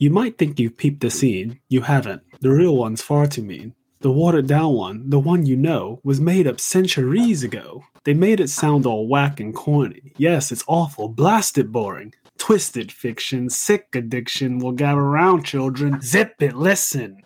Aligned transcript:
You 0.00 0.10
might 0.10 0.38
think 0.38 0.60
you've 0.60 0.76
peeped 0.76 1.00
the 1.00 1.10
scene. 1.10 1.58
You 1.68 1.80
haven't. 1.80 2.22
The 2.40 2.50
real 2.50 2.76
one's 2.76 3.02
far 3.02 3.26
too 3.26 3.42
mean. 3.42 3.74
The 3.98 4.12
watered 4.12 4.46
down 4.46 4.74
one, 4.74 5.10
the 5.10 5.18
one 5.18 5.44
you 5.44 5.56
know, 5.56 6.00
was 6.04 6.20
made 6.20 6.46
up 6.46 6.60
centuries 6.60 7.42
ago. 7.42 7.82
They 8.04 8.14
made 8.14 8.38
it 8.38 8.48
sound 8.48 8.86
all 8.86 9.08
whack 9.08 9.40
and 9.40 9.52
corny. 9.52 10.12
Yes, 10.16 10.52
it's 10.52 10.62
awful, 10.68 11.08
blasted 11.08 11.72
boring. 11.72 12.14
Twisted 12.38 12.92
fiction, 12.92 13.50
sick 13.50 13.88
addiction 13.92 14.60
will 14.60 14.70
gather 14.70 15.00
around 15.00 15.42
children. 15.42 16.00
Zip 16.00 16.36
it, 16.38 16.54
listen. 16.54 17.20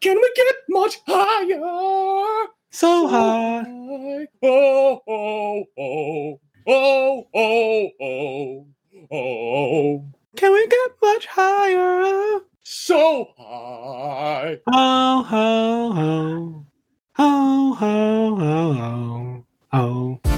Can 0.00 0.16
we 0.16 0.32
get 0.34 0.54
much 0.70 0.96
higher? 1.06 2.46
So 2.70 3.06
high. 3.06 3.64
Oh, 4.42 5.02
oh, 5.06 5.64
oh, 5.78 6.40
oh, 6.66 7.26
oh, 7.34 7.90
oh, 8.00 8.66
oh. 9.12 10.04
Can 10.36 10.52
we 10.52 10.66
get 10.66 10.90
much 11.00 11.26
higher? 11.26 12.40
So 12.64 13.28
high. 13.38 14.58
Ho, 14.68 15.22
ho, 15.22 15.92
ho. 15.92 16.66
Ho, 17.16 17.72
ho, 17.74 18.36
ho, 18.36 18.72
ho. 18.72 19.44
Ho. 19.72 20.33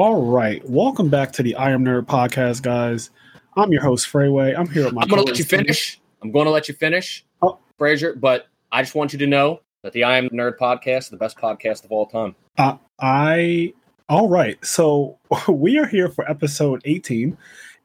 All 0.00 0.22
right. 0.22 0.66
Welcome 0.66 1.10
back 1.10 1.30
to 1.32 1.42
the 1.42 1.54
I 1.56 1.72
Am 1.72 1.84
Nerd 1.84 2.06
podcast, 2.06 2.62
guys. 2.62 3.10
I'm 3.54 3.70
your 3.70 3.82
host, 3.82 4.10
Freyway. 4.10 4.58
I'm 4.58 4.66
here 4.66 4.86
with 4.86 4.94
my 4.94 5.02
I'm 5.02 5.08
going 5.08 5.22
to 5.22 5.30
let 5.30 5.38
you 5.38 5.44
finish. 5.44 6.00
I'm 6.22 6.30
going 6.32 6.46
to 6.46 6.50
let 6.50 6.68
you 6.68 6.74
finish, 6.74 7.22
Oh. 7.42 7.58
Frazier, 7.76 8.14
but 8.14 8.46
I 8.72 8.80
just 8.80 8.94
want 8.94 9.12
you 9.12 9.18
to 9.18 9.26
know 9.26 9.60
that 9.82 9.92
the 9.92 10.04
I 10.04 10.16
Am 10.16 10.30
Nerd 10.30 10.56
podcast 10.56 11.00
is 11.00 11.08
the 11.10 11.18
best 11.18 11.36
podcast 11.36 11.84
of 11.84 11.92
all 11.92 12.06
time. 12.06 12.34
Uh, 12.56 12.78
I 12.98 13.74
all 14.08 14.30
right. 14.30 14.56
So 14.64 15.18
we 15.50 15.76
are 15.78 15.86
here 15.86 16.08
for 16.08 16.26
episode 16.30 16.80
18, 16.86 17.36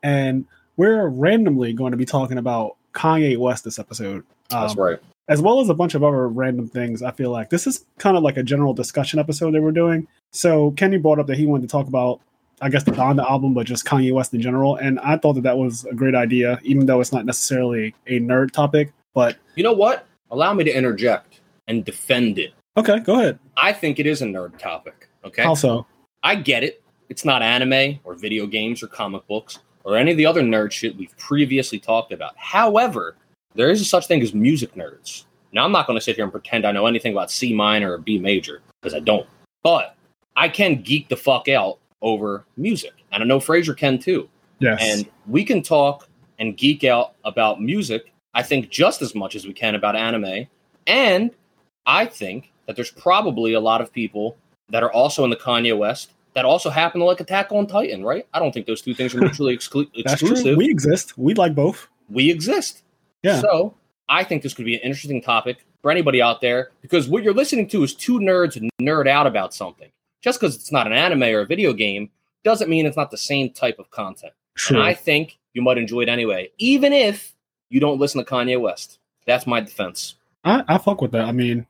and 0.02 0.45
we're 0.77 1.09
randomly 1.09 1.73
going 1.73 1.91
to 1.91 1.97
be 1.97 2.05
talking 2.05 2.38
about 2.38 2.77
Kanye 2.94 3.38
West 3.38 3.66
this 3.66 3.77
episode. 3.77 4.23
That's 4.47 4.72
Um, 4.72 4.79
right. 4.79 5.00
As 5.28 5.42
well 5.42 5.59
as 5.59 5.70
a 5.70 5.73
bunch 5.73 5.95
of 5.95 6.04
other 6.04 6.28
random 6.28 6.68
things. 6.68 7.02
I 7.02 7.12
feel 7.12 7.31
like 7.31 7.50
this 7.50 7.66
is 7.68 7.86
kind 7.98 8.16
of 8.18 8.23
like 8.23 8.38
a 8.38 8.44
general 8.44 8.73
discussion 8.73 9.20
episode 9.20 9.54
that 9.54 9.62
we're 9.62 9.72
doing. 9.72 10.08
So 10.31 10.72
Kenny 10.72 10.98
brought 10.98 11.20
up 11.20 11.28
that 11.28 11.38
he 11.38 11.45
wanted 11.45 11.64
to 11.64 11.72
talk 11.72 11.88
about, 11.88 12.22
I 12.62 12.70
guess, 12.70 12.84
the 12.84 12.92
Donda 12.92 13.28
album, 13.30 13.53
but 13.53 13.66
just 13.66 13.86
Kanye 13.86 14.14
West 14.14 14.34
in 14.34 14.42
general, 14.42 14.76
and 14.76 15.00
I 15.00 15.18
thought 15.18 15.34
that 15.34 15.42
that 15.44 15.58
was 15.58 15.86
a 15.86 15.94
great 15.94 16.16
idea, 16.16 16.59
even 16.64 16.86
though 16.86 17.02
it's 17.02 17.12
not 17.12 17.26
necessarily 17.26 17.94
a 18.08 18.20
nerd 18.20 18.52
topic. 18.52 18.92
But 19.14 19.38
You 19.56 19.64
know 19.64 19.73
what? 19.73 20.08
Allow 20.31 20.53
me 20.53 20.64
to 20.66 20.72
interject 20.72 21.42
and 21.68 21.84
defend 21.86 22.38
it. 22.40 22.53
okay, 22.78 23.00
go 23.00 23.20
ahead. 23.20 23.40
I 23.58 23.73
think 23.73 24.00
it 24.00 24.06
is 24.06 24.22
a 24.22 24.26
nerd 24.26 24.58
topic. 24.58 25.09
Okay. 25.23 25.44
Also, 25.44 25.88
I 26.23 26.36
get 26.36 26.64
it. 26.64 26.81
It's 27.09 27.23
not 27.26 27.42
anime 27.42 28.00
or 28.03 28.16
video 28.16 28.46
games 28.48 28.81
or 28.84 28.88
comic 28.88 29.26
books 29.28 29.59
or 29.84 29.96
any 29.98 30.12
of 30.12 30.18
the 30.18 30.26
other 30.26 30.42
nerd 30.42 30.72
shit 30.72 30.96
we've 30.98 31.16
previously 31.18 31.80
talked 31.80 32.12
about. 32.12 32.34
However, 32.38 33.16
there 33.56 33.70
is 33.70 33.81
a 33.81 33.86
such 33.86 34.08
thing 34.08 34.22
as 34.22 34.34
music 34.34 34.75
nerds. 34.75 35.25
Now, 35.52 35.64
I'm 35.66 35.72
not 35.72 35.88
going 35.88 35.98
to 35.98 36.03
sit 36.03 36.16
here 36.16 36.25
and 36.25 36.31
pretend 36.31 36.66
I 36.66 36.72
know 36.72 36.86
anything 36.86 37.14
about 37.14 37.31
C 37.31 37.53
minor 37.53 37.94
or 37.94 37.97
B 37.97 38.17
major 38.20 38.62
because 38.81 38.94
I 38.94 39.00
don't. 39.00 39.25
But 39.64 39.95
I 40.36 40.50
can 40.50 40.81
geek 40.81 41.08
the 41.08 41.16
fuck 41.16 41.47
out 41.47 41.80
over 42.02 42.45
music, 42.58 42.94
and 43.12 43.23
I 43.23 43.25
know 43.25 43.39
Fraser 43.39 43.73
can 43.73 43.97
too. 43.97 44.30
yes, 44.59 44.80
And 44.81 45.09
we 45.28 45.44
can 45.45 45.62
talk 45.62 46.08
and 46.39 46.58
geek 46.58 46.84
out 46.84 47.14
about 47.23 47.62
music, 47.62 48.12
I 48.34 48.44
think, 48.44 48.69
just 48.69 49.02
as 49.02 49.16
much 49.16 49.35
as 49.35 49.47
we 49.47 49.53
can 49.53 49.75
about 49.75 49.96
anime. 49.96 50.47
And 50.88 51.31
I 51.85 52.06
think 52.06 52.52
that 52.68 52.75
there's 52.75 52.91
probably 52.91 53.53
a 53.53 53.59
lot 53.59 53.79
of 53.81 53.94
people 53.94 54.38
that 54.69 54.84
are 54.84 54.91
also 54.91 55.24
in 55.24 55.29
the 55.29 55.35
Kanye 55.35 55.78
West 55.78 56.12
that 56.34 56.44
also 56.44 56.69
happen 56.69 57.00
to 57.00 57.06
like 57.06 57.22
Attack 57.22 57.52
on 57.53 57.66
Titan, 57.66 58.03
right? 58.03 58.28
I 58.34 58.40
don't 58.40 58.52
think 58.53 58.66
those 58.66 58.81
two 58.81 58.94
things 58.94 59.16
are 59.16 59.19
mutually 59.19 59.56
exclu- 59.58 59.90
that's 60.03 60.22
exclusive. 60.22 60.44
true. 60.44 60.58
We 60.58 60.69
exist. 60.69 61.18
We 61.18 61.34
like 61.34 61.56
both. 61.56 61.88
we 62.09 62.29
exist. 62.29 62.84
Yeah. 63.25 63.41
So 63.41 63.75
I 64.08 64.24
think 64.24 64.44
this 64.44 64.53
could 64.53 64.66
be 64.66 64.75
an 64.75 64.81
interesting 64.81 65.22
topic 65.22 65.66
for 65.81 65.90
anybody 65.90 66.22
out 66.22 66.41
there 66.41 66.69
because 66.81 67.08
what 67.08 67.24
you're 67.24 67.34
listening 67.34 67.68
to 67.69 67.84
is 67.84 67.94
two 67.94 68.19
nerds 68.19 68.62
nerd 68.81 69.08
out 69.08 69.25
about 69.25 69.53
something. 69.53 69.90
Just 70.22 70.40
because 70.40 70.56
it's 70.56 70.72
not 70.72 70.88
an 70.88 70.94
anime 70.94 71.24
or 71.24 71.40
a 71.40 71.46
video 71.46 71.74
game 71.74 72.09
doesn't 72.44 72.69
mean 72.69 72.85
it's 72.85 72.97
not 72.97 73.12
the 73.12 73.18
same 73.18 73.52
type 73.52 73.80
of 73.80 73.90
content. 73.90 74.34
True. 74.56 74.78
And 74.78 74.85
I 74.85 74.94
think 74.94 75.40
you 75.53 75.62
might 75.62 75.78
enjoy 75.78 76.02
it 76.02 76.09
anyway, 76.09 76.52
even 76.59 76.94
if 76.94 77.34
you 77.69 77.80
don't 77.80 78.00
listen 78.00 78.24
to 78.24 78.31
Kanye 78.31 78.59
West. 78.62 79.00
That's 79.25 79.47
my 79.47 79.59
defense. 79.59 80.16
I, 80.44 80.64
I 80.68 80.78
fuck 80.78 81.02
with 81.02 81.12
that. 81.14 81.25
I 81.25 81.31
mean, 81.31 81.66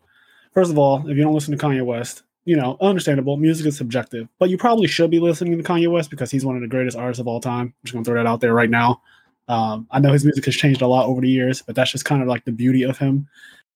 first 0.53 0.71
of 0.71 0.77
all, 0.77 1.07
if 1.09 1.15
you 1.15 1.23
don't 1.23 1.33
listen 1.33 1.57
to 1.57 1.65
Kanye 1.65 1.85
West, 1.85 2.23
you 2.43 2.55
know, 2.55 2.77
understandable. 2.79 3.37
Music 3.37 3.65
is 3.65 3.77
subjective, 3.77 4.27
but 4.39 4.49
you 4.49 4.57
probably 4.57 4.87
should 4.87 5.09
be 5.09 5.19
listening 5.19 5.57
to 5.57 5.63
Kanye 5.63 5.91
West 5.91 6.09
because 6.09 6.29
he's 6.29 6.45
one 6.45 6.55
of 6.55 6.61
the 6.61 6.67
greatest 6.67 6.95
artists 6.95 7.19
of 7.19 7.27
all 7.27 7.39
time. 7.39 7.67
I'm 7.67 7.73
just 7.83 7.93
gonna 7.93 8.05
throw 8.05 8.15
that 8.15 8.27
out 8.27 8.39
there 8.39 8.53
right 8.53 8.69
now. 8.69 9.01
Um, 9.47 9.87
I 9.91 9.99
know 9.99 10.11
his 10.11 10.25
music 10.25 10.45
has 10.45 10.55
changed 10.55 10.81
a 10.81 10.87
lot 10.87 11.05
over 11.05 11.21
the 11.21 11.29
years, 11.29 11.61
but 11.61 11.75
that's 11.75 11.91
just 11.91 12.05
kind 12.05 12.21
of 12.21 12.27
like 12.27 12.45
the 12.45 12.51
beauty 12.51 12.83
of 12.83 12.97
him. 12.97 13.27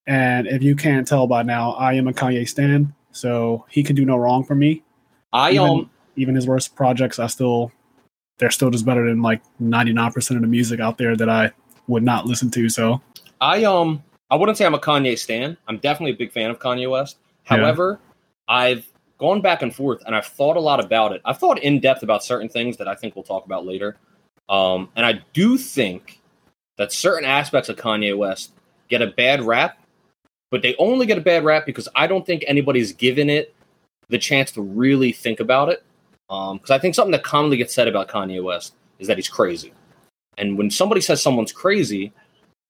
And 0.07 0.47
if 0.47 0.63
you 0.63 0.75
can't 0.75 1.07
tell 1.07 1.28
by 1.28 1.44
now, 1.44 1.72
I 1.74 1.94
am 1.94 2.07
a 2.07 2.13
Kanye 2.13 2.47
stan, 2.47 2.94
so 3.12 3.66
he 3.69 3.84
can 3.84 3.96
do 3.96 4.06
no 4.06 4.18
wrong 4.18 4.44
for 4.44 4.56
me. 4.56 4.84
I 5.34 5.52
Even- 5.52 5.63
um 5.63 5.90
Even 6.16 6.35
his 6.35 6.47
worst 6.47 6.75
projects, 6.75 7.19
I 7.19 7.28
still 7.28 7.72
they're 8.40 8.52
still 8.52 8.72
just 8.72 8.85
better 8.85 9.07
than 9.07 9.22
like 9.22 9.41
99% 9.62 10.35
of 10.35 10.41
the 10.41 10.47
music 10.47 10.80
out 10.80 10.97
there 10.97 11.16
that 11.16 11.30
I 11.30 11.52
would 11.88 12.03
not 12.03 12.25
listen 12.25 12.50
to. 12.51 12.69
So 12.69 13.01
I 13.41 13.63
um 13.66 14.01
I 14.31 14.36
wouldn't 14.36 14.57
say 14.57 14.66
I'm 14.66 14.74
a 14.74 14.80
Kanye 14.80 15.18
stan. 15.18 15.57
I'm 15.68 15.78
definitely 15.78 16.12
a 16.12 16.18
big 16.18 16.31
fan 16.31 16.50
of 16.50 16.59
Kanye 16.59 16.90
West. 16.90 17.18
Yeah. 17.46 17.57
However, 17.57 18.00
I've 18.47 18.86
gone 19.18 19.41
back 19.41 19.62
and 19.62 19.74
forth 19.75 20.01
and 20.06 20.16
I've 20.16 20.25
thought 20.25 20.57
a 20.57 20.59
lot 20.59 20.84
about 20.84 21.12
it. 21.12 21.22
I've 21.25 21.38
thought 21.38 21.59
in 21.59 21.80
depth 21.80 22.03
about 22.03 22.24
certain 22.24 22.50
things 22.50 22.78
that 22.78 22.88
I 22.88 22.96
think 22.96 23.16
we'll 23.16 23.24
talk 23.24 23.46
about 23.46 23.66
later. 23.66 23.97
Um, 24.49 24.89
and 24.95 25.05
I 25.05 25.21
do 25.33 25.57
think 25.57 26.19
that 26.77 26.91
certain 26.91 27.25
aspects 27.25 27.69
of 27.69 27.75
Kanye 27.77 28.17
West 28.17 28.51
get 28.89 29.01
a 29.01 29.07
bad 29.07 29.41
rap, 29.41 29.77
but 30.49 30.61
they 30.61 30.75
only 30.77 31.05
get 31.05 31.17
a 31.17 31.21
bad 31.21 31.45
rap 31.45 31.65
because 31.65 31.87
I 31.95 32.07
don't 32.07 32.25
think 32.25 32.43
anybody's 32.47 32.91
given 32.91 33.29
it 33.29 33.53
the 34.09 34.17
chance 34.17 34.51
to 34.53 34.61
really 34.61 35.11
think 35.11 35.39
about 35.39 35.69
it. 35.69 35.83
Because 36.27 36.71
I 36.71 36.79
think 36.79 36.95
something 36.95 37.11
that 37.11 37.23
commonly 37.23 37.57
gets 37.57 37.73
said 37.73 37.88
about 37.88 38.07
Kanye 38.07 38.43
West 38.43 38.73
is 38.99 39.07
that 39.07 39.17
he's 39.17 39.29
crazy. 39.29 39.73
And 40.38 40.57
when 40.57 40.69
somebody 40.69 41.01
says 41.01 41.21
someone's 41.21 41.51
crazy, 41.51 42.11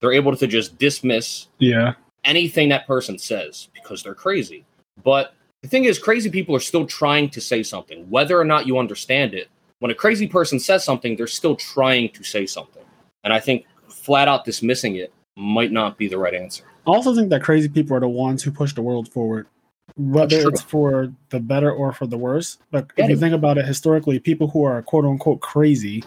they're 0.01 0.13
able 0.13 0.35
to 0.35 0.47
just 0.47 0.77
dismiss 0.77 1.47
yeah, 1.59 1.93
anything 2.23 2.69
that 2.69 2.87
person 2.87 3.17
says 3.17 3.69
because 3.73 4.01
they're 4.01 4.15
crazy. 4.15 4.65
But 5.03 5.33
the 5.61 5.67
thing 5.67 5.85
is, 5.85 5.99
crazy 5.99 6.29
people 6.29 6.55
are 6.55 6.61
still 6.61 6.85
trying 6.85 7.29
to 7.31 7.41
say 7.41 7.63
something, 7.63 8.09
whether 8.09 8.39
or 8.39 8.45
not 8.45 8.65
you 8.65 8.77
understand 8.77 9.33
it. 9.33 9.49
When 9.79 9.91
a 9.91 9.95
crazy 9.95 10.27
person 10.27 10.59
says 10.59 10.83
something, 10.83 11.15
they're 11.15 11.27
still 11.27 11.55
trying 11.55 12.09
to 12.09 12.23
say 12.23 12.45
something. 12.45 12.83
And 13.23 13.33
I 13.33 13.39
think 13.39 13.65
flat 13.87 14.27
out 14.27 14.45
dismissing 14.45 14.95
it 14.95 15.13
might 15.35 15.71
not 15.71 15.97
be 15.97 16.07
the 16.07 16.17
right 16.17 16.33
answer. 16.33 16.63
I 16.85 16.91
also 16.91 17.15
think 17.15 17.29
that 17.29 17.43
crazy 17.43 17.69
people 17.69 17.95
are 17.95 17.99
the 17.99 18.09
ones 18.09 18.43
who 18.43 18.51
push 18.51 18.73
the 18.73 18.81
world 18.81 19.11
forward, 19.11 19.47
whether 19.95 20.49
it's 20.49 20.61
for 20.61 21.11
the 21.29 21.39
better 21.39 21.71
or 21.71 21.93
for 21.93 22.07
the 22.07 22.17
worse. 22.17 22.57
But 22.71 22.91
if 22.97 23.09
you 23.09 23.17
think 23.17 23.33
about 23.33 23.57
it 23.57 23.65
historically, 23.65 24.19
people 24.19 24.47
who 24.47 24.63
are 24.63 24.81
quote 24.81 25.05
unquote 25.05 25.41
crazy 25.41 26.03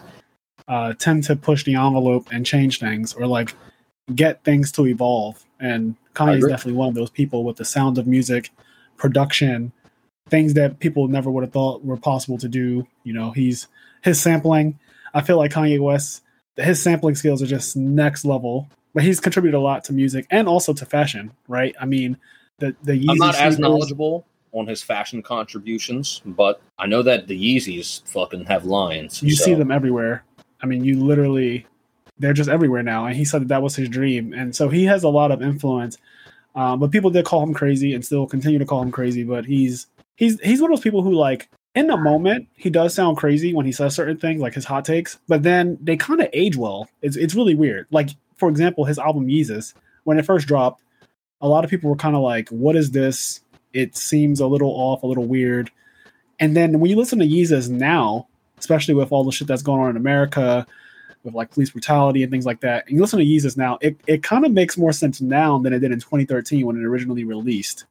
uh, 0.67 0.93
tend 0.93 1.23
to 1.25 1.35
push 1.35 1.63
the 1.63 1.75
envelope 1.75 2.27
and 2.31 2.45
change 2.45 2.79
things 2.79 3.13
or 3.13 3.27
like 3.27 3.55
get 4.15 4.43
things 4.43 4.71
to 4.73 4.87
evolve. 4.87 5.43
And 5.59 5.95
Kanye 6.13 6.37
is 6.37 6.45
definitely 6.45 6.73
one 6.73 6.89
of 6.89 6.95
those 6.95 7.09
people 7.09 7.43
with 7.43 7.57
the 7.57 7.65
sound 7.65 7.97
of 7.97 8.07
music, 8.07 8.51
production, 8.97 9.71
things 10.29 10.53
that 10.55 10.79
people 10.79 11.07
never 11.07 11.29
would 11.29 11.43
have 11.43 11.53
thought 11.53 11.83
were 11.83 11.97
possible 11.97 12.37
to 12.39 12.47
do. 12.47 12.87
You 13.03 13.13
know, 13.13 13.31
he's 13.31 13.67
his 14.03 14.21
sampling. 14.21 14.79
I 15.13 15.21
feel 15.21 15.37
like 15.37 15.51
Kanye 15.51 15.79
West, 15.79 16.23
his 16.55 16.81
sampling 16.81 17.15
skills 17.15 17.41
are 17.41 17.47
just 17.47 17.75
next 17.75 18.25
level. 18.25 18.69
But 18.93 19.03
he's 19.03 19.19
contributed 19.19 19.57
a 19.57 19.61
lot 19.61 19.83
to 19.85 19.93
music 19.93 20.27
and 20.29 20.47
also 20.47 20.71
to 20.73 20.85
fashion, 20.85 21.31
right? 21.47 21.75
I 21.81 21.85
mean, 21.85 22.17
the 22.59 22.75
the 22.83 22.93
Yeezy 22.93 23.09
I'm 23.09 23.17
not 23.17 23.35
as 23.35 23.57
knowledgeable 23.57 24.25
on 24.51 24.67
his 24.67 24.83
fashion 24.83 25.23
contributions, 25.23 26.21
but 26.25 26.61
I 26.77 26.85
know 26.85 27.01
that 27.01 27.27
the 27.27 27.35
Yeezys 27.35 28.07
fucking 28.07 28.45
have 28.45 28.65
lines. 28.65 29.21
You 29.23 29.35
so- 29.35 29.45
see 29.45 29.53
them 29.55 29.71
everywhere. 29.71 30.23
I 30.61 30.65
mean, 30.65 30.83
you 30.85 31.03
literally, 31.03 31.65
they're 32.19 32.33
just 32.33 32.49
everywhere 32.49 32.83
now. 32.83 33.05
And 33.05 33.15
he 33.15 33.25
said 33.25 33.41
that 33.41 33.47
that 33.49 33.61
was 33.61 33.75
his 33.75 33.89
dream, 33.89 34.31
and 34.31 34.55
so 34.55 34.69
he 34.69 34.85
has 34.85 35.03
a 35.03 35.09
lot 35.09 35.31
of 35.31 35.41
influence. 35.41 35.97
Um, 36.55 36.79
but 36.79 36.91
people 36.91 37.09
did 37.09 37.25
call 37.25 37.41
him 37.43 37.53
crazy, 37.53 37.93
and 37.93 38.05
still 38.05 38.27
continue 38.27 38.59
to 38.59 38.65
call 38.65 38.81
him 38.81 38.91
crazy. 38.91 39.23
But 39.23 39.45
he's 39.45 39.87
he's 40.15 40.39
he's 40.41 40.61
one 40.61 40.71
of 40.71 40.77
those 40.77 40.83
people 40.83 41.01
who 41.01 41.13
like 41.13 41.49
in 41.75 41.87
the 41.87 41.97
moment 41.97 42.47
he 42.55 42.69
does 42.69 42.93
sound 42.93 43.17
crazy 43.17 43.53
when 43.53 43.65
he 43.65 43.71
says 43.71 43.95
certain 43.95 44.17
things, 44.17 44.41
like 44.41 44.53
his 44.53 44.65
hot 44.65 44.85
takes. 44.85 45.19
But 45.27 45.43
then 45.43 45.77
they 45.81 45.97
kind 45.97 46.21
of 46.21 46.29
age 46.33 46.55
well. 46.55 46.89
It's 47.01 47.15
it's 47.15 47.35
really 47.35 47.55
weird. 47.55 47.87
Like 47.91 48.09
for 48.35 48.49
example, 48.49 48.85
his 48.85 48.99
album 48.99 49.27
Yeezus, 49.27 49.73
when 50.03 50.19
it 50.19 50.25
first 50.25 50.47
dropped, 50.47 50.81
a 51.41 51.47
lot 51.47 51.63
of 51.63 51.69
people 51.69 51.89
were 51.89 51.95
kind 51.95 52.15
of 52.15 52.21
like, 52.21 52.49
"What 52.49 52.75
is 52.75 52.91
this?" 52.91 53.41
it 53.73 53.97
seems 53.97 54.39
a 54.39 54.47
little 54.47 54.69
off, 54.69 55.03
a 55.03 55.07
little 55.07 55.25
weird. 55.25 55.71
And 56.39 56.55
then 56.55 56.79
when 56.79 56.89
you 56.89 56.95
listen 56.95 57.19
to 57.19 57.25
Yeezus 57.25 57.69
now, 57.69 58.27
especially 58.57 58.93
with 58.93 59.11
all 59.11 59.23
the 59.23 59.31
shit 59.31 59.47
that's 59.47 59.63
going 59.63 59.81
on 59.81 59.89
in 59.89 59.97
America, 59.97 60.65
with 61.23 61.33
like 61.33 61.51
police 61.51 61.71
brutality 61.71 62.21
and 62.21 62.31
things 62.31 62.45
like 62.45 62.61
that, 62.61 62.85
and 62.87 62.95
you 62.95 63.01
listen 63.01 63.19
to 63.19 63.25
Yeezus 63.25 63.57
now, 63.57 63.77
it, 63.81 63.99
it 64.07 64.23
kind 64.23 64.45
of 64.45 64.51
makes 64.51 64.77
more 64.77 64.91
sense 64.91 65.21
now 65.21 65.57
than 65.57 65.73
it 65.73 65.79
did 65.79 65.91
in 65.91 65.99
2013 65.99 66.65
when 66.65 66.77
it 66.77 66.83
originally 66.83 67.23
released. 67.23 67.85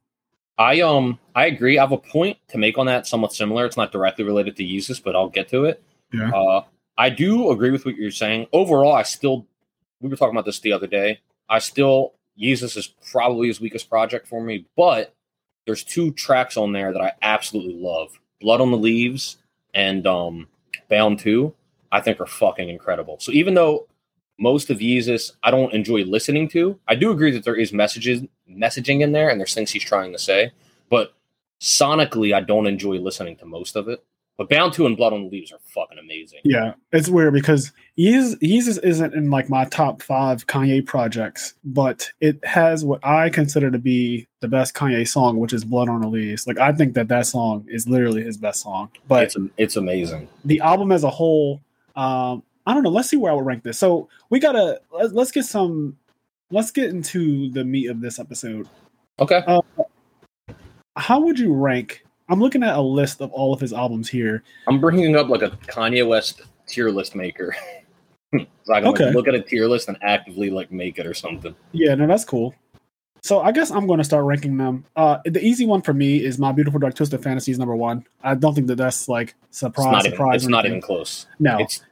I 0.59 0.81
um 0.81 1.19
I 1.35 1.47
agree. 1.47 1.79
I 1.79 1.83
have 1.83 1.93
a 1.93 1.99
point 1.99 2.39
to 2.49 2.59
make 2.59 2.79
on 2.79 2.87
that, 2.87 3.07
somewhat 3.07 3.33
similar. 3.33 3.67
It's 3.67 3.77
not 3.77 3.93
directly 3.93 4.25
related 4.25 4.57
to 4.57 4.65
Yeezus, 4.65 5.03
but 5.03 5.17
I'll 5.17 5.29
get 5.29 5.49
to 5.49 5.65
it. 5.65 5.83
Yeah. 6.13 6.31
Uh, 6.31 6.65
I 6.97 7.11
do 7.11 7.51
agree 7.51 7.71
with 7.71 7.85
what 7.85 7.97
you're 7.97 8.11
saying. 8.11 8.47
Overall, 8.53 8.93
I 8.93 9.03
still 9.03 9.47
we 10.01 10.09
were 10.09 10.17
talking 10.17 10.35
about 10.35 10.45
this 10.45 10.61
the 10.61 10.73
other 10.73 10.87
day. 10.87 11.21
I 11.49 11.59
still 11.59 12.15
Yeezus 12.41 12.77
is 12.77 12.89
probably 13.11 13.49
his 13.49 13.61
weakest 13.61 13.89
project 13.89 14.27
for 14.27 14.43
me, 14.43 14.67
but 14.77 15.15
there's 15.67 15.85
two 15.85 16.13
tracks 16.13 16.57
on 16.57 16.73
there 16.73 16.93
that 16.93 17.01
I 17.01 17.13
absolutely 17.23 17.75
love. 17.75 18.21
Blood 18.41 18.61
on 18.61 18.71
the 18.71 18.79
Leaves 18.79 19.39
and 19.75 20.07
um 20.07 20.49
Bound 20.89 21.19
2, 21.21 21.55
I 21.91 22.01
think 22.01 22.21
are 22.21 22.27
fucking 22.27 22.69
incredible. 22.69 23.17
So 23.21 23.33
even 23.33 23.55
though 23.55 23.87
most 24.39 24.71
of 24.71 24.79
Yeezus 24.79 25.33
I 25.43 25.51
don't 25.51 25.73
enjoy 25.73 26.05
listening 26.05 26.49
to, 26.51 26.79
I 26.89 26.95
do 26.95 27.11
agree 27.11 27.31
that 27.33 27.45
there 27.45 27.57
is 27.57 27.73
messages 27.73 28.23
messaging 28.51 29.01
in 29.01 29.13
there 29.13 29.29
and 29.29 29.41
there's 29.41 29.55
things 29.55 29.71
he's 29.71 29.85
trying 29.85 30.13
to 30.13 30.19
say, 30.19 30.53
but 30.91 31.15
sonically 31.61 32.35
I 32.35 32.41
don't 32.41 32.67
enjoy 32.67 32.97
listening 32.99 33.37
to 33.37 33.47
most 33.47 33.77
of 33.77 33.89
it. 33.89 34.05
But 34.39 34.49
Bound 34.49 34.73
2 34.73 34.87
and 34.87 34.97
Blood 34.97 35.13
on 35.13 35.25
the 35.25 35.29
Leaves 35.29 35.53
are 35.53 35.59
fucking 35.63 35.99
amazing. 35.99 36.41
Yeah, 36.43 36.73
it's 36.91 37.09
weird 37.09 37.35
because 37.35 37.71
Yeezus, 37.99 38.37
Yeezus 38.37 38.83
isn't 38.83 39.15
in 39.15 39.31
like 39.31 39.51
my 39.51 39.67
top 39.67 40.03
five 40.03 40.47
Kanye 40.47 40.85
projects, 40.85 41.55
but 41.65 42.11
it 42.21 42.43
has 42.45 42.85
what 42.85 43.05
I 43.05 43.29
consider 43.29 43.71
to 43.71 43.79
be 43.79 44.27
the 44.41 44.49
best 44.49 44.75
Kanye 44.75 45.07
song, 45.07 45.39
which 45.39 45.53
is 45.53 45.65
"Blood 45.65 45.91
on 45.91 46.01
the 46.01 46.09
Leaves." 46.09 46.47
Like 46.47 46.59
I 46.59 46.73
think 46.73 46.95
that 46.95 47.09
that 47.09 47.27
song 47.27 47.67
is 47.69 47.87
literally 47.87 48.23
his 48.25 48.39
best 48.39 48.63
song. 48.63 48.91
But 49.07 49.25
it's 49.25 49.37
it's 49.59 49.77
amazing. 49.77 50.29
The 50.47 50.61
album 50.61 50.93
as 50.93 51.05
a 51.05 51.11
whole, 51.11 51.61
um, 51.95 52.43
I 52.67 52.75
don't 52.75 52.83
know. 52.83 52.91
Let's 52.91 53.09
see 53.09 53.17
where 53.17 53.33
I 53.33 53.35
would 53.35 53.47
rank 53.47 53.63
this. 53.63 53.79
So 53.79 54.09
we 54.31 54.39
gotta 54.39 54.81
let's, 54.93 55.13
let's 55.13 55.31
get 55.31 55.45
some. 55.45 55.97
Let's 56.51 56.71
get 56.71 56.91
into 56.91 57.51
the 57.51 57.65
meat 57.65 57.89
of 57.89 58.01
this 58.01 58.19
episode. 58.19 58.69
Okay. 59.19 59.43
Uh, 59.47 59.63
how 60.97 61.21
would 61.21 61.39
you 61.39 61.55
rank 61.55 62.05
I'm 62.33 62.41
looking 62.41 62.63
at 62.63 62.75
a 62.77 62.81
list 62.81 63.21
of 63.21 63.31
all 63.33 63.53
of 63.53 63.61
his 63.61 63.75
albums 63.75 64.09
here. 64.09 64.43
I'm 64.67 64.81
bringing 64.81 65.17
up 65.17 65.29
like 65.29 65.43
a 65.43 65.51
Kanye 65.51 66.07
West 66.07 66.41
tier 66.67 66.91
list 66.91 67.15
maker. 67.15 67.55
so 68.35 68.73
I 68.73 68.81
can 68.81 68.89
okay. 68.89 69.05
like, 69.07 69.15
look 69.15 69.29
at 69.29 69.35
a 69.35 69.43
tier 69.43 69.69
list 69.69 69.89
and 69.89 69.99
actively 70.01 70.49
like 70.49 70.73
make 70.73 70.99
it 70.99 71.07
or 71.07 71.13
something. 71.13 71.55
Yeah, 71.73 71.95
no, 71.95 72.07
that's 72.07 72.25
cool. 72.25 72.55
So 73.23 73.41
I 73.41 73.53
guess 73.53 73.71
I'm 73.71 73.87
going 73.87 73.99
to 73.99 74.05
start 74.05 74.25
ranking 74.25 74.57
them. 74.57 74.87
Uh, 74.97 75.19
the 75.27 75.45
easy 75.45 75.67
one 75.67 75.83
for 75.83 75.93
me 75.93 76.25
is 76.25 76.39
My 76.39 76.53
Beautiful 76.53 76.81
Dark 76.81 76.95
Twisted 76.95 77.23
Fantasies 77.23 77.59
number 77.59 77.77
one. 77.77 78.07
I 78.23 78.35
don't 78.35 78.55
think 78.55 78.67
that 78.69 78.77
that's 78.77 79.09
like 79.09 79.35
surprise. 79.51 79.87
It's 79.87 79.93
not, 79.93 80.05
surprise 80.05 80.29
even, 80.29 80.35
it's 80.37 80.49
not 80.49 80.67
even 80.67 80.81
close. 80.81 81.27
No, 81.39 81.59
it's 81.59 81.83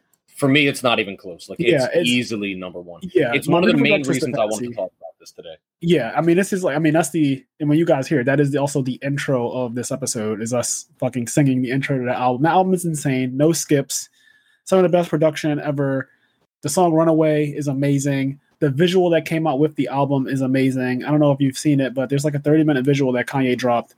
for 0.41 0.49
me. 0.49 0.67
It's 0.67 0.83
not 0.83 0.99
even 0.99 1.17
close. 1.17 1.49
Like 1.49 1.61
it's, 1.61 1.71
yeah, 1.71 1.89
it's 1.93 2.09
easily 2.09 2.55
number 2.55 2.81
one. 2.81 3.03
Yeah, 3.15 3.33
it's 3.35 3.47
one 3.47 3.63
of 3.63 3.71
the 3.71 3.77
main 3.77 4.03
reasons 4.03 4.37
I 4.37 4.47
wanted 4.47 4.71
to 4.71 4.75
talk 4.75 4.91
about 4.99 5.19
this 5.21 5.31
today. 5.31 5.55
Yeah, 5.81 6.13
I 6.17 6.23
mean, 6.23 6.37
this 6.37 6.53
is 6.53 6.65
like, 6.65 6.75
I 6.75 6.79
mean, 6.79 6.95
that's 6.95 7.11
the, 7.11 7.45
and 7.61 7.69
when 7.69 7.79
you 7.79 7.85
guys 7.85 8.09
hear 8.09 8.25
that 8.25 8.41
is 8.41 8.51
the, 8.51 8.59
also 8.59 8.83
the 8.83 8.99
intro 9.03 9.51
of 9.51 9.75
this 9.75 9.93
episode 9.93 10.41
is 10.41 10.55
us 10.55 10.87
fucking 10.99 11.29
singing 11.29 11.61
the 11.63 11.71
intro 11.71 11.99
to 11.99 12.05
the 12.05 12.17
album. 12.17 12.43
The 12.43 12.49
album 12.49 12.73
is 12.73 12.87
insane, 12.87 13.37
no 13.37 13.53
skips, 13.53 14.09
some 14.65 14.79
of 14.79 14.83
the 14.83 14.89
best 14.89 15.11
production 15.11 15.61
ever. 15.61 16.09
The 16.63 16.69
song 16.69 16.93
"Runaway" 16.93 17.51
is 17.51 17.69
amazing. 17.69 18.41
The 18.59 18.71
visual 18.71 19.11
that 19.11 19.25
came 19.25 19.47
out 19.47 19.59
with 19.59 19.77
the 19.77 19.89
album 19.89 20.27
is 20.27 20.41
amazing. 20.41 21.05
I 21.05 21.11
don't 21.11 21.21
know 21.21 21.33
if 21.33 21.41
you've 21.41 21.57
seen 21.57 21.81
it, 21.81 21.95
but 21.95 22.09
there's 22.09 22.25
like 22.25 22.35
a 22.35 22.39
30 22.39 22.65
minute 22.65 22.85
visual 22.85 23.13
that 23.13 23.27
Kanye 23.27 23.57
dropped 23.57 23.95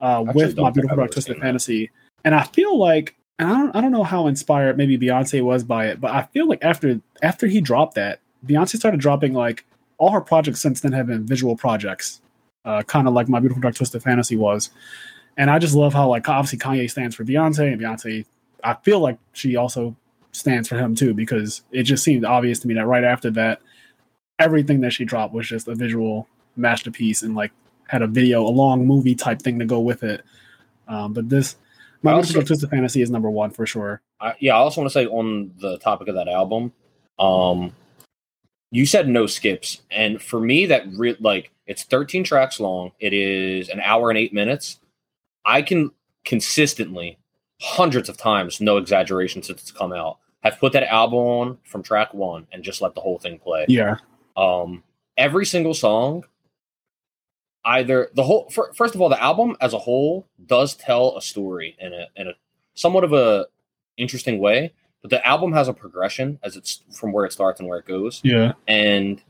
uh, 0.00 0.24
with 0.34 0.56
"My 0.56 0.70
Beautiful 0.70 0.96
Dark 0.96 1.12
Twisted 1.12 1.38
Fantasy," 1.38 1.90
and 2.24 2.34
I 2.34 2.42
feel 2.42 2.76
like, 2.78 3.16
and 3.38 3.48
I 3.48 3.52
don't, 3.52 3.76
I 3.76 3.80
don't 3.80 3.92
know 3.92 4.04
how 4.04 4.26
inspired 4.26 4.76
maybe 4.76 4.98
Beyonce 4.98 5.42
was 5.42 5.64
by 5.64 5.86
it, 5.86 6.00
but 6.00 6.12
I 6.12 6.22
feel 6.22 6.48
like 6.48 6.60
after 6.62 7.00
after 7.22 7.46
he 7.46 7.60
dropped 7.60 7.96
that, 7.96 8.20
Beyonce 8.46 8.76
started 8.76 9.00
dropping 9.00 9.32
like 9.32 9.64
all 9.98 10.10
her 10.10 10.20
projects 10.20 10.60
since 10.60 10.80
then 10.80 10.92
have 10.92 11.06
been 11.06 11.26
visual 11.26 11.56
projects, 11.56 12.20
uh, 12.64 12.82
kind 12.82 13.08
of 13.08 13.14
like 13.14 13.28
My 13.28 13.40
Beautiful 13.40 13.60
Dark 13.60 13.74
Twisted 13.74 14.02
Fantasy 14.02 14.36
was. 14.36 14.70
And 15.36 15.50
I 15.50 15.58
just 15.58 15.74
love 15.74 15.94
how 15.94 16.08
like 16.08 16.28
obviously 16.28 16.58
Kanye 16.58 16.90
stands 16.90 17.16
for 17.16 17.24
Beyonce, 17.24 17.72
and 17.72 17.80
Beyonce, 17.80 18.24
I 18.62 18.74
feel 18.74 19.00
like 19.00 19.18
she 19.32 19.56
also 19.56 19.96
stands 20.30 20.68
for 20.68 20.76
him 20.76 20.94
too 20.94 21.14
because 21.14 21.62
it 21.70 21.84
just 21.84 22.04
seemed 22.04 22.24
obvious 22.24 22.60
to 22.60 22.68
me 22.68 22.74
that 22.74 22.86
right 22.86 23.04
after 23.04 23.30
that, 23.32 23.60
everything 24.38 24.80
that 24.80 24.92
she 24.92 25.04
dropped 25.04 25.34
was 25.34 25.48
just 25.48 25.68
a 25.68 25.74
visual 25.74 26.28
masterpiece 26.56 27.22
and 27.22 27.34
like 27.34 27.52
had 27.88 28.02
a 28.02 28.06
video, 28.06 28.42
a 28.42 28.48
long 28.48 28.86
movie 28.86 29.14
type 29.14 29.42
thing 29.42 29.58
to 29.58 29.64
go 29.64 29.80
with 29.80 30.02
it. 30.02 30.24
Um, 30.86 31.12
but 31.12 31.28
this, 31.28 31.56
My 32.04 32.20
Dark 32.20 32.46
Twisted 32.46 32.68
Fantasy 32.68 33.00
is 33.00 33.10
number 33.10 33.30
one 33.30 33.50
for 33.50 33.66
sure. 33.66 34.02
I, 34.20 34.34
yeah, 34.38 34.54
I 34.54 34.58
also 34.58 34.82
want 34.82 34.92
to 34.92 34.92
say 34.92 35.06
on 35.06 35.52
the 35.58 35.78
topic 35.78 36.08
of 36.08 36.14
that 36.16 36.28
album, 36.28 36.72
um, 37.18 37.72
you 38.70 38.84
said 38.84 39.08
no 39.08 39.26
skips, 39.26 39.80
and 39.90 40.20
for 40.20 40.38
me, 40.38 40.66
that 40.66 40.84
re- 40.92 41.16
like 41.18 41.50
it's 41.66 41.84
13 41.84 42.22
tracks 42.22 42.60
long. 42.60 42.92
It 43.00 43.14
is 43.14 43.70
an 43.70 43.80
hour 43.80 44.10
and 44.10 44.18
eight 44.18 44.34
minutes. 44.34 44.80
I 45.46 45.62
can 45.62 45.92
consistently, 46.26 47.18
hundreds 47.62 48.10
of 48.10 48.18
times, 48.18 48.60
no 48.60 48.76
exaggeration 48.76 49.42
since 49.42 49.62
it's 49.62 49.70
come 49.70 49.92
out, 49.92 50.18
have 50.42 50.58
put 50.58 50.74
that 50.74 50.82
album 50.84 51.18
on 51.18 51.58
from 51.64 51.82
track 51.82 52.12
one 52.12 52.46
and 52.52 52.62
just 52.62 52.82
let 52.82 52.94
the 52.94 53.00
whole 53.00 53.18
thing 53.18 53.38
play. 53.38 53.64
Yeah. 53.68 53.96
Um, 54.36 54.82
every 55.16 55.46
single 55.46 55.74
song, 55.74 56.24
either 57.64 58.10
the 58.14 58.22
whole 58.22 58.48
for, 58.50 58.72
first 58.74 58.94
of 58.94 59.00
all, 59.00 59.08
the 59.08 59.22
album 59.22 59.56
as 59.60 59.72
a 59.72 59.78
whole 59.78 60.26
does 60.46 60.74
tell 60.74 61.16
a 61.16 61.22
story 61.22 61.76
in 61.78 61.92
a 61.92 62.06
in 62.16 62.28
a 62.28 62.32
somewhat 62.74 63.04
of 63.04 63.12
a 63.12 63.46
interesting 63.96 64.38
way 64.38 64.72
but 65.04 65.10
the 65.10 65.26
album 65.26 65.52
has 65.52 65.68
a 65.68 65.74
progression 65.74 66.38
as 66.42 66.56
it's 66.56 66.82
from 66.90 67.12
where 67.12 67.26
it 67.26 67.32
starts 67.34 67.60
and 67.60 67.68
where 67.68 67.78
it 67.78 67.84
goes. 67.84 68.22
Yeah. 68.24 68.54
And 68.66 69.20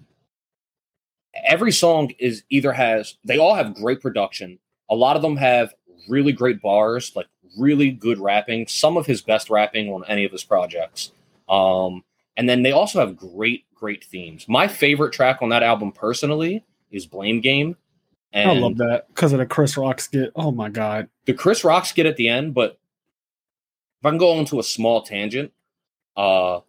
every 1.45 1.73
song 1.73 2.13
is 2.21 2.45
either 2.49 2.73
has 2.73 3.17
they 3.25 3.39
all 3.39 3.57
have 3.57 3.75
great 3.75 4.01
production. 4.01 4.61
A 4.89 4.95
lot 4.95 5.17
of 5.17 5.23
them 5.23 5.37
have 5.37 5.75
really 6.09 6.31
great 6.31 6.63
bars, 6.63 7.11
like 7.17 7.27
really 7.59 7.91
good 7.91 8.21
rapping. 8.21 8.69
Some 8.69 8.97
of 8.97 9.07
his 9.07 9.21
best 9.21 9.51
rapping 9.51 9.93
on 9.93 10.05
any 10.07 10.25
of 10.25 10.31
his 10.31 10.45
projects. 10.45 11.11
Um, 11.49 12.05
and 12.37 12.49
then 12.49 12.63
they 12.63 12.71
also 12.71 13.01
have 13.01 13.17
great, 13.17 13.65
great 13.75 14.05
themes. 14.05 14.47
My 14.49 14.69
favorite 14.69 15.13
track 15.13 15.43
on 15.43 15.49
that 15.49 15.65
album 15.65 15.91
personally 15.91 16.65
is 16.93 17.05
Blame 17.05 17.41
Game. 17.41 17.77
And 18.35 18.51
I 18.51 18.55
love 18.55 18.77
that 18.79 19.07
because 19.09 19.33
of 19.33 19.39
the 19.39 19.47
Chris 19.47 19.77
Rock 19.77 20.01
skit. 20.01 20.33
Oh 20.37 20.51
my 20.51 20.69
god, 20.69 21.09
the 21.25 21.33
Chris 21.33 21.65
Rock 21.65 21.87
skit 21.87 22.05
at 22.05 22.17
the 22.17 22.29
end. 22.29 22.53
But 22.53 22.73
if 24.01 24.06
I 24.06 24.11
can 24.11 24.19
go 24.19 24.39
into 24.39 24.58
a 24.58 24.63
small 24.63 25.03
tangent, 25.03 25.53
uh, 26.17 26.61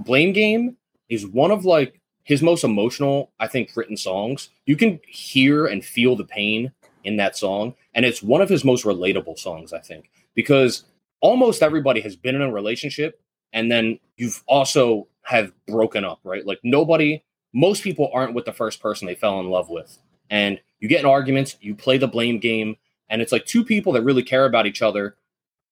Blame 0.00 0.32
Game 0.32 0.76
is 1.08 1.26
one 1.26 1.50
of 1.50 1.64
like 1.64 2.00
his 2.24 2.42
most 2.42 2.64
emotional, 2.64 3.30
I 3.38 3.46
think, 3.46 3.70
written 3.76 3.96
songs. 3.96 4.48
You 4.64 4.76
can 4.76 4.98
hear 5.06 5.66
and 5.66 5.84
feel 5.84 6.16
the 6.16 6.24
pain 6.24 6.72
in 7.04 7.18
that 7.18 7.36
song, 7.36 7.74
and 7.94 8.04
it's 8.04 8.22
one 8.22 8.40
of 8.40 8.48
his 8.48 8.64
most 8.64 8.84
relatable 8.84 9.38
songs, 9.38 9.72
I 9.72 9.78
think, 9.78 10.10
because 10.34 10.84
almost 11.20 11.62
everybody 11.62 12.00
has 12.00 12.16
been 12.16 12.34
in 12.34 12.42
a 12.42 12.50
relationship 12.50 13.20
and 13.52 13.70
then 13.70 13.98
you've 14.16 14.42
also 14.46 15.08
have 15.22 15.52
broken 15.66 16.04
up, 16.04 16.20
right? 16.24 16.46
Like 16.46 16.60
nobody, 16.62 17.24
most 17.52 17.82
people 17.82 18.10
aren't 18.12 18.34
with 18.34 18.44
the 18.44 18.52
first 18.52 18.80
person 18.80 19.06
they 19.06 19.14
fell 19.14 19.40
in 19.40 19.48
love 19.48 19.68
with. 19.68 19.98
And 20.30 20.60
you 20.80 20.88
get 20.88 21.00
in 21.00 21.06
arguments, 21.06 21.56
you 21.60 21.74
play 21.74 21.98
the 21.98 22.08
blame 22.08 22.38
game, 22.38 22.76
and 23.08 23.22
it's 23.22 23.32
like 23.32 23.46
two 23.46 23.64
people 23.64 23.92
that 23.92 24.02
really 24.02 24.22
care 24.22 24.44
about 24.44 24.66
each 24.66 24.82
other, 24.82 25.16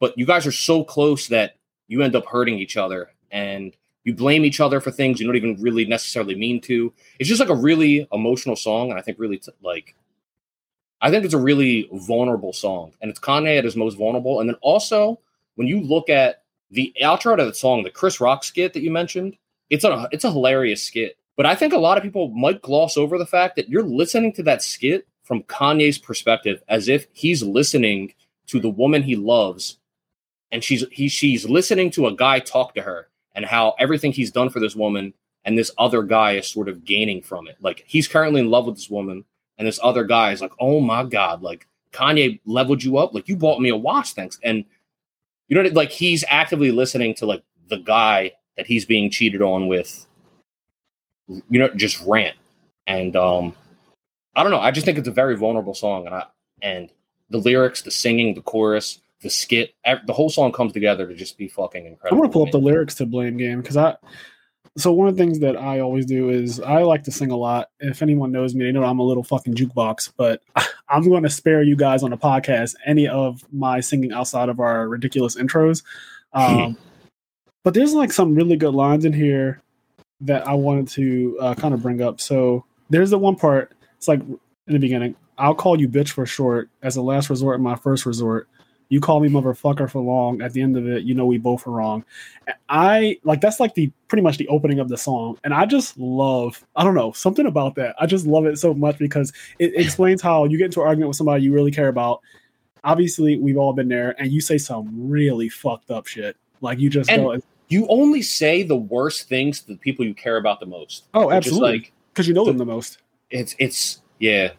but 0.01 0.17
you 0.17 0.27
guys 0.27 0.47
are 0.47 0.53
so 0.53 0.85
close 0.85 1.29
that 1.29 1.57
you 1.89 2.03
end 2.03 2.17
up 2.17 2.27
hurting 2.27 2.59
each 2.59 2.77
other 2.77 3.11
and 3.31 3.77
you 4.05 4.15
blame 4.15 4.45
each 4.45 4.61
other 4.61 4.81
for 4.81 4.91
things 4.91 5.19
you 5.19 5.27
don't 5.27 5.37
even 5.37 5.61
really 5.61 5.85
necessarily 5.85 6.35
mean 6.35 6.61
to. 6.61 6.93
It's 7.19 7.29
just 7.29 7.41
like 7.41 7.49
a 7.49 7.55
really 7.55 8.07
emotional 8.13 8.57
song, 8.57 8.91
and 8.91 8.99
I 8.99 9.03
think 9.03 9.19
really 9.19 9.39
t- 9.39 9.53
like 9.63 9.95
I 11.01 11.11
think 11.11 11.25
it's 11.25 11.35
a 11.35 11.39
really 11.39 11.89
vulnerable 11.93 12.53
song, 12.53 12.93
and 13.01 13.11
it's 13.11 13.21
Kanye 13.21 13.59
at 13.59 13.65
his 13.65 13.77
most 13.77 13.97
vulnerable. 13.97 14.41
And 14.41 14.49
then 14.49 14.57
also 14.61 15.21
when 15.57 15.69
you 15.69 15.81
look 15.81 16.09
at 16.09 16.43
the 16.71 16.95
outro 17.03 17.37
to 17.37 17.45
the 17.45 17.55
song, 17.55 17.83
the 17.83 17.91
Chris 17.91 18.21
Rock 18.21 18.45
skit 18.45 18.73
that 18.75 18.83
you 18.83 18.91
mentioned, 18.91 19.37
it's 19.71 19.85
a 19.85 20.09
it's 20.13 20.25
a 20.25 20.33
hilarious 20.33 20.83
skit. 20.83 21.17
But 21.37 21.47
I 21.47 21.55
think 21.55 21.73
a 21.73 21.79
lot 21.79 21.97
of 21.97 22.05
people 22.05 22.29
might 22.29 22.63
gloss 22.63 22.97
over 22.97 23.19
the 23.19 23.27
fact 23.27 23.57
that 23.57 23.69
you're 23.69 23.83
listening 23.83 24.33
to 24.35 24.43
that 24.45 24.63
skit 24.63 25.07
from 25.23 25.43
Kanye's 25.45 25.99
perspective 25.99 26.63
as 26.69 26.89
if 26.89 27.07
he's 27.13 27.43
listening 27.43 28.15
to 28.47 28.61
the 28.61 28.69
woman 28.69 29.03
he 29.03 29.17
loves 29.17 29.79
and 30.55 30.63
she's 30.63 30.85
he 30.93 31.09
she's 31.09 31.49
listening 31.49 31.91
to 31.91 32.07
a 32.07 32.15
guy 32.15 32.39
talk 32.39 32.75
to 32.75 32.83
her 32.83 33.09
and 33.35 33.45
how 33.45 33.75
everything 33.79 34.13
he's 34.13 34.31
done 34.31 34.49
for 34.49 34.61
this 34.61 34.77
woman 34.77 35.13
and 35.45 35.59
this 35.59 35.73
other 35.79 36.03
guy 36.03 36.33
is 36.33 36.47
sort 36.47 36.69
of 36.69 36.85
gaining 36.85 37.21
from 37.21 37.49
it. 37.49 37.57
Like 37.61 37.85
he's 37.87 38.09
currently 38.09 38.41
in 38.41 38.51
love 38.51 38.67
with 38.67 38.77
this 38.77 38.89
woman, 38.89 39.25
and 39.59 39.67
this 39.67 39.81
other 39.83 40.05
guy 40.05 40.33
is 40.33 40.41
like, 40.41 40.53
"Oh 40.61 40.81
my 40.81 41.05
god, 41.05 41.43
like 41.43 41.67
Kanye 41.93 42.41
leveled 42.47 42.83
you 42.83 42.97
up, 42.99 43.15
like 43.15 43.29
you 43.29 43.37
bought 43.37 43.61
me 43.61 43.69
a 43.69 43.77
watch, 43.77 44.13
thanks." 44.13 44.39
And 44.43 44.65
you 45.49 45.61
know, 45.61 45.69
like 45.71 45.91
he's 45.91 46.25
actively 46.29 46.71
listening 46.71 47.15
to 47.17 47.27
like 47.27 47.43
the 47.69 47.79
guy 47.79 48.33
that 48.57 48.67
he's 48.67 48.85
being 48.85 49.11
cheated 49.11 49.43
on 49.43 49.67
with, 49.67 50.07
you 51.29 51.59
know, 51.59 51.69
just 51.69 52.03
rant. 52.07 52.37
And 52.87 53.17
um, 53.17 53.55
I 54.37 54.43
don't 54.43 54.53
know. 54.53 54.61
I 54.61 54.71
just 54.71 54.85
think 54.85 54.99
it's 54.99 55.09
a 55.09 55.13
very 55.13 55.37
vulnerable 55.37 55.75
song, 55.75 56.07
and 56.07 56.15
I 56.15 56.27
and 56.63 56.91
the 57.31 57.39
lyrics, 57.39 57.83
the 57.83 57.91
singing, 57.91 58.35
the 58.35 58.43
chorus, 58.43 59.01
the 59.23 59.31
skit, 59.31 59.75
the 60.07 60.13
whole 60.13 60.31
song 60.31 60.53
comes 60.53 60.73
together 60.73 61.07
to 61.07 61.15
just 61.15 61.39
be 61.39 61.49
fucking 61.49 61.87
incredible. 61.87 62.19
I'm 62.19 62.23
gonna 62.23 62.33
pull 62.33 62.47
up 62.47 62.53
the 62.53 62.59
lyrics 62.59 62.95
to 62.97 63.07
Blame 63.07 63.37
Game 63.37 63.61
because 63.61 63.77
I. 63.77 63.97
So 64.77 64.93
one 64.93 65.07
of 65.07 65.17
the 65.17 65.23
things 65.23 65.39
that 65.39 65.57
I 65.57 65.79
always 65.79 66.05
do 66.05 66.31
is 66.31 66.59
I 66.59 66.83
like 66.83 67.05
to 67.05 67.13
sing 67.13 67.31
a 67.31 67.37
lot. 67.37 67.69
If 67.79 68.03
anyone 68.03 68.33
knows 68.33 68.57
me, 68.57 68.65
they 68.65 68.73
know 68.73 68.83
I'm 68.83 68.99
a 68.99 69.05
little 69.05 69.23
fucking 69.23 69.55
jukebox. 69.55 70.13
But 70.17 70.43
I'm 70.89 71.09
going 71.09 71.23
to 71.23 71.31
spare 71.31 71.63
you 71.63 71.77
guys 71.77 72.03
on 72.03 72.11
the 72.11 72.17
podcast 72.17 72.75
any 72.85 73.07
of 73.07 73.45
my 73.53 73.79
singing 73.79 74.13
outside 74.13 74.49
of 74.49 74.59
our 74.59 74.89
ridiculous 74.89 75.37
intros. 75.37 75.83
Um, 76.37 76.77
but 77.63 77.75
there's 77.75 77.95
like 77.95 78.11
some 78.11 78.35
really 78.35 78.57
good 78.57 78.75
lines 78.75 79.05
in 79.05 79.13
here 79.13 79.63
that 80.23 80.47
I 80.47 80.55
wanted 80.55 80.89
to 80.89 81.39
uh, 81.41 81.55
kind 81.55 81.75
of 81.75 81.83
bring 81.83 82.01
up. 82.03 82.21
So 82.21 82.65
there's 82.91 83.11
the 83.11 83.19
one 83.19 83.37
part. 83.37 83.73
It's 83.97 84.09
like 84.09 84.21
in 84.21 84.39
the 84.73 84.79
beginning. 84.79 85.17
I'll 85.37 85.55
call 85.55 85.81
you 85.81 85.89
bitch 85.89 86.11
for 86.11 86.27
short 86.27 86.71
as 86.83 86.97
a 86.97 87.03
last 87.03 87.29
resort 87.29 87.57
and 87.57 87.65
my 87.65 87.75
first 87.77 88.07
resort. 88.07 88.49
You 88.91 89.01
call 89.01 89.19
me 89.19 89.29
motherfucker 89.29 89.91
for 89.91 90.01
long. 90.01 90.41
At 90.43 90.53
the 90.53 90.61
end 90.63 90.77
of 90.77 90.87
it, 90.87 91.03
you 91.05 91.15
know 91.15 91.27
we 91.27 91.39
both 91.39 91.67
are 91.67 91.71
wrong. 91.71 92.05
I 92.69 93.19
like 93.25 93.41
that's 93.41 93.59
like 93.59 93.75
the 93.75 93.91
pretty 94.09 94.23
much 94.23 94.37
the 94.37 94.47
opening 94.49 94.79
of 94.79 94.89
the 94.89 94.97
song, 94.99 95.39
and 95.43 95.53
I 95.53 95.65
just 95.67 95.99
love. 95.99 96.65
I 96.77 96.85
don't 96.85 96.95
know 96.95 97.11
something 97.13 97.47
about 97.47 97.75
that. 97.77 97.97
I 97.99 98.07
just 98.07 98.27
love 98.27 98.45
it 98.47 98.59
so 98.59 98.75
much 98.75 98.99
because 98.99 99.33
it 99.59 99.73
explains 99.75 100.23
how 100.23 100.45
you 100.45 100.59
get 100.59 100.67
into 100.67 100.83
an 100.83 100.87
argument 100.87 101.09
with 101.09 101.17
somebody 101.17 101.43
you 101.43 101.53
really 101.53 101.73
care 101.73 101.89
about. 101.89 102.21
Obviously, 102.85 103.37
we've 103.39 103.57
all 103.57 103.73
been 103.73 103.89
there, 103.89 104.15
and 104.21 104.31
you 104.31 104.41
say 104.41 104.59
some 104.59 105.09
really 105.11 105.49
fucked 105.49 105.91
up 105.91 106.07
shit. 106.07 106.37
Like 106.61 106.79
you 106.79 106.91
just 106.91 107.11
And- 107.11 107.23
go, 107.23 107.41
You 107.69 107.87
only 107.89 108.23
say 108.23 108.63
the 108.63 108.77
worst 108.77 109.29
things 109.29 109.61
to 109.63 109.69
the 109.69 109.77
people 109.77 110.05
you 110.05 110.15
care 110.15 110.37
about 110.37 110.61
the 110.61 110.67
most. 110.67 111.05
oh, 111.15 111.31
absolutely, 111.31 111.73
Like 111.79 111.93
because 112.13 112.29
you 112.29 112.35
know 112.35 112.45
them 112.45 112.59
the 112.59 112.65
most. 112.67 112.99
it's 113.31 113.55
it's 113.59 114.03
yeah. 114.19 114.51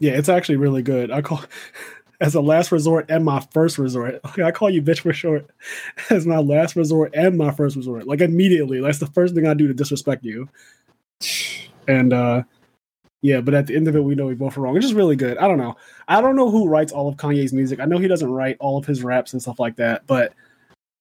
Yeah, 0.00 0.12
it's 0.12 0.28
actually 0.28 0.56
really 0.56 0.82
good. 0.82 1.10
I 1.10 1.22
call 1.22 1.42
as 2.20 2.34
a 2.34 2.40
last 2.40 2.70
resort 2.72 3.06
and 3.08 3.24
my 3.24 3.40
first 3.52 3.78
resort. 3.78 4.20
I 4.42 4.50
call 4.50 4.70
you 4.70 4.82
bitch 4.82 5.00
for 5.00 5.12
short 5.12 5.50
as 6.10 6.26
my 6.26 6.38
last 6.38 6.76
resort 6.76 7.14
and 7.14 7.36
my 7.36 7.50
first 7.50 7.74
resort. 7.76 8.06
Like 8.06 8.20
immediately, 8.20 8.80
that's 8.80 8.98
the 8.98 9.06
first 9.06 9.34
thing 9.34 9.46
I 9.46 9.54
do 9.54 9.66
to 9.66 9.74
disrespect 9.74 10.24
you. 10.24 10.48
And 11.86 12.12
uh 12.12 12.42
yeah, 13.20 13.40
but 13.40 13.54
at 13.54 13.66
the 13.66 13.74
end 13.74 13.88
of 13.88 13.96
it, 13.96 14.04
we 14.04 14.14
know 14.14 14.26
we 14.26 14.34
both 14.34 14.56
are 14.56 14.60
wrong. 14.60 14.76
It's 14.76 14.86
just 14.86 14.94
really 14.94 15.16
good. 15.16 15.38
I 15.38 15.48
don't 15.48 15.58
know. 15.58 15.76
I 16.06 16.20
don't 16.20 16.36
know 16.36 16.50
who 16.50 16.68
writes 16.68 16.92
all 16.92 17.08
of 17.08 17.16
Kanye's 17.16 17.52
music. 17.52 17.80
I 17.80 17.84
know 17.84 17.98
he 17.98 18.06
doesn't 18.06 18.30
write 18.30 18.56
all 18.60 18.78
of 18.78 18.86
his 18.86 19.02
raps 19.02 19.32
and 19.32 19.42
stuff 19.42 19.58
like 19.58 19.74
that. 19.76 20.06
But 20.06 20.34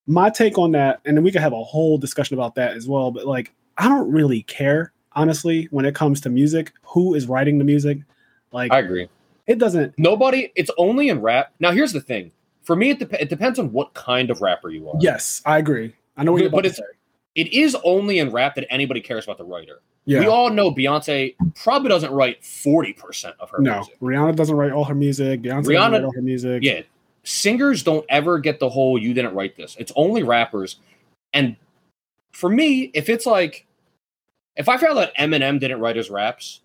my 0.07 0.29
take 0.29 0.57
on 0.57 0.71
that, 0.71 1.01
and 1.05 1.15
then 1.15 1.23
we 1.23 1.31
could 1.31 1.41
have 1.41 1.53
a 1.53 1.63
whole 1.63 1.97
discussion 1.97 2.33
about 2.33 2.55
that 2.55 2.73
as 2.73 2.87
well. 2.87 3.11
But 3.11 3.27
like, 3.27 3.53
I 3.77 3.87
don't 3.87 4.11
really 4.11 4.43
care 4.43 4.93
honestly 5.13 5.67
when 5.71 5.85
it 5.85 5.93
comes 5.93 6.21
to 6.21 6.29
music. 6.29 6.71
Who 6.83 7.13
is 7.13 7.27
writing 7.27 7.57
the 7.57 7.65
music? 7.65 7.99
Like, 8.51 8.71
I 8.71 8.79
agree. 8.79 9.09
it 9.45 9.59
doesn't 9.59 9.93
Nobody. 9.97 10.51
It's 10.55 10.71
only 10.77 11.09
in 11.09 11.21
rap. 11.21 11.53
Now 11.59 11.71
here's 11.71 11.93
the 11.93 12.01
thing. 12.01 12.31
For 12.63 12.75
me, 12.75 12.91
it, 12.91 12.99
dep- 12.99 13.13
it 13.13 13.29
depends 13.29 13.59
on 13.59 13.71
what 13.71 13.93
kind 13.93 14.29
of 14.29 14.41
rapper 14.41 14.69
you 14.69 14.89
are. 14.89 14.95
Yes, 14.99 15.41
I 15.45 15.57
agree. 15.57 15.93
I 16.17 16.23
know 16.23 16.33
what 16.33 16.41
you're 16.41 16.49
But 16.49 16.65
it's-. 16.65 16.81
It 17.35 17.53
is 17.53 17.77
only 17.83 18.17
in 18.19 18.31
rap 18.31 18.55
that 18.55 18.65
anybody 18.71 18.99
cares 18.99 19.25
about 19.25 19.37
the 19.37 19.43
writer. 19.43 19.81
Yeah. 20.05 20.21
We 20.21 20.25
all 20.27 20.49
know 20.49 20.71
Beyonce 20.71 21.35
probably 21.53 21.89
doesn't 21.89 22.11
write 22.11 22.43
forty 22.43 22.93
percent 22.93 23.35
of 23.39 23.49
her 23.49 23.59
no, 23.61 23.75
music. 23.75 23.99
Rihanna 23.99 24.35
doesn't 24.35 24.55
write 24.55 24.71
all 24.71 24.85
her 24.85 24.95
music. 24.95 25.41
Beyonce 25.41 25.65
doesn't 25.65 25.91
write 25.91 26.03
all 26.03 26.13
her 26.13 26.21
music. 26.21 26.63
Yeah, 26.63 26.81
singers 27.27 27.83
don't 27.83 28.05
ever 28.09 28.39
get 28.39 28.59
the 28.59 28.69
whole 28.69 28.97
"you 28.97 29.13
didn't 29.13 29.35
write 29.35 29.55
this." 29.55 29.75
It's 29.79 29.91
only 29.95 30.23
rappers. 30.23 30.77
And 31.33 31.55
for 32.31 32.49
me, 32.49 32.91
if 32.93 33.09
it's 33.09 33.25
like, 33.25 33.65
if 34.55 34.69
I 34.69 34.77
found 34.77 34.97
out 34.97 35.13
Eminem 35.15 35.59
didn't 35.59 35.79
write 35.79 35.95
his 35.95 36.09
raps, 36.09 36.61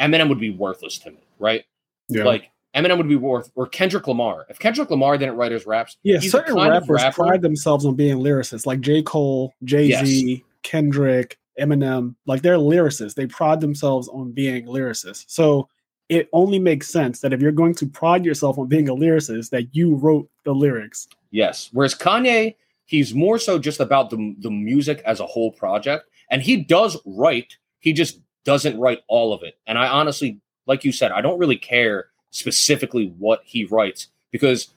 Eminem 0.00 0.28
would 0.28 0.40
be 0.40 0.50
worthless 0.50 0.98
to 0.98 1.10
me, 1.10 1.18
right? 1.38 1.64
yeah. 2.08 2.24
Like 2.24 2.50
Eminem 2.74 2.96
would 2.98 3.08
be 3.08 3.16
worth, 3.16 3.50
or 3.54 3.66
Kendrick 3.66 4.06
Lamar. 4.06 4.46
If 4.48 4.58
Kendrick 4.58 4.90
Lamar 4.90 5.18
didn't 5.18 5.36
write 5.36 5.52
his 5.52 5.66
raps, 5.66 5.96
yeah, 6.02 6.18
he's 6.18 6.32
certain 6.32 6.56
rappers 6.56 6.88
rapper- 6.88 7.14
pride 7.22 7.42
themselves 7.42 7.84
on 7.84 7.94
being 7.94 8.18
lyricists, 8.18 8.66
like 8.66 8.80
J. 8.80 9.02
Cole, 9.02 9.54
Jay 9.64 9.92
Z, 10.04 10.44
Kendrick, 10.62 11.38
Eminem. 11.60 12.14
Like 12.26 12.42
they're 12.42 12.56
lyricists. 12.56 13.14
They 13.14 13.26
pride 13.26 13.60
themselves 13.60 14.08
on 14.08 14.32
being 14.32 14.66
lyricists. 14.66 15.24
So 15.28 15.68
it 16.12 16.28
only 16.34 16.58
makes 16.58 16.88
sense 16.88 17.20
that 17.20 17.32
if 17.32 17.40
you're 17.40 17.52
going 17.52 17.74
to 17.74 17.86
pride 17.86 18.22
yourself 18.22 18.58
on 18.58 18.66
being 18.66 18.90
a 18.90 18.94
lyricist, 18.94 19.48
that 19.48 19.74
you 19.74 19.94
wrote 19.94 20.28
the 20.44 20.52
lyrics. 20.52 21.08
Yes. 21.30 21.70
Whereas 21.72 21.94
Kanye, 21.94 22.54
he's 22.84 23.14
more 23.14 23.38
so 23.38 23.58
just 23.58 23.80
about 23.80 24.10
the 24.10 24.36
the 24.40 24.50
music 24.50 25.02
as 25.06 25.20
a 25.20 25.26
whole 25.26 25.50
project, 25.50 26.04
and 26.30 26.42
he 26.42 26.58
does 26.58 26.98
write. 27.06 27.56
He 27.80 27.94
just 27.94 28.20
doesn't 28.44 28.78
write 28.78 29.00
all 29.08 29.32
of 29.32 29.42
it. 29.42 29.56
And 29.66 29.78
I 29.78 29.88
honestly, 29.88 30.38
like 30.66 30.84
you 30.84 30.92
said, 30.92 31.12
I 31.12 31.22
don't 31.22 31.38
really 31.38 31.56
care 31.56 32.08
specifically 32.30 33.14
what 33.18 33.40
he 33.44 33.64
writes 33.64 34.08
because 34.30 34.68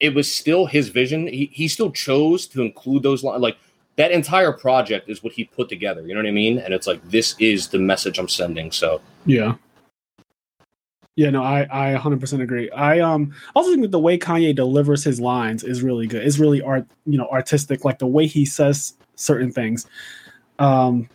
it 0.00 0.14
was 0.14 0.32
still 0.32 0.66
his 0.66 0.90
vision. 0.90 1.26
He 1.26 1.50
he 1.50 1.66
still 1.66 1.90
chose 1.92 2.46
to 2.48 2.60
include 2.60 3.02
those 3.02 3.24
lines. 3.24 3.40
Like 3.40 3.56
that 3.96 4.12
entire 4.12 4.52
project 4.52 5.08
is 5.08 5.24
what 5.24 5.32
he 5.32 5.44
put 5.44 5.70
together. 5.70 6.06
You 6.06 6.12
know 6.12 6.20
what 6.20 6.28
I 6.28 6.32
mean? 6.32 6.58
And 6.58 6.74
it's 6.74 6.86
like 6.86 7.02
this 7.08 7.34
is 7.38 7.68
the 7.68 7.78
message 7.78 8.18
I'm 8.18 8.28
sending. 8.28 8.70
So 8.70 9.00
Yeah. 9.24 9.54
Yeah, 11.16 11.30
no, 11.30 11.42
I 11.44 11.62
I 11.70 11.96
100% 11.96 12.40
agree. 12.42 12.70
I 12.70 12.98
um 13.00 13.32
also 13.54 13.70
think 13.70 13.82
that 13.82 13.92
the 13.92 14.00
way 14.00 14.18
Kanye 14.18 14.54
delivers 14.54 15.04
his 15.04 15.20
lines 15.20 15.62
is 15.62 15.82
really 15.82 16.06
good. 16.08 16.26
It's 16.26 16.38
really 16.38 16.60
art, 16.60 16.86
you 17.06 17.16
know, 17.18 17.28
artistic 17.28 17.84
like 17.84 17.98
the 17.98 18.06
way 18.06 18.26
he 18.26 18.44
says 18.44 18.94
certain 19.14 19.52
things. 19.52 19.86
Um 20.58 21.08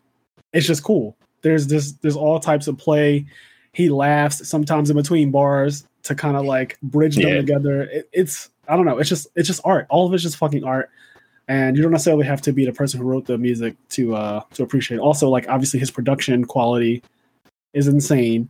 it's 0.53 0.65
just 0.65 0.84
cool. 0.84 1.15
There's 1.41 1.68
this 1.68 1.94
there's 2.01 2.15
all 2.15 2.39
types 2.39 2.68
of 2.68 2.77
play. 2.77 3.25
He 3.74 3.89
laughs 3.89 4.48
sometimes 4.48 4.89
in 4.89 4.96
between 4.96 5.32
bars 5.32 5.86
to 6.03 6.15
kind 6.15 6.38
of 6.38 6.46
like 6.46 6.77
bridge 6.82 7.15
them 7.15 7.27
Yeah. 7.27 7.38
together. 7.38 7.82
It, 7.84 8.10
it's 8.13 8.50
I 8.70 8.75
don't 8.77 8.86
know, 8.86 9.00
it's 9.00 9.10
just 9.10 9.27
it's 9.36 9.48
just 9.48 9.62
art. 9.65 9.86
All 9.89 10.08
of 10.08 10.13
it's 10.13 10.24
just 10.24 10.38
fucking 10.38 10.63
art. 10.63 10.89
And 11.50 11.75
you 11.75 11.82
don't 11.84 11.91
necessarily 11.91 12.25
have 12.25 12.41
to 12.44 12.53
be 12.53 12.63
the 12.63 12.72
person 12.72 13.01
who 13.01 13.06
wrote 13.08 13.25
the 13.25 13.38
music 13.38 13.75
to 13.89 14.15
uh 14.15 14.41
to 14.53 14.63
appreciate. 14.63 14.98
it. 14.98 15.01
Also, 15.01 15.27
like 15.29 15.50
obviously 15.50 15.79
his 15.79 15.91
production 15.91 16.46
quality 16.46 17.03
is 17.74 17.88
insane. 17.89 18.50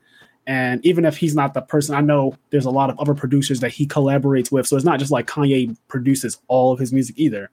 And 0.50 0.84
even 0.84 1.06
if 1.06 1.16
he's 1.16 1.36
not 1.36 1.54
the 1.54 1.62
person, 1.62 1.94
I 1.94 2.02
know 2.02 2.36
there's 2.50 2.66
a 2.66 2.72
lot 2.72 2.90
of 2.90 2.98
other 3.00 3.14
producers 3.14 3.60
that 3.60 3.70
he 3.70 3.86
collaborates 3.86 4.52
with. 4.52 4.66
So 4.66 4.76
it's 4.76 4.84
not 4.84 4.98
just 4.98 5.12
like 5.12 5.28
Kanye 5.28 5.78
produces 5.88 6.40
all 6.48 6.72
of 6.74 6.80
his 6.80 6.92
music 6.92 7.20
either. 7.20 7.52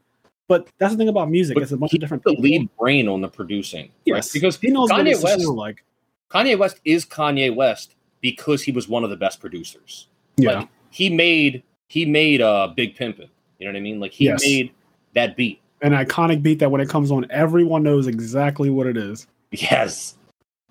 But 0.48 0.68
that's 0.78 0.94
the 0.94 0.96
thing 0.96 1.08
about 1.10 1.28
music; 1.28 1.54
But 1.56 1.62
it's 1.62 1.72
a 1.72 1.76
bunch 1.76 1.92
of 1.92 2.00
different 2.00 2.22
the 2.24 2.30
people. 2.30 2.44
lead 2.44 2.70
brain 2.78 3.06
on 3.06 3.20
the 3.20 3.28
producing. 3.28 3.82
right? 3.82 3.90
yes, 4.06 4.32
Because 4.32 4.56
he 4.56 4.68
knows 4.70 4.88
Kanye 4.90 5.22
West- 5.22 5.44
like. 5.46 5.84
Kanye 6.30 6.58
West 6.58 6.80
is 6.86 7.04
Kanye 7.04 7.54
West 7.54 7.94
because 8.22 8.62
he 8.62 8.72
was 8.72 8.88
one 8.88 9.04
of 9.04 9.10
the 9.10 9.16
best 9.16 9.40
producers. 9.40 10.08
Yeah, 10.38 10.60
Like 10.60 10.68
he 10.90 11.10
made 11.10 11.62
he 11.88 12.06
made 12.06 12.40
uh 12.40 12.68
Big 12.74 12.96
Pimpin'. 12.96 13.28
You 13.58 13.66
know 13.66 13.72
what 13.72 13.76
I 13.76 13.80
mean? 13.80 14.00
Like 14.00 14.12
he 14.12 14.24
Yes. 14.24 14.40
made 14.42 14.72
that 15.14 15.36
beat. 15.36 15.60
an 15.82 15.92
iconic 15.92 16.42
beat 16.42 16.60
that 16.60 16.70
when 16.70 16.80
it 16.80 16.88
comes 16.88 17.10
on, 17.10 17.26
everyone 17.30 17.82
knows 17.82 18.06
exactly 18.06 18.70
what 18.70 18.86
it 18.86 18.96
is. 18.96 19.26
Yes. 19.50 20.16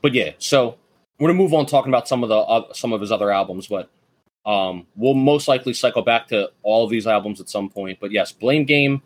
But 0.02 0.14
yeah, 0.16 0.32
so 0.40 0.78
we're 1.20 1.30
gonna 1.30 1.38
move 1.38 1.54
on 1.54 1.66
talking 1.66 1.92
about 1.92 2.08
some 2.08 2.24
of 2.24 2.30
the 2.30 2.36
uh, 2.36 2.74
some 2.74 2.94
of 2.94 3.02
his 3.02 3.12
other 3.12 3.32
albums, 3.32 3.68
but 3.68 3.90
um, 4.46 4.86
we'll 4.96 5.14
most 5.14 5.48
likely 5.48 5.74
cycle 5.74 6.02
back 6.02 6.28
to 6.28 6.52
all 6.64 6.84
of 6.84 6.90
these 6.90 7.08
albums 7.08 7.42
at 7.42 7.50
some 7.50 7.70
point. 7.70 8.00
But 8.00 8.12
yes, 8.12 8.32
Blame 8.32 8.66
Game. 8.66 9.02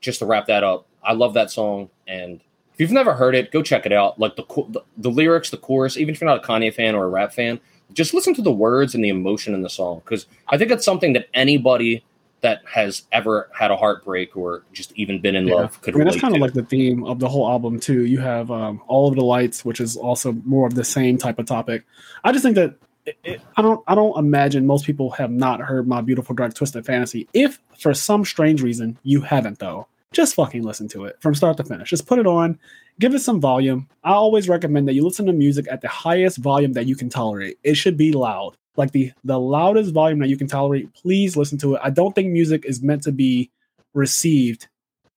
Just 0.00 0.18
to 0.18 0.26
wrap 0.26 0.46
that 0.46 0.62
up, 0.62 0.86
I 1.02 1.14
love 1.14 1.34
that 1.34 1.50
song, 1.50 1.88
and 2.06 2.40
if 2.74 2.80
you've 2.80 2.92
never 2.92 3.14
heard 3.14 3.34
it, 3.34 3.50
go 3.50 3.62
check 3.62 3.86
it 3.86 3.92
out. 3.92 4.18
Like 4.18 4.36
the 4.36 4.44
the, 4.68 4.82
the 4.98 5.10
lyrics, 5.10 5.50
the 5.50 5.56
chorus, 5.56 5.96
even 5.96 6.14
if 6.14 6.20
you're 6.20 6.28
not 6.28 6.44
a 6.44 6.46
Kanye 6.46 6.72
fan 6.72 6.94
or 6.94 7.04
a 7.04 7.08
rap 7.08 7.32
fan, 7.32 7.58
just 7.92 8.12
listen 8.12 8.34
to 8.34 8.42
the 8.42 8.52
words 8.52 8.94
and 8.94 9.02
the 9.02 9.08
emotion 9.08 9.54
in 9.54 9.62
the 9.62 9.70
song 9.70 10.02
because 10.04 10.26
I 10.48 10.58
think 10.58 10.70
it's 10.70 10.84
something 10.84 11.14
that 11.14 11.28
anybody 11.32 12.04
that 12.46 12.62
has 12.64 13.02
ever 13.10 13.50
had 13.52 13.72
a 13.72 13.76
heartbreak 13.76 14.36
or 14.36 14.62
just 14.72 14.92
even 14.92 15.20
been 15.20 15.34
in 15.34 15.48
Yeah. 15.48 15.54
love 15.56 15.80
could 15.82 15.96
I 15.96 15.98
mean, 15.98 16.06
that's 16.06 16.20
kind 16.20 16.32
of 16.32 16.40
like 16.40 16.52
the 16.52 16.62
theme 16.62 17.02
of 17.02 17.18
the 17.18 17.28
whole 17.28 17.50
album 17.50 17.80
too. 17.80 18.06
You 18.06 18.20
have 18.20 18.52
um, 18.52 18.80
all 18.86 19.08
of 19.08 19.16
the 19.16 19.24
lights, 19.24 19.64
which 19.64 19.80
is 19.80 19.96
also 19.96 20.30
more 20.44 20.64
of 20.64 20.76
the 20.76 20.84
same 20.84 21.18
type 21.18 21.40
of 21.40 21.46
topic. 21.46 21.82
I 22.22 22.30
just 22.30 22.44
think 22.44 22.54
that 22.54 22.76
it, 23.04 23.18
it, 23.24 23.40
I 23.56 23.62
don't 23.62 23.82
I 23.88 23.96
don't 23.96 24.16
imagine 24.16 24.64
most 24.64 24.86
people 24.86 25.10
have 25.10 25.32
not 25.32 25.60
heard 25.60 25.88
my 25.88 26.00
beautiful 26.02 26.36
dark 26.36 26.54
twisted 26.54 26.86
fantasy. 26.86 27.28
If 27.32 27.58
for 27.80 27.92
some 27.94 28.24
strange 28.24 28.62
reason 28.62 28.96
you 29.02 29.22
haven't 29.22 29.58
though, 29.58 29.88
just 30.12 30.36
fucking 30.36 30.62
listen 30.62 30.86
to 30.88 31.06
it 31.06 31.16
from 31.20 31.34
start 31.34 31.56
to 31.56 31.64
finish. 31.64 31.90
Just 31.90 32.06
put 32.06 32.20
it 32.20 32.28
on, 32.28 32.60
give 33.00 33.12
it 33.12 33.22
some 33.22 33.40
volume. 33.40 33.88
I 34.04 34.12
always 34.12 34.48
recommend 34.48 34.86
that 34.86 34.94
you 34.94 35.04
listen 35.04 35.26
to 35.26 35.32
music 35.32 35.66
at 35.68 35.80
the 35.80 35.88
highest 35.88 36.38
volume 36.38 36.74
that 36.74 36.86
you 36.86 36.94
can 36.94 37.08
tolerate. 37.08 37.58
It 37.64 37.74
should 37.74 37.96
be 37.96 38.12
loud. 38.12 38.56
Like 38.76 38.92
the 38.92 39.12
the 39.24 39.38
loudest 39.38 39.92
volume 39.92 40.18
that 40.20 40.28
you 40.28 40.36
can 40.36 40.46
tolerate, 40.46 40.92
please 40.94 41.36
listen 41.36 41.58
to 41.58 41.74
it. 41.74 41.80
I 41.82 41.90
don't 41.90 42.14
think 42.14 42.28
music 42.30 42.64
is 42.64 42.82
meant 42.82 43.02
to 43.04 43.12
be 43.12 43.50
received 43.94 44.68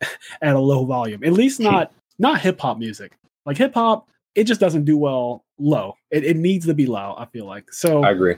at 0.41 0.55
a 0.55 0.59
low 0.59 0.85
volume. 0.85 1.23
At 1.23 1.33
least 1.33 1.59
not 1.59 1.91
not 2.17 2.41
hip 2.41 2.59
hop 2.59 2.77
music. 2.77 3.13
Like 3.45 3.57
hip 3.57 3.73
hop, 3.73 4.07
it 4.35 4.45
just 4.45 4.61
doesn't 4.61 4.85
do 4.85 4.97
well 4.97 5.43
low. 5.57 5.95
It, 6.11 6.23
it 6.23 6.37
needs 6.37 6.65
to 6.67 6.73
be 6.73 6.85
loud. 6.85 7.15
I 7.17 7.25
feel 7.25 7.45
like 7.45 7.71
so. 7.73 8.03
I 8.03 8.11
agree. 8.11 8.35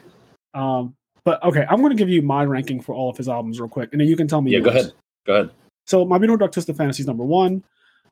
Um, 0.54 0.96
but 1.24 1.44
okay, 1.44 1.66
I'm 1.70 1.78
going 1.78 1.92
to 1.92 1.98
give 1.98 2.10
you 2.10 2.22
my 2.22 2.44
ranking 2.46 2.82
for 2.82 2.96
all 2.96 3.10
of 3.10 3.18
his 3.18 3.30
albums 3.30 3.60
real 3.60 3.70
quick, 3.70 3.90
and 3.92 4.02
then 4.02 4.08
you 4.08 4.16
can 4.16 4.28
tell 4.28 4.42
me. 4.42 4.52
Yeah, 4.52 4.60
go 4.60 4.70
ahead. 4.70 4.92
Go 5.26 5.34
ahead. 5.34 5.52
So 5.86 6.06
my 6.06 6.18
beautiful 6.18 6.38
dark 6.38 6.52
twisted 6.52 6.76
fantasy 6.78 7.04
is 7.04 7.08
number 7.08 7.24
one. 7.24 7.64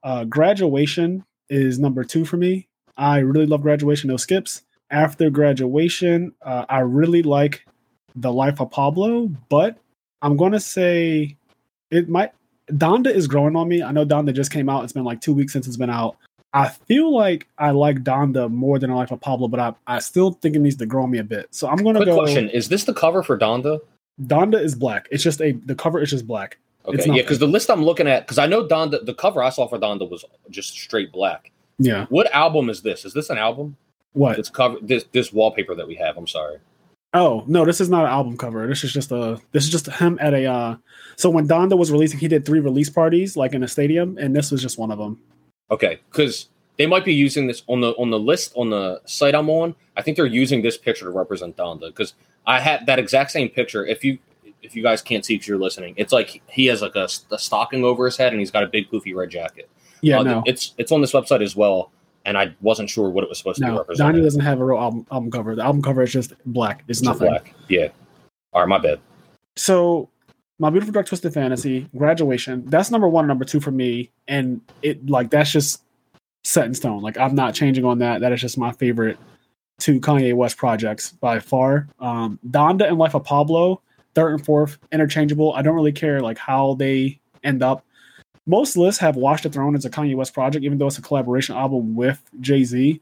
Uh, 0.04 0.25
graduation 0.25 1.25
is 1.50 1.80
number 1.80 2.04
two 2.04 2.25
for 2.25 2.38
me. 2.38 2.68
I 2.98 3.20
really 3.20 3.46
love 3.46 3.62
graduation. 3.62 4.10
No 4.10 4.18
skips. 4.18 4.63
After 4.91 5.29
graduation, 5.29 6.34
uh, 6.41 6.65
I 6.69 6.79
really 6.79 7.22
like 7.22 7.65
The 8.15 8.31
Life 8.31 8.60
of 8.60 8.72
Pablo, 8.72 9.27
but 9.50 9.77
I'm 10.22 10.36
gonna 10.36 10.60
say 10.60 11.38
it 11.91 12.10
might. 12.10 12.31
Donda 12.72 13.08
is 13.08 13.27
growing 13.27 13.55
on 13.55 13.67
me. 13.67 13.81
I 13.81 13.91
know 13.91 14.05
Donda 14.05 14.34
just 14.34 14.51
came 14.51 14.69
out. 14.69 14.84
It's 14.84 14.93
been 14.93 15.03
like 15.03 15.22
two 15.22 15.34
weeks 15.34 15.53
since 15.53 15.67
it's 15.67 15.77
been 15.77 15.89
out. 15.89 16.17
I 16.53 16.69
feel 16.69 17.15
like 17.15 17.48
I 17.60 17.72
like 17.72 18.03
Donda 18.03 18.50
more 18.50 18.79
than 18.79 18.89
I 18.89 18.96
like 18.96 19.22
Pablo, 19.22 19.48
but 19.48 19.60
I, 19.60 19.74
I 19.86 20.00
still 20.00 20.31
think 20.34 20.55
it 20.55 20.60
needs 20.60 20.75
to 20.77 20.86
grow 20.86 21.03
on 21.03 21.12
me 21.12 21.19
a 21.19 21.24
bit. 21.24 21.48
So 21.51 21.67
I'm 21.67 21.77
gonna 21.77 22.00
Quick 22.00 22.08
go. 22.08 22.17
question: 22.17 22.50
Is 22.50 22.69
this 22.69 22.84
the 22.86 22.93
cover 22.93 23.22
for 23.22 23.38
Donda? 23.38 23.79
Donda 24.24 24.62
is 24.62 24.75
black. 24.75 25.08
It's 25.12 25.24
just 25.24 25.41
a 25.41 25.51
the 25.65 25.75
cover 25.75 26.01
is 26.01 26.10
just 26.10 26.25
black. 26.25 26.58
Okay, 26.86 26.98
It's 26.98 27.08
not- 27.08 27.17
yeah, 27.17 27.24
because 27.24 27.39
the 27.39 27.48
list 27.48 27.69
I'm 27.69 27.84
looking 27.84 28.08
at, 28.08 28.25
because 28.25 28.39
I 28.39 28.48
know 28.48 28.65
Donda, 28.67 29.05
the 29.05 29.13
cover 29.13 29.43
I 29.43 29.50
saw 29.50 29.67
for 29.67 29.77
Donda 29.77 30.10
was 30.10 30.25
just 30.50 30.72
straight 30.72 31.12
black. 31.12 31.51
Yeah. 31.77 32.08
What 32.10 32.31
album 32.34 32.69
is 32.69 32.81
this? 32.81 33.05
Is 33.05 33.13
this 33.13 33.29
an 33.29 33.38
album? 33.38 33.77
What? 34.13 34.39
It's 34.39 34.50
cover 34.50 34.78
this 34.82 35.06
this 35.12 35.32
wallpaper 35.34 35.75
that 35.75 35.88
we 35.88 35.96
have. 35.96 36.18
I'm 36.18 36.28
sorry. 36.28 36.58
Oh 37.13 37.44
no, 37.48 37.66
this 37.66 37.82
is 37.82 37.89
not 37.89 38.04
an 38.06 38.12
album 38.12 38.38
cover. 38.38 38.68
This 38.68 38.84
is 38.84 38.94
just 38.94 39.12
a 39.12 39.39
this 39.51 39.63
is 39.63 39.70
just 39.72 39.88
him 39.88 40.18
at 40.22 40.34
a 40.34 40.46
uh 40.46 40.75
so 41.16 41.30
when 41.30 41.48
Donda 41.48 41.78
was 41.78 41.92
releasing, 41.92 42.20
he 42.20 42.28
did 42.28 42.46
three 42.46 42.60
release 42.60 42.89
parties 42.89 43.36
like 43.36 43.54
in 43.54 43.63
a 43.63 43.68
stadium, 43.68 44.18
and 44.18 44.36
this 44.36 44.51
was 44.51 44.62
just 44.62 44.78
one 44.78 44.92
of 44.92 44.98
them. 45.00 45.20
Okay, 45.72 46.00
because 46.12 46.50
they 46.78 46.86
might 46.88 47.04
be 47.06 47.13
using 47.13 47.48
this 47.48 47.63
on 47.68 47.82
the 47.82 47.92
on 47.94 48.10
the 48.10 48.20
list 48.20 48.54
on 48.56 48.70
the 48.70 49.01
site 49.06 49.36
I'm 49.36 49.50
on. 49.50 49.75
I 49.98 50.01
think 50.01 50.18
they're 50.18 50.25
using 50.25 50.62
this 50.62 50.78
picture 50.78 51.06
to 51.06 51.12
represent 51.12 51.58
Donda 51.58 51.88
because 51.88 52.13
I 52.48 52.60
had 52.60 52.86
that 52.86 53.00
exact 53.00 53.32
same 53.32 53.50
picture. 53.50 53.86
If 53.86 54.04
you 54.04 54.18
if 54.62 54.75
you 54.75 54.84
guys 54.84 55.01
can't 55.01 55.25
see 55.25 55.36
because 55.36 55.48
you're 55.48 55.58
listening, 55.58 55.94
it's 55.98 56.13
like 56.13 56.42
he 56.50 56.68
has 56.68 56.82
like 56.82 56.96
a, 56.96 57.08
a 57.32 57.39
stocking 57.39 57.84
over 57.84 58.06
his 58.06 58.18
head 58.18 58.34
and 58.34 58.39
he's 58.39 58.51
got 58.51 58.63
a 58.63 58.68
big 58.68 58.89
poofy 58.89 59.16
red 59.16 59.30
jacket. 59.30 59.70
Yeah, 60.01 60.20
Uh, 60.20 60.24
no. 60.24 60.44
it's 60.46 60.74
it's 60.78 60.92
on 60.92 61.01
this 61.01 61.12
website 61.12 61.42
as 61.42 61.56
well, 61.56 61.92
and 62.25 62.38
I 62.38 62.53
wasn't 62.61 62.89
sure 62.89 63.09
what 63.09 63.23
it 63.23 63.29
was 63.29 63.38
supposed 63.38 63.57
to 63.59 63.65
be 63.65 63.71
No, 63.71 63.77
representing. 63.79 64.21
Donda 64.21 64.23
doesn't 64.25 64.41
have 64.41 64.59
a 64.59 64.65
real 64.65 64.77
album, 64.79 65.05
album 65.11 65.31
cover. 65.31 65.55
The 65.55 65.63
album 65.63 65.81
cover 65.81 66.01
is 66.03 66.11
just 66.11 66.33
black. 66.45 66.83
It's 66.88 66.99
It's 66.99 67.05
nothing. 67.05 67.27
black. 67.27 67.53
Yeah. 67.67 67.89
All 68.53 68.61
right, 68.61 68.67
my 68.69 68.77
bad. 68.77 68.99
So, 69.55 70.09
My 70.59 70.69
Beautiful 70.69 70.93
Dark 70.93 71.07
Twisted 71.07 71.33
Fantasy, 71.33 71.88
Graduation, 71.97 72.65
that's 72.65 72.91
number 72.91 73.07
one, 73.07 73.23
and 73.25 73.29
number 73.29 73.45
two 73.45 73.59
for 73.59 73.71
me, 73.71 74.11
and 74.27 74.61
it 74.81 75.09
like 75.09 75.29
that's 75.29 75.51
just 75.51 75.83
set 76.43 76.65
in 76.65 76.73
stone. 76.73 77.01
Like 77.01 77.17
I'm 77.17 77.35
not 77.35 77.53
changing 77.53 77.85
on 77.85 77.99
that. 77.99 78.21
That 78.21 78.31
is 78.31 78.41
just 78.41 78.57
my 78.57 78.71
favorite 78.73 79.17
two 79.79 79.99
Kanye 80.01 80.33
West 80.33 80.57
projects 80.57 81.11
by 81.13 81.39
far. 81.39 81.88
Um, 81.99 82.39
Donda 82.49 82.88
and 82.88 82.97
Life 82.97 83.13
of 83.15 83.23
Pablo, 83.23 83.81
third 84.15 84.33
and 84.33 84.45
fourth, 84.45 84.77
interchangeable. 84.91 85.53
I 85.53 85.61
don't 85.61 85.75
really 85.75 85.91
care 85.93 86.19
like 86.21 86.38
how 86.38 86.73
they 86.75 87.19
end 87.43 87.63
up. 87.63 87.85
Most 88.46 88.77
lists 88.77 89.00
have 89.01 89.15
Watch 89.15 89.43
the 89.43 89.50
Throne 89.50 89.75
as 89.75 89.86
a 89.86 89.89
Kanye 89.89 90.15
West 90.15 90.34
project, 90.34 90.65
even 90.65 90.77
though 90.77 90.88
it's 90.88 90.98
a 90.98 91.01
collaboration 91.01 91.55
album 91.55 91.96
with 91.96 92.22
Jay 92.39 92.63
Z. 92.63 93.00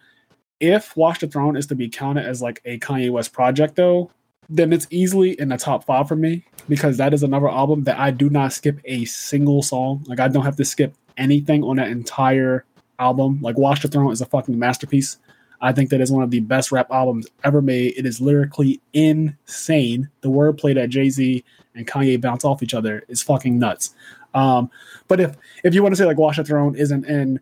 If 0.60 0.96
Watch 0.98 1.20
the 1.20 1.28
Throne 1.28 1.56
is 1.56 1.68
to 1.68 1.76
be 1.76 1.90
counted 1.90 2.26
as 2.26 2.42
like 2.42 2.62
a 2.66 2.80
Kanye 2.80 3.12
West 3.12 3.34
project, 3.34 3.76
though, 3.76 4.12
then 4.50 4.74
it's 4.74 4.88
easily 4.90 5.40
in 5.40 5.50
the 5.50 5.58
top 5.58 5.84
five 5.84 6.08
for 6.08 6.16
me 6.16 6.44
because 6.70 6.98
that 6.98 7.14
is 7.14 7.24
another 7.24 7.50
album 7.50 7.84
that 7.84 8.00
I 8.00 8.12
do 8.12 8.30
not 8.30 8.54
skip 8.54 8.80
a 8.86 9.06
single 9.06 9.62
song. 9.62 10.04
Like 10.08 10.20
I 10.20 10.28
don't 10.28 10.46
have 10.46 10.56
to 10.58 10.66
skip 10.66 10.96
anything 11.18 11.64
on 11.64 11.78
that 11.78 11.90
entire 11.90 12.66
album. 13.00 13.40
Like 13.42 13.58
Watch 13.58 13.82
the 13.82 13.88
Throne 13.88 14.12
is 14.12 14.22
a 14.22 14.26
fucking 14.26 14.58
masterpiece. 14.58 15.18
I 15.60 15.72
think 15.72 15.90
that 15.90 16.02
is 16.02 16.12
one 16.12 16.24
of 16.24 16.32
the 16.32 16.40
best 16.40 16.72
rap 16.72 16.92
albums 16.92 17.28
ever 17.44 17.62
made. 17.62 17.96
It 17.98 18.06
is 18.06 18.22
lyrically 18.22 18.80
insane. 18.94 20.10
The 20.22 20.30
wordplay 20.30 20.76
that 20.76 20.90
Jay 20.90 21.10
Z 21.10 21.44
and 21.76 21.88
Kanye 21.88 22.22
bounce 22.22 22.46
off 22.46 22.62
each 22.62 22.74
other 22.74 23.04
is 23.08 23.24
fucking 23.24 23.58
nuts. 23.58 23.96
Um, 24.34 24.70
but 25.08 25.20
if 25.20 25.36
if 25.64 25.74
you 25.74 25.84
want 25.84 25.94
to 25.94 25.98
say 25.98 26.06
like 26.06 26.18
Watch 26.18 26.38
the 26.38 26.44
Throne 26.44 26.76
isn't 26.76 27.06
in 27.06 27.40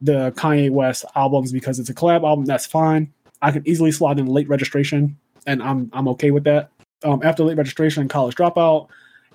the 0.00 0.32
Kanye 0.36 0.70
West 0.70 1.04
albums 1.16 1.52
because 1.52 1.78
it's 1.78 1.90
a 1.90 1.94
collab 1.94 2.24
album, 2.24 2.44
that's 2.44 2.66
fine. 2.66 3.12
I 3.42 3.52
can 3.52 3.66
easily 3.66 3.92
slot 3.92 4.18
in 4.18 4.26
late 4.26 4.48
registration, 4.48 5.16
and 5.46 5.62
I'm 5.62 5.90
I'm 5.92 6.08
okay 6.08 6.30
with 6.30 6.44
that. 6.44 6.70
Um, 7.04 7.20
after 7.22 7.44
late 7.44 7.56
registration, 7.56 8.08
college 8.08 8.34
dropout, 8.34 8.88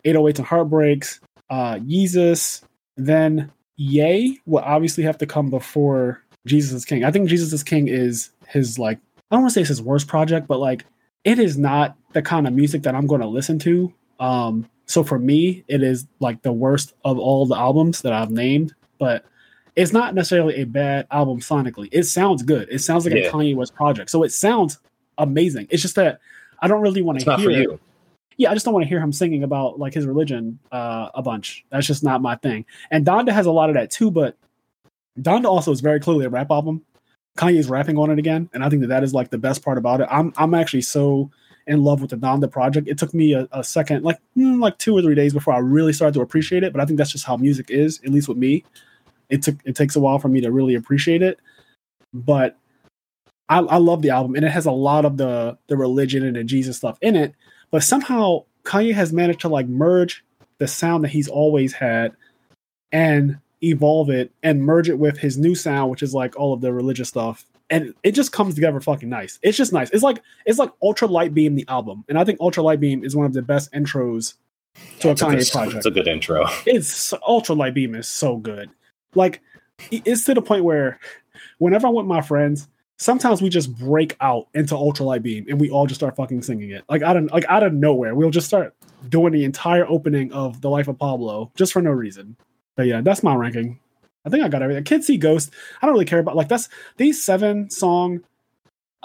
808s 0.03 0.38
and 0.39 0.47
heartbreaks, 0.47 1.21
uh, 1.50 1.75
Yeezus, 1.75 2.62
then 2.97 3.51
Ye 3.77 4.39
will 4.46 4.59
obviously 4.59 5.03
have 5.03 5.18
to 5.20 5.25
come 5.25 5.50
before 5.50 6.22
Jesus 6.46 6.74
is 6.74 6.85
King. 6.85 7.03
I 7.03 7.11
think 7.11 7.29
Jesus 7.29 7.53
is 7.53 7.63
King 7.63 7.87
is 7.87 8.29
his 8.48 8.77
like 8.77 9.00
I 9.31 9.35
don't 9.35 9.44
want 9.44 9.51
to 9.51 9.55
say 9.55 9.61
it's 9.61 9.70
his 9.70 9.81
worst 9.81 10.07
project, 10.07 10.48
but 10.48 10.59
like 10.59 10.85
it 11.24 11.39
is 11.39 11.57
not 11.57 11.96
the 12.13 12.22
kind 12.22 12.48
of 12.48 12.53
music 12.53 12.83
that 12.83 12.96
I'm 12.96 13.07
going 13.07 13.22
to 13.22 13.27
listen 13.27 13.59
to. 13.59 13.94
Um, 14.20 14.70
so 14.85 15.03
for 15.03 15.17
me, 15.19 15.63
it 15.67 15.81
is 15.83 16.07
like 16.19 16.41
the 16.41 16.51
worst 16.53 16.93
of 17.05 17.17
all 17.17 17.46
the 17.46 17.55
albums 17.57 18.01
that 18.01 18.13
I've 18.13 18.31
named, 18.31 18.74
but 19.00 19.25
it's 19.75 19.93
not 19.93 20.13
necessarily 20.13 20.55
a 20.61 20.65
bad 20.65 21.07
album 21.09 21.39
sonically. 21.39 21.89
It 21.91 22.03
sounds 22.03 22.43
good. 22.43 22.67
It 22.69 22.79
sounds 22.79 23.05
like 23.05 23.15
Yeah. 23.15 23.22
a 23.22 23.31
Kanye 23.31 23.55
West 23.55 23.74
project. 23.74 24.09
So 24.09 24.24
it 24.24 24.31
sounds 24.31 24.79
amazing. 25.17 25.67
It's 25.69 25.81
just 25.81 25.96
that 25.96 26.19
I 26.59 26.67
don't 26.67 26.81
really 26.81 27.01
want 27.01 27.19
to 27.19 27.37
hear 27.37 27.50
you. 27.50 27.79
yeah, 28.37 28.51
I 28.51 28.53
just 28.53 28.65
don't 28.65 28.74
want 28.74 28.83
to 28.83 28.89
hear 28.89 29.00
him 29.00 29.11
singing 29.11 29.43
about 29.43 29.79
like 29.79 29.93
his 29.93 30.05
religion 30.05 30.59
uh, 30.72 31.09
a 31.15 31.22
bunch. 31.22 31.65
That's 31.72 31.87
just 31.87 32.03
not 32.03 32.22
my 32.22 32.35
thing. 32.37 32.65
And 32.91 33.05
Donda 33.05 33.31
has 33.31 33.46
a 33.46 33.51
lot 33.51 33.69
of 33.69 33.75
that 33.75 33.89
too, 33.91 34.11
but 34.11 34.37
Donda 35.19 35.46
also 35.46 35.72
is 35.72 35.81
very 35.81 36.00
clearly 36.00 36.25
a 36.25 36.29
rap 36.29 36.51
album. 36.51 36.83
Kanye's 37.37 37.67
rapping 37.67 37.98
on 37.98 38.11
it 38.11 38.19
again, 38.19 38.48
and 38.53 38.63
I 38.63 38.69
think 38.69 38.81
that 38.81 38.89
that 38.89 39.03
is 39.03 39.13
like 39.13 39.31
the 39.31 39.39
best 39.39 39.63
part 39.63 39.79
about 39.79 40.01
it. 40.01 40.07
I'm 40.11 40.33
I'm 40.37 40.53
actually 40.53 40.81
so 40.83 41.31
in 41.67 41.83
love 41.83 42.01
with 42.01 42.09
the 42.09 42.17
Donda 42.17 42.51
project. 42.51 42.87
It 42.87 42.97
took 42.97 43.13
me 43.13 43.33
a, 43.33 43.47
a 43.51 43.63
second, 43.63 44.03
like 44.03 44.19
mm, 44.37 44.61
like 44.61 44.77
two 44.77 44.95
or 44.97 45.01
three 45.01 45.15
days 45.15 45.33
before 45.33 45.53
I 45.53 45.59
really 45.59 45.93
started 45.93 46.13
to 46.15 46.21
appreciate 46.21 46.63
it. 46.63 46.73
But 46.73 46.81
I 46.81 46.85
think 46.85 46.97
that's 46.97 47.11
just 47.11 47.25
how 47.25 47.37
music 47.37 47.69
is, 47.69 47.99
at 48.03 48.11
least 48.11 48.27
with 48.27 48.37
me. 48.37 48.63
It 49.29 49.41
took 49.41 49.55
it 49.65 49.75
takes 49.75 49.95
a 49.95 49.99
while 49.99 50.19
for 50.19 50.27
me 50.27 50.41
to 50.41 50.51
really 50.51 50.75
appreciate 50.75 51.21
it, 51.21 51.39
but 52.13 52.57
I, 53.49 53.59
I 53.59 53.77
love 53.77 54.01
the 54.01 54.09
album, 54.09 54.35
and 54.35 54.45
it 54.45 54.51
has 54.51 54.65
a 54.65 54.71
lot 54.71 55.05
of 55.05 55.17
the 55.17 55.57
the 55.67 55.77
religion 55.77 56.25
and 56.25 56.35
the 56.35 56.43
Jesus 56.43 56.77
stuff 56.77 56.97
in 57.01 57.15
it. 57.15 57.33
But 57.71 57.83
somehow 57.83 58.43
Kanye 58.63 58.93
has 58.93 59.13
managed 59.13 59.41
to 59.41 59.49
like 59.49 59.67
merge 59.67 60.23
the 60.59 60.67
sound 60.67 61.03
that 61.03 61.09
he's 61.09 61.27
always 61.27 61.73
had 61.73 62.15
and 62.91 63.39
evolve 63.63 64.09
it 64.09 64.31
and 64.43 64.63
merge 64.63 64.89
it 64.89 64.99
with 64.99 65.17
his 65.17 65.37
new 65.37 65.55
sound, 65.55 65.89
which 65.89 66.03
is 66.03 66.13
like 66.13 66.37
all 66.37 66.53
of 66.53 66.61
the 66.61 66.73
religious 66.73 67.09
stuff. 67.09 67.45
And 67.74 67.94
it 68.03 68.12
just 68.12 68.31
comes 68.31 68.55
together 68.55 68.79
fucking 68.79 69.09
nice. 69.09 69.40
It's 69.42 69.57
just 69.57 69.74
nice. 69.74 69.90
It's 69.90 70.03
like 70.03 70.22
it's 70.46 70.59
like 70.59 70.72
Ultra 70.81 71.07
Light 71.07 71.33
Beam 71.33 71.55
the 71.55 71.66
album, 71.68 72.05
and 72.07 72.18
I 72.18 72.24
think 72.24 72.40
Ultra 72.40 72.64
Light 72.64 72.79
Beam 72.79 73.03
is 73.03 73.16
one 73.16 73.25
of 73.25 73.33
the 73.33 73.42
best 73.42 73.72
intros 73.74 74.36
to 75.00 75.09
a 75.09 75.16
Kanye 75.16 75.51
project 75.51 75.77
it's 75.77 75.86
a 75.86 75.92
good 75.92 76.07
intro. 76.07 76.46
it's 76.66 77.14
ultra 77.27 77.55
light 77.55 77.74
beam 77.74 77.96
is 77.96 78.07
so 78.07 78.38
good 78.38 78.70
like 79.16 79.42
it's 79.92 80.24
to 80.25 80.33
the 80.33 80.42
point 80.42 80.64
where 80.64 81.00
whenever 81.57 81.88
i'm 81.88 81.94
with 81.94 82.05
my 82.05 82.22
friends 82.22 82.68
sometimes 82.98 83.42
we 83.42 83.50
just 83.50 83.75
break 83.77 84.16
out 84.22 84.48
into 84.53 84.75
ultra 84.75 85.05
light 85.05 85.24
beam 85.24 85.46
and 85.50 85.59
we 85.59 85.70
all 85.70 85.86
just 85.86 86.00
start 86.00 86.16
fucking 86.16 86.42
singing 86.42 86.72
it 86.72 86.83
like 86.90 87.01
out 87.01 87.18
of 87.18 87.29
like 87.31 87.46
out 87.50 87.64
of 87.64 87.74
nowhere 87.74 88.16
we'll 88.16 88.29
just 88.29 88.48
start 88.48 88.74
doing 89.09 89.33
the 89.33 89.44
entire 89.44 89.86
opening 89.88 90.31
of 90.31 90.62
the 90.62 90.70
life 90.70 90.88
of 90.88 90.98
pablo 90.98 91.51
just 91.55 91.74
for 91.74 91.81
no 91.81 91.92
reason 91.92 92.36
but 92.75 92.88
yeah 92.88 93.01
that's 93.01 93.24
my 93.24 93.36
ranking 93.36 93.79
i 94.25 94.29
think 94.29 94.44
i 94.44 94.48
got 94.48 94.62
everything 94.62 94.83
kids 94.83 95.07
see 95.07 95.18
ghost 95.18 95.51
i 95.81 95.86
don't 95.86 95.94
really 95.94 96.05
care 96.05 96.20
about 96.20 96.36
like 96.36 96.48
that's 96.48 96.70
these 96.98 97.24
seven 97.24 97.70
song 97.70 98.22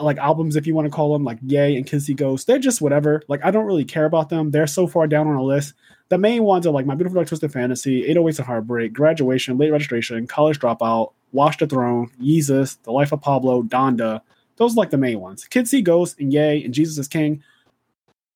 like 0.00 0.18
albums 0.18 0.54
if 0.54 0.66
you 0.66 0.74
want 0.74 0.86
to 0.86 0.90
call 0.90 1.12
them 1.12 1.24
like 1.24 1.38
Ye 1.42 1.76
and 1.76 1.86
kids 1.86 2.06
see 2.06 2.14
ghost 2.14 2.46
they're 2.46 2.58
just 2.58 2.80
whatever 2.80 3.22
like 3.28 3.44
i 3.44 3.50
don't 3.50 3.66
really 3.66 3.84
care 3.84 4.04
about 4.04 4.28
them 4.28 4.50
they're 4.50 4.66
so 4.66 4.86
far 4.86 5.06
down 5.06 5.26
on 5.26 5.34
a 5.34 5.42
list 5.42 5.74
the 6.08 6.18
main 6.18 6.44
ones 6.44 6.66
are 6.66 6.70
like 6.70 6.86
My 6.86 6.94
Beautiful 6.94 7.16
Dark 7.16 7.28
Twisted 7.28 7.52
Fantasy, 7.52 8.02
808s 8.14 8.38
and 8.38 8.46
Heartbreak, 8.46 8.92
Graduation, 8.92 9.58
Late 9.58 9.72
Registration, 9.72 10.26
College 10.26 10.58
Dropout, 10.58 11.12
Watch 11.32 11.58
the 11.58 11.66
Throne, 11.66 12.10
Yeezus, 12.20 12.82
The 12.82 12.92
Life 12.92 13.12
of 13.12 13.20
Pablo, 13.20 13.62
Donda. 13.62 14.22
Those 14.56 14.72
are 14.72 14.76
like 14.76 14.90
the 14.90 14.96
main 14.96 15.20
ones. 15.20 15.44
Kids 15.44 15.70
See 15.70 15.82
Ghost 15.82 16.18
and 16.18 16.32
Ye 16.32 16.64
and 16.64 16.72
Jesus 16.72 16.98
is 16.98 17.08
King. 17.08 17.42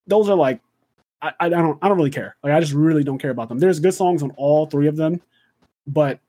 Those 0.07 0.29
are 0.29 0.37
like 0.37 0.61
I, 1.23 1.33
I 1.41 1.49
don't 1.49 1.79
I 1.81 1.89
don't 1.89 1.97
really 1.97 2.11
care. 2.11 2.37
Like 2.43 2.53
I 2.53 2.61
just 2.61 2.73
really 2.73 3.05
don't 3.05 3.19
care 3.19 3.31
about 3.31 3.49
them. 3.49 3.59
There's 3.59 3.81
good 3.81 3.95
songs 3.95 4.23
on 4.23 4.33
all 4.33 4.67
three 4.67 4.89
of 4.89 4.97
them, 4.97 5.23
but 5.87 6.21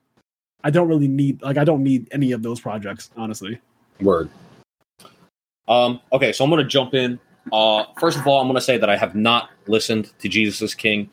I 0.63 0.69
don't 0.69 0.87
really 0.87 1.07
need 1.07 1.41
like 1.41 1.57
I 1.57 1.63
don't 1.63 1.83
need 1.83 2.07
any 2.11 2.31
of 2.31 2.41
those 2.41 2.59
projects, 2.59 3.09
honestly. 3.17 3.59
Word. 4.01 4.29
Um, 5.67 5.99
okay, 6.11 6.33
so 6.33 6.43
I'm 6.43 6.49
gonna 6.49 6.63
jump 6.63 6.93
in. 6.93 7.19
Uh, 7.51 7.85
first 7.99 8.17
of 8.17 8.27
all, 8.27 8.41
I'm 8.41 8.47
gonna 8.47 8.61
say 8.61 8.77
that 8.77 8.89
I 8.89 8.97
have 8.97 9.15
not 9.15 9.49
listened 9.67 10.11
to 10.19 10.29
Jesus 10.29 10.61
is 10.61 10.75
King. 10.75 11.09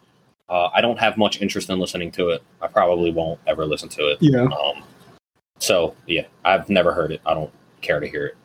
Uh, 0.49 0.69
I 0.75 0.81
don't 0.81 0.99
have 0.99 1.17
much 1.17 1.41
interest 1.41 1.71
in 1.71 1.79
listening 1.79 2.11
to 2.13 2.31
it. 2.31 2.43
I 2.61 2.67
probably 2.67 3.13
won't 3.13 3.39
ever 3.47 3.65
listen 3.67 3.89
to 3.91 4.09
it. 4.09 4.19
Yeah. 4.21 4.45
Um, 4.45 4.83
so 5.59 5.95
yeah, 6.07 6.27
I've 6.45 6.69
never 6.69 6.93
heard 6.93 7.13
it. 7.13 7.21
I 7.25 7.35
don't 7.35 7.53
care 7.81 8.01
to 8.01 8.07
hear 8.09 8.27
it. 8.27 8.37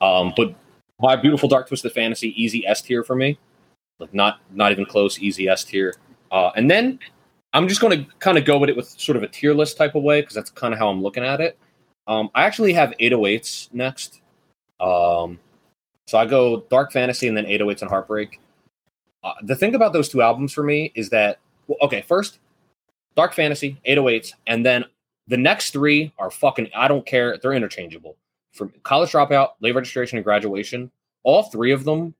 Um, 0.00 0.32
but 0.36 0.54
my 1.00 1.16
beautiful 1.16 1.48
dark 1.48 1.68
twisted 1.68 1.92
fantasy, 1.92 2.42
easy 2.42 2.66
S 2.66 2.80
tier 2.82 3.04
for 3.04 3.14
me. 3.14 3.38
Like 3.98 4.14
not 4.14 4.40
not 4.52 4.72
even 4.72 4.86
close, 4.86 5.18
easy 5.18 5.48
S 5.48 5.64
tier. 5.64 5.94
Uh, 6.30 6.50
and 6.56 6.70
then 6.70 6.98
I'm 7.52 7.68
just 7.68 7.80
going 7.80 8.04
to 8.04 8.10
kind 8.18 8.38
of 8.38 8.44
go 8.44 8.58
with 8.58 8.70
it 8.70 8.76
with 8.76 8.88
sort 8.88 9.16
of 9.16 9.22
a 9.22 9.28
tier 9.28 9.54
list 9.54 9.76
type 9.76 9.94
of 9.94 10.02
way 10.02 10.20
because 10.20 10.34
that's 10.34 10.50
kind 10.50 10.72
of 10.72 10.78
how 10.78 10.88
I'm 10.88 11.02
looking 11.02 11.24
at 11.24 11.40
it. 11.40 11.58
Um, 12.06 12.30
I 12.34 12.44
actually 12.44 12.72
have 12.74 12.94
808s 13.00 13.72
next. 13.72 14.20
Um, 14.78 15.38
so 16.06 16.18
I 16.18 16.26
go 16.26 16.62
Dark 16.70 16.92
Fantasy 16.92 17.28
and 17.28 17.36
then 17.36 17.44
808s 17.44 17.82
and 17.82 17.90
Heartbreak. 17.90 18.40
Uh, 19.22 19.34
the 19.42 19.56
thing 19.56 19.74
about 19.74 19.92
those 19.92 20.08
two 20.08 20.22
albums 20.22 20.52
for 20.52 20.62
me 20.62 20.92
is 20.94 21.10
that, 21.10 21.38
well, 21.66 21.78
okay, 21.82 22.02
first, 22.02 22.38
Dark 23.16 23.34
Fantasy, 23.34 23.78
808s, 23.86 24.32
and 24.46 24.64
then 24.64 24.84
the 25.26 25.36
next 25.36 25.72
three 25.72 26.12
are 26.18 26.30
fucking, 26.30 26.70
I 26.74 26.88
don't 26.88 27.04
care. 27.04 27.36
They're 27.36 27.52
interchangeable. 27.52 28.16
From 28.54 28.72
College 28.82 29.12
Dropout, 29.12 29.50
Late 29.60 29.74
Registration, 29.74 30.18
and 30.18 30.24
Graduation, 30.24 30.90
all 31.22 31.44
three 31.44 31.72
of 31.72 31.84
them, 31.84 32.14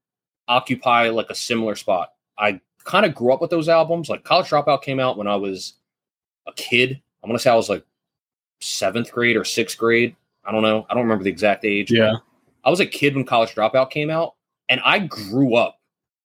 occupy 0.47 1.09
like 1.09 1.31
a 1.31 1.35
similar 1.35 1.75
spot. 1.75 2.13
I 2.39 2.61
kind 2.91 3.07
of 3.07 3.15
grew 3.15 3.33
up 3.33 3.41
with 3.41 3.51
those 3.51 3.69
albums. 3.69 4.09
Like 4.09 4.25
College 4.25 4.49
Dropout 4.49 4.83
came 4.83 4.99
out 4.99 5.17
when 5.17 5.29
I 5.29 5.37
was 5.37 5.75
a 6.49 6.53
kid. 6.55 7.01
I'm 7.23 7.29
gonna 7.29 7.39
say 7.39 7.51
I 7.51 7.55
was 7.55 7.69
like 7.69 7.85
seventh 8.61 9.13
grade 9.13 9.37
or 9.37 9.45
sixth 9.45 9.79
grade. 9.79 10.17
I 10.45 10.51
don't 10.51 10.63
know. 10.63 10.87
I 10.91 10.95
don't 10.95 11.05
remember 11.05 11.23
the 11.23 11.31
exact 11.31 11.65
age. 11.65 11.93
Yeah. 11.93 12.17
I 12.65 12.71
was 12.71 12.81
a 12.81 12.87
kid 12.87 13.15
when 13.15 13.25
College 13.25 13.55
Dropout 13.55 13.91
came 13.91 14.11
out, 14.11 14.35
and 14.69 14.81
I 14.85 14.99
grew 14.99 15.55
up 15.55 15.79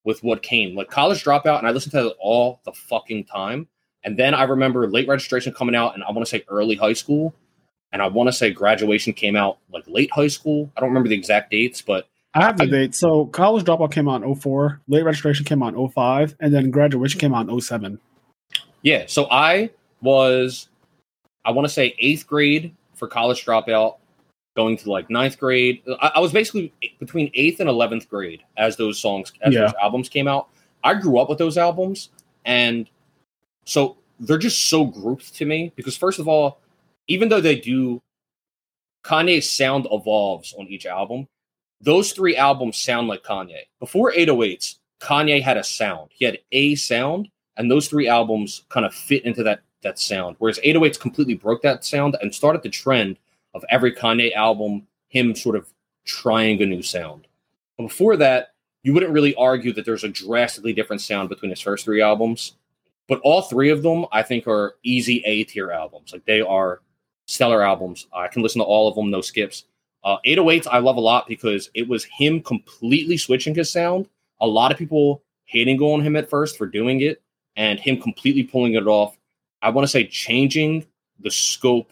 with 0.06 0.23
what 0.23 0.41
came. 0.41 0.75
Like 0.75 0.89
College 0.89 1.23
Dropout, 1.23 1.60
and 1.60 1.67
I 1.67 1.71
listened 1.71 1.91
to 1.91 2.08
it 2.08 2.17
all 2.19 2.62
the 2.65 2.73
fucking 2.73 3.25
time. 3.25 3.67
And 4.04 4.17
then 4.17 4.34
I 4.34 4.43
remember 4.43 4.88
late 4.88 5.08
registration 5.08 5.54
coming 5.54 5.75
out, 5.75 5.93
and 5.93 6.04
I 6.04 6.12
want 6.12 6.25
to 6.25 6.30
say 6.30 6.43
early 6.47 6.75
high 6.75 6.93
school. 6.93 7.34
And 7.91 8.01
I 8.01 8.08
want 8.08 8.28
to 8.28 8.34
say 8.34 8.51
graduation 8.51 9.13
came 9.13 9.36
out 9.36 9.60
like 9.71 9.84
late 9.88 10.12
high 10.12 10.28
school. 10.28 10.71
I 10.75 10.82
don't 10.82 10.89
remember 10.89 11.10
the 11.10 11.15
exact 11.15 11.51
dates, 11.51 11.82
but 11.82 12.10
I 12.36 12.43
have 12.43 12.58
the 12.58 12.67
date. 12.67 12.93
So 12.93 13.26
college 13.28 13.63
dropout 13.63 13.91
came 13.91 14.08
out 14.10 14.21
in 14.24 14.36
04, 14.36 14.82
late 14.88 15.04
registration 15.04 15.45
came 15.45 15.63
out 15.63 15.74
in 15.74 15.89
05, 15.89 16.36
and 16.41 16.54
then 16.54 16.69
graduation 16.69 17.19
came 17.19 17.34
out 17.34 17.50
in 17.50 17.60
07. 17.62 18.00
yeah. 18.84 19.06
So 19.08 19.28
I 19.32 19.69
was, 20.02 20.67
I 21.45 21.52
want 21.52 21.65
to 21.67 21.74
say 21.74 21.95
eighth 21.98 22.28
grade 22.28 22.76
for 22.95 23.08
college 23.08 23.43
dropout, 23.45 23.98
going 24.56 24.78
to 24.78 24.91
like 24.91 25.10
ninth 25.10 25.39
grade. 25.39 25.82
I, 26.02 26.12
I 26.15 26.19
was 26.19 26.32
basically 26.34 26.74
between 27.00 27.32
eighth 27.34 27.60
and 27.62 27.69
eleventh 27.69 28.10
grade 28.10 28.43
as 28.58 28.76
those 28.78 29.00
songs, 29.00 29.32
as 29.41 29.54
Yeah. 29.54 29.62
those 29.62 29.74
albums 29.82 30.10
came 30.10 30.28
out. 30.28 30.50
I 30.84 30.93
grew 30.93 31.17
up 31.19 31.30
with 31.30 31.38
those 31.39 31.58
albums, 31.58 32.10
and 32.45 32.89
so 33.65 33.98
they're 34.19 34.38
just 34.38 34.69
so 34.69 34.86
grouped 34.86 35.34
to 35.36 35.45
me 35.45 35.71
because 35.76 35.98
first 35.98 36.19
of 36.19 36.28
all, 36.28 36.60
even 37.08 37.30
though 37.30 37.41
they 37.41 37.56
do, 37.60 38.02
Kanye's 39.04 39.50
sound 39.50 39.88
evolves 39.91 40.54
on 40.58 40.67
each 40.67 40.86
album. 40.86 41.28
Those 41.86 42.13
three 42.13 42.36
albums 42.36 42.78
sound 42.78 43.08
like 43.08 43.24
Kanye. 43.24 43.62
Before 43.80 44.12
808s, 44.12 44.78
Kanye 45.00 45.39
had 45.39 45.56
a 45.56 45.63
sound. 45.63 46.10
He 46.12 46.26
had 46.26 46.39
a 46.52 46.74
sound, 46.74 47.30
and 47.58 47.69
those 47.69 47.88
three 47.88 48.08
albums 48.08 48.65
kind 48.69 48.88
of 48.88 48.93
fit 48.93 49.24
into 49.24 49.43
that 49.43 49.62
that 49.84 50.00
sound. 50.00 50.36
Whereas 50.39 50.60
808s 50.65 51.00
completely 51.00 51.36
broke 51.36 51.62
that 51.62 51.86
sound 51.86 52.17
and 52.19 52.34
started 52.34 52.63
the 52.63 52.69
trend 52.69 53.17
of 53.54 53.63
every 53.69 53.93
Kanye 53.93 54.34
album, 54.34 54.88
him 55.10 55.36
sort 55.36 55.56
of 55.56 55.71
trying 56.06 56.60
a 56.63 56.65
new 56.65 56.82
sound. 56.82 57.28
But 57.78 57.84
before 57.84 58.17
that, 58.17 58.54
you 58.82 58.91
wouldn't 58.91 59.13
really 59.13 59.36
argue 59.36 59.71
that 59.74 59.86
there's 59.86 60.04
a 60.04 60.10
drastically 60.10 60.74
different 60.74 61.04
sound 61.04 61.30
between 61.30 61.52
his 61.52 61.62
first 61.62 61.86
three 61.86 62.02
albums. 62.02 62.54
But 63.08 63.21
all 63.24 63.43
three 63.43 63.69
of 63.69 63.84
them, 63.84 64.08
I 64.12 64.24
think, 64.24 64.48
are 64.48 64.78
easy 64.82 65.21
A 65.24 65.43
tier 65.43 65.69
albums. 65.69 66.13
Like 66.13 66.26
they 66.26 66.41
are 66.41 66.82
stellar 67.28 67.62
albums. 67.62 68.08
I 68.12 68.28
can 68.28 68.41
listen 68.41 68.60
to 68.60 68.65
all 68.65 68.88
of 68.88 68.95
them, 68.95 69.12
no 69.12 69.21
skips. 69.21 69.65
Uh, 70.06 70.18
808s, 70.26 70.68
I 70.68 70.78
love 70.78 70.98
a 70.98 71.02
lot 71.02 71.28
because 71.28 71.70
it 71.74 71.88
was 71.88 72.06
him 72.06 72.39
completely 72.41 73.18
switching 73.18 73.56
his 73.56 73.72
sound. 73.72 74.08
A 74.39 74.48
lot 74.48 74.72
of 74.72 74.78
people 74.78 75.24
hating 75.46 75.80
on 75.82 76.02
him 76.02 76.15
at 76.15 76.30
first 76.30 76.58
for 76.58 76.68
doing 76.68 77.02
it, 77.02 77.24
and 77.56 77.80
him 77.80 78.00
completely 78.00 78.44
pulling 78.44 78.76
it 78.76 78.86
off. 78.86 79.18
I 79.62 79.70
want 79.70 79.84
to 79.84 79.91
say 79.91 80.06
changing 80.06 80.86
the 81.20 81.32
scope 81.32 81.91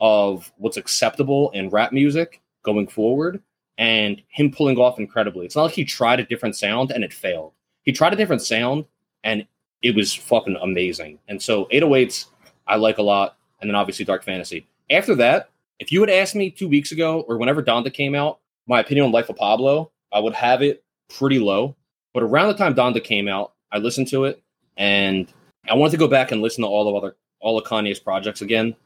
of 0.00 0.50
what's 0.56 0.78
acceptable 0.78 1.50
in 1.50 1.68
rap 1.68 1.92
music 1.92 2.40
going 2.62 2.88
forward, 2.88 3.42
and 3.76 4.22
him 4.28 4.50
pulling 4.50 4.78
off 4.78 4.98
incredibly. 4.98 5.44
It's 5.44 5.56
not 5.56 5.64
like 5.64 5.74
he 5.74 5.84
tried 5.84 6.20
a 6.20 6.24
different 6.24 6.56
sound 6.56 6.90
and 6.90 7.04
it 7.04 7.12
failed. 7.12 7.52
He 7.82 7.92
tried 7.92 8.12
a 8.12 8.16
different 8.16 8.42
sound 8.42 8.86
and 9.24 9.46
it 9.82 9.94
was 9.94 10.14
fucking 10.14 10.56
amazing. 10.60 11.18
And 11.28 11.40
so 11.42 11.66
808s, 11.66 12.26
I 12.66 12.76
like 12.76 12.98
a 12.98 13.02
lot, 13.02 13.36
and 13.60 13.68
then 13.68 13.74
obviously 13.74 14.04
Dark 14.04 14.24
Fantasy. 14.24 14.66
After 14.90 15.14
that, 15.16 15.49
if 15.80 15.90
you 15.90 16.00
had 16.00 16.10
asked 16.10 16.36
me 16.36 16.50
two 16.50 16.68
weeks 16.68 16.92
ago 16.92 17.22
or 17.22 17.38
whenever 17.38 17.62
Donda 17.62 17.92
came 17.92 18.14
out, 18.14 18.38
my 18.68 18.80
opinion 18.80 19.06
on 19.06 19.12
Life 19.12 19.30
of 19.30 19.36
Pablo, 19.36 19.90
I 20.12 20.20
would 20.20 20.34
have 20.34 20.62
it 20.62 20.84
pretty 21.08 21.38
low. 21.38 21.74
But 22.12 22.22
around 22.22 22.48
the 22.48 22.54
time 22.54 22.74
Donda 22.74 23.02
came 23.02 23.26
out, 23.26 23.54
I 23.72 23.78
listened 23.78 24.08
to 24.08 24.26
it 24.26 24.42
and 24.76 25.32
I 25.68 25.74
wanted 25.74 25.92
to 25.92 25.96
go 25.96 26.06
back 26.06 26.30
and 26.30 26.42
listen 26.42 26.62
to 26.62 26.68
all 26.68 26.88
of 26.88 26.94
other 26.94 27.16
all 27.40 27.58
of 27.58 27.64
Kanye's 27.64 27.98
projects 27.98 28.42
again. 28.42 28.76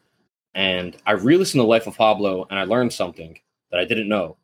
And 0.55 0.97
I 1.05 1.13
re-listened 1.13 1.61
to 1.61 1.67
Life 1.67 1.89
of 1.89 1.97
Pablo 1.97 2.47
and 2.49 2.59
I 2.59 2.65
learned 2.65 2.93
something 2.93 3.39
that 3.73 3.81
I 3.81 3.85
didn't 3.85 4.09
know. 4.09 4.37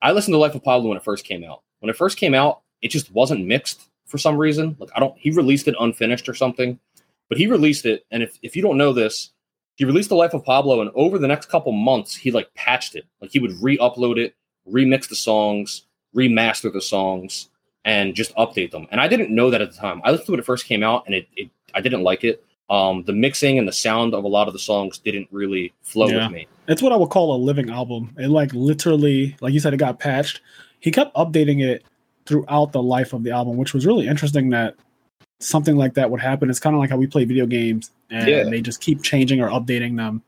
I 0.00 0.12
listened 0.12 0.32
to 0.32 0.38
Life 0.38 0.54
of 0.54 0.64
Pablo 0.64 0.88
when 0.88 0.96
it 0.96 1.04
first 1.04 1.26
came 1.26 1.44
out. 1.44 1.62
When 1.80 1.90
it 1.90 1.96
first 1.96 2.16
came 2.16 2.34
out, 2.34 2.62
it 2.80 2.88
just 2.88 3.12
wasn't 3.12 3.46
mixed 3.46 3.90
for 4.06 4.16
some 4.16 4.38
reason. 4.38 4.76
Like 4.80 4.90
I 4.96 5.00
don't 5.00 5.14
he 5.18 5.30
released 5.30 5.68
it 5.68 5.74
unfinished 5.78 6.28
or 6.28 6.34
something. 6.34 6.80
But 7.28 7.36
he 7.36 7.46
released 7.46 7.84
it, 7.84 8.06
and 8.10 8.22
if, 8.22 8.38
if 8.42 8.56
you 8.56 8.62
don't 8.62 8.78
know 8.78 8.94
this, 8.94 9.32
he 9.78 9.84
released 9.84 10.08
the 10.08 10.16
Life 10.16 10.34
of 10.34 10.44
Pablo, 10.44 10.80
and 10.80 10.90
over 10.96 11.18
the 11.18 11.28
next 11.28 11.48
couple 11.48 11.70
months, 11.70 12.16
he 12.16 12.32
like 12.32 12.52
patched 12.54 12.96
it. 12.96 13.04
Like 13.22 13.30
he 13.30 13.38
would 13.38 13.52
re-upload 13.62 14.18
it, 14.18 14.34
remix 14.68 15.08
the 15.08 15.14
songs, 15.14 15.86
remaster 16.16 16.72
the 16.72 16.80
songs, 16.82 17.48
and 17.84 18.12
just 18.16 18.34
update 18.34 18.72
them. 18.72 18.88
And 18.90 19.00
I 19.00 19.06
didn't 19.06 19.30
know 19.30 19.50
that 19.50 19.62
at 19.62 19.70
the 19.70 19.76
time. 19.78 20.00
I 20.04 20.10
listened 20.10 20.26
to 20.26 20.32
it 20.32 20.34
when 20.34 20.40
it 20.40 20.46
first 20.46 20.66
came 20.66 20.82
out, 20.82 21.04
and 21.06 21.14
it, 21.14 21.28
it 21.36 21.48
I 21.76 21.80
didn't 21.80 22.02
like 22.02 22.24
it. 22.24 22.44
Um, 22.68 23.04
the 23.04 23.12
mixing 23.12 23.56
and 23.56 23.68
the 23.68 23.72
sound 23.72 24.14
of 24.14 24.24
a 24.24 24.28
lot 24.28 24.48
of 24.48 24.52
the 24.52 24.58
songs 24.58 24.98
didn't 24.98 25.28
really 25.30 25.72
flow 25.82 26.08
Yeah. 26.08 26.24
with 26.26 26.32
me. 26.34 26.48
It's 26.66 26.82
what 26.82 26.92
I 26.92 26.96
would 26.96 27.10
call 27.10 27.34
a 27.34 27.38
living 27.38 27.70
album. 27.70 28.14
It 28.18 28.28
like 28.30 28.52
literally, 28.52 29.36
like 29.40 29.54
you 29.54 29.60
said, 29.60 29.72
it 29.74 29.78
got 29.78 30.00
patched. 30.00 30.40
He 30.80 30.90
kept 30.90 31.14
updating 31.14 31.62
it 31.62 31.84
throughout 32.26 32.72
the 32.72 32.82
life 32.82 33.12
of 33.14 33.22
the 33.22 33.30
album, 33.30 33.56
which 33.56 33.72
was 33.72 33.86
really 33.86 34.08
interesting 34.08 34.50
that 34.50 34.74
something 35.40 35.76
like 35.76 35.94
that 35.94 36.10
would 36.10 36.20
happen. 36.20 36.50
It's 36.50 36.60
kind 36.60 36.74
of 36.74 36.80
like 36.80 36.90
how 36.90 36.96
we 36.96 37.06
play 37.06 37.24
video 37.24 37.46
games 37.46 37.90
and 38.10 38.28
Yeah. 38.28 38.44
they 38.44 38.60
just 38.60 38.80
keep 38.80 39.02
changing 39.02 39.40
or 39.40 39.48
updating 39.50 39.96
them. 39.96 40.22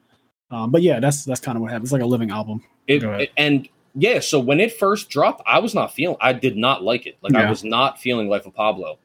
Um, 0.50 0.70
but 0.70 0.82
yeah, 0.82 1.00
that's 1.00 1.24
that's 1.24 1.40
kind 1.40 1.56
of 1.56 1.62
what 1.62 1.70
happens. 1.70 1.88
It's 1.88 1.92
like 1.92 2.02
a 2.02 2.06
living 2.06 2.30
album. 2.30 2.62
It, 2.86 3.02
it- 3.02 3.30
and 3.36 3.68
yeah, 3.94 4.20
so 4.20 4.38
when 4.38 4.60
it 4.60 4.72
first 4.78 5.10
dropped, 5.10 5.42
I 5.46 5.58
was 5.58 5.74
not 5.74 5.92
feeling. 5.92 6.16
I 6.20 6.32
did 6.32 6.56
not 6.56 6.82
like 6.84 7.06
it. 7.06 7.18
Like 7.22 7.34
I 7.34 7.48
was 7.50 7.64
not 7.64 8.00
feeling 8.00 8.28
Life 8.28 8.46
of 8.46 8.54
Pablo. 8.54 8.98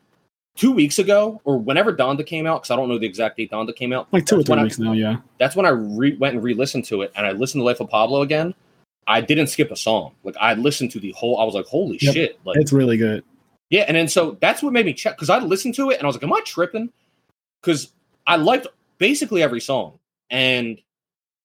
Two 0.56 0.72
weeks 0.72 1.00
ago, 1.00 1.42
or 1.44 1.58
whenever 1.58 1.92
Donda 1.94 2.26
came 2.26 2.48
out, 2.48 2.62
because 2.62 2.72
I 2.72 2.76
don't 2.78 2.88
know 2.88 2.98
the 2.98 3.06
exact 3.06 3.36
date 3.38 3.52
Donda 3.52 3.76
came 3.76 3.92
out. 3.92 4.08
Like 4.14 4.26
two 4.26 4.40
or 4.40 4.44
three 4.44 4.56
I- 4.56 4.64
weeks 4.64 4.80
now, 4.80 4.94
yeah. 4.94 5.18
that's 5.40 5.56
when 5.56 5.66
I 5.66 5.70
re- 5.70 6.16
went 6.18 6.36
and 6.36 6.44
re-listened 6.44 6.86
to 6.86 7.02
it, 7.02 7.12
and 7.16 7.26
I 7.26 7.32
listened 7.34 7.60
to 7.62 7.66
Life 7.66 7.82
of 7.82 7.90
Pablo 7.90 8.22
again. 8.22 8.54
I 9.08 9.22
didn't 9.22 9.48
skip 9.48 9.70
a 9.72 9.76
song. 9.76 10.14
Like 10.24 10.36
I 10.40 10.54
listened 10.54 10.92
to 10.92 11.00
the 11.00 11.12
whole. 11.18 11.40
I 11.40 11.44
was 11.44 11.56
like, 11.56 11.66
"Holy 11.66 11.98
Yep. 12.00 12.14
shit!" 12.14 12.40
Like 12.46 12.58
It's 12.58 12.72
really 12.72 12.96
good. 12.98 13.24
Yeah, 13.70 13.86
and 13.88 13.98
then 13.98 14.08
so 14.08 14.38
that's 14.42 14.62
what 14.62 14.74
made 14.74 14.86
me 14.86 14.94
check 14.94 15.16
because 15.16 15.30
I 15.30 15.40
listened 15.40 15.76
to 15.76 15.90
it 15.90 15.98
and 15.98 16.04
I 16.04 16.08
was 16.08 16.16
like, 16.16 16.24
"Am 16.24 16.34
I 16.34 16.42
tripping?" 16.46 16.92
Because 17.62 17.92
I 18.28 18.36
liked 18.36 18.68
basically 18.98 19.42
every 19.42 19.62
song, 19.62 20.00
and 20.30 20.80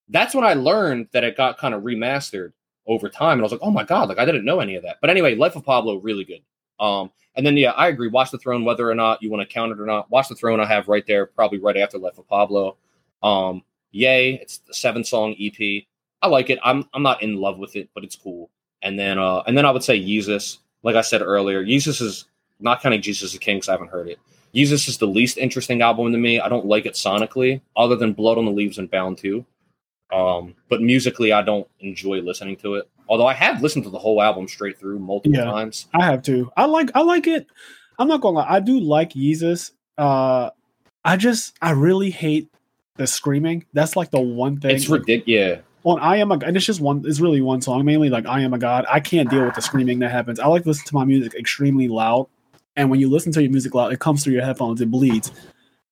that's 0.08 0.34
when 0.34 0.44
I 0.44 0.54
learned 0.54 1.08
that 1.12 1.24
it 1.24 1.36
got 1.36 1.58
kind 1.58 1.74
of 1.74 1.82
remastered 1.82 2.52
over 2.86 3.08
time, 3.08 3.34
and 3.34 3.42
I 3.42 3.44
was 3.44 3.52
like, 3.52 3.62
"Oh 3.62 3.70
my 3.70 3.84
god!" 3.84 4.08
Like 4.08 4.18
I 4.18 4.24
didn't 4.24 4.44
know 4.44 4.60
any 4.60 4.74
of 4.74 4.82
that. 4.82 4.98
But 5.00 5.10
anyway, 5.10 5.34
Life 5.34 5.56
of 5.56 5.64
Pablo 5.64 5.96
really 5.96 6.24
good. 6.24 6.42
Um, 6.78 7.10
and 7.36 7.46
then 7.46 7.56
yeah, 7.56 7.70
I 7.70 7.88
agree. 7.88 8.08
Watch 8.08 8.30
the 8.30 8.38
Throne, 8.38 8.64
whether 8.64 8.90
or 8.90 8.94
not 8.94 9.22
you 9.22 9.30
want 9.30 9.46
to 9.46 9.52
count 9.52 9.72
it 9.72 9.80
or 9.80 9.86
not. 9.86 10.10
Watch 10.10 10.28
the 10.28 10.34
Throne. 10.34 10.60
I 10.60 10.66
have 10.66 10.88
right 10.88 11.06
there, 11.06 11.26
probably 11.26 11.58
right 11.58 11.76
after 11.76 11.98
Life 11.98 12.18
of 12.18 12.28
Pablo. 12.28 12.76
Um, 13.22 13.62
yay! 13.92 14.34
It's 14.34 14.58
the 14.58 14.74
seven 14.74 15.04
song 15.04 15.34
EP. 15.40 15.84
I 16.22 16.28
like 16.28 16.50
it. 16.50 16.58
I'm 16.62 16.86
I'm 16.92 17.02
not 17.02 17.22
in 17.22 17.36
love 17.36 17.58
with 17.58 17.76
it, 17.76 17.88
but 17.94 18.04
it's 18.04 18.16
cool. 18.16 18.50
And 18.82 18.98
then 18.98 19.18
uh, 19.18 19.42
and 19.46 19.56
then 19.56 19.64
I 19.64 19.70
would 19.70 19.84
say 19.84 19.98
Yeezus 19.98 20.58
like 20.82 20.96
I 20.96 21.00
said 21.02 21.22
earlier, 21.22 21.64
Yeezus 21.64 22.00
is 22.00 22.26
not 22.60 22.82
counting 22.82 23.02
Jesus 23.02 23.32
is 23.32 23.38
King 23.38 23.56
because 23.56 23.68
I 23.68 23.72
haven't 23.72 23.90
heard 23.90 24.08
it. 24.08 24.18
Yeezus 24.54 24.88
is 24.88 24.98
the 24.98 25.06
least 25.06 25.38
interesting 25.38 25.80
album 25.82 26.10
to 26.12 26.18
me. 26.18 26.40
I 26.40 26.48
don't 26.48 26.66
like 26.66 26.84
it 26.86 26.94
sonically, 26.94 27.60
other 27.76 27.96
than 27.96 28.12
Blood 28.12 28.36
on 28.38 28.44
the 28.44 28.50
Leaves 28.50 28.78
and 28.78 28.90
Bound 28.90 29.16
2. 29.18 29.44
Um, 30.12 30.54
but 30.68 30.82
musically, 30.82 31.32
I 31.32 31.42
don't 31.42 31.68
enjoy 31.80 32.20
listening 32.20 32.56
to 32.58 32.74
it. 32.74 32.88
Although 33.08 33.26
I 33.26 33.34
have 33.34 33.62
listened 33.62 33.84
to 33.84 33.90
the 33.90 33.98
whole 33.98 34.20
album 34.20 34.48
straight 34.48 34.78
through 34.78 34.98
multiple 34.98 35.38
Yeah. 35.38 35.44
times. 35.44 35.86
I 35.94 36.04
have 36.04 36.22
to. 36.24 36.50
I 36.56 36.64
like 36.66 36.90
I 36.94 37.02
like 37.02 37.26
it. 37.26 37.46
I'm 37.98 38.08
not 38.08 38.20
gonna 38.20 38.38
lie, 38.38 38.46
I 38.48 38.60
do 38.60 38.80
like 38.80 39.10
Yeezus. 39.12 39.72
Uh 39.98 40.50
I 41.04 41.16
just 41.16 41.56
I 41.62 41.72
really 41.72 42.10
hate 42.10 42.48
the 42.96 43.06
screaming. 43.06 43.66
That's 43.72 43.94
like 43.96 44.10
the 44.10 44.20
one 44.20 44.58
thing 44.60 44.74
It's 44.74 44.88
ridiculous. 44.88 45.28
Yeah, 45.28 45.60
on 45.84 45.98
I 46.00 46.16
am 46.16 46.30
a 46.30 46.38
and 46.38 46.56
it's 46.56 46.66
just 46.66 46.80
one 46.80 47.02
it's 47.06 47.20
really 47.20 47.40
one 47.40 47.62
song, 47.62 47.84
mainly 47.84 48.10
like 48.10 48.26
I 48.26 48.40
am 48.40 48.52
a 48.52 48.58
god. 48.58 48.84
I 48.90 49.00
can't 49.00 49.30
deal 49.30 49.44
with 49.44 49.54
the 49.54 49.62
screaming 49.62 49.98
that 50.00 50.10
happens. 50.10 50.38
I 50.38 50.46
like 50.46 50.62
to 50.62 50.68
listen 50.68 50.86
to 50.86 50.94
my 50.94 51.04
music 51.04 51.34
extremely 51.34 51.88
loud. 51.88 52.26
And 52.76 52.90
when 52.90 53.00
you 53.00 53.08
listen 53.08 53.32
to 53.32 53.42
your 53.42 53.50
music 53.50 53.74
loud, 53.74 53.92
it 53.92 54.00
comes 54.00 54.22
through 54.22 54.34
your 54.34 54.44
headphones, 54.44 54.80
it 54.80 54.90
bleeds. 54.90 55.32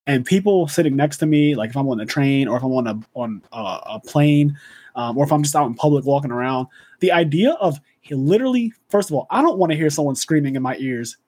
And 0.06 0.24
people 0.24 0.68
sitting 0.68 0.96
next 0.96 1.18
to 1.18 1.26
me, 1.26 1.54
like 1.54 1.70
if 1.70 1.76
I'm 1.76 1.88
on 1.88 2.00
a 2.00 2.06
train 2.06 2.48
or 2.48 2.56
if 2.56 2.62
I'm 2.62 2.72
on 2.72 2.86
a 2.86 3.00
on 3.14 3.42
a, 3.52 3.80
a 3.86 4.00
plane, 4.00 4.58
um, 4.94 5.16
or 5.16 5.24
if 5.24 5.32
I'm 5.32 5.42
just 5.42 5.54
out 5.54 5.66
in 5.66 5.74
public 5.74 6.04
walking 6.04 6.30
around, 6.30 6.68
the 7.00 7.12
idea 7.12 7.52
of 7.52 7.78
he 8.00 8.14
literally, 8.14 8.72
first 8.88 9.10
of 9.10 9.16
all, 9.16 9.26
I 9.30 9.42
don't 9.42 9.58
want 9.58 9.70
to 9.70 9.76
hear 9.76 9.90
someone 9.90 10.16
screaming 10.16 10.56
in 10.56 10.62
my 10.62 10.76
ears, 10.78 11.18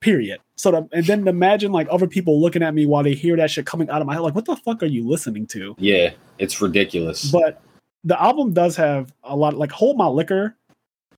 period. 0.00 0.40
So 0.56 0.70
to, 0.70 0.88
and 0.92 1.06
then 1.06 1.26
imagine 1.26 1.72
like 1.72 1.88
other 1.90 2.06
people 2.06 2.40
looking 2.40 2.62
at 2.62 2.74
me 2.74 2.84
while 2.84 3.02
they 3.02 3.14
hear 3.14 3.36
that 3.36 3.50
shit 3.50 3.64
coming 3.64 3.88
out 3.88 4.02
of 4.02 4.06
my 4.06 4.14
head, 4.14 4.20
like 4.20 4.34
what 4.34 4.44
the 4.44 4.56
fuck 4.56 4.82
are 4.82 4.86
you 4.86 5.06
listening 5.08 5.46
to? 5.48 5.74
yeah, 5.78 6.12
it's 6.38 6.60
ridiculous. 6.60 7.30
But 7.30 7.62
the 8.04 8.20
album 8.20 8.52
does 8.52 8.76
have 8.76 9.12
a 9.22 9.36
lot. 9.36 9.54
Like 9.54 9.72
"Hold 9.72 9.96
My 9.96 10.06
Liquor" 10.06 10.56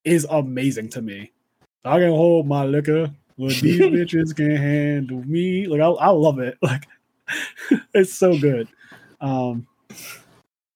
is 0.04 0.26
amazing 0.30 0.88
to 0.90 1.02
me. 1.02 1.32
I 1.84 1.98
can 1.98 2.10
hold 2.10 2.46
my 2.46 2.64
liquor, 2.64 3.10
but 3.38 3.54
these 3.56 3.80
bitches 3.80 4.34
can 4.36 4.56
handle 4.56 5.22
me. 5.24 5.66
Like 5.66 5.80
I, 5.80 5.88
I 5.88 6.08
love 6.08 6.38
it. 6.38 6.58
Like 6.62 6.86
it's 7.94 8.12
so 8.12 8.36
good. 8.38 8.68
Um, 9.20 9.66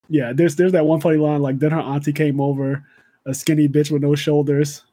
yeah, 0.08 0.32
there's 0.32 0.56
there's 0.56 0.72
that 0.72 0.86
one 0.86 1.00
funny 1.00 1.16
line 1.18 1.42
like 1.42 1.58
then 1.58 1.72
her 1.72 1.80
auntie 1.80 2.12
came 2.12 2.40
over, 2.40 2.84
a 3.26 3.34
skinny 3.34 3.68
bitch 3.68 3.90
with 3.90 4.02
no 4.02 4.14
shoulders. 4.14 4.84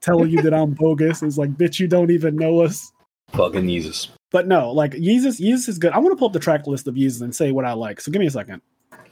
telling 0.00 0.30
you 0.30 0.42
that 0.42 0.54
I'm 0.54 0.70
bogus. 0.78 1.22
It's 1.22 1.38
like, 1.38 1.50
bitch, 1.52 1.78
you 1.78 1.88
don't 1.88 2.10
even 2.10 2.36
know 2.36 2.60
us. 2.60 2.92
Fucking 3.32 3.66
Yeezus. 3.66 4.08
But 4.30 4.46
no, 4.46 4.72
like 4.72 4.92
Yeezus, 4.92 5.40
Yeezus 5.40 5.68
is 5.68 5.78
good. 5.78 5.92
I 5.92 5.98
want 5.98 6.12
to 6.12 6.16
pull 6.16 6.28
up 6.28 6.32
the 6.32 6.40
track 6.40 6.66
list 6.66 6.86
of 6.88 6.94
Yeezus 6.94 7.22
and 7.22 7.34
say 7.34 7.52
what 7.52 7.64
I 7.64 7.72
like. 7.72 8.00
So 8.00 8.10
give 8.10 8.20
me 8.20 8.26
a 8.26 8.30
second. 8.30 8.62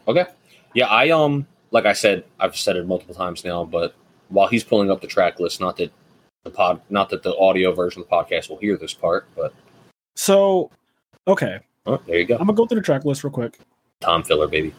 Okay. 0.09 0.27
Yeah, 0.75 0.87
I 0.87 1.11
um 1.11 1.47
like 1.71 1.87
I 1.87 1.93
said, 1.93 2.25
I've 2.39 2.57
said 2.57 2.77
it 2.77 2.87
multiple 2.87 3.15
times 3.15 3.45
now, 3.45 3.65
but 3.65 3.95
while 4.29 4.47
he's 4.47 4.65
pulling 4.65 4.91
up 4.91 5.01
the 5.01 5.07
track 5.07 5.41
list, 5.41 5.61
not 5.61 5.77
that 5.79 5.93
the 6.45 6.51
pod 6.51 6.81
not 6.91 7.11
that 7.11 7.23
the 7.23 7.37
audio 7.37 7.73
version 7.73 8.03
of 8.03 8.09
the 8.09 8.15
podcast 8.15 8.49
will 8.49 8.59
hear 8.59 8.77
this 8.77 8.95
part, 8.95 9.27
but 9.35 9.53
So, 10.17 10.71
okay, 11.27 11.61
oh, 11.87 12.01
there 12.07 12.19
you 12.19 12.25
go. 12.25 12.35
I'm 12.35 12.47
gonna 12.47 12.55
go 12.55 12.67
through 12.67 12.81
the 12.81 12.85
track 12.85 13.05
list 13.05 13.25
real 13.25 13.33
quick. 13.33 13.59
Tom 14.01 14.23
Filler, 14.23 14.47
baby. 14.47 14.75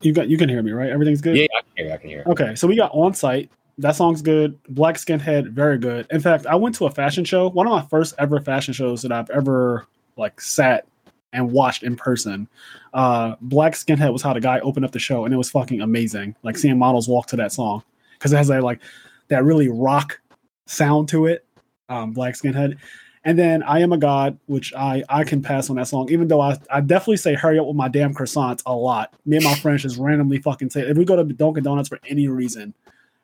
You 0.00 0.12
got 0.12 0.28
you 0.28 0.36
can 0.36 0.48
hear 0.48 0.62
me, 0.62 0.72
right? 0.72 0.90
Everything's 0.90 1.20
good. 1.20 1.36
Yeah, 1.36 1.46
I 1.56 1.60
can 1.62 1.86
hear. 1.86 1.94
I 1.94 1.96
can 1.96 2.10
hear. 2.10 2.22
Okay, 2.26 2.54
so 2.54 2.66
we 2.66 2.76
got 2.76 2.90
On 2.92 3.14
Sight. 3.14 3.50
That 3.78 3.96
song's 3.96 4.20
good. 4.20 4.62
Black 4.68 4.96
Skinhead, 4.96 5.52
very 5.52 5.78
good. 5.78 6.06
In 6.10 6.20
fact, 6.20 6.46
I 6.46 6.54
went 6.56 6.74
to 6.76 6.86
a 6.86 6.90
fashion 6.90 7.24
show, 7.24 7.48
one 7.48 7.66
of 7.66 7.72
my 7.72 7.82
first 7.88 8.14
ever 8.18 8.40
fashion 8.40 8.74
shows 8.74 9.02
that 9.02 9.12
I've 9.12 9.30
ever 9.30 9.86
like 10.16 10.40
sat 10.40 10.86
and 11.32 11.50
watched 11.52 11.82
in 11.82 11.96
person. 11.96 12.48
Uh, 12.92 13.36
Black 13.40 13.72
Skinhead 13.72 14.12
was 14.12 14.22
how 14.22 14.32
the 14.32 14.40
guy 14.40 14.60
opened 14.60 14.84
up 14.84 14.92
the 14.92 14.98
show, 14.98 15.24
and 15.24 15.32
it 15.32 15.36
was 15.36 15.50
fucking 15.50 15.80
amazing. 15.80 16.36
Like 16.42 16.56
seeing 16.56 16.78
models 16.78 17.08
walk 17.08 17.26
to 17.28 17.36
that 17.36 17.52
song 17.52 17.82
because 18.18 18.32
it 18.32 18.36
has 18.36 18.48
that 18.48 18.62
like 18.62 18.80
that 19.28 19.44
really 19.44 19.68
rock 19.68 20.20
sound 20.66 21.08
to 21.10 21.26
it. 21.26 21.46
Um, 21.88 22.12
Black 22.12 22.34
Skinhead, 22.34 22.78
and 23.24 23.38
then 23.38 23.62
I 23.62 23.80
Am 23.80 23.92
a 23.92 23.98
God, 23.98 24.38
which 24.46 24.72
I 24.74 25.04
I 25.08 25.24
can 25.24 25.42
pass 25.42 25.70
on 25.70 25.76
that 25.76 25.88
song, 25.88 26.10
even 26.10 26.28
though 26.28 26.40
I 26.40 26.58
I 26.70 26.80
definitely 26.80 27.18
say 27.18 27.34
Hurry 27.34 27.58
Up 27.58 27.66
with 27.66 27.76
My 27.76 27.88
Damn 27.88 28.14
Croissants 28.14 28.62
a 28.66 28.74
lot. 28.74 29.14
Me 29.26 29.36
and 29.36 29.44
my 29.44 29.54
friends 29.54 29.82
just 29.82 29.98
randomly 29.98 30.38
fucking 30.38 30.70
say 30.70 30.82
if 30.82 30.96
we 30.96 31.04
go 31.04 31.16
to 31.16 31.24
Dunkin' 31.24 31.64
Donuts 31.64 31.88
for 31.88 31.98
any 32.06 32.28
reason, 32.28 32.74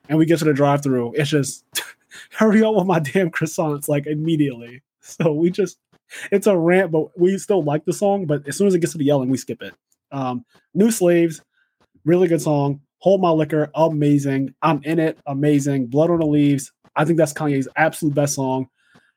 and 0.08 0.18
we 0.18 0.26
get 0.26 0.38
to 0.40 0.44
the 0.44 0.52
drive 0.52 0.82
through, 0.82 1.14
it's 1.14 1.30
just 1.30 1.64
hurry 2.32 2.62
up 2.62 2.74
with 2.74 2.86
my 2.86 2.98
damn 2.98 3.30
croissants 3.30 3.88
like 3.88 4.06
immediately. 4.06 4.82
So 5.00 5.32
we 5.32 5.50
just 5.50 5.78
it's 6.30 6.46
a 6.46 6.56
rant, 6.56 6.90
but 6.90 7.18
we 7.18 7.38
still 7.38 7.62
like 7.62 7.84
the 7.84 7.92
song. 7.92 8.26
But 8.26 8.46
as 8.48 8.56
soon 8.56 8.66
as 8.66 8.74
it 8.74 8.80
gets 8.80 8.92
to 8.92 8.98
the 8.98 9.04
yelling, 9.04 9.30
we 9.30 9.36
skip 9.36 9.62
it. 9.62 9.74
Um, 10.10 10.44
New 10.74 10.90
Slaves, 10.90 11.42
really 12.04 12.28
good 12.28 12.42
song. 12.42 12.80
Hold 12.98 13.20
My 13.20 13.30
Liquor, 13.30 13.70
amazing. 13.74 14.54
I'm 14.62 14.82
in 14.82 14.98
it, 14.98 15.18
amazing. 15.26 15.86
Blood 15.86 16.10
on 16.10 16.18
the 16.18 16.26
Leaves, 16.26 16.72
I 16.96 17.04
think 17.04 17.16
that's 17.16 17.32
Kanye's 17.32 17.68
absolute 17.76 18.14
best 18.14 18.34
song. 18.34 18.68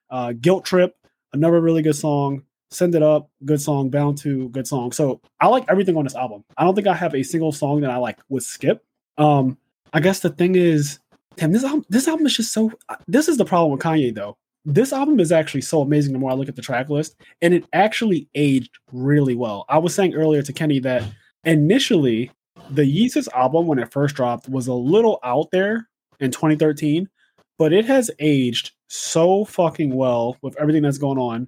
Uh, 0.10 0.34
Guilt 0.34 0.65
Trip, 0.65 0.95
another 1.34 1.60
really 1.60 1.82
good 1.82 1.95
song. 1.95 2.43
Send 2.69 2.95
It 2.95 3.04
Up, 3.04 3.30
good 3.43 3.60
song. 3.60 3.89
Bound 3.89 4.17
2, 4.17 4.49
good 4.49 4.67
song. 4.67 4.91
So 4.91 5.19
I 5.39 5.47
like 5.47 5.65
everything 5.67 5.97
on 5.97 6.04
this 6.04 6.15
album. 6.15 6.43
I 6.58 6.63
don't 6.63 6.75
think 6.75 6.88
I 6.88 6.93
have 6.93 7.15
a 7.15 7.23
single 7.23 7.51
song 7.51 7.82
that 7.82 7.89
I 7.89 7.97
like 7.97 8.19
would 8.30 8.43
skip. 8.43 8.86
Um, 9.17 9.58
I 9.93 9.99
guess 9.99 10.19
the 10.19 10.30
thing 10.30 10.56
is, 10.56 10.99
damn, 11.36 11.51
this 11.51 11.63
album, 11.63 11.86
this 11.89 12.08
album 12.08 12.25
is 12.25 12.36
just 12.36 12.54
so. 12.54 12.71
This 13.08 13.27
is 13.27 13.38
the 13.38 13.45
problem 13.45 13.71
with 13.71 13.82
Kanye 13.82 14.13
though. 14.13 14.38
This 14.63 14.93
album 14.93 15.19
is 15.19 15.32
actually 15.32 15.62
so 15.62 15.82
amazing. 15.82 16.13
The 16.13 16.19
more 16.19 16.32
I 16.32 16.36
look 16.36 16.50
at 16.50 16.56
the 16.56 16.62
track 16.62 16.89
list, 16.89 17.15
and 17.41 17.54
it 17.54 17.65
actually 17.74 18.28
aged 18.36 18.78
really 18.91 19.36
well. 19.36 19.65
I 19.69 19.80
was 19.80 19.95
saying 19.95 20.13
earlier 20.13 20.43
to 20.43 20.54
Kenny 20.54 20.80
that 20.80 21.04
initially 21.43 22.32
the 22.69 22.84
Yeezus 22.84 23.28
album 23.34 23.65
when 23.67 23.80
it 23.80 23.91
first 23.91 24.15
dropped 24.15 24.47
was 24.50 24.67
a 24.67 24.74
little 24.74 25.19
out 25.24 25.50
there 25.52 25.89
in 26.19 26.32
2013, 26.32 27.10
but 27.58 27.74
it 27.74 27.86
has 27.86 28.12
aged 28.19 28.71
so 28.88 29.45
fucking 29.45 29.95
well 29.95 30.38
with 30.41 30.56
everything 30.60 30.84
that's 30.84 30.97
going 30.97 31.17
on. 31.17 31.47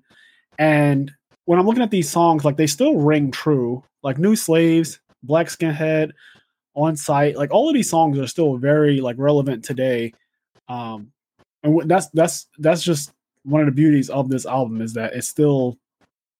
And 0.57 1.11
when 1.45 1.59
I'm 1.59 1.65
looking 1.65 1.83
at 1.83 1.91
these 1.91 2.09
songs, 2.09 2.45
like 2.45 2.57
they 2.57 2.67
still 2.67 2.97
ring 2.97 3.31
true. 3.31 3.83
Like 4.01 4.17
New 4.17 4.35
Slaves, 4.35 4.99
Black 5.23 5.47
Skinhead, 5.47 6.11
On 6.75 6.95
Sight, 6.95 7.37
like 7.37 7.51
all 7.51 7.69
of 7.69 7.73
these 7.73 7.89
songs 7.89 8.17
are 8.17 8.27
still 8.27 8.57
very 8.57 9.01
like 9.01 9.15
relevant 9.19 9.63
today. 9.63 10.13
Um, 10.67 11.11
and 11.63 11.89
that's 11.89 12.07
that's 12.09 12.47
that's 12.59 12.83
just 12.83 13.13
one 13.43 13.61
of 13.61 13.67
the 13.67 13.71
beauties 13.71 14.09
of 14.09 14.29
this 14.29 14.45
album 14.45 14.81
is 14.81 14.93
that 14.93 15.13
it's 15.13 15.27
still 15.27 15.77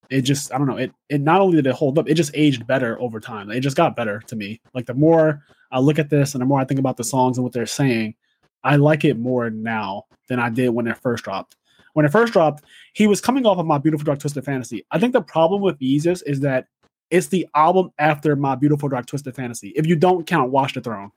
it 0.09 0.21
just 0.21 0.53
I 0.53 0.57
don't 0.57 0.67
know 0.67 0.77
it 0.77 0.91
it 1.09 1.21
not 1.21 1.41
only 1.41 1.57
did 1.57 1.67
it 1.67 1.75
hold 1.75 1.97
up 1.97 2.09
it 2.09 2.15
just 2.15 2.31
aged 2.33 2.67
better 2.67 2.99
over 3.01 3.19
time. 3.19 3.49
It 3.51 3.61
just 3.61 3.77
got 3.77 3.95
better 3.95 4.21
to 4.27 4.35
me. 4.35 4.61
Like 4.73 4.85
the 4.85 4.93
more 4.93 5.43
I 5.71 5.79
look 5.79 5.99
at 5.99 6.09
this 6.09 6.35
and 6.35 6.41
the 6.41 6.45
more 6.45 6.59
I 6.59 6.65
think 6.65 6.79
about 6.79 6.97
the 6.97 7.03
songs 7.03 7.37
and 7.37 7.43
what 7.43 7.53
they're 7.53 7.65
saying 7.65 8.15
I 8.63 8.75
like 8.75 9.03
it 9.05 9.17
more 9.17 9.49
now 9.49 10.05
than 10.29 10.39
I 10.39 10.49
did 10.49 10.69
when 10.69 10.87
it 10.87 10.97
first 10.97 11.23
dropped. 11.23 11.55
When 11.93 12.05
it 12.05 12.11
first 12.11 12.33
dropped 12.33 12.63
he 12.93 13.07
was 13.07 13.21
coming 13.21 13.45
off 13.45 13.57
of 13.57 13.65
my 13.65 13.77
beautiful 13.77 14.05
dark 14.05 14.19
twisted 14.19 14.45
fantasy. 14.45 14.85
I 14.91 14.99
think 14.99 15.13
the 15.13 15.21
problem 15.21 15.61
with 15.61 15.79
Yeezus 15.79 16.21
is 16.25 16.41
that 16.41 16.67
it's 17.09 17.27
the 17.27 17.47
album 17.55 17.91
after 17.99 18.35
my 18.35 18.55
beautiful 18.55 18.89
dark 18.89 19.05
twisted 19.05 19.35
fantasy 19.35 19.69
if 19.75 19.85
you 19.85 19.95
don't 19.95 20.27
count 20.27 20.51
Watch 20.51 20.73
the 20.73 20.81
Throne. 20.81 21.11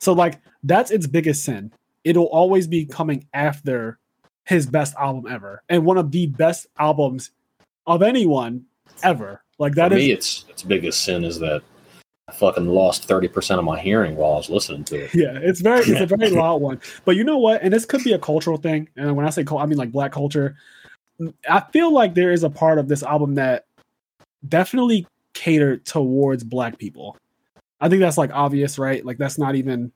So 0.00 0.12
like 0.12 0.40
that's 0.62 0.90
its 0.90 1.06
biggest 1.06 1.44
sin 1.44 1.72
it'll 2.08 2.24
always 2.26 2.66
be 2.66 2.86
coming 2.86 3.26
after 3.34 3.98
his 4.46 4.66
best 4.66 4.94
album 4.96 5.30
ever 5.30 5.62
and 5.68 5.84
one 5.84 5.98
of 5.98 6.10
the 6.10 6.26
best 6.26 6.66
albums 6.78 7.32
of 7.86 8.02
anyone 8.02 8.64
ever. 9.02 9.42
Like 9.58 9.74
that 9.74 9.90
For 9.90 9.98
is 9.98 10.04
me, 10.04 10.12
it's 10.12 10.44
its 10.48 10.62
biggest 10.62 11.04
sin 11.04 11.22
is 11.22 11.38
that 11.40 11.62
I 12.28 12.32
fucking 12.32 12.66
lost 12.66 13.04
thirty 13.04 13.28
percent 13.28 13.58
of 13.58 13.64
my 13.64 13.78
hearing 13.78 14.16
while 14.16 14.32
I 14.32 14.36
was 14.36 14.48
listening 14.48 14.84
to 14.84 15.04
it. 15.04 15.14
yeah, 15.14 15.38
it's 15.40 15.60
very 15.60 15.80
it's 15.80 16.00
a 16.00 16.06
very 16.16 16.30
loud 16.30 16.62
one. 16.62 16.80
But 17.04 17.16
you 17.16 17.24
know 17.24 17.38
what? 17.38 17.62
And 17.62 17.72
this 17.72 17.84
could 17.84 18.04
be 18.04 18.12
a 18.14 18.18
cultural 18.18 18.56
thing. 18.56 18.88
And 18.96 19.14
when 19.16 19.26
I 19.26 19.30
say 19.30 19.44
cult, 19.44 19.60
I 19.60 19.66
mean 19.66 19.78
like 19.78 19.92
black 19.92 20.12
culture. 20.12 20.56
I 21.48 21.60
feel 21.72 21.92
like 21.92 22.14
there 22.14 22.32
is 22.32 22.44
a 22.44 22.50
part 22.50 22.78
of 22.78 22.88
this 22.88 23.02
album 23.02 23.34
that 23.34 23.66
definitely 24.48 25.06
catered 25.34 25.84
towards 25.84 26.44
black 26.44 26.78
people. 26.78 27.16
I 27.80 27.88
think 27.88 28.00
that's 28.00 28.18
like 28.18 28.32
obvious, 28.32 28.78
right? 28.78 29.04
Like 29.04 29.18
that's 29.18 29.38
not 29.38 29.56
even 29.56 29.92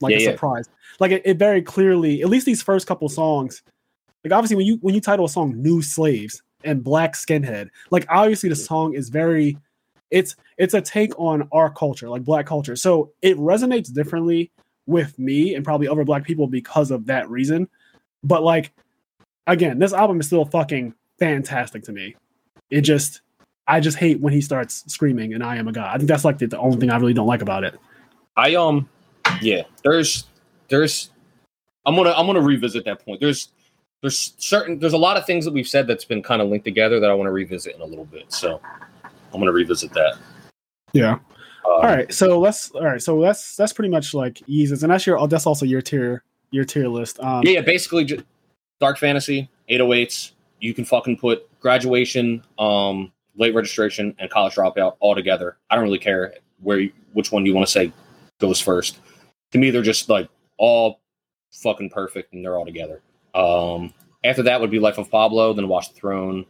like 0.00 0.12
Yeah, 0.12 0.18
a 0.18 0.20
yeah. 0.20 0.30
surprise. 0.32 0.68
Like 1.00 1.12
it, 1.12 1.22
it 1.24 1.38
very 1.38 1.62
clearly, 1.62 2.22
at 2.22 2.28
least 2.28 2.46
these 2.46 2.62
first 2.62 2.86
couple 2.86 3.08
songs, 3.08 3.62
like 4.24 4.32
obviously 4.32 4.56
when 4.56 4.66
you 4.66 4.78
when 4.80 4.94
you 4.94 5.00
title 5.00 5.24
a 5.24 5.28
song 5.28 5.54
"New 5.60 5.82
Slaves" 5.82 6.42
and 6.64 6.82
"Black 6.82 7.14
Skinhead," 7.14 7.68
like 7.90 8.06
obviously 8.08 8.48
the 8.48 8.56
song 8.56 8.94
is 8.94 9.08
very, 9.08 9.56
it's 10.10 10.36
it's 10.58 10.74
a 10.74 10.80
take 10.80 11.18
on 11.18 11.48
our 11.52 11.70
culture, 11.70 12.08
like 12.08 12.24
black 12.24 12.46
culture. 12.46 12.76
So 12.76 13.12
it 13.22 13.36
resonates 13.38 13.92
differently 13.92 14.50
with 14.86 15.18
me 15.18 15.54
and 15.54 15.64
probably 15.64 15.88
other 15.88 16.04
black 16.04 16.24
people 16.24 16.46
because 16.46 16.90
of 16.90 17.06
that 17.06 17.28
reason. 17.28 17.68
But 18.22 18.42
like 18.42 18.72
again, 19.46 19.78
this 19.78 19.92
album 19.92 20.20
is 20.20 20.26
still 20.26 20.44
fucking 20.44 20.94
fantastic 21.18 21.82
to 21.84 21.92
me. 21.92 22.16
It 22.70 22.82
just 22.82 23.20
I 23.68 23.80
just 23.80 23.98
hate 23.98 24.20
when 24.20 24.32
he 24.32 24.40
starts 24.40 24.84
screaming 24.92 25.34
and 25.34 25.42
I 25.42 25.56
am 25.56 25.68
a 25.68 25.72
god. 25.72 25.94
I 25.94 25.98
think 25.98 26.08
that's 26.08 26.24
like 26.24 26.38
the, 26.38 26.46
the 26.46 26.58
only 26.58 26.78
thing 26.78 26.90
I 26.90 26.96
really 26.96 27.14
don't 27.14 27.26
like 27.26 27.42
about 27.42 27.64
it. 27.64 27.78
I 28.36 28.54
um, 28.54 28.88
yeah. 29.40 29.62
There's 29.82 30.24
there's 30.68 31.10
I'm 31.84 31.94
gonna 31.96 32.12
I'm 32.12 32.26
gonna 32.26 32.40
revisit 32.40 32.84
that 32.84 33.04
point. 33.04 33.20
There's 33.20 33.50
there's 34.02 34.34
certain 34.38 34.78
there's 34.78 34.92
a 34.92 34.98
lot 34.98 35.16
of 35.16 35.24
things 35.26 35.44
that 35.44 35.52
we've 35.54 35.68
said 35.68 35.86
that's 35.86 36.04
been 36.04 36.22
kind 36.22 36.42
of 36.42 36.48
linked 36.48 36.64
together 36.64 37.00
that 37.00 37.10
I 37.10 37.14
want 37.14 37.28
to 37.28 37.32
revisit 37.32 37.74
in 37.74 37.80
a 37.80 37.84
little 37.86 38.04
bit. 38.04 38.32
So 38.32 38.60
I'm 39.04 39.40
gonna 39.40 39.52
revisit 39.52 39.92
that. 39.94 40.18
Yeah. 40.92 41.12
Um, 41.12 41.20
all 41.64 41.82
right. 41.82 42.12
So 42.12 42.38
let's 42.38 42.70
all 42.72 42.84
right. 42.84 43.02
So 43.02 43.20
that's 43.20 43.56
that's 43.56 43.72
pretty 43.72 43.90
much 43.90 44.14
like 44.14 44.34
Yeezus, 44.48 44.82
and 44.82 44.92
that's 44.92 45.06
your 45.06 45.18
oh, 45.18 45.26
that's 45.26 45.46
also 45.46 45.66
your 45.66 45.82
tier 45.82 46.22
your 46.50 46.64
tier 46.64 46.88
list. 46.88 47.20
Um 47.20 47.42
Yeah, 47.44 47.52
yeah, 47.52 47.60
basically 47.60 48.04
ju- 48.04 48.22
Dark 48.80 48.98
Fantasy, 48.98 49.48
808s. 49.70 50.32
You 50.60 50.74
can 50.74 50.84
fucking 50.84 51.18
put 51.18 51.48
graduation, 51.60 52.42
um, 52.58 53.12
late 53.36 53.54
registration, 53.54 54.14
and 54.18 54.30
college 54.30 54.54
dropout 54.54 54.96
all 55.00 55.14
together. 55.14 55.58
I 55.70 55.74
don't 55.74 55.84
really 55.84 55.98
care 55.98 56.34
where 56.62 56.80
you, 56.80 56.92
which 57.12 57.32
one 57.32 57.44
you 57.44 57.54
want 57.54 57.66
to 57.66 57.72
say 57.72 57.92
goes 58.38 58.60
first. 58.60 58.98
To 59.52 59.58
me, 59.58 59.70
they're 59.70 59.82
just 59.82 60.08
like 60.08 60.28
all 60.58 61.00
fucking 61.52 61.90
perfect 61.90 62.32
and 62.32 62.44
they're 62.44 62.56
all 62.56 62.66
together. 62.66 63.00
Um, 63.34 63.92
after 64.24 64.42
that 64.44 64.60
would 64.60 64.70
be 64.70 64.78
Life 64.78 64.98
of 64.98 65.10
Pablo, 65.10 65.52
then 65.52 65.68
Watch 65.68 65.88
the 65.92 65.94
Throne, 65.94 66.46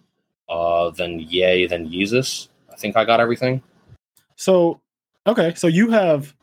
uh, 0.49 0.91
then 0.91 1.19
Ye, 1.21 1.67
then 1.67 1.89
Yeezus. 1.89 2.49
I 2.73 2.77
think 2.77 2.97
I 2.97 3.05
got 3.05 3.21
everything. 3.21 3.63
so 4.37 4.81
okay, 5.27 5.55
so 5.55 5.67
you 5.67 5.91
have 5.91 6.35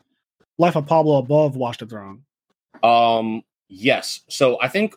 Life 0.58 0.76
of 0.76 0.86
Pablo 0.86 1.16
above 1.18 1.56
Watch 1.56 1.78
the 1.78 1.86
Throne. 1.86 2.22
Um, 2.82 3.42
yes. 3.68 4.20
So 4.28 4.60
I 4.60 4.68
think 4.68 4.94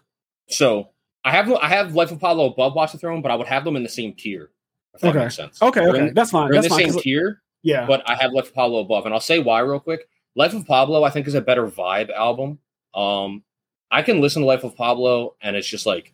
so. 0.50 0.90
I 1.24 1.32
have 1.32 1.52
I 1.54 1.68
have 1.70 1.94
Life 1.96 2.12
of 2.12 2.20
Pablo 2.20 2.46
above 2.46 2.76
Watch 2.76 2.92
the 2.92 2.98
Throne, 2.98 3.22
but 3.22 3.32
I 3.32 3.36
would 3.36 3.48
have 3.48 3.64
them 3.64 3.76
in 3.76 3.84
the 3.84 3.90
same 3.90 4.14
tier. 4.14 4.50
If 4.94 5.02
that 5.02 5.10
Okay. 5.10 5.20
makes 5.20 5.36
sense. 5.36 5.62
Okay, 5.62 5.80
They're 5.82 5.90
okay. 5.90 6.08
in- 6.10 6.14
that's 6.14 6.32
fine. 6.32 6.50
They're 6.50 6.58
in 6.58 6.64
the 6.64 6.70
fine. 6.70 6.92
same 6.92 7.02
tier, 7.02 7.42
yeah. 7.64 7.86
but 7.86 8.02
I 8.10 8.16
have 8.16 8.32
Life 8.34 8.48
of 8.48 8.54
Pablo 8.56 8.80
above, 8.80 9.06
and 9.06 9.14
I'll 9.14 9.20
say 9.20 9.40
why 9.40 9.60
real 9.60 9.80
quick. 9.80 10.08
Life 10.38 10.54
of 10.54 10.68
Pablo, 10.68 11.04
I 11.04 11.10
think, 11.10 11.28
is 11.28 11.34
a 11.34 11.42
better 11.42 11.66
vibe 11.66 12.12
album. 12.14 12.60
Um, 12.94 13.44
I 13.90 14.04
can 14.04 14.22
listen 14.22 14.44
to 14.44 14.46
Life 14.46 14.64
of 14.64 14.76
Pablo, 14.76 15.36
and 15.42 15.56
it's 15.56 15.68
just 15.68 15.88
like 15.88 16.14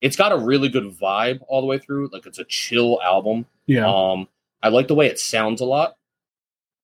it's 0.00 0.16
got 0.16 0.32
a 0.32 0.36
really 0.36 0.68
good 0.68 0.98
vibe 0.98 1.40
all 1.46 1.60
the 1.60 1.68
way 1.68 1.78
through. 1.78 2.10
Like 2.12 2.26
it's 2.26 2.40
a 2.40 2.44
chill 2.44 3.00
album. 3.00 3.46
yeah. 3.66 3.86
Um, 3.86 4.28
I 4.60 4.68
like 4.68 4.88
the 4.88 4.96
way 4.96 5.06
it 5.06 5.20
sounds 5.20 5.60
a 5.60 5.64
lot. 5.64 5.96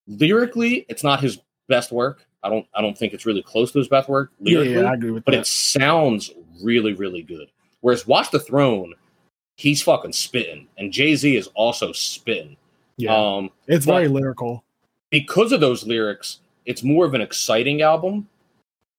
Lyrically, 0.07 0.87
it's 0.89 1.03
not 1.03 1.21
his 1.21 1.39
best 1.69 1.91
work. 1.91 2.25
I 2.45 2.49
don't. 2.49 2.67
I 2.73 2.83
don't 2.83 2.97
think 2.97 3.15
it's 3.15 3.27
really 3.27 3.43
close 3.43 3.73
to 3.73 3.79
his 3.79 3.89
best 3.89 4.09
work 4.09 4.31
yeah, 4.39 4.59
lyrically, 4.59 4.83
yeah, 4.83 4.91
I 4.91 4.95
agree 4.95 5.11
with 5.11 5.25
that. 5.25 5.33
but 5.33 5.33
that. 5.33 5.41
it 5.41 5.47
sounds 5.49 6.31
really, 6.63 6.93
really 6.93 7.23
good. 7.23 7.51
Whereas 7.81 8.07
Watch 8.07 8.31
the 8.31 8.39
Throne, 8.39 8.95
he's 9.57 9.83
fucking 9.83 10.13
spitting, 10.13 10.69
and 10.79 10.93
Jay 10.93 11.17
Z 11.17 11.37
is 11.37 11.49
also 11.49 11.91
spitting. 11.91 12.57
yeah. 12.97 13.13
Um, 13.13 13.51
it's 13.67 13.87
very 13.87 14.07
lyrical. 14.07 14.63
Because 15.11 15.53
of 15.53 15.61
those 15.61 15.87
lyrics, 15.87 16.41
it's 16.67 16.83
more 16.83 17.05
of 17.05 17.15
an 17.15 17.21
exciting 17.21 17.83
album. 17.83 18.29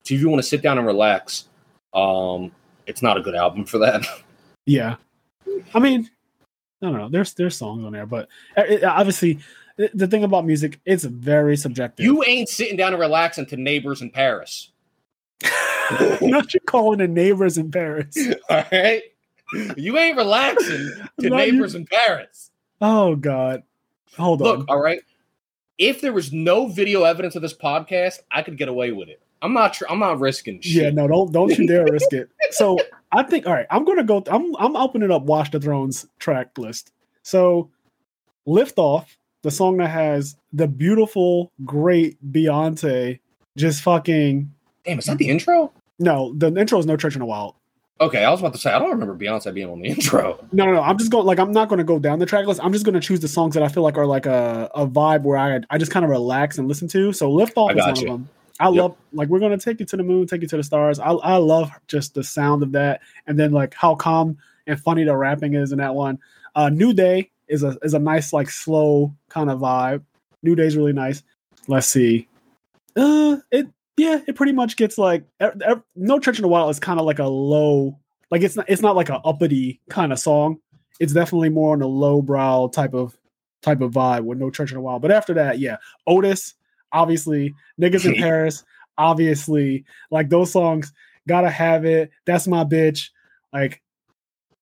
So 0.03 0.13
if 0.15 0.21
you 0.21 0.29
want 0.29 0.41
to 0.41 0.47
sit 0.47 0.61
down 0.61 0.77
and 0.77 0.87
relax, 0.87 1.45
Um, 1.93 2.51
it's 2.85 3.01
not 3.01 3.17
a 3.17 3.21
good 3.21 3.35
album 3.35 3.65
for 3.65 3.77
that. 3.79 4.05
Yeah, 4.65 4.97
I 5.73 5.79
mean, 5.79 6.07
I 6.83 6.85
don't 6.85 6.97
know. 6.97 7.09
There's 7.09 7.33
there's 7.33 7.57
songs 7.57 7.83
on 7.83 7.91
there, 7.91 8.05
but 8.05 8.27
uh, 8.55 8.61
it, 8.69 8.83
obviously, 8.83 9.39
the 9.95 10.05
thing 10.05 10.23
about 10.23 10.45
music, 10.45 10.79
it's 10.85 11.03
very 11.05 11.57
subjective. 11.57 12.05
you 12.05 12.23
ain't 12.25 12.49
sitting 12.49 12.77
down 12.77 12.93
and 12.93 12.99
relaxing 13.01 13.47
to 13.47 13.57
Neighbors 13.57 14.03
in 14.03 14.11
Paris. 14.11 14.69
not 16.21 16.53
you 16.53 16.59
calling 16.61 16.99
the 16.99 17.07
neighbors 17.07 17.57
in 17.57 17.71
Paris. 17.71 18.15
All 18.49 18.63
right, 18.71 19.01
you 19.75 19.97
ain't 19.97 20.15
relaxing 20.17 20.91
to 21.19 21.29
Not 21.29 21.47
you- 21.47 21.51
Neighbors 21.53 21.73
in 21.73 21.85
Paris. 21.87 22.51
Oh 22.79 23.15
God, 23.15 23.63
hold 24.17 24.41
Look, 24.41 24.59
on. 24.59 24.65
all 24.69 24.79
right. 24.81 25.01
If 25.79 26.01
there 26.01 26.13
was 26.13 26.31
no 26.31 26.67
video 26.67 27.03
evidence 27.03 27.35
of 27.35 27.41
this 27.41 27.53
podcast, 27.53 28.19
I 28.29 28.43
could 28.43 28.57
get 28.57 28.67
away 28.67 28.91
with 28.91 29.09
it. 29.09 29.21
I'm 29.41 29.53
not. 29.53 29.73
Tr- 29.73 29.85
I'm 29.89 29.99
not 29.99 30.19
risking 30.19 30.59
shit. 30.61 30.83
Yeah, 30.83 30.89
no, 30.89 31.07
don't 31.07 31.31
don't 31.31 31.57
you 31.57 31.65
dare 31.65 31.85
risk 31.85 32.13
it. 32.13 32.29
So 32.51 32.77
I 33.11 33.23
think 33.23 33.45
all 33.47 33.53
right, 33.53 33.67
I'm 33.69 33.85
gonna 33.85 34.03
go. 34.03 34.23
I'm 34.27 34.55
I'm 34.57 34.75
opening 34.75 35.11
up 35.11 35.23
Watch 35.23 35.51
the 35.51 35.59
Thrones 35.59 36.05
track 36.19 36.57
list. 36.57 36.91
So 37.23 37.69
lift 38.45 38.77
off 38.77 39.17
the 39.43 39.51
song 39.51 39.77
that 39.77 39.89
has 39.89 40.35
the 40.51 40.67
beautiful, 40.67 41.51
great 41.63 42.17
Beyonce 42.31 43.19
just 43.55 43.81
fucking 43.83 44.51
Damn, 44.83 44.99
is 44.99 45.05
that 45.05 45.17
the 45.19 45.29
intro? 45.29 45.71
no. 45.99 46.33
The 46.35 46.47
intro 46.47 46.79
is 46.79 46.85
No 46.85 46.97
Church 46.97 47.15
in 47.15 47.21
a 47.21 47.25
Wild. 47.25 47.55
Okay, 48.01 48.23
I 48.23 48.29
was 48.31 48.39
about 48.39 48.53
to 48.53 48.59
say 48.59 48.71
I 48.71 48.79
don't 48.79 48.91
remember 48.91 49.15
Beyonce 49.15 49.53
being 49.53 49.69
on 49.69 49.79
the 49.81 49.87
intro. 49.89 50.39
No, 50.51 50.65
no, 50.65 50.73
no. 50.73 50.81
I'm 50.81 50.97
just 50.97 51.11
going 51.11 51.25
like 51.25 51.39
I'm 51.39 51.51
not 51.51 51.67
going 51.69 51.79
to 51.79 51.83
go 51.83 51.99
down 51.99 52.19
the 52.19 52.25
track 52.25 52.45
list. 52.45 52.61
I'm 52.63 52.71
just 52.71 52.85
going 52.85 52.95
to 52.95 53.01
choose 53.01 53.19
the 53.19 53.27
songs 53.27 53.53
that 53.55 53.63
I 53.63 53.67
feel 53.67 53.83
like 53.83 53.97
are 53.97 54.05
like 54.05 54.25
a, 54.25 54.69
a 54.73 54.87
vibe 54.87 55.23
where 55.23 55.37
I 55.37 55.59
I 55.69 55.77
just 55.77 55.91
kind 55.91 56.05
of 56.05 56.09
relax 56.09 56.57
and 56.57 56.67
listen 56.67 56.87
to. 56.89 57.11
So 57.11 57.29
lift 57.29 57.53
off 57.57 57.71
is 57.71 57.77
one 57.77 57.85
got 57.85 57.97
of 57.99 58.05
them. 58.05 58.29
I 58.61 58.69
Yep. 58.69 58.75
love 58.81 58.95
like 59.13 59.29
we're 59.29 59.39
going 59.39 59.57
to 59.57 59.63
take 59.63 59.79
you 59.79 59.85
to 59.85 59.97
the 59.97 60.03
moon, 60.03 60.27
take 60.27 60.41
you 60.41 60.47
to 60.47 60.57
the 60.57 60.63
stars. 60.63 60.99
I 60.99 61.11
I 61.11 61.35
love 61.37 61.71
just 61.87 62.13
the 62.13 62.23
sound 62.23 62.63
of 62.63 62.71
that, 62.73 63.01
and 63.27 63.37
then 63.39 63.51
like 63.51 63.73
how 63.73 63.95
calm 63.95 64.37
and 64.67 64.79
funny 64.79 65.03
the 65.03 65.15
rapping 65.15 65.53
is 65.55 65.71
in 65.71 65.77
that 65.79 65.95
one. 65.95 66.19
Uh, 66.55 66.69
New 66.69 66.93
Day 66.93 67.31
is 67.47 67.63
a 67.63 67.77
is 67.83 67.93
a 67.93 67.99
nice 67.99 68.31
like 68.33 68.49
slow 68.49 69.13
kind 69.29 69.49
of 69.49 69.59
vibe. 69.59 70.03
New 70.43 70.55
Day's 70.55 70.77
really 70.77 70.93
nice. 70.93 71.23
Let's 71.67 71.87
see. 71.87 72.27
Uh, 72.95 73.37
it 73.51 73.67
yeah, 73.99 74.21
it 74.27 74.35
pretty 74.35 74.53
much 74.53 74.75
gets 74.77 74.97
like 74.97 75.25
No 75.95 76.19
Church 76.19 76.39
in 76.39 76.45
a 76.45 76.47
Wild 76.47 76.69
is 76.71 76.79
kind 76.79 76.99
of 76.99 77.05
like 77.05 77.19
a 77.19 77.27
low, 77.27 77.99
like 78.31 78.41
it's 78.41 78.55
not 78.55 78.65
it's 78.69 78.81
not 78.81 78.95
like 78.95 79.09
a 79.09 79.19
uppity 79.25 79.81
kind 79.89 80.11
of 80.11 80.19
song. 80.19 80.59
It's 80.99 81.13
definitely 81.13 81.49
more 81.49 81.73
on 81.73 81.81
a 81.81 81.87
low 81.87 82.21
brow 82.21 82.67
type 82.73 82.93
of 82.93 83.17
type 83.61 83.81
of 83.81 83.91
vibe 83.91 84.23
with 84.23 84.37
No 84.37 84.49
Church 84.49 84.71
in 84.71 84.77
a 84.77 84.81
Wild. 84.81 85.01
But 85.01 85.11
after 85.11 85.33
that, 85.35 85.59
yeah, 85.59 85.77
Otis, 86.07 86.53
obviously, 86.91 87.53
niggas 87.79 88.05
in 88.05 88.15
Paris, 88.21 88.63
obviously, 88.97 89.85
like 90.11 90.29
those 90.29 90.51
songs, 90.51 90.93
gotta 91.27 91.49
have 91.49 91.85
it. 91.85 92.11
That's 92.25 92.47
my 92.47 92.63
bitch. 92.63 93.09
Like, 93.51 93.81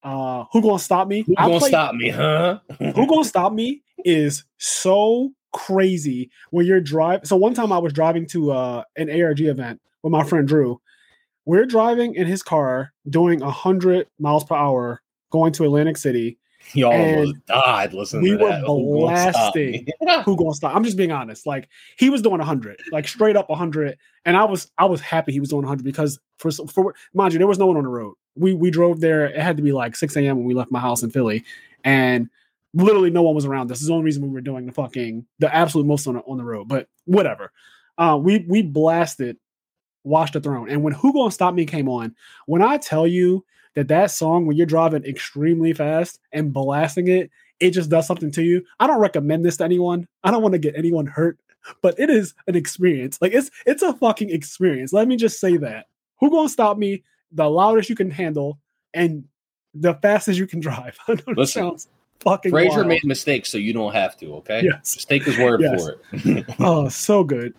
uh, 0.03 0.45
who 0.51 0.61
gonna 0.61 0.79
stop 0.79 1.07
me? 1.07 1.21
Who 1.21 1.35
I 1.37 1.47
gonna 1.47 1.59
play- 1.59 1.69
stop 1.69 1.95
me, 1.95 2.09
huh? 2.09 2.59
who 2.79 3.07
gonna 3.07 3.23
stop 3.25 3.53
me 3.53 3.81
is 4.05 4.43
so 4.57 5.31
crazy 5.53 6.29
when 6.51 6.65
you're 6.65 6.81
driving. 6.81 7.25
So 7.25 7.35
one 7.35 7.53
time 7.53 7.71
I 7.71 7.77
was 7.77 7.93
driving 7.93 8.25
to 8.27 8.51
uh, 8.51 8.83
an 8.95 9.09
ARG 9.09 9.41
event 9.41 9.81
with 10.03 10.11
my 10.11 10.23
friend 10.23 10.47
Drew. 10.47 10.79
We're 11.45 11.65
driving 11.65 12.15
in 12.15 12.27
his 12.27 12.43
car 12.43 12.91
doing 13.09 13.41
a 13.41 13.49
hundred 13.49 14.07
miles 14.19 14.43
per 14.43 14.55
hour 14.55 15.01
going 15.31 15.53
to 15.53 15.63
Atlantic 15.63 15.97
City. 15.97 16.37
Y'all 16.73 16.91
almost 16.91 17.45
died 17.45 17.93
listening 17.93 18.23
we 18.23 18.31
to 18.31 18.37
were 18.37 18.49
that. 18.49 18.65
Who 18.65 19.05
gonna 19.05 19.31
stop? 19.31 19.55
Who 20.25 20.35
gonna 20.35 20.53
stop? 20.53 20.75
I'm 20.75 20.83
just 20.83 20.97
being 20.97 21.13
honest. 21.13 21.47
Like 21.47 21.69
he 21.97 22.09
was 22.09 22.21
doing 22.21 22.41
hundred, 22.41 22.81
like 22.91 23.07
straight 23.07 23.37
up 23.37 23.49
hundred, 23.49 23.97
and 24.25 24.35
I 24.35 24.43
was 24.43 24.69
I 24.77 24.83
was 24.83 24.99
happy 24.99 25.31
he 25.31 25.39
was 25.39 25.47
doing 25.47 25.65
hundred 25.65 25.85
because 25.85 26.19
for 26.39 26.51
for 26.51 26.93
mind 27.13 27.31
you, 27.31 27.39
there 27.39 27.47
was 27.47 27.57
no 27.57 27.67
one 27.67 27.77
on 27.77 27.83
the 27.83 27.89
road. 27.89 28.15
We 28.35 28.53
we 28.53 28.69
drove 28.69 28.99
there. 28.99 29.27
It 29.27 29.39
had 29.39 29.55
to 29.55 29.63
be 29.63 29.71
like 29.71 29.95
six 29.95 30.17
a.m. 30.17 30.35
when 30.35 30.45
we 30.45 30.53
left 30.53 30.69
my 30.69 30.81
house 30.81 31.03
in 31.03 31.09
Philly, 31.09 31.45
and 31.85 32.29
literally 32.73 33.09
no 33.09 33.21
one 33.21 33.35
was 33.35 33.45
around. 33.45 33.67
This 33.67 33.81
is 33.81 33.87
the 33.87 33.93
only 33.93 34.05
reason 34.05 34.23
we 34.23 34.29
were 34.29 34.41
doing 34.41 34.65
the 34.65 34.71
fucking 34.71 35.25
the 35.39 35.53
absolute 35.53 35.85
most 35.85 36.07
on 36.07 36.15
the, 36.15 36.21
on 36.21 36.37
the 36.37 36.43
road. 36.43 36.67
But 36.67 36.87
whatever. 37.05 37.51
Uh, 37.97 38.19
we 38.21 38.45
we 38.47 38.61
blasted 38.61 39.37
Watch 40.03 40.31
the 40.31 40.39
Throne, 40.39 40.69
and 40.69 40.83
when 40.83 40.93
Who 40.93 41.13
Gonna 41.13 41.31
Stop 41.31 41.53
Me 41.53 41.65
came 41.65 41.89
on, 41.89 42.15
when 42.45 42.61
I 42.61 42.77
tell 42.77 43.07
you 43.07 43.43
that 43.75 43.87
that 43.87 44.11
song 44.11 44.45
when 44.45 44.55
you're 44.55 44.65
driving 44.65 45.03
extremely 45.03 45.73
fast 45.73 46.19
and 46.31 46.53
blasting 46.53 47.07
it, 47.07 47.31
it 47.59 47.71
just 47.71 47.89
does 47.89 48.07
something 48.07 48.31
to 48.31 48.43
you. 48.43 48.63
I 48.79 48.87
don't 48.87 48.99
recommend 48.99 49.45
this 49.45 49.57
to 49.57 49.63
anyone. 49.63 50.07
I 50.23 50.31
don't 50.31 50.41
want 50.41 50.53
to 50.53 50.59
get 50.59 50.75
anyone 50.77 51.07
hurt, 51.07 51.39
but 51.81 51.99
it 51.99 52.09
is 52.09 52.35
an 52.47 52.55
experience. 52.55 53.19
Like 53.21 53.33
it's 53.33 53.49
it's 53.65 53.81
a 53.81 53.93
fucking 53.93 54.29
experience. 54.29 54.93
Let 54.93 55.07
me 55.07 55.15
just 55.15 55.39
say 55.39 55.57
that. 55.57 55.87
Who 56.19 56.29
gonna 56.29 56.49
stop 56.49 56.77
me? 56.77 57.03
The 57.31 57.49
loudest 57.49 57.89
you 57.89 57.95
can 57.95 58.11
handle 58.11 58.59
and 58.93 59.25
the 59.73 59.95
fastest 59.95 60.39
you 60.39 60.47
can 60.47 60.59
drive. 60.59 60.97
I 61.07 61.13
know 61.13 61.33
Listen, 61.35 61.63
sounds 61.63 61.87
fucking 62.19 62.51
Frazier 62.51 62.75
wild. 62.77 62.87
made 62.87 63.03
mistakes, 63.03 63.49
so 63.51 63.57
you 63.57 63.73
don't 63.73 63.93
have 63.93 64.17
to. 64.17 64.35
Okay, 64.37 64.61
Yes. 64.63 64.95
just 64.95 65.09
take 65.09 65.23
his 65.23 65.37
word 65.37 65.61
Yes. 65.61 65.83
for 65.85 65.99
it. 66.13 66.45
Oh, 66.59 66.89
so 66.89 67.23
good. 67.23 67.53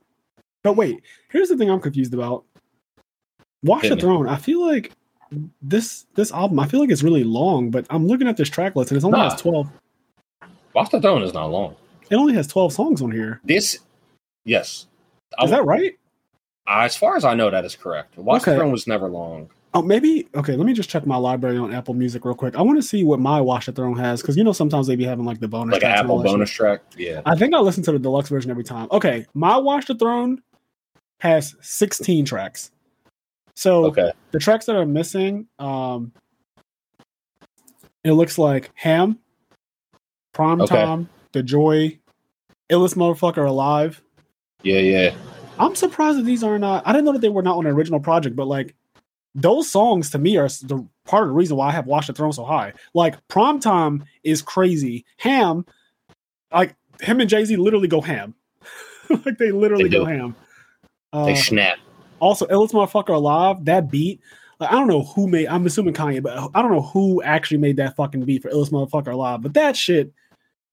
But 0.62 0.74
wait, 0.74 1.02
here's 1.30 1.48
the 1.48 1.56
thing 1.56 1.70
I'm 1.70 1.80
confused 1.80 2.12
about. 2.14 2.44
Watch 3.62 3.82
Hit 3.82 3.90
the 3.90 3.96
me. 3.96 4.02
Throne. 4.02 4.28
I 4.28 4.36
feel 4.36 4.64
like 4.66 4.92
this 5.62 6.06
this 6.14 6.32
album. 6.32 6.58
I 6.60 6.66
feel 6.66 6.80
like 6.80 6.90
it's 6.90 7.02
really 7.02 7.24
long, 7.24 7.70
but 7.70 7.86
I'm 7.90 8.06
looking 8.06 8.28
at 8.28 8.36
this 8.36 8.48
track 8.48 8.76
list 8.76 8.90
and 8.90 8.98
it 9.00 9.04
only 9.04 9.18
Nah. 9.18 9.30
has 9.30 9.40
twelve. 9.40 9.68
Watch 10.74 10.90
the 10.90 11.00
Throne 11.00 11.22
is 11.22 11.32
not 11.34 11.46
long. 11.46 11.74
It 12.10 12.16
only 12.16 12.34
has 12.34 12.46
twelve 12.46 12.72
songs 12.72 13.02
on 13.02 13.10
here. 13.10 13.40
This, 13.44 13.78
yes, 14.44 14.86
I 15.38 15.44
Is 15.44 15.50
that 15.50 15.64
right? 15.64 15.98
As 16.66 16.96
far 16.96 17.16
as 17.16 17.24
I 17.24 17.34
know, 17.34 17.50
that 17.50 17.64
is 17.64 17.74
correct. 17.76 18.16
Watch 18.18 18.44
the 18.44 18.54
Throne 18.56 18.72
was 18.72 18.86
never 18.86 19.08
long. 19.08 19.50
Oh, 19.74 19.82
maybe. 19.82 20.28
Okay, 20.34 20.56
let 20.56 20.64
me 20.66 20.72
just 20.72 20.88
check 20.88 21.06
my 21.06 21.16
library 21.16 21.58
on 21.58 21.74
Apple 21.74 21.92
Music 21.94 22.24
real 22.24 22.34
quick. 22.34 22.56
I 22.56 22.62
want 22.62 22.78
to 22.78 22.82
see 22.82 23.04
what 23.04 23.20
my 23.20 23.40
Watch 23.40 23.66
the 23.66 23.72
Throne 23.72 23.98
has 23.98 24.22
because 24.22 24.36
you 24.36 24.42
know 24.44 24.52
sometimes 24.52 24.86
they 24.86 24.96
be 24.96 25.04
having 25.04 25.24
like 25.26 25.40
the 25.40 25.48
bonus, 25.48 25.74
Like 25.74 25.84
an 25.84 25.90
Apple 25.90 26.22
bonus 26.22 26.50
track. 26.50 26.80
Yeah. 26.96 27.20
I 27.26 27.36
think 27.36 27.54
I 27.54 27.58
listen 27.58 27.82
to 27.84 27.92
the 27.92 27.98
deluxe 27.98 28.30
version 28.30 28.50
every 28.50 28.64
time. 28.64 28.88
Okay, 28.90 29.26
my 29.34 29.56
Watch 29.58 29.86
the 29.86 29.94
Throne 29.94 30.40
has 31.20 31.54
16 31.60 32.24
tracks. 32.24 32.70
So 33.56 33.86
Okay. 33.86 34.12
the 34.30 34.38
tracks 34.38 34.66
that 34.66 34.76
are 34.76 34.86
missing, 34.86 35.48
um, 35.58 36.12
it 38.04 38.12
looks 38.12 38.38
like 38.38 38.70
Ham, 38.74 39.18
Prime 40.32 40.62
Okay. 40.62 40.76
Time, 40.76 41.08
The 41.32 41.42
Joy, 41.42 41.98
Illest 42.70 42.94
Motherfucker 42.94 43.46
Alive. 43.46 44.00
Yeah, 44.62 44.78
yeah. 44.78 45.14
I'm 45.58 45.74
surprised 45.74 46.18
that 46.18 46.24
these 46.24 46.42
are 46.44 46.58
not. 46.58 46.86
I 46.86 46.92
didn't 46.92 47.04
know 47.04 47.12
that 47.12 47.20
they 47.20 47.28
were 47.28 47.42
not 47.42 47.56
on 47.56 47.64
the 47.64 47.70
original 47.70 48.00
project, 48.00 48.36
but 48.36 48.46
like 48.46 48.74
those 49.40 49.70
songs 49.70 50.10
to 50.10 50.18
me 50.18 50.36
are 50.36 50.48
the 50.48 50.86
part 51.04 51.22
of 51.24 51.28
the 51.28 51.34
reason 51.34 51.56
why 51.56 51.68
I 51.68 51.72
have 51.72 51.86
watched 51.86 52.08
the 52.08 52.12
Throne 52.12 52.32
so 52.32 52.44
high. 52.44 52.72
Like 52.94 53.16
Prime 53.28 53.60
Time 53.60 54.04
is 54.24 54.42
crazy. 54.42 55.04
Ham, 55.18 55.64
like 56.52 56.74
him 57.00 57.20
and 57.20 57.30
Jay 57.30 57.44
Z 57.44 57.56
literally 57.56 57.88
go 57.88 58.00
ham. 58.00 58.34
like 59.24 59.38
they 59.38 59.50
literally 59.52 59.84
They 59.84 59.90
go 59.90 60.04
ham. 60.04 60.34
Uh, 61.12 61.26
They 61.26 61.34
snap. 61.36 61.78
also, 62.20 62.46
illest 62.46 62.72
motherfucker 62.72 63.14
alive. 63.14 63.64
That 63.64 63.90
beat, 63.90 64.20
like, 64.60 64.70
I 64.70 64.74
don't 64.74 64.88
know 64.88 65.04
who 65.04 65.28
made. 65.28 65.46
I'm 65.46 65.64
assuming 65.66 65.94
Kanye, 65.94 66.22
but 66.22 66.50
I 66.54 66.60
don't 66.62 66.72
know 66.72 66.82
who 66.82 67.22
actually 67.22 67.58
made 67.58 67.76
that 67.76 67.96
fucking 67.96 68.24
beat 68.24 68.42
for 68.42 68.50
illest 68.50 68.70
motherfucker 68.70 69.12
alive. 69.12 69.40
But 69.42 69.54
that 69.54 69.76
shit, 69.76 70.12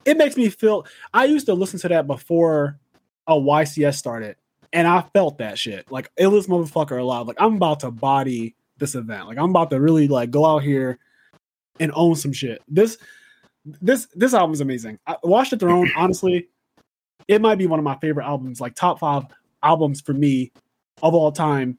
it 0.03 0.17
makes 0.17 0.35
me 0.35 0.49
feel. 0.49 0.85
I 1.13 1.25
used 1.25 1.45
to 1.45 1.53
listen 1.53 1.79
to 1.81 1.87
that 1.89 2.07
before 2.07 2.79
a 3.27 3.33
YCS 3.33 3.95
started, 3.95 4.35
and 4.73 4.87
I 4.87 5.01
felt 5.13 5.37
that 5.39 5.57
shit. 5.57 5.89
Like 5.91 6.13
illest 6.15 6.47
motherfucker 6.47 6.99
alive. 6.99 7.27
Like 7.27 7.37
I'm 7.39 7.55
about 7.55 7.81
to 7.81 7.91
body 7.91 8.55
this 8.77 8.95
event. 8.95 9.27
Like 9.27 9.37
I'm 9.37 9.49
about 9.49 9.69
to 9.71 9.79
really 9.79 10.07
like 10.07 10.31
go 10.31 10.45
out 10.45 10.63
here 10.63 10.99
and 11.79 11.91
own 11.95 12.15
some 12.15 12.33
shit. 12.33 12.61
This 12.67 12.97
this 13.65 14.07
this 14.15 14.33
album 14.33 14.53
is 14.53 14.61
amazing. 14.61 14.99
I, 15.07 15.17
Watch 15.23 15.49
the 15.49 15.57
Throne, 15.57 15.89
honestly, 15.97 16.49
it 17.27 17.41
might 17.41 17.57
be 17.57 17.67
one 17.67 17.79
of 17.79 17.85
my 17.85 17.95
favorite 17.97 18.25
albums, 18.25 18.61
like 18.61 18.75
top 18.75 18.99
five 18.99 19.23
albums 19.63 20.01
for 20.01 20.13
me 20.13 20.51
of 21.01 21.13
all 21.13 21.31
time, 21.31 21.77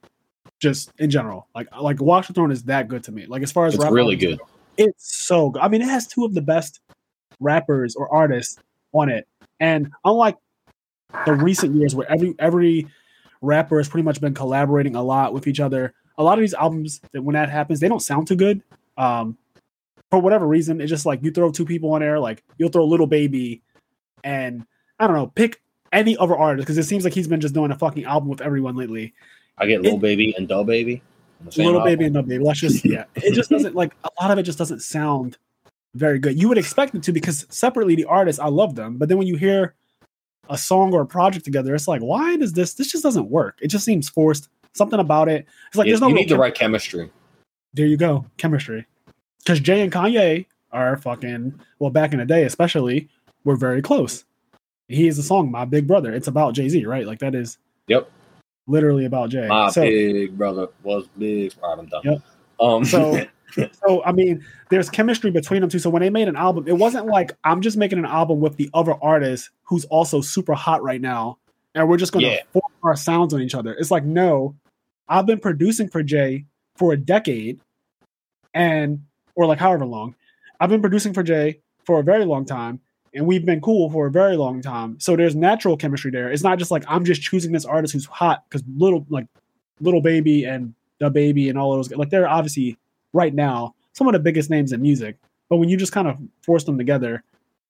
just 0.59 0.91
in 0.99 1.09
general. 1.09 1.47
Like 1.55 1.67
like 1.79 2.01
Watch 2.01 2.27
the 2.27 2.33
Throne 2.33 2.51
is 2.51 2.63
that 2.63 2.87
good 2.87 3.03
to 3.05 3.11
me. 3.11 3.25
Like 3.25 3.43
as 3.43 3.51
far 3.51 3.65
as 3.65 3.75
It's 3.75 3.83
really 3.85 4.15
albums 4.15 4.23
good. 4.23 4.39
go, 4.39 4.47
it's 4.77 5.17
so 5.25 5.49
good. 5.49 5.61
I 5.61 5.67
mean, 5.67 5.81
it 5.81 5.89
has 5.89 6.07
two 6.07 6.25
of 6.25 6.33
the 6.33 6.41
best 6.41 6.79
rappers 7.39 7.95
or 7.95 8.13
artists 8.13 8.57
on 8.93 9.09
it, 9.09 9.27
and 9.59 9.91
unlike 10.03 10.37
the 11.25 11.33
recent 11.33 11.75
years 11.75 11.95
where 11.95 12.09
every 12.11 12.35
every 12.39 12.87
rapper 13.41 13.77
has 13.77 13.87
pretty 13.87 14.03
much 14.03 14.19
been 14.19 14.33
collaborating 14.33 14.95
a 14.95 15.03
lot 15.03 15.33
with 15.33 15.47
each 15.47 15.59
other. 15.59 15.93
A 16.17 16.23
lot 16.23 16.37
of 16.37 16.41
these 16.41 16.53
albums 16.53 17.01
that 17.11 17.21
when 17.21 17.33
that 17.33 17.49
happens, 17.49 17.79
they 17.79 17.87
don't 17.87 18.01
sound 18.01 18.27
too 18.27 18.35
good. 18.35 18.63
Um, 18.97 19.37
for 20.09 20.19
whatever 20.19 20.47
reason, 20.47 20.81
it's 20.81 20.89
just 20.89 21.05
like 21.05 21.23
you 21.23 21.31
throw 21.31 21.51
two 21.51 21.65
people 21.65 21.91
on 21.91 22.01
air, 22.01 22.19
like 22.19 22.43
you'll 22.57 22.69
throw 22.69 22.85
Lil 22.85 23.05
Baby, 23.07 23.61
and 24.23 24.65
I 24.99 25.07
don't 25.07 25.15
know, 25.15 25.27
pick 25.27 25.61
any 25.91 26.17
other 26.17 26.35
artist 26.35 26.65
because 26.65 26.77
it 26.77 26.83
seems 26.83 27.03
like 27.03 27.13
he's 27.13 27.27
been 27.27 27.41
just 27.41 27.53
doing 27.53 27.71
a 27.71 27.77
fucking 27.77 28.05
album 28.05 28.29
with 28.29 28.41
everyone 28.41 28.75
lately. 28.75 29.13
I 29.57 29.67
get 29.67 29.81
Lil 29.81 29.97
Baby 29.97 30.33
and 30.37 30.47
DaBaby. 30.47 31.01
on 31.39 31.45
the 31.45 31.51
same 31.51 31.65
Little 31.65 31.81
album. 31.81 31.93
Baby 31.93 32.05
and 32.05 32.13
No 32.13 32.21
Baby. 32.21 32.43
Let's 32.43 32.59
just 32.59 32.85
yeah, 32.85 33.05
it 33.15 33.33
just 33.33 33.49
doesn't 33.49 33.75
like 33.75 33.93
a 34.03 34.09
lot 34.21 34.31
of 34.31 34.37
it 34.37 34.43
just 34.43 34.57
doesn't 34.57 34.81
sound 34.81 35.37
very 35.93 36.19
good. 36.19 36.39
You 36.39 36.47
would 36.49 36.57
expect 36.57 36.95
it 36.95 37.03
to 37.03 37.11
because 37.11 37.45
separately 37.49 37.95
the 37.95 38.05
artists, 38.05 38.39
I 38.39 38.47
love 38.47 38.75
them, 38.75 38.97
but 38.97 39.09
then 39.09 39.17
when 39.17 39.27
you 39.27 39.35
hear 39.35 39.75
a 40.49 40.57
song 40.57 40.93
or 40.93 41.01
a 41.01 41.05
project 41.05 41.45
together, 41.45 41.73
it's 41.75 41.87
like, 41.87 42.01
why 42.01 42.35
does 42.37 42.53
this? 42.53 42.73
This 42.73 42.87
just 42.91 43.03
doesn't 43.03 43.29
work. 43.29 43.57
It 43.61 43.67
just 43.67 43.85
seems 43.85 44.09
forced. 44.09 44.49
something 44.73 44.99
about 44.99 45.27
it. 45.29 45.45
It's 45.69 45.75
like 45.77 45.87
you, 45.87 45.93
there's 45.93 46.01
no 46.01 46.07
you 46.09 46.13
need 46.15 46.25
the 46.29 46.35
chem- 46.35 46.39
right 46.41 46.53
chemistry. 46.55 47.09
There 47.73 47.85
you 47.85 47.97
go, 47.97 48.25
chemistry. 48.37 48.85
Because 49.39 49.59
Jay 49.59 49.81
and 49.81 49.91
Kanye 49.91 50.45
are 50.71 50.97
fucking 50.97 51.59
well 51.79 51.89
back 51.89 52.13
in 52.13 52.19
the 52.19 52.25
day, 52.25 52.43
especially 52.43 53.07
were 53.43 53.55
very 53.55 53.81
close. 53.81 54.23
He 54.87 55.07
is 55.07 55.17
a 55.17 55.23
song, 55.23 55.49
My 55.51 55.65
Big 55.65 55.87
Brother. 55.87 56.13
It's 56.13 56.27
about 56.27 56.53
Jay 56.53 56.69
Z, 56.69 56.85
right? 56.85 57.05
Like 57.07 57.19
that 57.19 57.33
is 57.35 57.57
Yep. 57.87 58.09
literally 58.67 59.05
about 59.05 59.29
Jay. 59.29 59.47
My 59.47 59.69
so, 59.69 59.81
big 59.81 60.37
brother 60.37 60.67
was 60.83 61.07
big. 61.17 61.53
All 61.63 61.69
right, 61.71 61.79
I'm 61.79 61.85
done. 61.87 62.01
Yep. 62.03 62.21
Um, 62.59 62.85
So- 62.85 63.25
so 63.71 64.03
I 64.03 64.11
mean, 64.11 64.45
there's 64.69 64.89
chemistry 64.89 65.31
between 65.31 65.61
them 65.61 65.69
two. 65.69 65.79
So 65.79 65.89
when 65.89 66.01
they 66.01 66.09
made 66.09 66.27
an 66.27 66.35
album, 66.35 66.67
it 66.67 66.73
wasn't 66.77 67.05
like 67.07 67.31
I'm 67.43 67.61
just 67.61 67.77
making 67.77 67.99
an 67.99 68.05
album 68.05 68.39
with 68.39 68.57
the 68.57 68.69
other 68.73 68.95
artist 69.01 69.49
who's 69.63 69.85
also 69.85 70.21
super 70.21 70.53
hot 70.53 70.83
right 70.83 71.01
now, 71.01 71.37
and 71.75 71.87
we're 71.87 71.97
just 71.97 72.11
going 72.13 72.25
to 72.25 72.31
Yeah. 72.31 72.41
form 72.51 72.63
our 72.83 72.95
sounds 72.95 73.33
on 73.33 73.41
each 73.41 73.55
other. 73.55 73.73
It's 73.73 73.91
like 73.91 74.03
no, 74.03 74.55
I've 75.07 75.25
been 75.25 75.39
producing 75.39 75.87
for 75.89 76.03
Jay 76.03 76.45
for 76.75 76.93
a 76.93 76.97
decade, 76.97 77.59
and 78.53 79.03
or 79.35 79.45
like 79.45 79.59
however 79.59 79.85
long, 79.85 80.15
I've 80.59 80.69
been 80.69 80.81
producing 80.81 81.13
for 81.13 81.23
Jay 81.23 81.61
for 81.85 81.99
a 81.99 82.03
very 82.03 82.25
long 82.25 82.45
time, 82.45 82.79
and 83.13 83.25
we've 83.25 83.45
been 83.45 83.61
cool 83.61 83.89
for 83.89 84.07
a 84.07 84.11
very 84.11 84.35
long 84.35 84.61
time. 84.61 84.99
So 84.99 85.15
there's 85.15 85.35
natural 85.35 85.77
chemistry 85.77 86.11
there. 86.11 86.31
It's 86.31 86.43
not 86.43 86.59
just 86.59 86.71
like 86.71 86.83
I'm 86.87 87.05
just 87.05 87.21
choosing 87.21 87.51
this 87.51 87.65
artist 87.65 87.93
who's 87.93 88.05
hot 88.05 88.43
because 88.49 88.63
little 88.75 89.05
like 89.09 89.27
Lil 89.79 90.01
Baby 90.01 90.43
and 90.45 90.73
DaBaby 91.01 91.49
and 91.49 91.57
all 91.57 91.75
those 91.75 91.91
like 91.91 92.09
they're 92.09 92.27
obviously 92.27 92.77
right 93.13 93.33
now 93.33 93.75
some 93.93 94.07
of 94.07 94.13
the 94.13 94.19
biggest 94.19 94.49
names 94.49 94.71
in 94.73 94.81
music. 94.81 95.17
But 95.49 95.57
when 95.57 95.69
you 95.69 95.77
just 95.77 95.91
kind 95.91 96.07
of 96.07 96.17
force 96.43 96.63
them 96.63 96.77
together, 96.77 97.23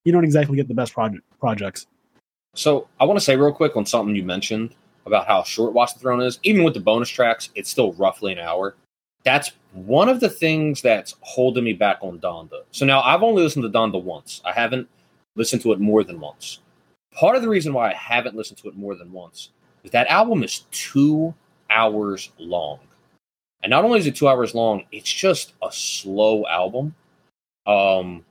you 0.03 0.11
don't 0.11 0.25
exactly 0.25 0.57
get 0.57 0.67
the 0.67 0.73
best 0.73 0.93
project 0.93 1.23
projects. 1.39 1.87
So 2.53 2.87
I 2.99 3.05
want 3.05 3.19
to 3.19 3.23
say 3.23 3.35
real 3.35 3.53
quick 3.53 3.75
on 3.77 3.85
something 3.85 4.15
you 4.15 4.23
mentioned 4.23 4.73
about 5.05 5.27
how 5.27 5.43
short 5.43 5.73
Watch 5.73 5.93
the 5.93 5.99
Throne 5.99 6.21
is. 6.21 6.39
Even 6.43 6.63
with 6.63 6.73
the 6.73 6.79
bonus 6.79 7.09
tracks, 7.09 7.49
it's 7.55 7.69
still 7.69 7.93
roughly 7.93 8.33
an 8.33 8.39
hour. 8.39 8.75
That's 9.23 9.51
one 9.73 10.09
of 10.09 10.19
the 10.19 10.29
things 10.29 10.81
that's 10.81 11.15
holding 11.21 11.63
me 11.63 11.73
back 11.73 11.97
on 12.01 12.19
Donda. 12.19 12.63
So 12.71 12.85
now 12.85 13.01
I've 13.01 13.23
only 13.23 13.43
listened 13.43 13.63
to 13.63 13.69
Donda 13.69 14.01
once. 14.01 14.41
I 14.43 14.51
haven't 14.51 14.87
listened 15.35 15.61
to 15.63 15.71
it 15.71 15.79
more 15.79 16.03
than 16.03 16.19
once. 16.19 16.59
Part 17.13 17.35
of 17.35 17.41
the 17.41 17.49
reason 17.49 17.73
why 17.73 17.91
I 17.91 17.93
haven't 17.93 18.35
listened 18.35 18.57
to 18.59 18.69
it 18.69 18.75
more 18.75 18.95
than 18.95 19.11
once 19.11 19.49
is 19.83 19.91
that 19.91 20.07
album 20.07 20.43
is 20.43 20.65
two 20.71 21.33
hours 21.69 22.31
long. 22.37 22.79
And 23.63 23.71
not 23.71 23.83
only 23.83 23.99
is 23.99 24.07
it 24.07 24.15
two 24.15 24.27
hours 24.27 24.53
long, 24.53 24.83
it's 24.91 25.11
just 25.11 25.53
a 25.63 25.71
slow 25.71 26.45
album. 26.45 26.95
Um, 27.65 28.23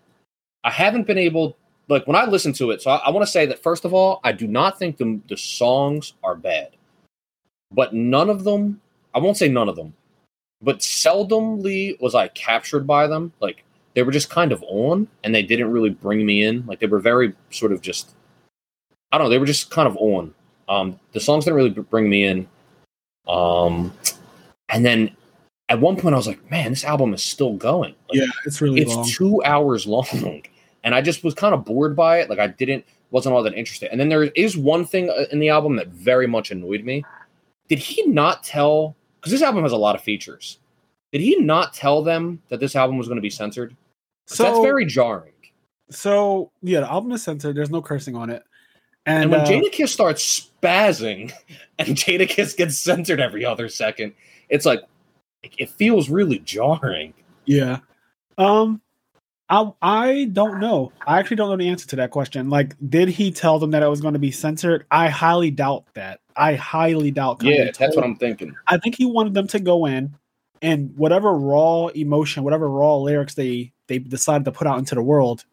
I 0.65 0.71
haven't 0.71 1.07
been 1.07 1.19
able 1.19 1.57
like 1.89 2.07
when 2.07 2.17
I 2.17 2.25
listen 2.25 2.53
to 2.55 2.71
it, 2.71 2.83
so 2.83 2.91
I, 2.91 2.97
I 2.97 3.11
want 3.11 3.25
to 3.25 3.31
say 3.31 3.47
that 3.47 3.63
first 3.63 3.85
of 3.85 3.95
all, 3.95 4.21
I 4.25 4.33
do 4.33 4.47
not 4.47 4.79
think 4.79 4.97
the 4.97 5.21
the 5.29 5.37
songs 5.37 6.15
are 6.25 6.35
bad, 6.35 6.71
but 7.71 7.95
none 7.95 8.31
of 8.31 8.45
them. 8.45 8.81
I 9.15 9.19
won't 9.19 9.37
say 9.37 9.49
none 9.49 9.69
of 9.69 9.77
them, 9.77 9.95
but 10.61 10.81
seldomly 10.81 12.01
was 12.01 12.15
I 12.15 12.29
captured 12.29 12.87
by 12.87 13.07
them. 13.07 13.33
Like 13.41 13.65
they 13.95 14.03
were 14.03 14.13
just 14.13 14.31
kind 14.31 14.53
of 14.53 14.63
on, 14.69 15.09
and 15.23 15.35
they 15.35 15.43
didn't 15.43 15.71
really 15.71 15.91
bring 15.91 16.25
me 16.27 16.45
in. 16.45 16.67
Like 16.67 16.81
they 16.81 16.87
were 16.87 17.01
very 17.01 17.35
sort 17.51 17.73
of 17.73 17.81
just. 17.81 18.15
I 19.13 19.19
don't 19.19 19.27
know. 19.27 19.31
They 19.31 19.39
were 19.39 19.47
just 19.47 19.71
kind 19.71 19.87
of 19.87 19.97
on. 19.99 20.35
Um, 20.69 20.99
the 21.13 21.21
songs 21.21 21.45
didn't 21.45 21.57
really 21.57 21.71
bring 21.71 22.11
me 22.11 22.25
in. 22.25 22.49
Um, 23.29 23.93
and 24.77 24.85
then 24.85 25.17
at 25.69 25.81
one 25.81 25.97
point 25.97 26.15
I 26.15 26.19
was 26.19 26.27
like, 26.27 26.51
"Man, 26.51 26.71
this 26.71 26.85
album 26.85 27.15
is 27.15 27.23
still 27.23 27.55
going." 27.55 27.95
Like, 28.13 28.29
it's 28.45 28.61
really 28.61 28.81
it's 28.81 28.95
long. 28.95 29.09
two 29.09 29.43
hours 29.45 29.87
long 29.87 30.43
and 30.85 30.95
i 30.95 31.03
just 31.03 31.25
was 31.25 31.35
kind 31.35 31.53
of 31.53 31.65
bored 31.65 31.97
by 31.97 32.21
it 32.21 32.31
like 32.31 32.39
i 32.39 32.47
didn't 32.47 32.85
wasn't 33.11 33.35
all 33.35 33.43
that 33.43 33.55
interested 33.55 33.91
and 33.91 34.01
then 34.01 34.09
there 34.09 34.25
is 34.25 34.57
one 34.57 34.87
thing 34.87 35.11
uh, 35.11 35.25
in 35.33 35.41
the 35.41 35.49
album 35.49 35.75
that 35.77 35.89
very 35.89 36.29
much 36.29 36.53
annoyed 36.53 36.85
me 36.85 37.05
did 37.69 37.79
he 37.79 38.07
not 38.07 38.45
tell 38.45 38.95
because 39.21 39.33
this 39.33 39.43
album 39.43 39.65
has 39.65 39.73
a 39.73 39.77
lot 39.77 39.97
of 39.97 40.01
features 40.01 40.59
did 41.11 41.21
he 41.21 41.37
not 41.37 41.75
tell 41.75 42.03
them 42.03 42.41
that 42.51 42.61
this 42.61 42.77
album 42.77 42.99
was 42.99 43.09
going 43.09 43.17
to 43.17 43.23
be 43.23 43.31
censored? 43.31 43.77
so 44.27 44.45
that's 44.45 44.61
very 44.61 44.85
jarring 44.85 45.33
so 45.91 46.51
yeah, 46.63 46.81
the 46.81 46.91
album 46.91 47.13
is 47.13 47.23
censored. 47.23 47.57
There's 47.57 47.71
no 47.71 47.83
cursing 47.83 48.17
on 48.17 48.31
it. 48.31 48.43
And, 49.05 49.25
and 49.25 49.31
when 49.31 49.41
uh, 49.41 49.45
jada 49.45 49.71
kiss 49.71 49.93
starts 49.93 50.51
spazzing 50.63 51.33
and 51.79 51.97
Jadakiss 51.97 52.57
gets 52.57 52.79
censored 52.79 53.21
every 53.21 53.45
other 53.45 53.69
second 53.69 54.15
it's 54.49 54.67
like 54.67 54.83
it 55.43 55.71
feels 55.71 56.09
really 56.09 56.39
jarring 56.41 57.15
Yeah. 57.45 57.79
Um 58.39 58.81
I 59.49 59.73
I 59.81 60.25
don't 60.33 60.59
know. 60.59 60.93
I 61.07 61.19
actually 61.19 61.37
don't 61.37 61.51
know 61.51 61.57
the 61.57 61.69
answer 61.69 61.87
to 61.89 61.97
that 61.97 62.11
question. 62.11 62.51
Like, 62.51 62.75
did 62.89 63.09
he 63.09 63.31
tell 63.31 63.61
them 63.61 63.71
that 63.71 63.83
it 63.83 63.89
was 63.89 64.01
going 64.01 64.15
to 64.15 64.19
be 64.21 64.33
censored? 64.33 64.87
I 64.91 65.09
highly 65.09 65.53
doubt 65.53 65.85
that. 65.95 66.21
I 66.35 66.55
highly 66.55 67.13
doubt. 67.13 67.43
Yeah 67.43 67.71
that's 67.79 67.95
what 67.97 68.05
i'm 68.05 68.17
thinking 68.17 68.55
I 68.67 68.79
think 68.79 68.97
he 68.97 69.07
wanted 69.07 69.35
them 69.35 69.47
to 69.49 69.61
go 69.61 69.87
in 69.87 70.15
and 70.63 70.97
whatever 70.97 71.33
raw 71.33 71.87
emotion, 71.89 72.43
whatever 72.45 72.69
raw 72.69 72.97
lyrics 72.97 73.35
they 73.35 73.73
they 73.87 73.99
decided 73.99 74.45
to 74.47 74.53
put 74.53 74.67
out 74.67 74.79
into 74.79 74.95
the 74.95 75.03
world. 75.03 75.45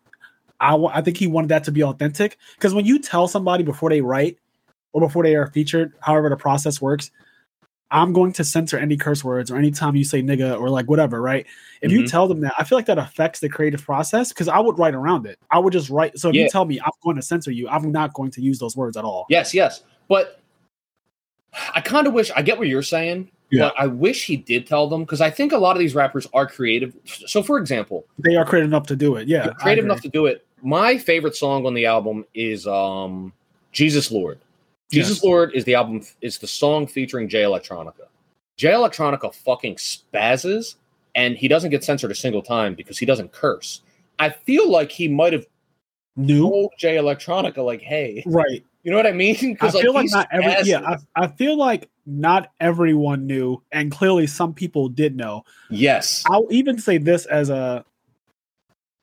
I 0.59 0.75
I 0.75 1.01
think 1.01 1.17
he 1.17 1.27
wanted 1.27 1.49
that 1.49 1.65
to 1.65 1.71
be 1.71 1.83
authentic 1.83 2.37
because 2.55 2.73
when 2.73 2.85
you 2.85 2.99
tell 2.99 3.27
somebody 3.27 3.63
before 3.63 3.89
they 3.89 4.01
write 4.01 4.39
or 4.91 5.01
before 5.01 5.23
they 5.23 5.35
are 5.35 5.47
featured, 5.47 5.93
however 5.99 6.29
the 6.29 6.37
process 6.37 6.81
works, 6.81 7.11
I'm 7.93 8.11
going 8.11 8.33
to 8.33 8.43
censor 8.43 8.77
any 8.77 8.97
curse 8.97 9.23
words 9.23 9.51
or 9.51 9.55
anytime 9.57 9.95
you 9.95 10.03
say 10.03 10.21
nigga 10.21 10.59
or 10.59 10.69
like 10.69 10.89
whatever, 10.89 11.21
right? 11.21 11.45
If 11.81 11.91
you 11.91 12.01
Mhm. 12.01 12.09
tell 12.09 12.27
them 12.27 12.41
that, 12.41 12.53
I 12.57 12.63
feel 12.63 12.77
like 12.77 12.87
that 12.87 12.97
affects 12.97 13.39
the 13.39 13.47
creative 13.47 13.83
process 13.83 14.29
because 14.29 14.47
I 14.47 14.59
would 14.59 14.79
write 14.79 14.95
around 14.95 15.27
it. 15.27 15.37
I 15.51 15.59
would 15.59 15.71
just 15.71 15.89
write. 15.91 16.17
So 16.17 16.29
if 16.29 16.35
Yeah. 16.35 16.43
you 16.43 16.49
tell 16.49 16.65
me 16.65 16.79
I'm 16.81 16.91
going 17.03 17.15
to 17.17 17.21
censor 17.21 17.51
you, 17.51 17.69
I'm 17.69 17.91
not 17.91 18.13
going 18.13 18.31
to 18.31 18.41
use 18.41 18.57
those 18.59 18.75
words 18.75 18.97
at 18.97 19.05
all. 19.05 19.27
Yes, 19.29 19.53
yes. 19.53 19.83
But 20.09 20.41
I 21.75 21.81
kind 21.81 22.07
of 22.07 22.13
wish 22.13 22.31
I 22.35 22.41
get 22.41 22.57
what 22.57 22.67
you're 22.67 22.81
saying, 22.81 23.29
Yeah. 23.51 23.65
but 23.69 23.75
I 23.77 23.85
wish 23.85 24.25
he 24.25 24.37
did 24.37 24.65
tell 24.65 24.89
them 24.89 25.01
because 25.03 25.21
I 25.21 25.29
think 25.29 25.51
a 25.51 25.57
lot 25.57 25.75
of 25.75 25.79
these 25.79 25.93
rappers 25.93 26.27
are 26.33 26.47
creative. 26.47 26.95
So, 27.05 27.43
for 27.43 27.59
example, 27.59 28.05
They 28.17 28.35
are 28.35 28.43
creative 28.43 28.69
enough 28.71 28.87
to 28.87 28.95
do 28.95 29.17
it. 29.17 29.27
Yeah, 29.27 29.49
creative 29.59 29.85
enough 29.85 30.01
to 30.01 30.09
do 30.09 30.25
it. 30.25 30.45
My 30.63 30.97
favorite 30.97 31.35
song 31.35 31.67
on 31.67 31.75
the 31.75 31.85
album 31.85 32.25
is 32.33 32.65
um, 32.65 33.33
"Jesus 33.71 34.11
Lord." 34.11 34.39
Jesus 34.91 35.17
Yes. 35.17 35.23
Lord 35.23 35.51
is 35.53 35.65
the 35.65 35.75
album 35.75 36.01
is 36.21 36.37
the 36.37 36.47
song 36.47 36.87
featuring 36.87 37.27
Jay 37.29 37.43
Electronica. 37.43 38.07
Jay 38.57 38.71
Electronica 38.71 39.33
fucking 39.33 39.75
spazzes, 39.75 40.75
and 41.15 41.35
he 41.35 41.47
doesn't 41.47 41.71
get 41.71 41.83
censored 41.83 42.11
a 42.11 42.15
single 42.15 42.41
time 42.41 42.75
because 42.75 42.97
he 42.97 43.05
doesn't 43.05 43.31
curse. 43.31 43.81
I 44.19 44.29
feel 44.29 44.69
like 44.69 44.91
he 44.91 45.07
might 45.07 45.33
have 45.33 45.45
knew 46.15 46.49
told 46.49 46.73
Jay 46.77 46.97
Electronica, 46.97 47.57
like, 47.65 47.81
"Hey, 47.81 48.23
right? 48.25 48.63
you 48.83 48.91
know 48.91 48.97
what 48.97 49.07
I 49.07 49.11
mean?" 49.11 49.35
I 49.41 49.53
Because 49.53 49.79
feel 49.79 49.93
like 49.93 50.07
not 50.11 50.27
every 50.31 50.69
yeah. 50.69 50.81
I, 51.15 51.23
I 51.23 51.27
feel 51.27 51.57
like 51.57 51.89
not 52.05 52.51
everyone 52.59 53.25
knew, 53.25 53.61
and 53.71 53.91
clearly 53.91 54.27
some 54.27 54.53
people 54.53 54.89
did 54.89 55.15
know. 55.15 55.43
yes, 55.69 56.23
I'll 56.27 56.47
even 56.51 56.77
say 56.77 56.97
this 56.97 57.25
as 57.25 57.49
a 57.49 57.83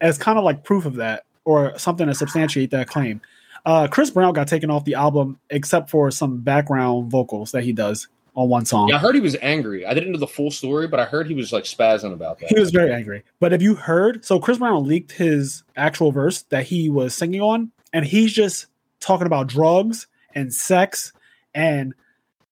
as 0.00 0.16
kind 0.16 0.38
of 0.38 0.44
like 0.44 0.64
proof 0.64 0.86
of 0.86 0.96
that, 0.96 1.24
or 1.44 1.76
something 1.78 2.06
to 2.06 2.14
substantiate 2.14 2.70
that 2.70 2.88
claim. 2.88 3.20
Uh, 3.64 3.88
Chris 3.88 4.10
Brown 4.10 4.32
got 4.32 4.48
taken 4.48 4.70
off 4.70 4.84
the 4.84 4.94
album 4.94 5.38
except 5.50 5.90
for 5.90 6.10
some 6.10 6.38
background 6.38 7.10
vocals 7.10 7.52
that 7.52 7.62
he 7.62 7.72
does 7.72 8.08
on 8.34 8.48
one 8.48 8.64
song. 8.64 8.88
Yeah, 8.88 8.96
I 8.96 8.98
heard 8.98 9.14
he 9.14 9.20
was 9.20 9.36
angry. 9.42 9.84
I 9.84 9.94
didn't 9.94 10.12
know 10.12 10.18
the 10.18 10.26
full 10.26 10.50
story, 10.50 10.86
but 10.86 11.00
I 11.00 11.04
heard 11.04 11.26
he 11.26 11.34
was 11.34 11.52
like 11.52 11.64
spazzing 11.64 12.12
about 12.12 12.38
that. 12.40 12.48
He 12.48 12.58
was 12.58 12.70
very 12.70 12.92
angry. 12.92 13.22
But 13.38 13.52
have 13.52 13.62
you 13.62 13.74
heard, 13.74 14.24
so 14.24 14.38
Chris 14.38 14.58
Brown 14.58 14.86
leaked 14.86 15.12
his 15.12 15.62
actual 15.76 16.12
verse 16.12 16.42
that 16.44 16.64
he 16.64 16.88
was 16.88 17.14
singing 17.14 17.40
on, 17.40 17.70
and 17.92 18.04
he's 18.04 18.32
just 18.32 18.66
talking 19.00 19.26
about 19.26 19.48
drugs 19.48 20.06
and 20.34 20.52
sex 20.54 21.12
and 21.54 21.94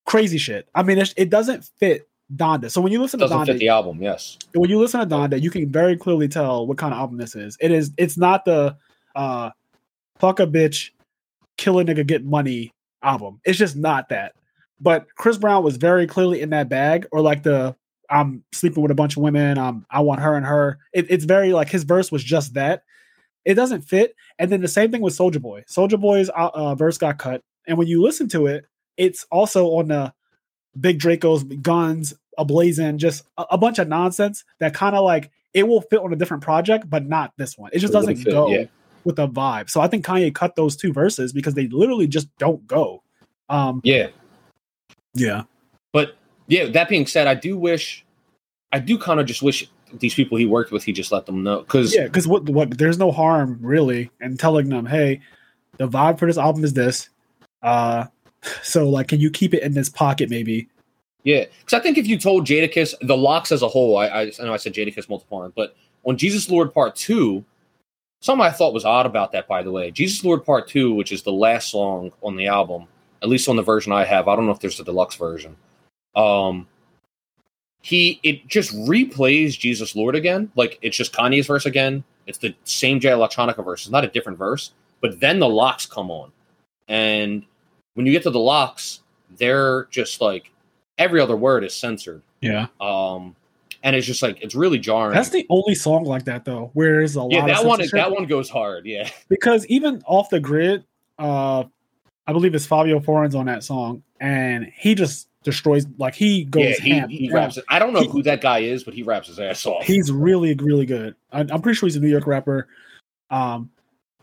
crazy 0.05 0.37
shit. 0.37 0.67
I 0.75 0.83
mean, 0.83 0.97
it, 0.97 1.13
it 1.15 1.29
doesn't 1.29 1.63
fit 1.79 2.09
Donda. 2.35 2.69
So 2.69 2.81
when 2.81 2.91
you 2.91 3.01
listen 3.01 3.19
to 3.21 3.27
Donda, 3.27 3.57
the 3.57 3.69
album. 3.69 4.01
Yes, 4.01 4.37
when 4.53 4.69
you 4.69 4.79
listen 4.79 4.99
to 4.99 5.05
Donda, 5.05 5.41
you 5.41 5.49
can 5.49 5.71
very 5.71 5.97
clearly 5.97 6.27
tell 6.27 6.67
what 6.67 6.77
kind 6.77 6.93
of 6.93 6.99
album 6.99 7.17
this 7.17 7.35
is. 7.35 7.57
It 7.59 7.71
is. 7.71 7.91
It's 7.97 8.17
not 8.17 8.45
the 8.45 8.77
uh, 9.15 9.51
fuck 10.19 10.39
a 10.39 10.47
bitch, 10.47 10.91
kill 11.59 11.79
a 11.79 11.83
nigga, 11.83 12.07
get 12.07 12.23
money 12.23 12.73
album. 13.03 13.41
It's 13.45 13.59
just 13.59 13.75
not 13.75 14.09
that. 14.09 14.33
But 14.79 15.07
Chris 15.15 15.37
Brown 15.37 15.63
was 15.63 15.75
very 15.77 16.07
clearly 16.07 16.41
in 16.41 16.51
that 16.51 16.69
bag, 16.69 17.05
or 17.11 17.21
like 17.21 17.43
the 17.43 17.75
I'm 18.09 18.43
sleeping 18.53 18.81
with 18.81 18.91
a 18.91 18.95
bunch 18.95 19.17
of 19.17 19.23
women. 19.23 19.57
Um, 19.57 19.85
I 19.91 19.99
want 19.99 20.21
her 20.21 20.35
and 20.35 20.45
her. 20.45 20.79
It, 20.93 21.07
it's 21.09 21.25
very 21.25 21.53
like 21.53 21.69
his 21.69 21.83
verse 21.83 22.11
was 22.11 22.23
just 22.23 22.53
that. 22.53 22.83
It 23.45 23.53
doesn't 23.53 23.81
fit. 23.81 24.15
And 24.39 24.51
then 24.51 24.61
the 24.61 24.67
same 24.67 24.91
thing 24.91 25.01
with 25.01 25.17
Soulja 25.17 25.41
Boy. 25.41 25.63
Soulja 25.69 25.99
Boy's 25.99 26.29
uh, 26.29 26.49
uh, 26.53 26.75
verse 26.75 26.97
got 26.97 27.19
cut, 27.19 27.43
and 27.67 27.77
when 27.77 27.87
you 27.87 28.01
listen 28.01 28.29
to 28.29 28.47
it, 28.47 28.65
it's 28.97 29.25
also 29.29 29.67
on 29.67 29.89
the 29.89 30.13
Big 30.79 30.97
Draco's 30.97 31.43
guns 31.43 32.13
ablazing, 32.37 32.97
just 32.97 33.25
a, 33.37 33.45
a 33.51 33.57
bunch 33.57 33.79
of 33.79 33.87
nonsense 33.89 34.45
that 34.59 34.73
kind 34.73 34.95
of 34.95 35.03
like 35.03 35.29
it 35.53 35.67
will 35.67 35.81
fit 35.81 35.99
on 35.99 36.13
a 36.13 36.15
different 36.15 36.43
project, 36.43 36.89
but 36.89 37.05
not 37.05 37.33
this 37.37 37.57
one. 37.57 37.71
It 37.73 37.79
just 37.79 37.91
It 37.91 37.97
doesn't 37.97 38.15
fit, 38.17 38.31
go 38.31 38.47
yeah. 38.49 38.65
With 39.03 39.19
a 39.19 39.27
vibe. 39.27 39.69
So 39.69 39.81
I 39.81 39.87
think 39.87 40.05
Kanye 40.05 40.33
cut 40.33 40.55
those 40.55 40.75
two 40.75 40.91
verses 40.91 41.31
because 41.33 41.53
they 41.53 41.67
literally 41.67 42.07
just 42.07 42.27
don't 42.37 42.65
go. 42.67 43.01
Um, 43.49 43.81
yeah. 43.83 44.09
yeah, 45.13 45.43
But 45.91 46.15
yeah, 46.47 46.65
that 46.69 46.89
being 46.89 47.07
said, 47.07 47.27
I 47.27 47.33
do 47.33 47.57
wish, 47.57 48.05
I 48.71 48.79
do 48.79 48.97
kind 48.97 49.19
of 49.19 49.25
just 49.25 49.41
wish 49.41 49.69
these 49.93 50.13
people 50.13 50.37
he 50.37 50.45
worked 50.45 50.71
with, 50.71 50.83
he 50.83 50.93
just 50.93 51.11
let 51.11 51.25
them 51.25 51.43
know 51.43 51.61
because 51.61 51.95
yeah. 51.95 52.03
Because 52.03 52.27
what 52.27 52.43
what 52.49 52.77
there's 52.77 52.99
no 52.99 53.11
harm 53.11 53.57
really 53.61 54.11
in 54.21 54.37
telling 54.37 54.69
them, 54.69 54.85
hey, 54.85 55.21
the 55.77 55.87
vibe 55.87 56.19
for 56.19 56.27
this 56.27 56.37
album 56.37 56.63
is 56.63 56.73
this. 56.73 57.09
Uh, 57.63 58.05
so 58.61 58.87
like, 58.89 59.07
can 59.07 59.19
you 59.19 59.31
keep 59.31 59.53
it 59.53 59.63
in 59.63 59.73
this 59.73 59.89
pocket 59.89 60.29
maybe? 60.29 60.69
Yeah, 61.23 61.45
because 61.59 61.73
I 61.77 61.81
think 61.81 61.97
if 61.97 62.07
you 62.07 62.17
told 62.17 62.45
Jadakiss 62.45 62.93
the 63.01 63.17
LOX 63.17 63.51
as 63.51 63.61
a 63.61 63.67
whole, 63.67 63.97
I, 63.97 64.07
I, 64.07 64.31
I 64.39 64.43
know 64.43 64.53
I 64.53 64.57
said 64.57 64.73
Jadakiss 64.73 65.09
multiple 65.09 65.41
times, 65.41 65.53
but 65.55 65.75
on 66.05 66.17
Jesus 66.17 66.49
Lord 66.49 66.73
Part 66.73 66.95
Two, 66.95 67.43
something 68.19 68.45
I 68.45 68.51
thought 68.51 68.73
was 68.73 68.85
odd 68.85 69.05
about 69.05 69.31
that, 69.31 69.47
by 69.47 69.63
the 69.63 69.71
way, 69.71 69.91
Jesus 69.91 70.23
Lord 70.23 70.45
Part 70.45 70.67
Two, 70.67 70.93
which 70.93 71.11
is 71.11 71.23
the 71.23 71.31
last 71.31 71.69
song 71.69 72.11
on 72.21 72.35
the 72.35 72.47
album, 72.47 72.87
at 73.21 73.29
least 73.29 73.49
on 73.49 73.55
the 73.55 73.63
version 73.63 73.91
I 73.91 74.05
have. 74.05 74.27
I 74.27 74.35
don't 74.35 74.45
know 74.45 74.51
if 74.51 74.59
there's 74.59 74.79
a 74.79 74.83
deluxe 74.83 75.15
version. 75.15 75.55
Um, 76.15 76.67
he 77.81 78.19
it 78.23 78.47
just 78.47 78.75
replays 78.75 79.57
Jesus 79.57 79.95
Lord 79.95 80.15
again, 80.15 80.51
like 80.55 80.79
it's 80.81 80.97
just 80.97 81.13
Kanye's 81.13 81.47
verse 81.47 81.65
again. 81.65 82.03
It's 82.27 82.37
the 82.37 82.53
same 82.63 82.99
Jay 82.99 83.09
Electronica 83.09 83.63
verse. 83.63 83.81
It's 83.81 83.91
not 83.91 84.03
a 84.03 84.09
different 84.09 84.37
verse, 84.37 84.71
but 85.01 85.19
then 85.19 85.39
the 85.39 85.49
LOX 85.49 85.85
come 85.85 86.11
on, 86.11 86.31
and 86.87 87.45
when 87.93 88.05
you 88.05 88.11
get 88.11 88.23
to 88.23 88.31
the 88.31 88.39
LOX, 88.39 89.01
they're 89.37 89.85
just 89.85 90.21
like 90.21 90.51
every 90.97 91.21
other 91.21 91.37
word 91.37 91.63
is 91.63 91.73
censored. 91.73 92.21
Yeah. 92.41 92.67
Um, 92.79 93.35
and 93.83 93.95
it's 93.95 94.05
just 94.05 94.21
like 94.21 94.41
it's 94.41 94.55
really 94.55 94.79
jarring. 94.79 95.13
That's 95.13 95.29
the 95.29 95.45
only 95.49 95.75
song 95.75 96.03
like 96.03 96.25
that 96.25 96.45
though, 96.45 96.71
where 96.73 96.97
there's 96.97 97.15
a 97.15 97.27
yeah, 97.29 97.39
lot 97.39 97.47
that 97.47 97.59
of 97.59 97.65
one 97.65 97.81
that 97.93 98.11
one 98.11 98.25
goes 98.25 98.49
hard. 98.49 98.85
Yeah, 98.85 99.09
because 99.29 99.65
even 99.67 100.01
off 100.05 100.29
the 100.29 100.39
grid, 100.39 100.83
uh, 101.17 101.63
I 102.27 102.33
believe 102.33 102.53
it's 102.55 102.67
Fivio 102.67 103.03
Foreign's 103.03 103.35
on 103.35 103.45
that 103.45 103.63
song, 103.63 104.03
and 104.19 104.71
he 104.75 104.95
just 104.95 105.27
destroys 105.43 105.85
like 105.97 106.15
he 106.15 106.43
goes 106.43 106.63
yeah, 106.63 106.75
he, 106.81 106.89
ham. 106.91 107.09
he 107.09 107.31
raps. 107.31 107.57
It. 107.57 107.65
I 107.69 107.79
don't 107.79 107.93
know 107.93 108.01
He- 108.01 108.09
who 108.09 108.21
that 108.23 108.41
guy 108.41 108.59
is, 108.59 108.83
but 108.83 108.93
he 108.93 109.03
raps 109.03 109.27
his 109.27 109.39
ass 109.39 109.65
off. 109.65 109.83
He's 109.83 110.11
really 110.11 110.53
really 110.55 110.85
good. 110.85 111.15
I, 111.31 111.41
I'm 111.41 111.61
pretty 111.61 111.75
sure 111.75 111.87
he's 111.87 111.95
a 111.95 111.99
New 112.01 112.09
York 112.09 112.27
rapper. 112.27 112.67
Um, 113.31 113.69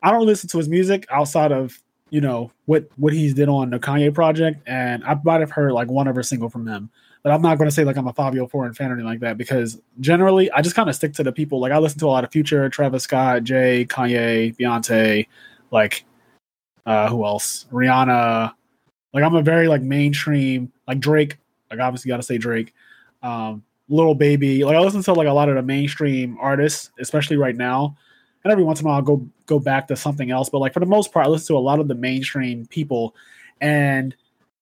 I 0.02 0.11
don't 0.11 0.26
listen 0.26 0.48
to 0.50 0.59
his 0.59 0.68
music 0.68 1.07
outside 1.11 1.52
of 1.52 1.80
you 2.11 2.20
know 2.20 2.52
what 2.66 2.88
what 2.96 3.12
he's 3.12 3.34
did 3.34 3.48
on 3.48 3.70
the 3.70 3.78
Kanye 3.78 4.12
project, 4.12 4.62
and 4.66 5.04
I 5.04 5.18
might 5.24 5.40
have 5.40 5.50
heard 5.50 5.72
like 5.72 5.88
one 5.88 6.09
other 6.09 6.22
single 6.22 6.48
from 6.48 6.66
him. 6.66 6.90
But 7.27 7.33
I'm 7.33 7.43
not 7.43 7.59
going 7.59 7.68
to 7.68 7.74
say 7.74 7.83
like 7.83 7.97
I'm 7.97 8.07
a 8.07 8.12
Fivio 8.12 8.49
Foreign 8.49 8.72
fan 8.72 8.89
or 8.89 8.93
anything 8.93 9.09
like 9.09 9.18
that 9.18 9.37
because 9.37 9.83
generally 9.99 10.49
I 10.53 10.62
just 10.62 10.77
kind 10.77 10.89
of 10.89 10.95
stick 10.95 11.12
to 11.14 11.24
the 11.24 11.33
people. 11.33 11.59
Like 11.59 11.72
I 11.72 11.79
listen 11.79 11.99
to 11.99 12.07
a 12.07 12.14
lot 12.14 12.22
of 12.22 12.31
Future, 12.31 12.68
Travis 12.68 13.03
Scott, 13.03 13.43
Jay, 13.43 13.85
Kanye, 13.85 14.57
Beyonce, 14.57 15.27
like 15.72 16.05
uh 16.87 17.09
who 17.09 17.24
else? 17.24 17.66
Rihanna. 17.72 18.53
Like 19.12 19.24
I'm 19.24 19.35
a 19.35 19.43
very 19.43 19.66
like 19.66 19.83
mainstream 19.83 20.72
like 20.87 21.01
Drake. 21.01 21.37
Like 21.68 21.81
obviously 21.81 22.11
got 22.11 22.18
to 22.18 22.22
say 22.22 22.39
Drake. 22.39 22.72
Um, 23.24 23.64
Lil 23.89 24.14
Baby. 24.14 24.62
Like 24.62 24.77
I 24.77 24.81
listen 24.81 25.03
to 25.03 25.12
like 25.12 25.27
a 25.27 25.33
lot 25.33 25.49
of 25.49 25.57
the 25.57 25.62
mainstream 25.62 26.39
artists, 26.41 26.93
especially 27.01 27.39
right 27.39 27.57
now. 27.57 27.97
And 28.45 28.53
every 28.53 28.62
once 28.62 28.81
in 28.81 28.87
a 28.87 28.89
while 28.89 28.99
I'll 28.99 29.03
go 29.03 29.29
go 29.47 29.59
back 29.59 29.89
to 29.89 29.97
something 29.97 30.31
else. 30.31 30.49
But 30.49 30.61
like 30.61 30.72
for 30.72 30.79
the 30.79 30.87
most 30.87 31.12
part, 31.12 31.27
I 31.27 31.29
listen 31.29 31.57
to 31.57 31.59
a 31.59 31.59
lot 31.59 31.81
of 31.81 31.89
the 31.89 31.97
mainstream 31.97 32.66
people. 32.66 33.16
And 33.61 34.14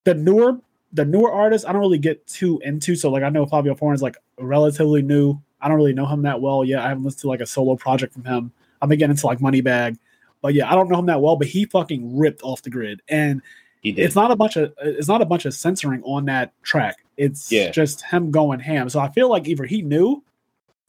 the 0.05 0.15
newer 0.15 0.59
the 0.95 1.05
newer 1.05 1.30
artists 1.30 1.66
I 1.66 1.72
don't 1.72 1.80
really 1.82 1.99
get 1.99 2.26
too 2.26 2.59
into. 2.64 2.95
So 2.97 3.11
like 3.11 3.22
I 3.22 3.28
know 3.28 3.45
Fivio 3.47 3.76
Foreign's 3.78 4.01
like 4.03 4.16
relatively 4.38 5.03
new. 5.03 5.38
I 5.61 5.68
don't 5.68 5.76
really 5.76 5.92
know 5.92 6.07
him 6.07 6.22
that 6.22 6.40
well 6.40 6.64
yet. 6.64 6.80
I 6.80 6.88
haven't 6.88 7.05
listened 7.05 7.20
to 7.22 7.28
like 7.28 7.40
a 7.40 7.47
solo 7.47 7.74
project 7.76 8.12
from 8.14 8.24
him. 8.24 8.53
I've 8.80 8.88
been 8.88 8.99
getting 8.99 9.12
into 9.12 9.26
like 9.26 9.40
Moneybag. 9.40 9.99
But 10.40 10.55
yeah, 10.55 10.70
I 10.70 10.74
don't 10.74 10.88
know 10.90 10.99
him 10.99 11.07
that 11.07 11.20
well, 11.20 11.36
but 11.36 11.47
he 11.49 11.64
fucking 11.64 12.16
ripped 12.16 12.42
off 12.42 12.62
the 12.62 12.70
grid. 12.70 13.01
And 13.09 13.42
he 13.80 13.92
did. 13.92 14.05
it's 14.05 14.14
not 14.14 14.30
a 14.30 14.36
bunch 14.36 14.57
of 14.57 14.72
it's 14.80 15.09
not 15.09 15.20
a 15.22 15.26
bunch 15.26 15.45
of 15.47 15.55
censoring 15.55 16.03
on 16.05 16.26
that 16.26 16.53
track. 16.62 16.97
It's 17.16 17.51
Yeah. 17.51 17.70
just 17.70 18.03
him 18.05 18.30
going 18.30 18.61
ham. 18.61 18.88
So 18.88 19.01
I 19.01 19.09
feel 19.11 19.28
like 19.30 19.47
either 19.49 19.64
he 19.64 19.82
knew 19.82 20.22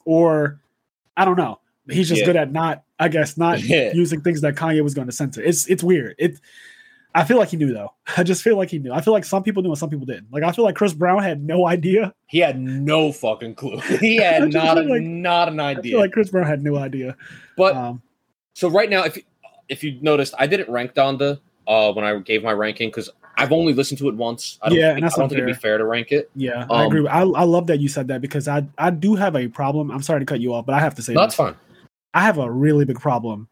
or 0.06 0.60
I 1.18 1.26
don't 1.26 1.38
know. 1.38 1.60
He's 1.90 2.10
just 2.10 2.22
Yeah. 2.22 2.26
good 2.28 2.36
at 2.36 2.52
not, 2.52 2.84
I 3.00 3.08
guess, 3.08 3.38
not 3.38 3.62
Yeah. 3.64 3.92
using 3.94 4.22
things 4.22 4.42
that 4.42 4.56
Kanye 4.56 4.82
was 4.84 4.94
going 4.94 5.08
to 5.08 5.14
censor. 5.14 5.42
It's 5.42 5.68
it's 5.68 5.84
weird. 5.84 6.16
It 6.18 6.40
I 7.16 7.24
feel 7.24 7.38
like 7.38 7.50
he 7.50 7.58
knew 7.58 7.74
though. 7.74 7.94
I 8.18 8.24
just 8.24 8.44
feel 8.44 8.58
like 8.58 8.70
he 8.70 8.78
knew. 8.80 8.92
I 8.94 9.02
feel 9.02 9.14
like 9.14 9.26
some 9.26 9.42
people 9.42 9.64
knew 9.64 9.70
and 9.70 9.78
some 9.78 9.90
people 9.90 10.06
didn't. 10.06 10.32
Like 10.32 10.44
I 10.44 10.52
feel 10.52 10.66
like 10.66 10.76
Chris 10.76 10.94
Brown 10.94 11.24
had 11.24 11.42
no 11.44 11.66
idea. 11.66 12.14
he 12.28 12.40
had 12.40 12.60
no 12.60 13.12
fucking 13.12 13.56
clue. 13.56 13.80
He 14.00 14.18
had 14.22 14.52
not 14.54 14.78
a, 14.78 14.82
like- 14.82 15.02
not 15.02 15.48
an 15.48 15.60
I 15.60 15.72
idea. 15.72 15.94
feel 15.94 16.00
like 16.02 16.12
Chris 16.12 16.30
Brown 16.30 16.46
had 16.46 16.62
no 16.64 16.76
idea. 16.78 17.16
but 17.58 17.76
Um, 17.76 18.02
So 18.54 18.70
right 18.70 18.90
now, 18.90 19.04
if 19.04 19.18
if 19.70 19.84
you 19.84 19.98
noticed, 20.02 20.34
I 20.38 20.46
didn't 20.48 20.70
rank 20.70 20.94
Donda 20.94 21.40
uh, 21.68 21.92
when 21.94 22.06
I 22.06 22.20
gave 22.20 22.44
my 22.44 22.52
ranking 22.52 22.90
because 22.90 23.10
I've 23.38 23.52
only 23.52 23.74
listened 23.74 23.98
to 24.00 24.08
it 24.10 24.16
once. 24.16 24.60
I 24.62 24.70
don't, 24.70 24.78
Yeah, 24.78 24.88
think, 24.94 24.98
and 24.98 25.06
I 25.06 25.10
don't 25.10 25.28
think 25.30 25.40
it'd 25.40 25.48
be 25.48 25.60
fair 25.60 25.78
to 25.78 25.84
rank 25.86 26.12
it. 26.12 26.30
yeah, 26.36 26.66
I 26.70 26.84
Um, 26.84 26.88
agree. 26.88 27.08
I, 27.08 27.22
I 27.22 27.44
love 27.44 27.68
that 27.68 27.80
you 27.80 27.88
said 27.90 28.08
that 28.10 28.22
because 28.22 28.48
I 28.48 28.66
I 28.78 28.92
do 28.92 29.16
have 29.16 29.36
a 29.36 29.48
problem. 29.48 29.90
I'm 29.92 30.02
sorry 30.04 30.20
to 30.20 30.26
cut 30.26 30.40
you 30.40 30.54
off, 30.54 30.66
but 30.68 30.76
I 30.76 30.80
have 30.80 30.96
to 30.96 31.02
say 31.02 31.14
No, 31.14 31.22
that's 31.22 31.36
fine. 31.36 31.56
I 32.14 32.22
have 32.22 32.38
a 32.38 32.50
really 32.50 32.86
big 32.86 33.00
problem 33.00 33.48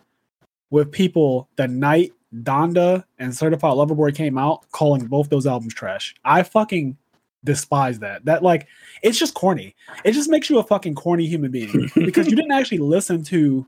with 0.69 0.91
people 0.91 1.49
the 1.57 1.67
night 1.67 2.13
Donda 2.41 3.03
and 3.19 3.35
Certified 3.35 3.75
Lover 3.75 3.95
Boy 3.95 4.11
came 4.11 4.37
out 4.37 4.69
calling 4.71 5.05
both 5.05 5.29
those 5.29 5.45
albums 5.45 5.73
trash. 5.73 6.15
I 6.25 6.43
fucking 6.43 6.97
despise 7.43 7.99
that. 7.99 8.25
That 8.25 8.43
like 8.43 8.67
it's 9.01 9.19
just 9.19 9.33
corny. 9.33 9.75
It 10.03 10.13
just 10.13 10.29
makes 10.29 10.49
you 10.49 10.59
a 10.59 10.63
fucking 10.63 10.95
corny 10.95 11.27
human 11.27 11.51
being 11.51 11.89
because 11.95 12.27
you 12.27 12.35
didn't 12.35 12.51
actually 12.51 12.79
listen 12.79 13.23
to 13.25 13.65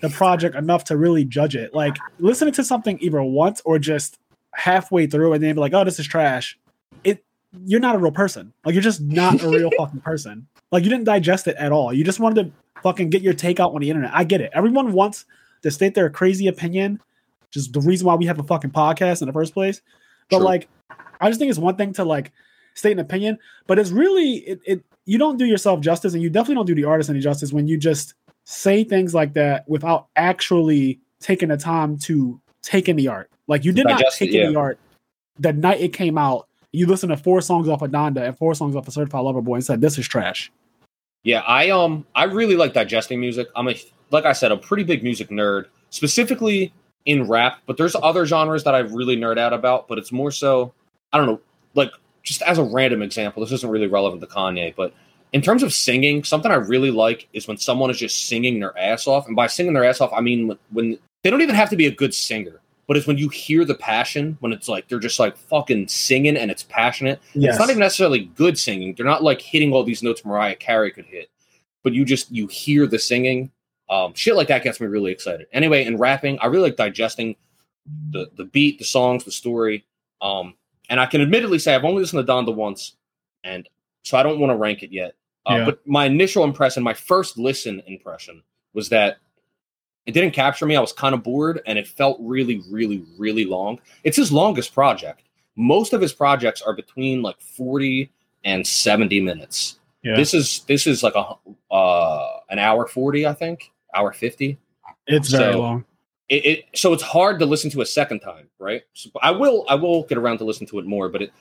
the 0.00 0.08
project 0.08 0.54
enough 0.56 0.84
to 0.84 0.96
really 0.96 1.24
judge 1.24 1.56
it. 1.56 1.74
Like 1.74 1.96
listening 2.18 2.54
to 2.54 2.64
something 2.64 2.98
either 3.00 3.22
once 3.22 3.60
or 3.64 3.78
just 3.78 4.18
halfway 4.54 5.06
through 5.06 5.32
and 5.34 5.42
then 5.42 5.54
be 5.54 5.60
like, 5.60 5.74
"Oh, 5.74 5.84
this 5.84 5.98
is 5.98 6.06
trash." 6.06 6.58
It 7.04 7.24
you're 7.64 7.80
not 7.80 7.94
a 7.94 7.98
real 7.98 8.12
person. 8.12 8.52
Like 8.64 8.74
you're 8.74 8.82
just 8.82 9.00
not 9.00 9.42
a 9.42 9.48
real 9.48 9.70
fucking 9.78 10.00
person. 10.00 10.46
Like 10.72 10.84
you 10.84 10.90
didn't 10.90 11.04
digest 11.04 11.46
it 11.46 11.56
at 11.56 11.72
all. 11.72 11.92
You 11.92 12.04
just 12.04 12.20
wanted 12.20 12.44
to 12.44 12.82
fucking 12.82 13.10
get 13.10 13.22
your 13.22 13.34
take 13.34 13.60
out 13.60 13.74
on 13.74 13.80
the 13.80 13.90
internet. 13.90 14.10
I 14.14 14.24
get 14.24 14.40
it. 14.40 14.50
Everyone 14.54 14.92
wants 14.92 15.24
to 15.62 15.70
state 15.70 15.94
their 15.94 16.08
crazy 16.10 16.46
opinion, 16.46 17.00
is 17.56 17.70
the 17.70 17.80
reason 17.80 18.06
why 18.06 18.14
we 18.14 18.26
have 18.26 18.38
a 18.38 18.42
fucking 18.42 18.70
podcast 18.70 19.22
in 19.22 19.26
the 19.26 19.32
first 19.32 19.54
place. 19.54 19.80
But 20.30 20.38
True. 20.38 20.46
like, 20.46 20.68
I 21.20 21.28
just 21.28 21.38
think 21.38 21.50
it's 21.50 21.58
one 21.58 21.76
thing 21.76 21.92
to 21.94 22.04
like 22.04 22.32
state 22.74 22.92
an 22.92 22.98
opinion, 22.98 23.38
but 23.66 23.78
it's 23.78 23.90
really 23.90 24.36
it, 24.38 24.60
it 24.66 24.84
you 25.04 25.18
don't 25.18 25.38
do 25.38 25.46
yourself 25.46 25.80
justice 25.80 26.14
and 26.14 26.22
you 26.22 26.30
definitely 26.30 26.56
don't 26.56 26.66
do 26.66 26.74
the 26.74 26.84
artist 26.84 27.10
any 27.10 27.20
justice 27.20 27.52
when 27.52 27.66
you 27.66 27.78
just 27.78 28.14
say 28.44 28.84
things 28.84 29.14
like 29.14 29.34
that 29.34 29.68
without 29.68 30.08
actually 30.16 31.00
taking 31.20 31.48
the 31.48 31.56
time 31.56 31.98
to 31.98 32.40
take 32.62 32.88
in 32.88 32.96
the 32.96 33.08
art. 33.08 33.30
Like 33.46 33.64
you 33.64 33.72
did 33.72 33.86
not 33.86 33.98
Digest 33.98 34.22
it, 34.22 34.26
take 34.26 34.34
in 34.34 34.52
the 34.52 34.58
art 34.58 34.78
the 35.38 35.52
night 35.52 35.80
it 35.80 35.92
came 35.92 36.18
out. 36.18 36.48
You 36.72 36.86
listened 36.86 37.10
to 37.10 37.16
four 37.16 37.40
songs 37.40 37.68
off 37.68 37.82
of 37.82 37.90
Donda 37.90 38.26
and 38.26 38.36
four 38.36 38.54
songs 38.54 38.76
off 38.76 38.86
of 38.86 38.92
Certified 38.92 39.22
Lover 39.22 39.40
Boy 39.40 39.54
and 39.56 39.64
said 39.64 39.80
this 39.80 39.98
is 39.98 40.06
trash. 40.06 40.52
Yeah, 41.24 41.40
I 41.40 41.70
um 41.70 42.06
I 42.14 42.24
really 42.24 42.56
like 42.56 42.74
digesting 42.74 43.20
music. 43.20 43.48
I'm 43.56 43.68
a 43.68 43.74
like 44.10 44.24
I 44.24 44.32
said, 44.32 44.52
a 44.52 44.56
pretty 44.56 44.84
big 44.84 45.02
music 45.02 45.30
nerd, 45.30 45.66
specifically 45.90 46.72
in 47.04 47.26
rap, 47.26 47.60
but 47.66 47.76
there's 47.76 47.96
other 47.96 48.26
genres 48.26 48.64
that 48.64 48.74
I 48.74 48.80
really 48.80 49.16
nerd 49.16 49.38
out 49.38 49.52
about, 49.52 49.88
but 49.88 49.98
it's 49.98 50.12
more 50.12 50.30
so 50.30 50.72
I 51.12 51.18
don't 51.18 51.26
know, 51.26 51.40
like 51.74 51.90
just 52.22 52.42
as 52.42 52.58
a 52.58 52.62
random 52.62 53.02
example, 53.02 53.42
this 53.42 53.52
isn't 53.52 53.70
really 53.70 53.86
relevant 53.86 54.20
to 54.20 54.26
Kanye, 54.26 54.74
but 54.76 54.92
in 55.32 55.42
terms 55.42 55.62
of 55.62 55.72
singing, 55.72 56.24
something 56.24 56.50
I 56.50 56.56
really 56.56 56.90
like 56.90 57.28
is 57.32 57.48
when 57.48 57.56
someone 57.56 57.90
is 57.90 57.98
just 57.98 58.28
singing 58.28 58.60
their 58.60 58.76
ass 58.78 59.06
off. 59.06 59.26
And 59.26 59.36
by 59.36 59.46
singing 59.46 59.74
their 59.74 59.84
ass 59.84 60.00
off, 60.00 60.12
I 60.12 60.20
mean 60.20 60.48
when, 60.48 60.58
when 60.72 60.98
they 61.22 61.30
don't 61.30 61.42
even 61.42 61.54
have 61.54 61.70
to 61.70 61.76
be 61.76 61.86
a 61.86 61.90
good 61.90 62.14
singer, 62.14 62.60
but 62.86 62.96
it's 62.96 63.06
when 63.06 63.18
you 63.18 63.28
hear 63.28 63.64
the 63.64 63.74
passion, 63.74 64.36
when 64.40 64.52
it's 64.52 64.68
like 64.68 64.88
they're 64.88 64.98
just 64.98 65.18
like 65.18 65.36
fucking 65.36 65.88
singing 65.88 66.36
and 66.36 66.50
it's 66.50 66.62
passionate. 66.62 67.20
Yes. 67.34 67.54
It's 67.54 67.58
not 67.58 67.70
even 67.70 67.80
necessarily 67.80 68.26
good 68.36 68.58
singing. 68.58 68.94
They're 68.94 69.06
not 69.06 69.22
like 69.22 69.40
hitting 69.40 69.72
all 69.72 69.84
these 69.84 70.02
notes 70.02 70.24
Mariah 70.24 70.56
Carey 70.56 70.90
could 70.90 71.04
hit, 71.04 71.28
but 71.84 71.92
you 71.92 72.04
just 72.04 72.30
you 72.30 72.46
hear 72.46 72.86
the 72.86 72.98
singing. 72.98 73.50
Um, 73.90 74.14
shit 74.14 74.36
like 74.36 74.48
that 74.48 74.62
gets 74.62 74.80
me 74.80 74.86
really 74.86 75.12
excited. 75.12 75.46
Anyway, 75.52 75.84
in 75.84 75.96
rapping, 75.96 76.38
I 76.40 76.46
really 76.46 76.70
like 76.70 76.76
digesting 76.76 77.36
the 78.10 78.30
the 78.36 78.44
beat, 78.44 78.78
the 78.78 78.84
songs, 78.84 79.24
the 79.24 79.32
story. 79.32 79.86
Um, 80.20 80.54
and 80.90 81.00
I 81.00 81.06
can 81.06 81.20
admittedly 81.20 81.58
say 81.58 81.74
I've 81.74 81.84
only 81.84 82.02
listened 82.02 82.26
to 82.26 82.32
Donda 82.32 82.54
once, 82.54 82.96
and 83.44 83.68
so 84.02 84.18
I 84.18 84.22
don't 84.22 84.40
want 84.40 84.50
to 84.50 84.56
rank 84.56 84.82
it 84.82 84.92
yet. 84.92 85.14
Uh, 85.46 85.56
Yeah. 85.56 85.64
But 85.64 85.86
my 85.86 86.04
initial 86.06 86.44
impression, 86.44 86.82
my 86.82 86.94
first 86.94 87.38
listen 87.38 87.82
impression, 87.86 88.42
was 88.74 88.88
that 88.90 89.18
it 90.06 90.12
didn't 90.12 90.32
capture 90.32 90.66
me. 90.66 90.76
I 90.76 90.80
was 90.80 90.92
kind 90.92 91.14
of 91.14 91.22
bored, 91.22 91.60
and 91.66 91.78
it 91.78 91.86
felt 91.86 92.18
really, 92.20 92.62
really, 92.70 93.04
really 93.18 93.44
long. 93.44 93.78
It's 94.04 94.16
his 94.16 94.32
longest 94.32 94.74
project. 94.74 95.22
Most 95.56 95.92
of 95.92 96.00
his 96.00 96.12
projects 96.12 96.62
are 96.62 96.74
between 96.74 97.22
like 97.22 97.40
forty 97.40 98.10
and 98.44 98.66
seventy 98.66 99.20
minutes. 99.20 99.78
Yeah. 100.02 100.16
This 100.16 100.32
is 100.32 100.60
this 100.68 100.86
is 100.86 101.02
like 101.02 101.14
a 101.14 101.34
uh, 101.74 102.40
an 102.50 102.58
hour 102.58 102.86
forty, 102.86 103.26
I 103.26 103.34
think, 103.34 103.70
hour 103.94 104.12
fifty 104.12 104.58
it's 105.06 105.30
very 105.30 105.52
so- 105.52 105.60
long. 105.60 105.84
it, 106.28 106.46
it 106.46 106.64
so 106.74 106.92
it's 106.92 107.02
hard 107.02 107.38
to 107.38 107.46
listen 107.46 107.70
to 107.70 107.80
a 107.80 107.86
second 107.86 108.20
time, 108.20 108.48
right? 108.58 108.82
So 108.92 109.10
I 109.22 109.30
will 109.30 109.64
I 109.68 109.74
will 109.74 110.04
get 110.04 110.18
around 110.18 110.38
to 110.38 110.44
listen 110.44 110.66
to 110.68 110.78
it 110.78 110.86
more, 110.86 111.08
but 111.08 111.22
it 111.22 111.32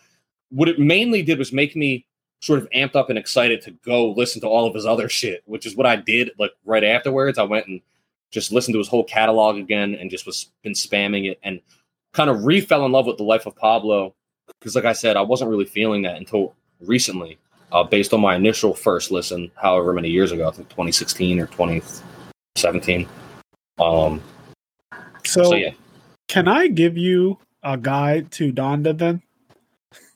what 0.49 0.69
it 0.69 0.79
mainly 0.79 1.21
did 1.21 1.37
was 1.37 1.51
make 1.51 1.75
me 1.75 2.05
sort 2.39 2.59
of 2.59 2.69
amped 2.69 2.95
up 2.95 3.09
and 3.09 3.17
excited 3.17 3.61
to 3.63 3.71
go 3.83 4.11
listen 4.11 4.39
to 4.41 4.47
all 4.47 4.67
of 4.67 4.75
his 4.75 4.85
other 4.85 5.09
shit, 5.09 5.41
which 5.45 5.65
is 5.65 5.75
what 5.75 5.85
I 5.87 5.95
did 5.95 6.31
like 6.39 6.51
right 6.65 6.83
afterwards. 6.83 7.37
I 7.37 7.43
went 7.43 7.67
and 7.67 7.81
just 8.31 8.51
listened 8.51 8.73
to 8.73 8.79
his 8.79 8.87
whole 8.87 9.03
catalog 9.03 9.57
again 9.57 9.95
and 9.95 10.11
just 10.11 10.25
was 10.25 10.51
been 10.63 10.73
spamming 10.73 11.29
it 11.31 11.39
and 11.43 11.59
kind 12.13 12.29
of 12.29 12.45
re 12.45 12.61
fell 12.61 12.85
in 12.85 12.91
love 12.91 13.05
with 13.07 13.17
the 13.17 13.23
life 13.23 13.45
of 13.45 13.55
Pablo 13.55 14.13
because 14.59 14.75
like 14.75 14.85
I 14.85 14.93
said, 14.93 15.17
I 15.17 15.21
wasn't 15.21 15.49
really 15.49 15.65
feeling 15.65 16.03
that 16.03 16.17
until 16.17 16.53
recently, 16.81 17.37
uh, 17.71 17.83
based 17.83 18.13
on 18.13 18.21
my 18.21 18.35
initial 18.35 18.73
first 18.73 19.11
listen, 19.11 19.51
however 19.55 19.91
many 19.93 20.09
years 20.09 20.31
ago, 20.31 20.47
I 20.47 20.51
think 20.51 20.69
2016 20.69 21.39
or 21.39 21.47
2017. 22.57 23.07
Um, 23.79 24.21
So, 25.25 25.43
so 25.43 25.55
yeah, 25.55 25.71
can 26.27 26.47
I 26.47 26.67
give 26.67 26.97
you 26.97 27.37
a 27.63 27.77
guide 27.77 28.31
to 28.33 28.51
Donda 28.51 28.97
then? 28.97 29.21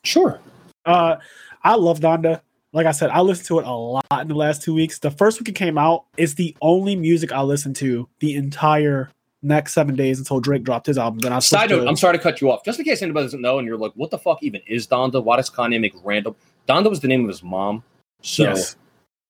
sure. 0.03 0.39
Uh, 0.85 1.17
I 1.63 1.75
love 1.75 1.99
Donda. 1.99 2.41
Like 2.73 2.85
I 2.87 2.91
said, 2.91 3.09
I 3.09 3.19
listened 3.21 3.47
to 3.47 3.59
it 3.59 3.65
a 3.65 3.71
lot 3.71 4.05
in 4.21 4.29
the 4.29 4.35
last 4.35 4.63
two 4.63 4.73
weeks. 4.73 4.99
The 4.99 5.11
first 5.11 5.39
week 5.39 5.49
it 5.49 5.55
came 5.55 5.77
out 5.77 6.05
it's 6.17 6.33
the 6.35 6.55
only 6.61 6.95
music 6.95 7.31
I 7.31 7.41
listened 7.41 7.75
to 7.77 8.07
the 8.19 8.35
entire 8.35 9.11
next 9.43 9.73
seven 9.73 9.95
days 9.95 10.17
until 10.19 10.39
Drake 10.39 10.63
dropped 10.63 10.87
his 10.87 10.97
album. 10.97 11.19
Then 11.19 11.33
I 11.33 11.39
Side 11.39 11.69
note, 11.69 11.81
to- 11.81 11.87
I'm 11.87 11.97
sorry 11.97 12.17
to 12.17 12.23
cut 12.23 12.39
you 12.41 12.49
off. 12.51 12.63
Just 12.63 12.79
in 12.79 12.85
case 12.85 13.01
anybody 13.01 13.25
doesn't 13.25 13.41
know, 13.41 13.59
and 13.59 13.67
you're 13.67 13.77
like, 13.77 13.91
"What 13.95 14.09
the 14.09 14.17
fuck 14.17 14.41
even 14.41 14.61
is 14.67 14.87
Donda? 14.87 15.21
Why 15.23 15.35
does 15.37 15.49
Kanye 15.49 15.79
make 15.81 15.93
random?" 16.03 16.35
Donda 16.67 16.89
was 16.89 16.99
the 17.01 17.07
name 17.07 17.21
of 17.23 17.27
his 17.27 17.43
mom, 17.43 17.83
so 18.21 18.43
yes. 18.43 18.75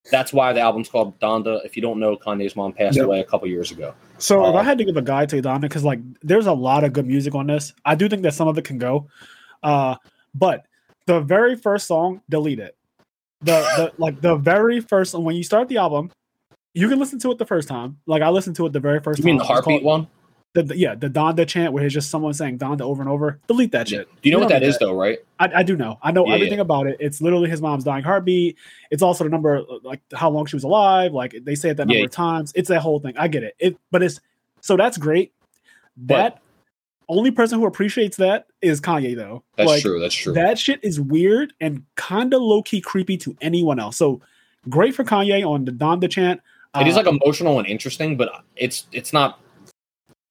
That's 0.10 0.34
why 0.34 0.52
the 0.54 0.60
album's 0.62 0.90
called 0.90 1.20
Donda. 1.20 1.64
If 1.66 1.76
you 1.76 1.82
don't 1.82 2.00
know, 2.00 2.16
Kanye's 2.18 2.56
mom 2.56 2.74
passed 2.74 2.98
Yep. 2.98 3.06
away 3.06 3.20
a 3.20 3.24
couple 3.24 3.48
years 3.48 3.72
ago. 3.72 3.94
So 4.18 4.46
if 4.48 4.56
Uh, 4.56 4.58
I 4.60 4.64
had 4.64 4.78
to 4.80 4.86
give 4.86 4.98
a 4.98 5.02
guide 5.02 5.30
to 5.30 5.42
Donda, 5.42 5.62
because 5.62 5.84
like 5.84 6.00
there's 6.24 6.48
a 6.48 6.54
lot 6.54 6.84
of 6.84 6.94
good 6.94 7.06
music 7.06 7.36
on 7.36 7.48
this, 7.48 7.74
I 7.86 7.96
do 7.96 8.10
think 8.10 8.24
that 8.24 8.34
some 8.34 8.48
of 8.48 8.58
it 8.58 8.64
can 8.64 8.78
go. 8.78 9.08
Uh, 9.62 9.96
but 10.34 10.66
the 11.06 11.20
very 11.20 11.56
first 11.56 11.88
song, 11.88 12.22
delete 12.30 12.60
it. 12.60 12.76
The 13.42 13.54
the 13.78 13.92
like 13.98 14.22
the 14.22 14.36
very 14.36 14.80
first 14.80 15.14
when 15.18 15.36
you 15.36 15.44
start 15.44 15.68
the 15.68 15.78
album, 15.78 16.12
you 16.74 16.88
can 16.88 17.00
listen 17.00 17.20
to 17.20 17.32
it 17.32 17.38
the 17.38 17.46
first 17.46 17.68
time. 17.68 17.98
Like 18.06 18.22
I 18.22 18.30
listened 18.30 18.56
to 18.58 18.66
it 18.68 18.74
the 18.74 18.80
very 18.80 19.00
first 19.00 19.20
You 19.20 19.24
time. 19.24 19.28
mean 19.32 19.38
the 19.38 19.44
heartbeat 19.44 19.82
called- 19.82 20.02
one? 20.02 20.08
The, 20.54 20.64
the- 20.64 20.78
yeah, 20.78 20.96
the 20.96 21.10
Donda 21.10 21.48
chant 21.48 21.72
where 21.72 21.86
it's 21.86 21.94
just 21.94 22.10
someone 22.10 22.34
saying 22.34 22.60
Donda 22.60 22.82
over 22.82 23.02
and 23.02 23.10
over. 23.10 23.40
Delete 23.48 23.72
that 23.72 23.88
shit. 23.88 24.10
Do 24.22 24.28
you 24.30 24.34
know 24.34 24.40
what 24.40 24.50
don't 24.50 24.62
that 24.62 24.80
though? 24.80 24.94
Right? 24.94 25.20
I, 25.40 25.50
I 25.56 25.64
do 25.64 25.78
know. 25.78 25.98
I 26.04 26.12
know 26.12 26.28
Yeah, 26.28 26.34
everything 26.36 26.60
about 26.60 26.88
it. 26.88 26.98
It's 27.00 27.22
literally 27.22 27.50
his 27.50 27.62
mom's 27.62 27.86
dying 27.86 28.04
heartbeat. 28.04 28.58
It's 28.90 29.02
also 29.02 29.24
the 29.24 29.30
number, 29.30 29.64
like 29.84 30.02
how 30.14 30.30
long 30.30 30.46
she 30.48 30.56
was 30.58 30.66
alive. 30.66 31.14
Like 31.14 31.36
they 31.44 31.56
say 31.56 31.70
it 31.70 31.78
that 31.78 31.88
number 31.88 32.00
Yeah. 32.00 32.06
of 32.06 32.12
times. 32.12 32.52
It's 32.56 32.68
that 32.68 32.82
whole 32.82 33.00
thing. 33.00 33.14
I 33.18 33.30
get 33.30 33.44
it. 33.44 33.56
It, 33.60 33.78
but 33.92 34.04
it's 34.04 34.20
so 34.60 34.76
that's 34.76 34.98
great. 34.98 35.32
That 35.98 36.42
only 37.08 37.32
person 37.32 37.60
who 37.60 37.66
appreciates 37.66 38.18
that 38.18 38.48
is 38.62 38.80
Kanye, 38.80 39.16
though. 39.16 39.44
That's 39.58 39.68
like, 39.68 39.82
true. 39.82 40.00
That's 40.00 40.16
true. 40.16 40.34
That 40.34 40.58
shit 40.58 40.80
is 40.84 41.00
weird 41.00 41.54
and 41.60 41.84
kind 41.96 42.34
of 42.34 42.42
low 42.42 42.62
key 42.62 42.80
creepy 42.82 43.18
to 43.18 43.36
anyone 43.42 43.80
else. 43.80 43.98
So 43.98 44.22
great 44.70 44.96
for 44.96 45.04
Kanye 45.04 45.46
on 45.48 45.66
the 45.66 45.72
Donda 45.72 46.10
chant. 46.10 46.42
it 46.80 46.88
is 46.88 46.96
Uh, 46.96 47.04
like 47.04 47.08
emotional 47.08 47.60
and 47.60 47.68
interesting, 47.68 48.16
but 48.18 48.30
it's 48.56 48.88
it's 48.92 49.12
not. 49.14 49.40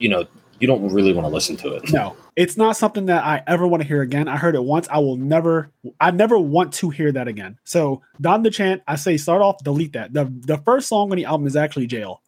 You 0.01 0.09
know, 0.09 0.27
you 0.59 0.67
don't 0.67 0.93
really 0.93 1.13
want 1.13 1.27
to 1.27 1.33
listen 1.33 1.57
to 1.59 1.75
it. 1.75 1.93
No, 1.93 2.17
it's 2.37 2.57
not 2.57 2.77
something 2.77 3.07
that 3.07 3.23
I 3.25 3.43
ever 3.47 3.67
want 3.67 3.83
to 3.83 3.89
hear 3.89 4.03
again. 4.03 4.27
I 4.29 4.37
heard 4.37 4.55
it 4.55 4.65
once. 4.65 4.89
I 4.91 4.99
will 4.99 5.17
never, 5.17 5.71
I 6.01 6.11
never 6.11 6.39
want 6.39 6.73
to 6.75 6.91
hear 6.91 7.13
that 7.13 7.29
again. 7.29 7.59
So, 7.65 8.03
Donda 8.21 8.53
Chant, 8.53 8.83
I 8.89 8.97
say 8.97 9.17
start 9.17 9.41
off, 9.43 9.63
delete 9.63 9.93
that. 9.93 10.13
The 10.13 10.25
the 10.41 10.59
first 10.59 10.89
song 10.89 11.11
on 11.13 11.17
the 11.17 11.25
album 11.27 11.47
is 11.47 11.55
actually 11.57 11.87
Jail. 11.87 12.21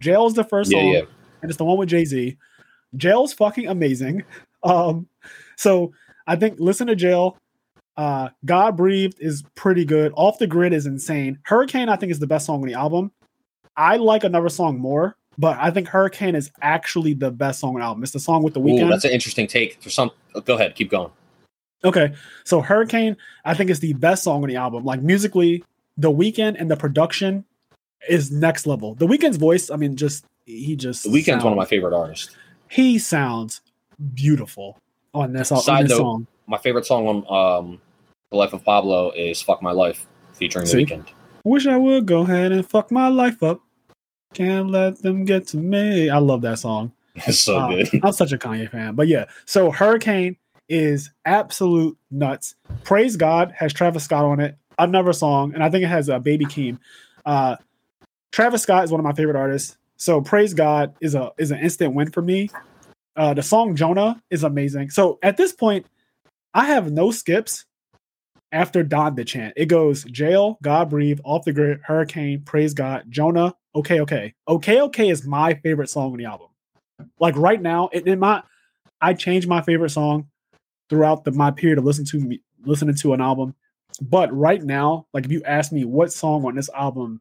Jail 0.00 0.26
is 0.26 0.34
the 0.34 0.44
first 0.44 0.72
Yeah, 0.72 0.78
song, 0.80 0.88
yeah. 0.92 1.00
and 1.42 1.50
it's 1.50 1.58
the 1.58 1.64
one 1.64 1.76
with 1.78 1.88
Jay 1.90 2.04
Z. 2.04 2.36
Jail's 2.96 3.32
fucking 3.34 3.66
amazing. 3.68 4.22
Um, 4.62 5.08
so 5.56 5.92
I 6.26 6.36
think 6.36 6.60
listen 6.60 6.88
to 6.88 6.94
Jail. 6.94 7.38
Uh, 7.96 8.28
God 8.44 8.76
Breathed 8.76 9.16
is 9.18 9.42
pretty 9.54 9.86
good. 9.86 10.12
Off 10.16 10.38
the 10.38 10.46
Grid 10.46 10.74
is 10.74 10.84
insane. 10.84 11.38
Hurricane, 11.44 11.88
I 11.88 11.96
think, 11.96 12.12
is 12.12 12.18
the 12.18 12.26
best 12.26 12.44
song 12.44 12.60
on 12.60 12.68
the 12.68 12.74
album. 12.74 13.10
I 13.74 13.96
like 13.96 14.22
another 14.22 14.50
song 14.50 14.78
more, 14.78 15.16
but 15.40 15.56
I 15.58 15.70
think 15.70 15.88
Hurricane 15.88 16.34
is 16.34 16.50
actually 16.60 17.14
the 17.14 17.30
best 17.30 17.60
song 17.60 17.74
on 17.74 17.80
the 17.80 17.86
album. 17.86 18.02
It's 18.02 18.12
the 18.12 18.20
song 18.20 18.42
with 18.42 18.52
the 18.52 18.60
Ooh, 18.60 18.64
Weeknd. 18.64 18.90
that's 18.90 19.06
an 19.06 19.10
interesting 19.10 19.46
take. 19.46 19.82
For 19.82 19.88
some, 19.88 20.10
go 20.44 20.54
ahead, 20.54 20.74
keep 20.74 20.90
going. 20.90 21.10
Okay, 21.82 22.12
so 22.44 22.60
Hurricane, 22.60 23.16
I 23.46 23.54
think 23.54 23.70
is 23.70 23.80
the 23.80 23.94
best 23.94 24.22
song 24.22 24.42
on 24.42 24.50
the 24.50 24.56
album. 24.56 24.84
Like 24.84 25.00
musically, 25.00 25.64
the 25.96 26.10
Weeknd 26.10 26.56
and 26.60 26.70
the 26.70 26.76
production 26.76 27.46
is 28.06 28.30
next 28.30 28.66
level. 28.66 28.94
The 28.94 29.06
Weeknd's 29.06 29.38
voice, 29.38 29.70
I 29.70 29.76
mean, 29.76 29.96
just 29.96 30.26
he 30.44 30.76
just 30.76 31.04
The 31.04 31.08
Weeknd's 31.08 31.42
one 31.42 31.54
of 31.54 31.56
my 31.56 31.64
favorite 31.64 31.96
artists. 31.96 32.36
He 32.68 32.98
sounds 32.98 33.62
beautiful 34.12 34.76
on 35.14 35.32
this, 35.32 35.50
on 35.50 35.62
Side 35.62 35.86
this 35.86 35.92
note, 35.92 35.98
song. 35.98 36.26
My 36.48 36.58
favorite 36.58 36.84
song 36.84 37.06
on 37.08 37.60
um, 37.64 37.80
The 38.30 38.36
Life 38.36 38.52
of 38.52 38.62
Pablo 38.62 39.10
is 39.12 39.40
"Fuck 39.40 39.62
My 39.62 39.72
Life" 39.72 40.06
featuring 40.34 40.66
The 40.66 40.72
Weeknd. 40.72 41.06
Wish 41.44 41.66
I 41.66 41.78
would 41.78 42.04
go 42.04 42.20
ahead 42.20 42.52
and 42.52 42.68
fuck 42.68 42.90
my 42.90 43.08
life 43.08 43.42
up. 43.42 43.62
Can't 44.34 44.70
let 44.70 45.02
them 45.02 45.24
get 45.24 45.46
to 45.48 45.56
me. 45.56 46.08
I 46.10 46.18
love 46.18 46.42
that 46.42 46.58
song. 46.58 46.92
It's 47.26 47.40
so 47.40 47.58
Uh, 47.58 47.68
good. 47.68 48.00
I'm 48.04 48.12
such 48.12 48.32
a 48.32 48.38
Kanye 48.38 48.70
fan. 48.70 48.94
But 48.94 49.08
yeah, 49.08 49.24
so 49.44 49.70
Hurricane 49.72 50.36
is 50.68 51.10
absolute 51.24 51.98
nuts. 52.10 52.54
Praise 52.84 53.16
God 53.16 53.52
has 53.56 53.72
Travis 53.72 54.04
Scott 54.04 54.24
on 54.24 54.38
it. 54.40 54.56
Another 54.78 55.12
song, 55.12 55.52
and 55.52 55.62
I 55.62 55.68
think 55.68 55.84
it 55.84 55.88
has 55.88 56.08
a 56.08 56.16
uh, 56.16 56.18
Baby 56.20 56.46
Keem. 56.46 56.78
Uh, 57.26 57.56
Travis 58.32 58.62
Scott 58.62 58.84
is 58.84 58.90
one 58.92 59.00
of 59.00 59.04
my 59.04 59.12
favorite 59.12 59.36
artists. 59.36 59.76
So 59.96 60.20
Praise 60.22 60.54
God 60.54 60.94
is 61.00 61.14
a 61.16 61.32
is 61.36 61.50
an 61.50 61.58
instant 61.58 61.94
win 61.94 62.10
for 62.10 62.22
me. 62.22 62.48
Uh, 63.16 63.34
the 63.34 63.42
song 63.42 63.74
Jonah 63.74 64.22
is 64.30 64.44
amazing. 64.44 64.90
So 64.90 65.18
at 65.22 65.36
this 65.36 65.52
point, 65.52 65.84
I 66.54 66.66
have 66.66 66.90
no 66.92 67.10
skips 67.10 67.66
after 68.52 68.82
Donda 68.84 69.26
chant. 69.26 69.54
It 69.56 69.66
goes 69.66 70.04
jail, 70.04 70.58
God 70.62 70.88
breathe, 70.90 71.20
off 71.24 71.44
the 71.44 71.52
grid, 71.52 71.80
hurricane, 71.84 72.42
praise 72.42 72.72
God, 72.72 73.04
Jonah, 73.10 73.54
okay, 73.74 74.00
okay. 74.00 74.34
Okay, 74.48 74.80
okay 74.80 75.08
is 75.08 75.26
my 75.26 75.54
favorite 75.54 75.90
song 75.90 76.12
on 76.12 76.18
the 76.18 76.24
album. 76.24 76.48
Like 77.18 77.36
right 77.36 77.60
now, 77.60 77.88
it, 77.92 78.06
in 78.06 78.18
my 78.18 78.42
I 79.00 79.14
change 79.14 79.46
my 79.46 79.62
favorite 79.62 79.90
song 79.90 80.28
throughout 80.88 81.24
the 81.24 81.32
my 81.32 81.50
period 81.50 81.78
of 81.78 81.84
listening 81.84 82.06
to 82.08 82.20
me 82.20 82.40
listening 82.64 82.94
to 82.96 83.14
an 83.14 83.20
album. 83.20 83.54
But 84.00 84.34
right 84.34 84.62
now, 84.62 85.06
like 85.12 85.24
if 85.24 85.32
you 85.32 85.42
ask 85.44 85.72
me 85.72 85.84
what 85.84 86.12
song 86.12 86.44
on 86.44 86.54
this 86.54 86.70
album 86.70 87.20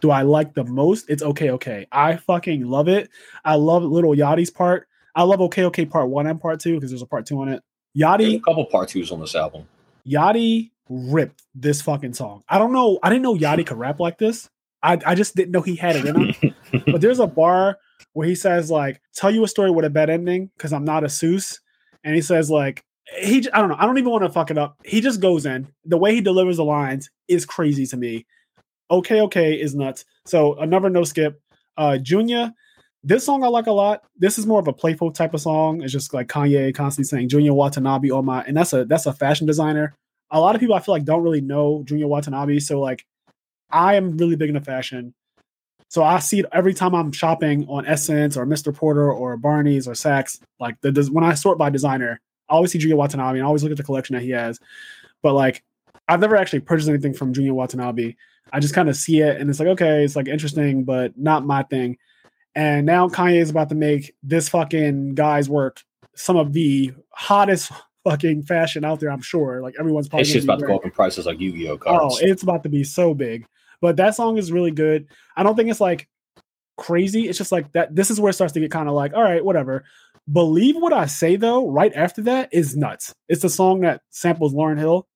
do 0.00 0.10
I 0.10 0.22
like 0.22 0.54
the 0.54 0.64
most, 0.64 1.08
it's 1.08 1.22
okay, 1.22 1.50
okay. 1.50 1.86
I 1.92 2.16
fucking 2.16 2.66
love 2.66 2.88
it. 2.88 3.10
I 3.44 3.56
love 3.56 3.82
Lil 3.82 4.16
Yachty's 4.16 4.50
part. 4.50 4.88
I 5.14 5.24
love 5.24 5.40
okay, 5.42 5.64
okay 5.64 5.84
part 5.86 6.08
one 6.08 6.26
and 6.26 6.40
part 6.40 6.60
two 6.60 6.74
because 6.74 6.90
there's 6.90 7.02
a 7.02 7.06
part 7.06 7.26
two 7.26 7.40
on 7.40 7.48
it. 7.48 7.62
There's 8.24 8.34
a 8.34 8.40
couple 8.40 8.64
part 8.66 8.88
twos 8.88 9.10
on 9.10 9.20
this 9.20 9.34
album. 9.34 9.66
Yachty 10.06 10.70
ripped 10.88 11.42
this 11.54 11.82
fucking 11.82 12.14
song. 12.14 12.42
I 12.48 12.58
don't 12.58 12.72
know. 12.72 12.98
I 13.02 13.10
didn't 13.10 13.22
know 13.22 13.36
Yachty 13.36 13.66
could 13.66 13.78
rap 13.78 14.00
like 14.00 14.18
this. 14.18 14.48
I, 14.82 14.98
I 15.04 15.14
just 15.14 15.36
didn't 15.36 15.52
know 15.52 15.62
he 15.62 15.76
had 15.76 15.96
it 15.96 16.06
in 16.06 16.16
him. 16.16 16.54
but 16.86 17.00
there's 17.00 17.20
a 17.20 17.26
bar 17.26 17.78
where 18.12 18.26
he 18.26 18.34
says 18.34 18.70
like, 18.70 19.00
"Tell 19.14 19.30
you 19.30 19.44
a 19.44 19.48
story 19.48 19.70
with 19.70 19.84
a 19.84 19.90
bad 19.90 20.10
ending 20.10 20.50
because 20.56 20.72
I'm 20.72 20.84
not 20.84 21.04
a 21.04 21.08
Seuss," 21.08 21.58
and 22.04 22.14
he 22.14 22.22
says 22.22 22.50
like, 22.50 22.84
he 23.18 23.48
I 23.52 23.60
don't 23.60 23.68
know. 23.68 23.76
I 23.78 23.86
don't 23.86 23.98
even 23.98 24.10
want 24.10 24.24
to 24.24 24.30
fuck 24.30 24.50
it 24.50 24.58
up. 24.58 24.76
He 24.84 25.00
just 25.00 25.20
goes 25.20 25.46
in. 25.46 25.68
The 25.84 25.98
way 25.98 26.14
he 26.14 26.20
delivers 26.20 26.58
the 26.58 26.64
lines 26.64 27.10
is 27.28 27.46
crazy 27.46 27.86
to 27.86 27.96
me. 27.96 28.26
Okay, 28.90 29.20
okay 29.22 29.54
is 29.54 29.74
nuts. 29.74 30.04
So 30.26 30.54
another 30.54 30.90
no 30.90 31.04
skip. 31.04 31.40
Uh, 31.76 31.98
Junya. 32.00 32.52
This 33.02 33.24
song 33.24 33.42
I 33.42 33.46
like 33.46 33.66
a 33.66 33.72
lot. 33.72 34.02
This 34.18 34.38
is 34.38 34.44
more 34.44 34.60
of 34.60 34.68
a 34.68 34.74
playful 34.74 35.10
type 35.10 35.32
of 35.32 35.40
song. 35.40 35.80
It's 35.82 35.92
just 35.92 36.12
like 36.12 36.28
Kanye 36.28 36.74
constantly 36.74 37.08
saying 37.08 37.30
Junya 37.30 37.52
Watanabe 37.52 38.10
on 38.10 38.26
my, 38.26 38.42
and 38.42 38.54
that's 38.54 38.74
a 38.74 38.84
that's 38.84 39.06
a 39.06 39.12
fashion 39.14 39.46
designer. 39.46 39.94
A 40.30 40.38
lot 40.38 40.54
of 40.54 40.60
people 40.60 40.74
I 40.74 40.80
feel 40.80 40.94
like 40.94 41.04
don't 41.04 41.22
really 41.22 41.40
know 41.40 41.82
Junya 41.86 42.06
Watanabe. 42.06 42.58
So 42.58 42.78
like, 42.78 43.06
I 43.72 43.94
am 43.94 44.16
really 44.16 44.36
big 44.36 44.48
into 44.48 44.60
fashion. 44.60 45.14
So 45.88 46.04
I 46.04 46.20
see 46.20 46.40
it 46.40 46.46
every 46.52 46.72
time 46.72 46.94
I'm 46.94 47.10
shopping 47.10 47.66
on 47.68 47.84
SSENSE 47.84 48.36
or 48.36 48.46
Mr. 48.46 48.74
Porter 48.74 49.12
or 49.12 49.36
Barney's 49.36 49.88
or 49.88 49.92
Saks. 49.92 50.40
Like 50.60 50.80
the, 50.82 51.08
when 51.10 51.24
I 51.24 51.34
sort 51.34 51.58
by 51.58 51.68
designer, 51.68 52.20
I 52.48 52.54
always 52.54 52.70
see 52.70 52.78
Junya 52.78 52.94
Watanabe 52.94 53.38
and 53.38 53.44
I 53.44 53.46
always 53.46 53.62
look 53.62 53.72
at 53.72 53.76
the 53.76 53.82
collection 53.82 54.14
that 54.14 54.22
he 54.22 54.30
has. 54.30 54.60
But 55.22 55.34
like, 55.34 55.64
I've 56.08 56.20
never 56.20 56.36
actually 56.36 56.60
purchased 56.60 56.88
anything 56.88 57.14
from 57.14 57.34
Junya 57.34 57.52
Watanabe. 57.52 58.14
I 58.52 58.60
just 58.60 58.74
kind 58.74 58.88
of 58.88 58.96
see 58.96 59.20
it 59.20 59.40
and 59.40 59.50
it's 59.50 59.58
like, 59.58 59.68
okay, 59.68 60.04
it's 60.04 60.16
like 60.16 60.28
interesting, 60.28 60.84
but 60.84 61.16
not 61.18 61.44
my 61.44 61.64
thing. 61.64 61.98
And 62.54 62.86
now 62.86 63.08
Kanye 63.08 63.40
is 63.40 63.50
about 63.50 63.68
to 63.70 63.74
make 63.74 64.14
this 64.22 64.48
fucking 64.48 65.14
guy's 65.14 65.48
work 65.48 65.82
some 66.14 66.36
of 66.36 66.52
the 66.52 66.92
hottest 67.10 67.72
fucking 68.04 68.44
fashion 68.44 68.84
out 68.84 69.00
there. 69.00 69.10
I'm 69.10 69.22
sure. 69.22 69.60
Like 69.60 69.74
everyone's 69.78 70.08
probably 70.08 70.22
It's 70.22 70.32
just 70.32 70.44
about 70.44 70.60
to 70.60 70.66
go 70.66 70.76
up 70.76 70.84
in 70.84 70.90
prices 70.90 71.26
like 71.26 71.40
Yu-Gi-Oh 71.40 71.78
Oh, 71.86 72.16
it's 72.20 72.42
about 72.42 72.62
to 72.62 72.68
be 72.68 72.84
so 72.84 73.14
big. 73.14 73.46
But 73.80 73.96
that 73.96 74.14
song 74.14 74.36
is 74.36 74.52
really 74.52 74.70
good. 74.70 75.06
I 75.36 75.42
don't 75.42 75.56
think 75.56 75.70
it's 75.70 75.80
like 75.80 76.08
crazy. 76.76 77.28
It's 77.28 77.38
just 77.38 77.52
like 77.52 77.72
that. 77.72 77.94
This 77.94 78.10
is 78.10 78.20
where 78.20 78.30
it 78.30 78.34
starts 78.34 78.52
to 78.54 78.60
get 78.60 78.70
kind 78.70 78.88
of 78.88 78.94
like, 78.94 79.14
all 79.14 79.22
right, 79.22 79.44
whatever. 79.44 79.84
Believe 80.30 80.76
what 80.76 80.92
I 80.92 81.06
say 81.06 81.36
though, 81.36 81.68
right 81.68 81.92
after 81.94 82.22
that 82.22 82.50
is 82.52 82.76
nuts. 82.76 83.14
It's 83.28 83.42
the 83.42 83.48
song 83.50 83.80
that 83.80 84.02
samples 84.10 84.54
Lauryn 84.54 84.78
Hill. 84.78 85.06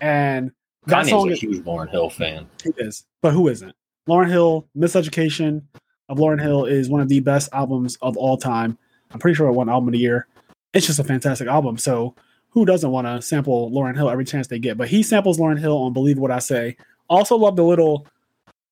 And 0.00 0.52
that 0.86 1.04
Kanye's 1.04 1.10
song 1.10 1.28
a 1.28 1.32
is, 1.32 1.40
huge 1.40 1.64
Lauryn 1.64 1.90
Hill 1.90 2.10
fan. 2.10 2.46
he 2.62 2.70
is, 2.78 3.04
but 3.22 3.32
who 3.32 3.48
isn't? 3.48 3.74
Lauryn 4.08 4.28
Hill, 4.28 4.68
Miseducation 4.76 5.62
of 6.08 6.18
Lauryn 6.18 6.40
Hill 6.40 6.64
is 6.64 6.88
one 6.88 7.00
of 7.00 7.08
the 7.08 7.20
best 7.20 7.48
albums 7.52 7.96
of 8.02 8.16
all 8.16 8.36
time. 8.36 8.78
I'm 9.10 9.18
pretty 9.18 9.34
sure 9.34 9.48
it 9.48 9.52
won 9.52 9.68
album 9.68 9.88
of 9.88 9.92
the 9.92 9.98
year. 9.98 10.26
It's 10.72 10.86
just 10.86 10.98
a 10.98 11.04
fantastic 11.04 11.48
album. 11.48 11.78
So 11.78 12.14
who 12.50 12.64
doesn't 12.64 12.90
want 12.90 13.06
to 13.06 13.22
sample 13.22 13.70
Lauryn 13.70 13.96
Hill 13.96 14.10
every 14.10 14.24
chance 14.24 14.46
they 14.46 14.58
get? 14.58 14.76
But 14.76 14.88
he 14.88 15.02
samples 15.02 15.38
Lauryn 15.38 15.58
Hill 15.58 15.76
on 15.76 15.92
Believe 15.92 16.18
What 16.18 16.30
I 16.30 16.38
Say. 16.38 16.76
Also 17.08 17.36
love 17.36 17.56
the 17.56 17.64
little 17.64 18.06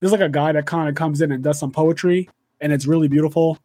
there's 0.00 0.12
like 0.12 0.20
a 0.20 0.28
guy 0.28 0.52
that 0.52 0.66
kind 0.66 0.88
of 0.88 0.94
comes 0.94 1.20
in 1.20 1.32
and 1.32 1.42
does 1.42 1.58
some 1.58 1.70
poetry 1.70 2.28
and 2.60 2.72
it's 2.72 2.86
really 2.86 3.08
beautiful 3.08 3.58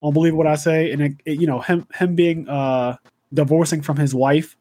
on 0.00 0.12
Believe 0.12 0.34
What 0.34 0.46
I 0.46 0.54
Say. 0.56 0.92
And 0.92 1.02
it, 1.02 1.12
it, 1.24 1.40
you 1.40 1.46
know, 1.46 1.60
him 1.60 1.86
him 1.94 2.14
being 2.14 2.48
uh 2.48 2.96
divorcing 3.32 3.82
from 3.82 3.96
his 3.96 4.14
wife. 4.14 4.56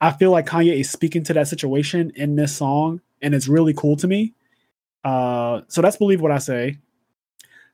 I 0.00 0.12
feel 0.12 0.30
like 0.30 0.46
Kanye 0.46 0.80
is 0.80 0.90
speaking 0.90 1.22
to 1.24 1.34
that 1.34 1.48
situation 1.48 2.10
in 2.16 2.36
this 2.36 2.56
song, 2.56 3.00
and 3.20 3.34
it's 3.34 3.48
really 3.48 3.74
cool 3.74 3.96
to 3.96 4.08
me. 4.08 4.32
Uh, 5.04 5.60
so 5.68 5.82
that's 5.82 5.98
believe 5.98 6.20
what 6.20 6.32
I 6.32 6.38
say. 6.38 6.78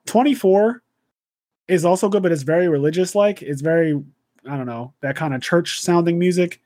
24 0.06 0.82
is 1.68 1.84
also 1.84 2.08
good, 2.08 2.22
but 2.22 2.32
it's 2.32 2.42
very 2.42 2.68
religious 2.68 3.14
like. 3.14 3.42
It's 3.42 3.60
very, 3.60 4.02
I 4.48 4.56
don't 4.56 4.66
know, 4.66 4.92
that 5.02 5.16
kind 5.16 5.34
of 5.34 5.42
church 5.42 5.80
sounding 5.80 6.18
music. 6.18 6.60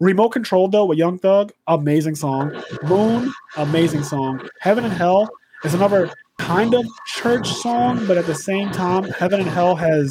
Remote 0.00 0.30
Control 0.30 0.68
though 0.68 0.84
with 0.84 0.98
Young 0.98 1.18
Thug, 1.18 1.52
amazing 1.66 2.14
song. 2.14 2.62
Moon, 2.84 3.32
amazing 3.56 4.04
song. 4.04 4.48
Heaven 4.60 4.84
and 4.84 4.92
Hell 4.92 5.28
is 5.64 5.74
another 5.74 6.10
kind 6.38 6.74
of 6.74 6.86
church 7.06 7.48
song, 7.48 8.06
but 8.06 8.16
at 8.16 8.26
the 8.26 8.34
same 8.34 8.70
time, 8.70 9.04
Heaven 9.04 9.40
and 9.40 9.48
Hell 9.48 9.74
has 9.74 10.08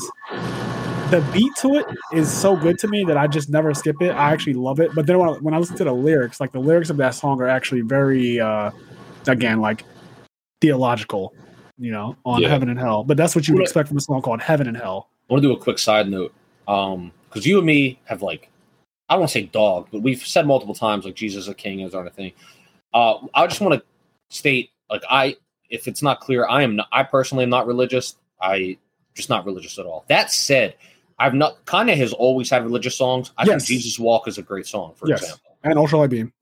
the 1.09 1.25
beat 1.31 1.55
to 1.55 1.75
it 1.75 1.85
is 2.11 2.29
so 2.29 2.57
good 2.57 2.77
to 2.79 2.88
me 2.89 3.05
that 3.05 3.17
I 3.17 3.27
just 3.27 3.49
never 3.49 3.73
skip 3.73 4.01
it. 4.01 4.09
I 4.11 4.33
actually 4.33 4.55
love 4.55 4.81
it. 4.81 4.93
But 4.93 5.07
then 5.07 5.17
when 5.19 5.29
I, 5.29 5.31
when 5.33 5.53
I 5.53 5.57
listen 5.57 5.77
to 5.77 5.85
the 5.85 5.93
lyrics, 5.93 6.41
like 6.41 6.51
the 6.51 6.59
lyrics 6.59 6.89
of 6.89 6.97
that 6.97 7.15
song 7.15 7.39
are 7.41 7.47
actually 7.47 7.79
very, 7.79 8.41
uh, 8.41 8.71
again, 9.25 9.61
like 9.61 9.85
theological, 10.59 11.33
you 11.77 11.91
know, 11.93 12.17
on 12.25 12.41
Yeah. 12.41 12.49
Heaven 12.49 12.69
and 12.69 12.77
Hell. 12.77 13.05
But 13.05 13.15
that's 13.15 13.38
what 13.38 13.47
you 13.47 13.53
would 13.53 13.63
expect 13.63 13.88
from 13.88 13.95
a 13.95 14.01
song 14.01 14.21
called 14.21 14.41
Heaven 14.41 14.67
and 14.67 14.75
Hell. 14.75 15.07
I 15.29 15.33
want 15.33 15.43
to 15.43 15.47
do 15.47 15.53
a 15.53 15.57
quick 15.57 15.79
side 15.79 16.09
note. 16.09 16.33
Um, 16.67 17.13
because 17.29 17.45
you 17.45 17.57
and 17.57 17.65
me 17.65 18.01
have 18.03 18.21
like, 18.21 18.49
I 19.10 19.14
don't 19.14 19.22
want 19.22 19.30
to 19.32 19.34
say 19.39 19.43
dog, 19.43 19.88
but 19.91 20.01
we've 20.01 20.26
said 20.26 20.45
multiple 20.45 20.76
times 20.76 21.05
like 21.05 21.16
Jesus 21.16 21.43
is 21.43 21.47
a 21.47 21.53
king 21.53 21.80
is 21.80 21.95
our 21.95 22.10
thing. 22.10 22.34
Uh, 22.93 23.16
I 23.34 23.47
just 23.47 23.62
want 23.62 23.76
to 23.76 23.84
state 24.36 24.72
like 24.89 25.03
I, 25.10 25.38
if 25.70 25.88
it's 25.88 26.01
not 26.01 26.20
clear, 26.20 26.45
I 26.47 26.64
am 26.64 26.76
not. 26.76 26.88
I 26.91 27.03
personally 27.03 27.43
am 27.43 27.49
not 27.49 27.68
religious. 27.68 28.16
I 28.41 28.78
just 29.14 29.30
not 29.30 29.45
religious 29.45 29.78
at 29.80 29.86
all. 29.86 30.05
That 30.10 30.32
said, 30.32 30.76
I've 31.20 31.34
not. 31.34 31.66
Kanye 31.66 31.95
has 31.97 32.14
always 32.14 32.49
had 32.49 32.64
religious 32.64 32.95
songs. 32.95 33.32
I 33.38 33.45
Yes. 33.45 33.66
think 33.68 33.80
Jesus 33.80 33.99
Walk 33.99 34.28
is 34.28 34.38
a 34.38 34.41
great 34.41 34.68
song, 34.68 34.93
for 34.95 35.08
Yes. 35.10 35.22
example. 35.24 35.51
And 35.64 35.76
Ultralight 35.76 36.10
Beam. 36.10 36.34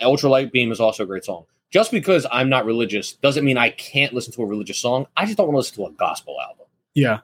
Ultralight 0.00 0.52
Beam 0.52 0.72
is 0.72 0.80
also 0.80 1.02
a 1.04 1.06
great 1.06 1.24
song. 1.24 1.44
Just 1.70 1.90
because 1.90 2.26
I'm 2.32 2.48
not 2.48 2.64
religious 2.64 3.12
doesn't 3.12 3.44
mean 3.44 3.56
I 3.56 3.70
can't 3.70 4.12
listen 4.12 4.32
to 4.34 4.42
a 4.42 4.46
religious 4.46 4.78
song. 4.78 5.06
I 5.16 5.24
just 5.26 5.36
don't 5.36 5.46
want 5.46 5.54
to 5.54 5.58
listen 5.58 5.76
to 5.76 5.86
a 5.86 5.92
gospel 5.92 6.36
album. 6.40 6.66
Yeah. 6.94 7.20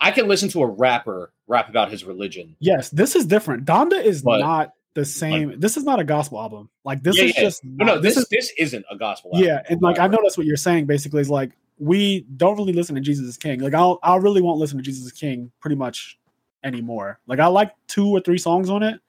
I 0.00 0.10
can 0.10 0.28
listen 0.28 0.48
to 0.50 0.62
a 0.62 0.66
rapper 0.66 1.32
rap 1.46 1.68
about 1.68 1.90
his 1.90 2.04
religion. 2.04 2.56
Yes, 2.58 2.88
this 2.90 3.14
is 3.14 3.26
different. 3.26 3.64
Donda 3.66 4.02
is 4.02 4.22
But- 4.22 4.40
not 4.40 4.72
the 4.94 5.04
same. 5.04 5.60
this 5.60 5.76
is 5.76 5.84
not 5.84 6.00
a 6.00 6.04
gospel 6.04 6.40
album. 6.40 6.68
Like 6.84 7.02
this 7.02 7.16
Yeah, 7.18 7.24
is 7.24 7.34
yeah. 7.36 7.40
just 7.42 7.64
No, 7.64 7.84
no, 7.84 7.94
not- 7.94 8.02
this, 8.02 8.16
is 8.16 8.26
this 8.30 8.52
isn't 8.58 8.84
a 8.90 8.96
gospel 8.96 9.30
album. 9.34 9.46
yeah, 9.46 9.62
and 9.68 9.80
like 9.82 9.98
I 9.98 10.06
know 10.06 10.18
that's 10.22 10.36
what 10.36 10.46
you're 10.46 10.56
saying 10.56 10.86
basically 10.86 11.20
is 11.20 11.30
like 11.30 11.52
we 11.78 12.26
don't 12.36 12.56
really 12.58 12.72
listen 12.72 12.94
to 12.96 13.00
Jesus 13.00 13.26
is 13.26 13.36
King. 13.36 13.60
Like 13.60 13.74
I'll 13.74 13.98
I 14.02 14.16
really 14.16 14.42
won't 14.42 14.58
listen 14.58 14.78
to 14.78 14.82
Jesus 14.82 15.04
is 15.06 15.12
King 15.12 15.50
pretty 15.60 15.76
much 15.76 16.18
anymore. 16.64 17.18
Like 17.26 17.38
I 17.38 17.46
like 17.46 17.72
two 17.86 18.08
or 18.08 18.20
three 18.20 18.38
songs 18.38 18.68
on 18.68 18.82
it, 18.82 19.00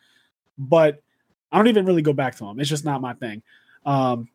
but 0.57 1.01
I 1.51 1.57
don't 1.57 1.67
even 1.67 1.85
really 1.85 2.01
go 2.01 2.13
back 2.13 2.35
to 2.35 2.45
them. 2.45 2.59
It's 2.59 2.69
just 2.69 2.85
not 2.85 3.01
my 3.01 3.13
thing. 3.13 3.41
Um 3.85 4.29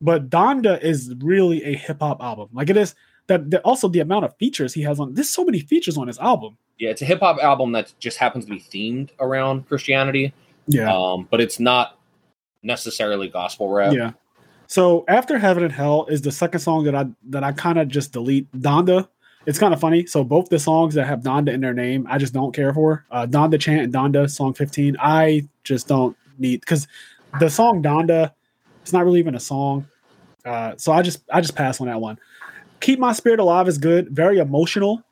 but 0.00 0.30
Donda 0.30 0.80
is 0.80 1.12
really 1.18 1.64
a 1.64 1.74
hip 1.76 1.98
hop 2.00 2.22
album. 2.22 2.50
Like 2.52 2.70
it 2.70 2.76
is 2.76 2.94
that 3.28 3.50
that 3.50 3.62
also 3.62 3.88
the 3.88 4.00
amount 4.00 4.24
of 4.24 4.36
features 4.36 4.74
he 4.74 4.82
has 4.82 4.98
on 4.98 5.14
there's 5.14 5.30
so 5.30 5.44
many 5.44 5.60
features 5.60 5.96
on 5.96 6.08
his 6.08 6.18
album. 6.18 6.58
Yeah, 6.78 6.90
it's 6.90 7.02
a 7.02 7.04
hip 7.04 7.20
hop 7.20 7.38
album 7.42 7.72
that 7.72 7.92
just 7.98 8.18
happens 8.18 8.44
to 8.46 8.50
be 8.50 8.60
themed 8.60 9.10
around 9.20 9.66
Christianity. 9.68 10.32
Yeah. 10.66 10.94
Um, 10.94 11.26
but 11.30 11.40
it's 11.40 11.58
not 11.58 11.98
necessarily 12.62 13.28
gospel 13.28 13.68
rap. 13.68 13.92
Yeah. 13.92 14.12
So 14.66 15.04
after 15.08 15.38
Heaven 15.38 15.64
and 15.64 15.72
Hell 15.72 16.06
is 16.06 16.22
the 16.22 16.32
second 16.32 16.60
song 16.60 16.84
that 16.84 16.94
I 16.94 17.06
that 17.30 17.44
I 17.44 17.52
kind 17.52 17.78
of 17.78 17.88
just 17.88 18.12
delete. 18.12 18.50
Donda. 18.52 19.08
It's 19.46 19.58
kind 19.58 19.72
of 19.72 19.80
funny. 19.80 20.04
So 20.04 20.24
both 20.24 20.50
the 20.50 20.58
songs 20.58 20.92
that 20.94 21.06
have 21.06 21.20
Donda 21.20 21.54
in 21.54 21.62
their 21.62 21.72
name, 21.72 22.06
I 22.10 22.18
just 22.18 22.34
don't 22.34 22.54
care 22.54 22.74
for. 22.74 23.06
Uh, 23.10 23.26
Donda 23.26 23.58
chant 23.58 23.80
and 23.80 23.94
Donda 23.94 24.28
song 24.28 24.52
15. 24.52 24.96
I 25.00 25.48
just 25.64 25.88
don't 25.88 26.14
need 26.36 26.60
because 26.60 26.86
the 27.40 27.48
song 27.48 27.82
Donda, 27.82 28.32
it's 28.82 28.92
not 28.92 29.06
really 29.06 29.20
even 29.20 29.34
a 29.34 29.40
song. 29.40 29.86
Uh, 30.44 30.74
so 30.76 30.92
I 30.92 31.00
just 31.00 31.22
I 31.32 31.40
just 31.40 31.56
pass 31.56 31.80
on 31.80 31.86
that 31.86 32.00
one. 32.00 32.18
Keep 32.80 32.98
My 32.98 33.12
Spirit 33.12 33.40
Alive 33.40 33.68
is 33.68 33.78
good. 33.78 34.10
Very 34.10 34.38
emotional, 34.38 35.02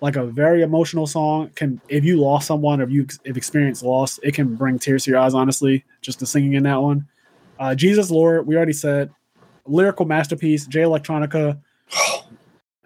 like 0.00 0.16
a 0.16 0.24
very 0.24 0.62
emotional 0.62 1.06
song. 1.06 1.50
Can 1.54 1.80
if 1.88 2.04
you 2.04 2.20
lost 2.20 2.46
someone 2.46 2.80
or 2.80 2.84
if 2.84 2.90
you 2.90 3.06
if 3.24 3.36
experienced 3.36 3.82
loss, 3.82 4.18
it 4.22 4.34
can 4.34 4.56
bring 4.56 4.78
tears 4.78 5.04
to 5.04 5.10
your 5.10 5.20
eyes. 5.20 5.34
Honestly, 5.34 5.84
just 6.00 6.20
the 6.20 6.26
singing 6.26 6.54
in 6.54 6.64
that 6.64 6.80
one. 6.80 7.06
Uh, 7.58 7.74
Jesus 7.74 8.10
Lord, 8.10 8.46
we 8.46 8.56
already 8.56 8.72
said. 8.72 9.10
Lyrical 9.66 10.04
masterpiece, 10.04 10.66
Jay 10.66 10.82
Electronica. 10.82 11.60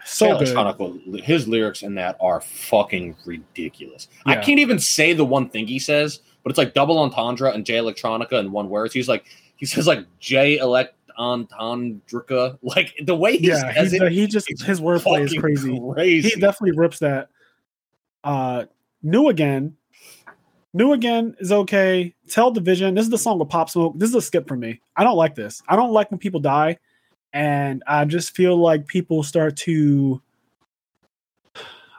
So 0.05 0.39
Jay 0.39 0.47
good. 0.47 0.57
Electronica, 0.57 1.23
his 1.23 1.47
lyrics 1.47 1.83
in 1.83 1.95
that 1.97 2.17
are 2.19 2.41
fucking 2.41 3.15
ridiculous. 3.27 4.09
I 4.25 4.37
can't 4.37 4.59
even 4.59 4.79
say 4.79 5.13
the 5.13 5.25
one 5.25 5.51
thing 5.51 5.67
he 5.67 5.79
says, 5.79 6.21
but 6.43 6.49
it's 6.49 6.57
like 6.57 6.73
double 6.73 6.99
entendre 6.99 7.53
and 7.53 7.67
Jay 7.67 7.75
Electronica 7.77 8.33
in 8.41 8.51
one 8.51 8.71
word. 8.71 8.91
He's 8.91 9.07
like 9.07 9.27
he 9.57 9.67
says 9.67 9.87
like 9.87 10.07
J 10.19 10.57
Elect 10.57 10.95
entendrica. 11.19 12.59
Like 12.63 12.95
the 13.03 13.15
way 13.15 13.37
he 13.37 13.49
Yeah, 13.49 13.73
says 13.73 13.93
he's, 13.93 14.01
it, 14.01 14.13
he 14.13 14.27
just 14.27 14.49
his 14.63 14.81
wordplay 14.81 15.25
is 15.25 15.35
crazy. 15.35 15.81
Crazy. 15.95 16.31
He 16.31 16.41
definitely 16.41 16.77
rips 16.79 17.01
that. 17.01 17.29
Uh, 18.25 18.65
new 19.03 19.29
again. 19.29 19.77
New 20.75 20.93
again 20.93 21.35
is 21.41 21.51
okay. 21.51 22.15
Tell 22.29 22.51
the 22.51 22.61
Vision. 22.61 22.95
This 22.95 23.05
is 23.05 23.11
the 23.11 23.19
song 23.19 23.39
with 23.39 23.49
Pop 23.49 23.71
Smoke. 23.71 23.95
This 23.97 24.11
is 24.11 24.15
a 24.15 24.23
skip 24.23 24.47
for 24.47 24.57
me. 24.57 24.81
I 24.97 25.05
don't 25.05 25.17
like 25.17 25.35
this. 25.35 25.63
I 25.67 25.77
don't 25.77 25.93
like 25.93 26.11
when 26.11 26.19
people 26.19 26.41
die, 26.41 26.79
and 27.33 27.83
I 27.87 28.05
just 28.05 28.37
feel 28.37 28.57
like 28.57 28.87
people 28.87 29.23
start 29.23 29.57
to. 29.59 30.21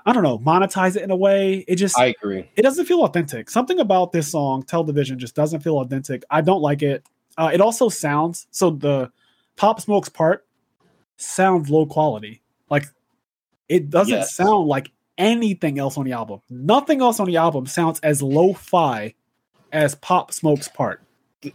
I 0.06 0.14
don't 0.14 0.24
know, 0.24 0.40
monetize 0.40 0.96
it 0.96 1.04
in 1.04 1.12
a 1.12 1.16
way. 1.16 1.66
It 1.68 1.76
just 1.76 1.98
I 1.98 2.06
agree. 2.06 2.50
it 2.56 2.62
doesn't 2.62 2.86
feel 2.86 3.04
authentic. 3.04 3.50
Something 3.50 3.80
about 3.80 4.12
this 4.12 4.32
song, 4.32 4.64
Tell 4.64 4.84
the 4.84 4.94
Vision, 4.94 5.20
just 5.20 5.36
doesn't 5.36 5.60
feel 5.60 5.78
authentic. 5.80 6.24
I 6.30 6.42
don't 6.42 6.62
like 6.62 6.82
it. 6.82 7.06
Uh, 7.40 7.50
it 7.54 7.62
also 7.62 7.88
sounds 7.88 8.48
so 8.52 8.70
the 8.70 9.10
Pop 9.56 9.80
Smoke's 9.80 10.10
part 10.10 10.46
sounds 11.18 11.70
low 11.70 11.86
quality. 11.86 12.42
Like 12.70 12.86
it 13.70 13.90
doesn't 13.90 14.14
Yes. 14.14 14.36
sound 14.36 14.68
like 14.68 14.92
anything 15.18 15.80
else 15.80 15.98
on 15.98 16.04
the 16.06 16.12
album. 16.12 16.42
Nothing 16.50 17.02
else 17.02 17.20
on 17.20 17.28
the 17.28 17.38
album 17.38 17.66
sounds 17.66 18.00
as 18.02 18.22
lo-fi 18.22 19.14
as 19.72 19.96
Pop 19.96 20.34
Smoke's 20.34 20.68
part. 20.68 21.02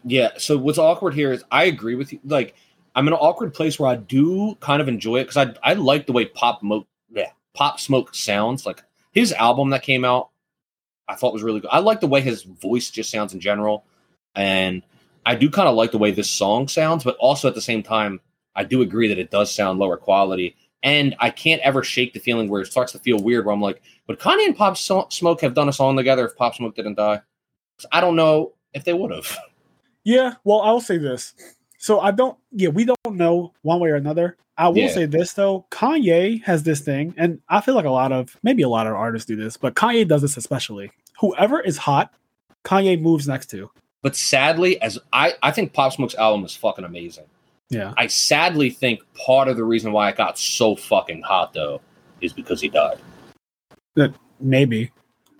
Yeah. 0.05 0.31
So 0.39 0.57
what's 0.57 0.79
awkward 0.79 1.13
here 1.15 1.33
is 1.33 1.45
I 1.51 1.65
agree 1.65 1.95
with 1.97 2.13
you. 2.13 2.21
Like 2.25 2.55
I'm 2.95 3.07
in 3.07 3.13
an 3.13 3.19
awkward 3.21 3.53
place 3.53 3.79
where 3.79 3.91
I 3.91 3.97
do 3.97 4.55
kind 4.61 4.81
of 4.81 4.89
enjoy 4.89 5.17
it 5.19 5.25
because 5.29 5.37
I 5.37 5.71
I 5.71 5.75
like 5.75 6.07
the 6.07 6.13
way 6.13 6.25
Pop 6.25 6.63
Mo 6.63 6.87
yeah 7.13 7.31
Pop 7.53 7.79
Smoke 7.79 8.15
sounds. 8.15 8.65
Like 8.65 8.83
his 9.13 9.33
album 9.33 9.71
that 9.71 9.83
came 9.83 10.05
out, 10.05 10.31
I 11.09 11.15
thought 11.15 11.35
was 11.35 11.43
really 11.43 11.61
good. 11.61 11.71
I 11.71 11.81
like 11.81 12.01
the 12.01 12.07
way 12.07 12.23
his 12.23 12.43
voice 12.43 12.91
just 12.91 13.11
sounds 13.11 13.35
in 13.35 13.41
general, 13.41 13.85
and 14.35 14.83
I 15.27 15.35
do 15.35 15.49
kind 15.51 15.69
of 15.69 15.75
like 15.75 15.91
the 15.93 15.99
way 15.99 16.11
this 16.11 16.31
song 16.31 16.69
sounds. 16.69 17.05
But 17.05 17.17
also 17.17 17.49
at 17.49 17.55
the 17.55 17.61
same 17.61 17.83
time, 17.83 18.21
I 18.57 18.65
do 18.65 18.83
agree 18.83 19.09
that 19.09 19.19
it 19.19 19.31
does 19.31 19.55
sound 19.55 19.79
lower 19.79 19.97
quality. 19.97 20.57
And 20.83 21.15
I 21.19 21.31
can't 21.31 21.63
ever 21.63 21.83
shake 21.83 22.13
the 22.13 22.21
feeling 22.21 22.49
where 22.49 22.61
it 22.61 22.67
starts 22.67 22.93
to 22.93 22.99
feel 22.99 23.19
weird. 23.19 23.47
Where 23.47 23.55
I'm 23.55 23.61
like, 23.63 23.81
would 24.07 24.19
Kanye 24.19 24.45
and 24.47 24.57
Pop 24.57 24.77
Smoke 24.77 25.41
have 25.41 25.55
done 25.55 25.69
a 25.69 25.73
song 25.73 25.97
together 25.97 26.27
if 26.27 26.37
Pop 26.37 26.55
Smoke 26.55 26.77
didn't 26.77 26.97
die? 26.97 27.21
I 27.91 28.01
don't 28.01 28.17
know 28.17 28.53
if 28.75 28.85
they 28.85 28.93
would 28.95 29.11
have. 29.11 29.37
Yeah, 30.07 30.35
well, 30.45 30.61
I'll 30.61 30.83
say 30.83 30.99
this. 30.99 31.33
So 31.79 31.99
I 32.01 32.11
don't 32.11 32.37
yeah, 32.53 32.69
we 32.69 32.85
don't 32.85 32.99
know 33.17 33.55
one 33.63 33.81
way 33.81 33.89
or 33.89 33.95
another. 33.95 34.37
I 34.59 34.69
will 34.69 34.77
Yeah. 34.77 34.89
say 34.89 35.07
this 35.07 35.33
though, 35.33 35.65
Kanye 35.71 36.43
has 36.45 36.63
this 36.63 36.81
thing, 36.81 37.15
and 37.17 37.41
I 37.49 37.63
feel 37.63 37.75
like 37.75 37.87
a 37.87 37.91
lot 37.91 38.13
of 38.13 38.37
maybe 38.43 38.63
a 38.63 38.69
lot 38.69 38.87
of 38.87 38.93
artists 38.93 39.27
do 39.27 39.35
this, 39.35 39.57
but 39.57 39.75
Kanye 39.75 40.07
does 40.07 40.21
this 40.21 40.37
especially. 40.37 40.91
Whoever 41.21 41.59
is 41.59 41.79
hot, 41.79 42.13
Kanye 42.67 43.01
moves 43.01 43.27
next 43.27 43.47
to. 43.53 43.71
But 44.05 44.15
sadly, 44.15 44.81
as 44.83 44.99
I, 45.15 45.33
I 45.43 45.51
think 45.51 45.73
Pop 45.73 45.93
Smoke's 45.95 46.15
album 46.15 46.45
is 46.45 46.55
fucking 46.55 46.85
amazing. 46.85 47.25
Yeah. 47.71 47.95
I 47.97 48.07
sadly 48.07 48.69
think 48.69 49.01
part 49.15 49.49
of 49.49 49.57
the 49.57 49.65
reason 49.65 49.93
why 49.93 50.11
it 50.11 50.17
got 50.17 50.39
so 50.39 50.77
fucking 50.77 51.23
hot 51.23 51.55
though 51.55 51.81
is 52.21 52.33
because 52.35 52.61
he 52.61 52.69
died. 52.69 52.99
Maybe. 54.41 54.91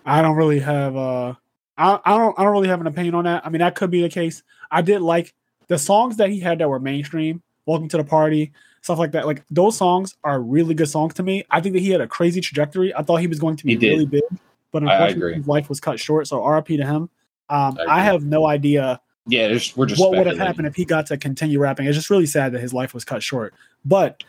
I 0.05 0.21
don't 0.21 0.35
really 0.35 0.59
have 0.59 0.95
uh 0.95 1.33
I, 1.77 1.99
I 2.05 2.17
don't 2.17 2.37
I 2.39 2.43
don't 2.43 2.53
really 2.53 2.67
have 2.69 2.81
an 2.81 2.87
opinion 2.87 3.13
on 3.15 3.25
that. 3.25 3.45
I 3.45 3.49
mean 3.49 3.59
that 3.59 3.75
could 3.75 3.91
be 3.91 4.01
the 4.01 4.09
case. 4.09 4.41
I 4.71 4.81
did 4.81 5.01
like 5.01 5.33
the 5.67 5.77
songs 5.77 6.17
that 6.17 6.29
he 6.29 6.39
had 6.39 6.57
that 6.59 6.67
were 6.69 6.79
mainstream, 6.79 7.43
Welcome 7.67 7.87
to 7.89 7.97
the 7.97 8.03
Party, 8.03 8.51
stuff 8.81 8.97
like 8.97 9.11
that. 9.11 9.27
Like 9.27 9.43
those 9.51 9.77
songs 9.77 10.15
are 10.23 10.41
really 10.41 10.73
good 10.73 10.89
songs 10.89 11.13
to 11.15 11.23
me. 11.23 11.43
I 11.51 11.61
think 11.61 11.73
that 11.73 11.81
he 11.81 11.91
had 11.91 12.01
a 12.01 12.07
crazy 12.07 12.41
trajectory. 12.41 12.93
I 12.95 13.03
thought 13.03 13.17
he 13.17 13.27
was 13.27 13.39
going 13.39 13.57
to 13.57 13.65
be 13.65 13.73
really 13.77 14.05
big, 14.07 14.23
but 14.71 14.83
I- 14.83 14.87
I 14.87 14.93
unfortunately 14.93 15.21
agree. 15.21 15.33
his 15.35 15.47
life 15.47 15.69
was 15.69 15.79
cut 15.79 15.99
short. 15.99 16.27
So 16.27 16.43
RIP 16.43 16.67
to 16.67 16.85
him. 16.85 17.09
Um, 17.49 17.77
I 17.87 17.99
I, 17.99 18.03
have 18.03 18.23
no 18.23 18.47
idea 18.47 18.99
Yeah, 19.27 19.47
we're 19.75 19.85
just 19.85 20.01
what 20.01 20.11
would 20.11 20.27
have 20.27 20.37
happened 20.37 20.67
if 20.67 20.75
he 20.75 20.85
got 20.85 21.05
to 21.07 21.17
continue 21.17 21.59
rapping. 21.59 21.85
It's 21.85 21.95
just 21.95 22.09
really 22.09 22.25
sad 22.25 22.51
that 22.53 22.59
his 22.59 22.73
life 22.73 22.93
was 22.93 23.05
cut 23.05 23.21
short. 23.21 23.53
But 23.83 24.23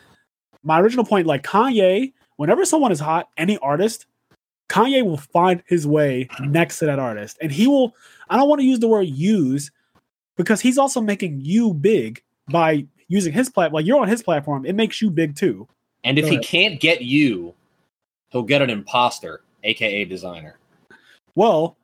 my 0.62 0.80
original 0.80 1.04
point, 1.04 1.26
like 1.26 1.42
Kanye, 1.42 2.12
whenever 2.36 2.64
someone 2.64 2.92
is 2.92 3.00
hot, 3.00 3.28
any 3.36 3.56
artist, 3.58 4.06
Kanye 4.68 5.04
will 5.04 5.16
find 5.16 5.62
his 5.66 5.86
way 5.86 6.28
next 6.40 6.78
to 6.80 6.86
that 6.86 6.98
artist. 6.98 7.38
And 7.40 7.52
he 7.52 7.66
will, 7.66 7.94
I 8.28 8.36
don't 8.36 8.48
want 8.48 8.60
to 8.60 8.66
use 8.66 8.80
the 8.80 8.88
word 8.88 9.08
use 9.08 9.70
because 10.36 10.60
he's 10.60 10.78
also 10.78 11.00
making 11.00 11.40
you 11.40 11.72
big 11.72 12.22
by 12.50 12.86
using 13.08 13.32
his 13.32 13.48
platform. 13.48 13.74
Like 13.74 13.86
you're 13.86 14.00
on 14.00 14.08
his 14.08 14.22
platform, 14.22 14.66
it 14.66 14.74
makes 14.74 15.00
you 15.00 15.10
big 15.10 15.36
too. 15.36 15.68
And 16.04 16.18
if 16.18 16.24
Go 16.24 16.30
he 16.30 16.36
ahead. 16.36 16.44
can't 16.44 16.80
get 16.80 17.02
you, 17.02 17.54
he'll 18.30 18.42
get 18.42 18.62
an 18.62 18.70
imposter, 18.70 19.42
aka 19.64 20.04
Desiigner. 20.04 20.54
Well, 21.34 21.76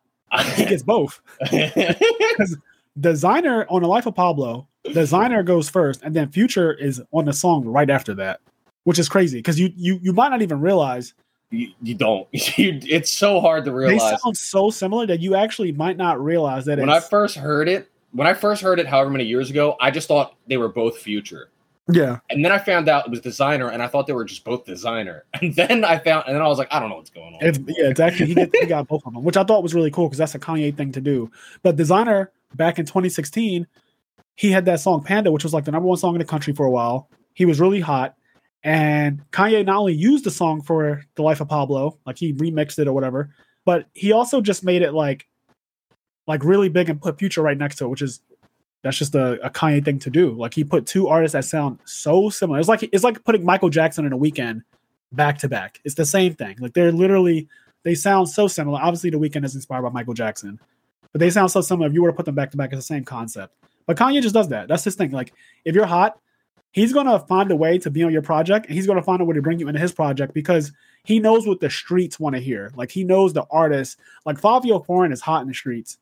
he 0.55 0.65
gets 0.65 0.83
both. 0.83 1.21
Because 1.51 2.57
Desiigner 2.99 3.67
on 3.69 3.83
the 3.83 3.89
life 3.89 4.07
of 4.07 4.15
Pablo, 4.15 4.67
Desiigner 4.85 5.45
goes 5.45 5.69
first, 5.69 6.03
and 6.03 6.15
then 6.15 6.31
future 6.31 6.73
is 6.73 7.03
on 7.13 7.25
the 7.25 7.33
song 7.33 7.65
right 7.65 7.89
after 7.89 8.15
that, 8.15 8.41
which 8.85 8.99
is 8.99 9.09
crazy 9.09 9.39
because 9.39 9.59
you 9.59 9.73
you 9.77 9.99
you 10.03 10.13
might 10.13 10.29
not 10.29 10.43
even 10.43 10.61
realize 10.61 11.15
You, 11.51 11.69
you 11.83 11.95
don't. 11.95 12.27
You, 12.59 12.81
it's 12.83 13.11
so 13.11 13.41
hard 13.41 13.65
to 13.67 13.73
realize. 13.73 14.11
They 14.11 14.17
sound 14.17 14.37
so 14.37 14.71
similar 14.71 15.07
that 15.07 15.21
you 15.21 15.35
actually 15.35 15.73
might 15.73 15.97
not 15.97 16.23
realize 16.23 16.65
that 16.65 16.79
when 16.79 16.89
I 16.91 17.01
first 17.01 17.37
heard 17.37 17.69
it, 17.69 17.91
when 18.13 18.27
I 18.27 18.35
first 18.35 18.63
heard 18.63 18.79
it, 18.79 18.87
however 18.87 19.11
many 19.11 19.25
years 19.25 19.51
ago, 19.51 19.77
I 19.81 19.91
just 19.91 20.09
thought 20.09 20.35
they 20.47 20.57
were 20.57 20.69
both 20.69 20.99
Future. 20.99 21.51
Yeah. 21.91 22.21
And 22.31 22.45
then 22.45 22.53
I 22.53 22.59
found 22.59 22.89
out 22.89 23.07
it 23.07 23.11
was 23.11 23.21
Desiigner, 23.21 23.73
and 23.73 23.83
I 23.83 23.89
thought 23.89 24.07
they 24.07 24.13
were 24.13 24.25
just 24.25 24.45
both 24.45 24.65
Desiigner. 24.65 25.23
And 25.41 25.55
then 25.57 25.85
I 25.85 25.99
found, 25.99 26.25
and 26.27 26.37
then 26.37 26.43
I 26.43 26.47
was 26.47 26.59
like, 26.59 26.69
I 26.71 26.79
don't 26.79 26.91
know 26.91 26.97
what's 26.97 27.11
going 27.11 27.35
on. 27.35 27.39
It's 27.41 27.59
yeah, 27.59 27.89
it's 27.89 28.01
actually 28.01 28.27
he, 28.27 28.35
get, 28.35 28.55
he 28.55 28.67
got 28.67 28.87
both 28.87 29.05
of 29.05 29.13
them, 29.13 29.25
which 29.25 29.37
I 29.37 29.45
thought 29.45 29.63
was 29.63 29.75
really 29.75 29.91
cool 29.91 30.07
because 30.07 30.19
that's 30.19 30.35
a 30.35 30.39
Kanye 30.39 30.77
thing 30.77 30.93
to 30.93 31.01
do. 31.01 31.31
But 31.63 31.77
Desiigner 31.77 32.29
back 32.55 32.79
in 32.79 32.87
2016, 32.87 33.67
he 34.37 34.51
had 34.51 34.65
that 34.67 34.81
song 34.81 35.03
Panda, 35.03 35.33
which 35.33 35.43
was 35.43 35.53
like 35.53 35.65
the 35.65 35.73
number 35.73 35.89
one 35.89 35.99
song 35.99 36.15
in 36.15 36.21
the 36.21 36.25
country 36.25 36.53
for 36.53 36.67
a 36.67 36.71
while. 36.71 37.09
He 37.35 37.45
was 37.45 37.61
really 37.61 37.81
hot, 37.81 38.15
and 38.63 39.23
Kanye 39.33 39.65
not 39.65 39.79
only 39.79 39.95
used 39.95 40.25
the 40.25 40.31
song 40.31 40.63
for 40.63 41.03
the 41.17 41.23
life 41.23 41.41
of 41.41 41.49
Pablo, 41.49 41.99
like 42.07 42.19
he 42.19 42.33
remixed 42.35 42.79
it 42.79 42.87
or 42.87 42.93
whatever, 42.93 43.35
but 43.65 43.87
he 43.95 44.13
also 44.13 44.41
just 44.41 44.65
made 44.65 44.83
it 44.83 44.93
like 44.93 45.27
like 46.29 46.45
really 46.45 46.69
big 46.69 46.89
and 46.89 47.01
put 47.01 47.19
Future 47.19 47.43
right 47.43 47.59
next 47.59 47.77
to 47.77 47.87
it, 47.87 47.89
which 47.89 48.03
is 48.03 48.21
that's 48.83 48.99
just 48.99 49.15
a, 49.15 49.41
a 49.45 49.51
Kanye 49.51 49.85
thing 49.85 49.99
to 50.01 50.11
do. 50.11 50.33
Like 50.33 50.55
he 50.55 50.65
put 50.65 50.87
two 50.87 51.09
artists 51.09 51.33
that 51.33 51.45
sound 51.45 51.79
so 51.85 52.31
similar. 52.31 52.59
It's 52.59 52.69
like 52.69 52.83
it's 52.83 53.05
like 53.05 53.25
putting 53.25 53.45
Michael 53.45 53.71
Jackson 53.71 54.05
in 54.05 54.13
a 54.13 54.19
Weeknd 54.19 54.63
back 55.13 55.39
to 55.39 55.49
back. 55.49 55.81
It's 55.85 55.95
the 55.95 56.05
same 56.05 56.35
thing. 56.35 56.57
Like 56.59 56.75
they're 56.75 56.93
literally 56.93 57.49
they 57.85 57.95
sound 57.95 58.29
so 58.29 58.49
similar. 58.49 58.81
Obviously, 58.81 59.11
the 59.11 59.19
Weeknd 59.19 59.45
is 59.45 59.55
inspired 59.55 59.83
by 59.83 59.91
Michael 59.91 60.15
Jackson, 60.15 60.59
but 61.13 61.21
they 61.21 61.31
sound 61.31 61.51
so 61.51 61.61
similar. 61.61 61.87
If 61.87 61.95
you 61.95 62.03
were 62.03 62.11
to 62.11 62.17
put 62.17 62.27
them 62.27 62.35
back 62.35 62.51
to 62.51 62.57
back, 62.57 62.73
it's 62.73 62.79
the 62.79 62.95
same 62.95 63.05
concept. 63.05 63.55
But 63.87 63.97
Kanye 63.97 64.23
just 64.23 64.35
does 64.35 64.49
that. 64.49 64.69
That's 64.69 64.85
his 64.85 64.97
thing. 64.97 65.13
Like 65.13 65.33
if 65.65 65.75
you're 65.75 65.87
hot, 65.87 66.19
he's 66.73 66.93
gonna 66.93 67.21
find 67.21 67.53
a 67.53 67.57
way 67.57 67.79
to 67.79 67.91
be 67.91 68.03
on 68.03 68.13
your 68.13 68.23
project, 68.23 68.67
and 68.67 68.75
he's 68.75 68.87
gonna 68.87 69.03
find 69.03 69.21
a 69.21 69.25
way 69.25 69.35
to 69.35 69.43
bring 69.43 69.61
you 69.61 69.69
into 69.69 69.81
his 69.81 69.93
project 69.93 70.35
because 70.35 70.73
he 71.05 71.21
knows 71.21 71.47
what 71.47 71.61
the 71.61 71.71
streets 71.71 72.19
want 72.19 72.35
to 72.35 72.41
hear. 72.41 72.73
Like 72.75 72.91
he 72.91 73.05
knows 73.05 73.33
the 73.33 73.45
artists. 73.51 73.97
Like 74.27 74.41
Fivio 74.41 74.85
Foreign 74.85 75.13
is 75.13 75.21
hot 75.21 75.43
in 75.43 75.49
the 75.49 75.55
streets. 75.55 75.99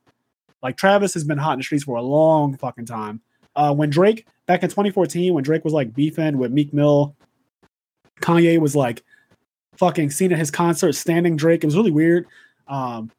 Like 0.62 0.76
Travis 0.76 1.14
has 1.14 1.24
been 1.24 1.38
hot 1.38 1.54
in 1.54 1.58
the 1.58 1.64
streets 1.64 1.84
for 1.84 1.96
a 1.96 2.02
long 2.02 2.56
fucking 2.56 2.86
time. 2.86 3.20
Uh, 3.56 3.74
when 3.74 3.90
Drake 3.90 4.26
back 4.46 4.62
in 4.62 4.68
2014, 4.68 5.34
when 5.34 5.44
Drake 5.44 5.64
was 5.64 5.72
like 5.72 5.94
beefing 5.94 6.38
with 6.38 6.52
Meek 6.52 6.72
Mill, 6.72 7.14
Kanye 8.20 8.58
was 8.58 8.76
like 8.76 9.02
fucking 9.76 10.10
seen 10.10 10.32
at 10.32 10.38
his 10.38 10.50
concert 10.50 10.92
standing 10.94 11.36
Drake. 11.36 11.64
It 11.64 11.66
was 11.66 11.76
really 11.76 11.90
weird. 11.90 12.26
Um, 12.68 13.10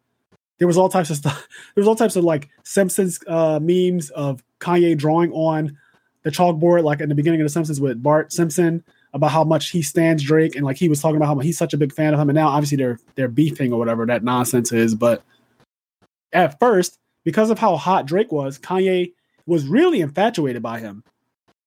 there 0.60 0.68
was 0.68 0.78
all 0.78 0.90
types 0.90 1.10
of 1.10 1.18
stuff. 1.18 1.48
There 1.76 1.82
was 1.82 1.88
all 1.88 1.96
types 1.96 2.16
of 2.16 2.24
like 2.24 2.50
Simpsons 2.64 3.20
uh, 3.28 3.60
memes 3.62 4.10
of 4.12 4.44
Kanye 4.60 4.98
drawing 4.98 5.32
on 5.32 5.78
the 6.24 6.30
chalkboard, 6.30 6.84
like 6.84 7.02
in 7.02 7.10
the 7.10 7.16
beginning 7.16 7.42
of 7.42 7.46
The 7.46 7.50
Simpsons 7.50 7.82
with 7.82 8.02
Bart 8.04 8.32
Simpson 8.32 8.84
about 9.14 9.32
how 9.32 9.44
much 9.44 9.72
he 9.72 9.82
stands 9.82 10.24
Drake, 10.24 10.56
and 10.56 10.64
like 10.64 10.78
he 10.78 10.88
was 10.88 11.02
talking 11.02 11.18
about 11.18 11.28
how 11.28 11.40
he's 11.40 11.58
such 11.58 11.74
a 11.74 11.78
big 11.78 11.92
fan 11.92 12.14
of 12.14 12.20
him. 12.20 12.30
And 12.30 12.36
now, 12.36 12.48
obviously, 12.48 12.78
they're 12.78 13.00
they're 13.16 13.28
beefing 13.28 13.74
or 13.74 13.80
whatever 13.80 14.06
that 14.06 14.24
nonsense 14.24 14.72
is. 14.72 14.96
But 14.96 15.24
at 16.32 16.60
first, 16.60 17.00
because 17.24 17.50
of 17.50 17.60
how 17.60 17.76
hot 17.78 18.06
Drake 18.06 18.32
was, 18.32 18.58
Kanye 18.60 19.14
was 19.46 19.68
really 19.68 20.02
infatuated 20.02 20.62
by 20.62 20.80
him, 20.80 21.04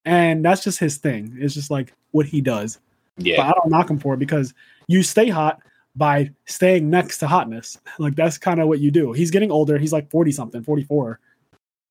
and 0.04 0.44
that's 0.44 0.62
just 0.64 0.78
his 0.78 0.98
thing. 0.98 1.36
It's 1.38 1.54
just 1.54 1.70
like 1.70 1.92
what 2.12 2.26
he 2.26 2.40
does. 2.40 2.78
But 3.16 3.26
yeah. 3.26 3.48
I 3.48 3.52
don't 3.52 3.70
knock 3.70 3.88
him 3.90 3.98
for 3.98 4.14
it 4.14 4.18
because 4.18 4.54
you 4.88 5.02
stay 5.02 5.28
hot 5.28 5.60
by 5.96 6.30
staying 6.46 6.90
next 6.90 7.18
to 7.18 7.26
hotness. 7.28 7.78
Like 7.98 8.16
that's 8.16 8.38
kind 8.38 8.60
of 8.60 8.66
what 8.68 8.80
you 8.80 8.90
do. 8.90 9.12
He's 9.12 9.30
getting 9.30 9.52
older. 9.52 9.78
He's 9.78 9.92
like 9.92 10.10
40 10.10 10.32
something, 10.32 10.62
44. 10.64 11.20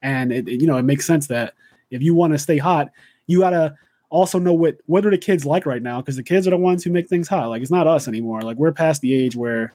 And 0.02 0.34
it, 0.34 0.48
it- 0.50 0.60
you 0.62 0.68
know, 0.68 0.78
it 0.78 0.84
makes 0.84 1.06
sense 1.06 1.28
that 1.28 1.54
if 1.92 2.02
you 2.02 2.14
want 2.14 2.34
to 2.34 2.40
stay 2.40 2.58
hot, 2.58 2.90
you 3.28 3.40
got 3.40 3.52
to 3.52 3.76
also 4.10 4.38
know 4.38 4.54
what 4.54 4.78
what 4.86 5.06
are 5.06 5.10
the 5.12 5.18
kids 5.18 5.46
like 5.46 5.66
right 5.66 5.82
now 5.82 6.00
because 6.02 6.16
the 6.18 6.24
kids 6.24 6.46
are 6.46 6.52
the 6.52 6.58
ones 6.58 6.84
who 6.84 6.92
make 6.92 7.08
things 7.08 7.28
hot. 7.28 7.48
Like 7.50 7.62
it's 7.62 7.72
not 7.72 7.88
us 7.88 8.08
anymore. 8.08 8.42
Like 8.42 8.58
we're 8.58 8.72
past 8.74 9.02
the 9.02 9.14
age 9.14 9.36
where, 9.36 9.74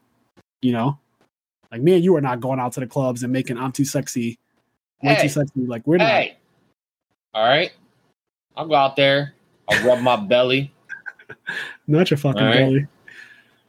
you 0.60 0.72
know, 0.72 0.98
like 1.70 1.82
me 1.82 1.94
and 1.94 2.04
you 2.04 2.16
are 2.16 2.20
not 2.20 2.40
going 2.40 2.58
out 2.60 2.72
to 2.74 2.80
the 2.80 2.86
clubs 2.86 3.22
and 3.22 3.32
making 3.32 3.58
I'm 3.58 3.72
too 3.72 3.84
sexy, 3.84 4.38
way 5.02 5.14
Hey. 5.14 5.22
too 5.22 5.28
sexy. 5.28 5.60
Like 5.66 5.86
we're 5.86 5.98
not. 5.98 6.08
Hey. 6.08 6.36
All 7.34 7.46
right. 7.46 7.72
I'll 8.56 8.66
go 8.66 8.74
out 8.74 8.96
there. 8.96 9.34
I'll 9.68 9.86
rub 9.86 10.00
my 10.00 10.16
belly. 10.16 10.72
Not 11.86 12.10
your 12.10 12.18
fucking 12.18 12.42
right. 12.42 12.56
belly. 12.56 12.86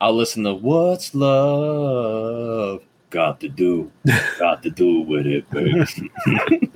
I'll 0.01 0.15
listen 0.15 0.43
to 0.45 0.53
What's 0.53 1.13
Love 1.13 2.81
Got 3.09 3.39
to 3.41 3.49
Do. 3.49 3.91
Got 4.39 4.63
to 4.63 4.69
do 4.69 5.01
with 5.01 5.27
it, 5.27 5.49
baby. 5.49 5.85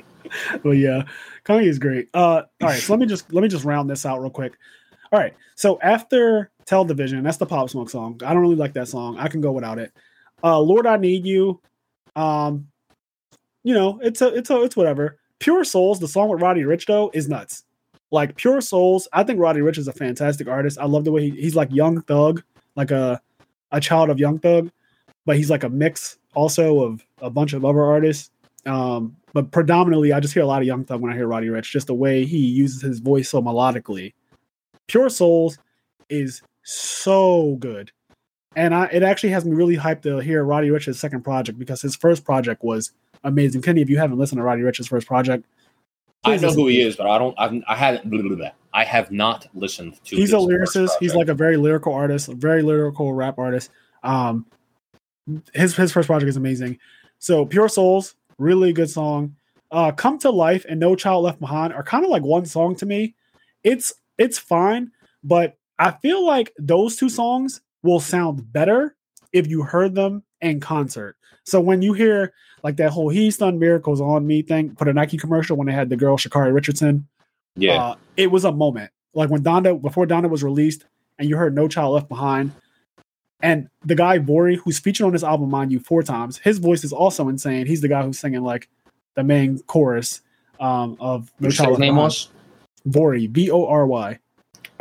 but 0.63 0.71
yeah, 0.71 1.03
Kanye 1.45 1.67
is 1.67 1.79
great. 1.79 2.09
Uh, 2.13 2.43
all 2.61 2.69
right, 2.69 2.79
so 2.79 2.93
let 2.93 2.99
me 2.99 3.05
just 3.05 3.31
let 3.31 3.41
me 3.41 3.47
just 3.47 3.65
round 3.65 3.89
this 3.89 4.05
out 4.05 4.19
real 4.21 4.29
quick. 4.29 4.53
All 5.11 5.19
right, 5.19 5.33
so 5.55 5.79
after 5.81 6.51
Tell 6.65 6.83
the 6.83 6.93
Vision, 6.93 7.23
that's 7.23 7.37
the 7.37 7.45
Pop 7.45 7.69
Smoke 7.69 7.89
song. 7.89 8.19
I 8.25 8.33
don't 8.33 8.41
really 8.41 8.55
like 8.55 8.73
that 8.73 8.87
song. 8.87 9.17
I 9.17 9.27
can 9.27 9.41
go 9.41 9.51
without 9.51 9.79
it. 9.79 9.93
Uh, 10.43 10.59
Lord, 10.59 10.85
I 10.85 10.97
Need 10.97 11.25
You. 11.25 11.61
Um, 12.15 12.67
you 13.63 13.73
know, 13.73 13.99
it's 14.01 14.21
a 14.21 14.27
it's 14.27 14.49
a 14.49 14.61
it's 14.61 14.75
whatever. 14.75 15.17
Pure 15.39 15.63
Souls, 15.63 15.99
the 15.99 16.07
song 16.07 16.29
with 16.29 16.41
Roddy 16.41 16.61
Ricch 16.61 16.85
though, 16.85 17.09
is 17.13 17.29
nuts. 17.29 17.63
Like 18.11 18.35
Pure 18.35 18.61
Souls, 18.61 19.07
I 19.13 19.23
think 19.23 19.39
Roddy 19.39 19.61
Ricch 19.61 19.77
is 19.77 19.87
a 19.87 19.93
fantastic 19.93 20.47
artist. 20.47 20.77
I 20.77 20.85
love 20.85 21.05
the 21.05 21.11
way 21.11 21.29
he, 21.29 21.41
he's 21.41 21.55
like 21.55 21.71
Young 21.71 22.01
Thug, 22.01 22.43
like 22.75 22.91
a 22.91 23.21
a 23.71 23.79
child 23.79 24.09
of 24.09 24.19
Young 24.19 24.37
Thug, 24.39 24.69
but 25.25 25.37
he's 25.37 25.49
like 25.49 25.63
a 25.63 25.69
mix 25.69 26.17
also 26.35 26.81
of 26.81 27.05
a 27.21 27.29
bunch 27.29 27.53
of 27.53 27.65
other 27.65 27.81
artists. 27.81 28.29
Um, 28.65 29.15
but 29.33 29.51
predominantly, 29.51 30.13
I 30.13 30.19
just 30.19 30.33
hear 30.33 30.43
a 30.43 30.47
lot 30.47 30.61
of 30.61 30.67
Young 30.67 30.85
Thug 30.85 31.01
when 31.01 31.11
I 31.11 31.15
hear 31.15 31.27
Roddy 31.27 31.47
Ricch, 31.47 31.71
just 31.71 31.87
the 31.87 31.93
way 31.93 32.25
he 32.25 32.37
uses 32.37 32.81
his 32.81 32.99
voice 32.99 33.29
so 33.29 33.41
melodically. 33.41 34.13
Pure 34.87 35.09
Souls 35.09 35.57
is 36.09 36.41
so 36.63 37.55
good. 37.59 37.91
And 38.55 38.73
I, 38.75 38.85
it 38.85 39.03
actually 39.03 39.29
has 39.29 39.45
me 39.45 39.55
really 39.55 39.77
hyped 39.77 40.03
to 40.03 40.19
hear 40.19 40.43
Roddy 40.43 40.69
Ricch's 40.69 40.99
second 40.99 41.23
project 41.23 41.57
because 41.57 41.81
his 41.81 41.95
first 41.95 42.23
project 42.23 42.63
was 42.63 42.91
amazing. 43.23 43.61
Kenny, 43.61 43.81
if 43.81 43.89
you 43.89 43.97
haven't 43.97 44.17
listened 44.17 44.39
to 44.39 44.43
Roddy 44.43 44.61
Ricch's 44.61 44.87
first 44.87 45.07
project, 45.07 45.45
I 46.25 46.37
know 46.37 46.53
who 46.53 46.67
he 46.67 46.81
is, 46.81 46.95
but 46.95 47.07
I 47.07 47.17
don't. 47.17 47.35
I've, 47.37 47.61
I 47.67 47.75
haven't. 47.75 48.09
Blah, 48.09 48.21
blah, 48.21 48.35
blah. 48.35 48.51
I 48.73 48.85
have 48.85 49.11
not 49.11 49.47
listened 49.53 50.01
to. 50.05 50.15
He's 50.15 50.33
a 50.33 50.37
lyricist. 50.37 50.91
He's 50.99 51.15
like 51.15 51.27
a 51.27 51.33
very 51.33 51.57
lyrical 51.57 51.93
artist, 51.93 52.29
a 52.29 52.33
very 52.33 52.61
lyrical 52.61 53.13
rap 53.13 53.37
artist. 53.37 53.71
Um, 54.03 54.45
his 55.53 55.75
his 55.75 55.91
first 55.91 56.07
project 56.07 56.29
is 56.29 56.37
amazing. 56.37 56.79
So 57.19 57.45
Pure 57.45 57.69
Souls, 57.69 58.15
really 58.37 58.73
good 58.73 58.89
song. 58.89 59.35
Uh, 59.71 59.91
Come 59.91 60.17
to 60.19 60.29
Life 60.29 60.65
and 60.69 60.79
No 60.79 60.95
Child 60.95 61.23
Left 61.23 61.39
Behind 61.39 61.73
are 61.73 61.83
kind 61.83 62.05
of 62.05 62.11
like 62.11 62.23
one 62.23 62.45
song 62.45 62.75
to 62.77 62.85
me. 62.85 63.15
It's 63.63 63.93
it's 64.17 64.37
fine, 64.37 64.91
but 65.23 65.57
I 65.79 65.91
feel 65.91 66.25
like 66.25 66.53
those 66.57 66.95
two 66.95 67.09
songs 67.09 67.61
will 67.83 67.99
sound 67.99 68.51
better 68.51 68.95
if 69.31 69.47
you 69.47 69.61
heard 69.61 69.93
them 69.93 70.23
in 70.41 70.59
concert. 70.59 71.15
So 71.43 71.59
when 71.59 71.81
you 71.81 71.93
hear 71.93 72.33
like 72.63 72.77
that 72.77 72.91
whole 72.91 73.09
"He's 73.09 73.37
Done 73.37 73.59
Miracles 73.59 74.01
on 74.01 74.25
Me" 74.25 74.41
thing 74.41 74.75
for 74.75 74.85
the 74.85 74.93
Nike 74.93 75.17
commercial 75.17 75.57
when 75.57 75.67
they 75.67 75.73
had 75.73 75.89
the 75.89 75.97
girl 75.97 76.17
Sha'Carri 76.17 76.53
Richardson, 76.53 77.07
yeah. 77.55 77.83
uh, 77.83 77.95
it 78.17 78.31
was 78.31 78.45
a 78.45 78.51
moment. 78.51 78.91
Like 79.13 79.29
when 79.29 79.43
Donda, 79.43 79.79
before 79.79 80.07
Donda 80.07 80.29
was 80.29 80.43
released, 80.43 80.85
and 81.19 81.29
you 81.29 81.37
heard 81.37 81.53
No 81.53 81.67
Child 81.67 81.93
Left 81.93 82.09
Behind, 82.09 82.51
and 83.41 83.69
the 83.85 83.95
guy 83.95 84.19
Vory, 84.19 84.57
who's 84.57 84.79
featured 84.79 85.05
on 85.05 85.11
this 85.11 85.23
album, 85.23 85.49
mind 85.49 85.71
you, 85.71 85.79
four 85.79 86.01
times, 86.01 86.37
his 86.37 86.57
voice 86.57 86.83
is 86.83 86.93
also 86.93 87.27
insane. 87.27 87.65
He's 87.65 87.81
the 87.81 87.89
guy 87.89 88.03
who's 88.03 88.17
singing 88.17 88.41
like 88.41 88.69
the 89.15 89.23
main 89.23 89.59
chorus 89.63 90.21
um, 90.59 90.97
of 90.99 91.31
No 91.39 91.47
What 91.47 91.49
did 91.49 91.51
you 91.51 91.51
say 91.51 91.57
Child 91.57 91.71
Left 91.71 91.79
Behind. 91.81 91.97
was? 91.97 92.29
Vory, 92.87 93.29
V 93.29 93.51
O 93.51 93.65
R 93.65 93.85
Y. 93.85 94.19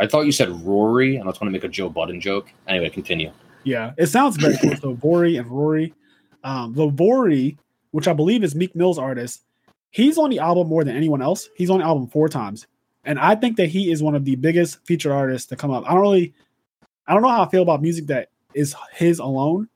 I 0.02 0.08
thought 0.08 0.26
you 0.26 0.32
said 0.32 0.50
Rory, 0.66 1.14
and 1.14 1.22
I 1.22 1.26
was 1.28 1.38
going 1.38 1.46
to 1.46 1.56
make 1.56 1.62
a 1.62 1.68
Joe 1.68 1.88
Budden 1.88 2.20
joke. 2.20 2.52
Anyway, 2.66 2.90
continue. 2.90 3.30
Yeah, 3.62 3.92
it 3.96 4.08
sounds 4.08 4.36
very 4.36 4.56
cool. 4.58 4.74
So 4.74 4.96
Vory 4.96 5.38
and 5.38 5.48
Rory, 5.48 5.94
um, 6.42 6.74
the 6.74 6.88
Vory, 6.88 7.56
which 7.92 8.08
I 8.08 8.12
believe 8.12 8.42
is 8.42 8.56
Meek 8.56 8.74
Mill's 8.74 8.98
artist, 8.98 9.44
he's 9.90 10.18
on 10.18 10.30
the 10.30 10.40
album 10.40 10.66
more 10.66 10.82
than 10.82 10.96
anyone 10.96 11.22
else. 11.22 11.48
He's 11.54 11.70
on 11.70 11.78
the 11.78 11.84
album 11.84 12.08
four 12.08 12.28
times, 12.28 12.66
and 13.04 13.16
I 13.16 13.36
think 13.36 13.56
that 13.58 13.68
he 13.68 13.92
is 13.92 14.02
one 14.02 14.16
of 14.16 14.24
the 14.24 14.34
biggest 14.34 14.84
featured 14.86 15.12
artists 15.12 15.46
to 15.50 15.56
come 15.56 15.70
up. 15.70 15.84
I 15.86 15.92
don't 15.92 16.00
really, 16.00 16.34
I 17.06 17.12
don't 17.12 17.22
know 17.22 17.28
how 17.28 17.44
I 17.44 17.48
feel 17.48 17.62
about 17.62 17.80
music 17.80 18.06
that 18.06 18.30
is 18.54 18.74
his 18.92 19.20
alone, 19.20 19.68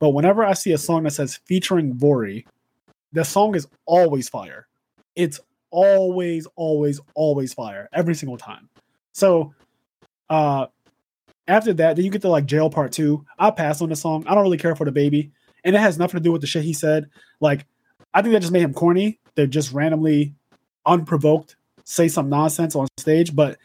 but 0.00 0.08
whenever 0.08 0.44
I 0.44 0.54
see 0.54 0.72
a 0.72 0.78
song 0.78 1.04
that 1.04 1.12
says 1.12 1.36
featuring 1.44 1.94
Vory, 1.94 2.46
the 3.12 3.24
song 3.24 3.54
is 3.54 3.68
always 3.86 4.28
fire. 4.28 4.66
It's 5.14 5.38
always, 5.70 6.48
always, 6.56 7.00
always 7.14 7.54
fire 7.54 7.88
every 7.92 8.16
single 8.16 8.38
time. 8.38 8.68
So, 9.12 9.54
uh, 10.30 10.66
after 11.46 11.72
that, 11.74 11.96
then 11.96 12.04
you 12.04 12.10
get 12.10 12.22
to 12.22 12.28
like 12.28 12.46
jail 12.46 12.70
part 12.70 12.92
two. 12.92 13.24
I 13.38 13.50
pass 13.50 13.80
on 13.80 13.88
the 13.88 13.96
song. 13.96 14.24
I 14.26 14.34
don't 14.34 14.42
really 14.42 14.58
care 14.58 14.76
for 14.76 14.84
DaBaby, 14.84 15.30
and 15.64 15.74
it 15.74 15.78
has 15.80 15.98
nothing 15.98 16.18
to 16.18 16.24
do 16.24 16.32
with 16.32 16.40
the 16.40 16.46
shit 16.46 16.64
he 16.64 16.72
said. 16.74 17.08
Like, 17.40 17.66
I 18.12 18.22
think 18.22 18.32
that 18.32 18.40
just 18.40 18.52
made 18.52 18.62
him 18.62 18.74
corny. 18.74 19.18
They 19.34 19.46
just 19.46 19.72
randomly, 19.72 20.34
unprovoked, 20.86 21.56
say 21.84 22.08
some 22.08 22.28
nonsense 22.28 22.74
on 22.74 22.86
stage. 22.98 23.34
But 23.34 23.58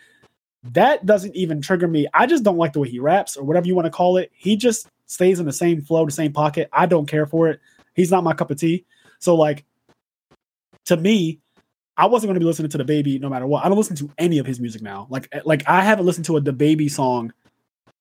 that 0.72 1.05
doesn't 1.05 1.36
even 1.36 1.61
trigger 1.61 1.88
me. 1.88 2.07
I 2.14 2.26
just 2.26 2.43
don't 2.43 2.57
like 2.57 2.74
the 2.74 2.80
way 2.80 2.89
he 2.89 2.99
raps 2.99 3.36
or 3.36 3.43
whatever 3.43 3.68
you 3.68 3.76
want 3.76 3.86
to 3.86 3.91
call 3.91 4.18
it. 4.18 4.32
He 4.34 4.55
just 4.55 4.88
stays 5.07 5.39
in 5.39 5.45
the 5.45 5.53
same 5.53 5.82
flow, 5.82 6.05
the 6.05 6.11
same 6.11 6.32
pocket. 6.32 6.70
I 6.72 6.86
don't 6.86 7.07
care 7.07 7.26
for 7.26 7.49
it. 7.49 7.59
He's 7.95 8.11
not 8.11 8.24
my 8.24 8.34
cup 8.34 8.49
of 8.49 8.57
tea. 8.57 8.86
So 9.20 9.36
like, 9.36 9.66
to 10.86 10.97
me, 10.97 11.39
I 11.97 12.05
wasn't 12.07 12.29
going 12.29 12.35
to 12.35 12.39
be 12.39 12.45
listening 12.45 12.69
to 12.71 12.77
DaBaby 12.77 13.21
no 13.21 13.29
matter 13.29 13.45
what. 13.45 13.63
I 13.63 13.69
don't 13.69 13.77
listen 13.77 13.95
to 13.97 14.09
any 14.17 14.39
of 14.39 14.45
his 14.45 14.59
music 14.59 14.81
now. 14.81 15.07
Like, 15.09 15.31
like 15.45 15.63
I 15.67 15.81
haven't 15.81 16.05
listened 16.05 16.25
to 16.25 16.37
a 16.37 16.41
DaBaby 16.41 16.89
song 16.89 17.31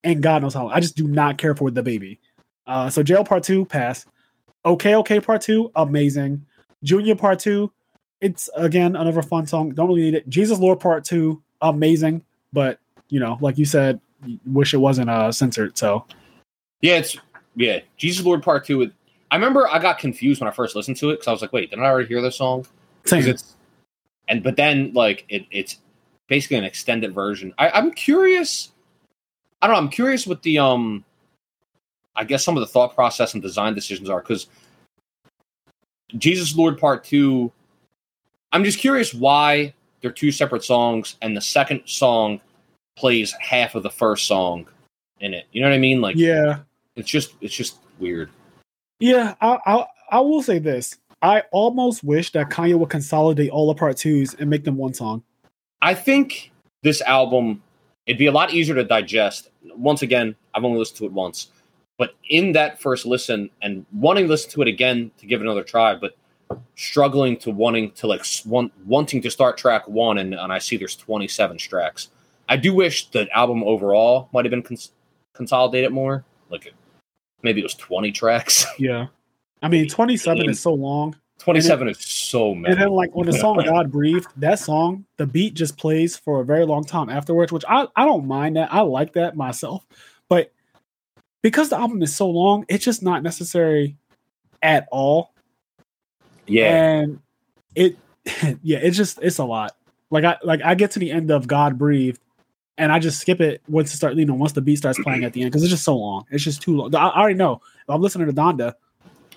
and 0.04 0.22
God 0.22 0.42
knows 0.42 0.54
how 0.54 0.64
long. 0.64 0.72
I 0.72 0.80
just 0.80 0.96
do 0.96 1.06
not 1.06 1.38
care 1.38 1.54
for 1.54 1.70
DaBaby. 1.70 2.18
Uh, 2.66 2.90
so 2.90 3.02
Jail 3.02 3.24
Part 3.24 3.42
Two, 3.42 3.64
pass. 3.64 4.06
Okay, 4.64 4.94
okay, 4.96 5.20
Part 5.20 5.42
Two, 5.42 5.70
amazing. 5.76 6.44
Junya 6.84 7.18
Part 7.18 7.38
Two, 7.38 7.72
it's 8.20 8.48
again 8.56 8.96
another 8.96 9.22
fun 9.22 9.46
song. 9.46 9.70
Don't 9.70 9.88
really 9.88 10.02
need 10.02 10.14
it. 10.14 10.28
Jesus 10.28 10.58
Lord 10.58 10.80
Part 10.80 11.04
Two, 11.04 11.42
amazing, 11.60 12.24
but 12.52 12.78
you 13.08 13.20
know, 13.20 13.38
like 13.40 13.58
you 13.58 13.64
said, 13.64 14.00
wish 14.46 14.74
it 14.74 14.78
wasn't 14.78 15.10
uh 15.10 15.32
censored. 15.32 15.76
So 15.76 16.04
Yeah, 16.80 16.98
it's 16.98 17.16
yeah. 17.56 17.80
Jesus 17.96 18.24
Lord 18.24 18.42
Part 18.42 18.64
Two. 18.64 18.78
With, 18.78 18.92
I 19.30 19.36
remember 19.36 19.68
I 19.68 19.78
got 19.78 19.98
confused 19.98 20.40
when 20.40 20.48
I 20.48 20.52
first 20.52 20.76
listened 20.76 20.96
to 20.98 21.10
it 21.10 21.14
because 21.14 21.28
I 21.28 21.32
was 21.32 21.42
like, 21.42 21.52
wait, 21.52 21.70
didn't 21.70 21.84
I 21.84 21.88
already 21.88 22.08
hear 22.08 22.22
this 22.22 22.36
song? 22.36 22.66
same. 23.04 23.26
it's 23.26 23.56
and 24.28 24.42
but 24.42 24.56
then 24.56 24.92
like 24.94 25.24
it, 25.28 25.46
it's 25.50 25.78
basically 26.28 26.56
an 26.56 26.64
extended 26.64 27.14
version. 27.14 27.52
I, 27.58 27.70
I'm 27.70 27.92
curious. 27.92 28.72
I 29.60 29.66
don't 29.66 29.74
know. 29.74 29.82
I'm 29.82 29.90
curious 29.90 30.26
what 30.26 30.42
the 30.42 30.58
um. 30.58 31.04
I 32.14 32.24
guess 32.24 32.44
some 32.44 32.56
of 32.56 32.60
the 32.60 32.66
thought 32.66 32.94
process 32.94 33.32
and 33.32 33.42
design 33.42 33.74
decisions 33.74 34.10
are 34.10 34.20
because 34.20 34.46
Jesus 36.16 36.56
Lord 36.56 36.78
Part 36.78 37.04
Two. 37.04 37.52
I'm 38.52 38.64
just 38.64 38.78
curious 38.78 39.14
why 39.14 39.72
they're 40.02 40.10
two 40.10 40.30
separate 40.30 40.62
songs 40.62 41.16
and 41.22 41.34
the 41.34 41.40
second 41.40 41.82
song 41.86 42.40
plays 42.96 43.32
half 43.40 43.74
of 43.74 43.82
the 43.82 43.90
first 43.90 44.26
song 44.26 44.66
in 45.20 45.32
it. 45.32 45.46
You 45.52 45.62
know 45.62 45.68
what 45.68 45.74
I 45.74 45.78
mean? 45.78 46.02
Like 46.02 46.16
yeah, 46.16 46.58
it's 46.96 47.08
just 47.08 47.34
it's 47.40 47.54
just 47.54 47.78
weird. 47.98 48.28
yeah. 49.00 49.34
I, 49.40 49.58
I 49.64 49.86
I 50.10 50.20
will 50.20 50.42
say 50.42 50.58
this. 50.58 50.98
I 51.22 51.44
almost 51.52 52.02
wish 52.02 52.32
that 52.32 52.50
Kanye 52.50 52.76
would 52.76 52.90
consolidate 52.90 53.50
all 53.50 53.68
the 53.68 53.74
part 53.74 53.96
twos 53.96 54.34
and 54.34 54.50
make 54.50 54.64
them 54.64 54.76
one 54.76 54.92
song. 54.92 55.22
I 55.80 55.94
think 55.94 56.50
this 56.82 57.00
album 57.02 57.62
it'd 58.06 58.18
be 58.18 58.26
a 58.26 58.32
lot 58.32 58.52
easier 58.52 58.74
to 58.74 58.84
digest. 58.84 59.50
Once 59.76 60.02
again, 60.02 60.34
I've 60.54 60.64
only 60.64 60.78
listened 60.78 60.98
to 60.98 61.04
it 61.06 61.12
once, 61.12 61.48
but 61.98 62.14
in 62.28 62.52
that 62.52 62.80
first 62.80 63.06
listen 63.06 63.50
and 63.62 63.86
wanting 63.92 64.24
to 64.24 64.30
listen 64.30 64.50
to 64.52 64.62
it 64.62 64.68
again 64.68 65.12
to 65.18 65.26
give 65.26 65.40
it 65.40 65.44
another 65.44 65.62
try, 65.62 65.94
but 65.94 66.16
struggling 66.74 67.36
to 67.38 67.50
wanting 67.50 67.92
to 67.92 68.06
like 68.06 68.24
want, 68.44 68.72
wanting 68.84 69.22
to 69.22 69.30
start 69.30 69.56
track 69.56 69.86
one 69.88 70.18
and, 70.18 70.34
and 70.34 70.52
I 70.52 70.58
see 70.58 70.76
there's 70.76 70.96
27 70.96 71.56
tracks. 71.58 72.10
I 72.48 72.56
do 72.56 72.74
wish 72.74 73.08
the 73.10 73.30
album 73.34 73.62
overall 73.62 74.28
might 74.32 74.44
have 74.44 74.50
been 74.50 74.62
cons- 74.62 74.92
consolidated 75.32 75.92
more. 75.92 76.24
Like 76.50 76.74
maybe 77.42 77.60
it 77.60 77.64
was 77.64 77.74
20 77.74 78.10
tracks. 78.12 78.66
Yeah, 78.78 79.06
I 79.62 79.68
mean, 79.68 79.88
twenty 79.88 80.16
seven 80.16 80.48
is 80.48 80.60
so 80.60 80.74
long. 80.74 81.16
27 81.38 81.88
is 81.88 81.98
so 81.98 82.54
many. 82.54 82.72
And 82.72 82.80
then, 82.80 82.90
like 82.90 83.14
when 83.16 83.26
the 83.26 83.32
song 83.32 83.60
"God 83.64 83.90
Breathed," 83.90 84.28
that 84.36 84.60
song, 84.60 85.04
the 85.16 85.26
beat 85.26 85.54
just 85.54 85.76
plays 85.76 86.16
for 86.16 86.40
a 86.40 86.44
very 86.44 86.64
long 86.64 86.84
time 86.84 87.08
afterwards, 87.08 87.50
which 87.50 87.64
I 87.68 87.88
I 87.96 88.04
don't 88.04 88.26
mind 88.26 88.56
that. 88.56 88.72
I 88.72 88.82
like 88.82 89.14
that 89.14 89.36
myself, 89.36 89.84
but 90.28 90.52
because 91.42 91.70
the 91.70 91.76
album 91.76 92.00
is 92.02 92.14
so 92.14 92.30
long, 92.30 92.64
it's 92.68 92.84
just 92.84 93.02
not 93.02 93.24
necessary 93.24 93.96
at 94.62 94.86
all. 94.92 95.32
yeah. 96.46 97.00
And 97.00 97.18
it, 97.74 97.96
yeah, 98.62 98.78
it's 98.78 98.96
just 98.96 99.18
it's 99.20 99.38
a 99.38 99.44
lot. 99.44 99.76
Like 100.10 100.24
I 100.24 100.38
like 100.44 100.62
I 100.62 100.74
get 100.76 100.92
to 100.92 101.00
the 101.00 101.10
end 101.10 101.30
of 101.32 101.48
"God 101.48 101.76
Breathed," 101.76 102.20
and 102.78 102.92
I 102.92 103.00
just 103.00 103.20
skip 103.20 103.40
it 103.40 103.62
once 103.66 103.92
it 103.92 103.96
start. 103.96 104.14
You 104.14 104.26
know, 104.26 104.34
once 104.34 104.52
the 104.52 104.60
beat 104.60 104.76
starts 104.76 105.00
playing 105.02 105.24
at 105.24 105.32
the 105.32 105.42
end 105.42 105.50
because 105.50 105.64
it's 105.64 105.72
just 105.72 105.84
so 105.84 105.96
long. 105.96 106.24
It's 106.30 106.44
just 106.44 106.62
too 106.62 106.76
long. 106.76 106.94
I, 106.94 107.08
I 107.08 107.20
already 107.20 107.34
know. 107.34 107.54
If 107.54 107.88
I'm 107.90 108.00
listening 108.00 108.28
to 108.28 108.32
Donda, 108.32 108.74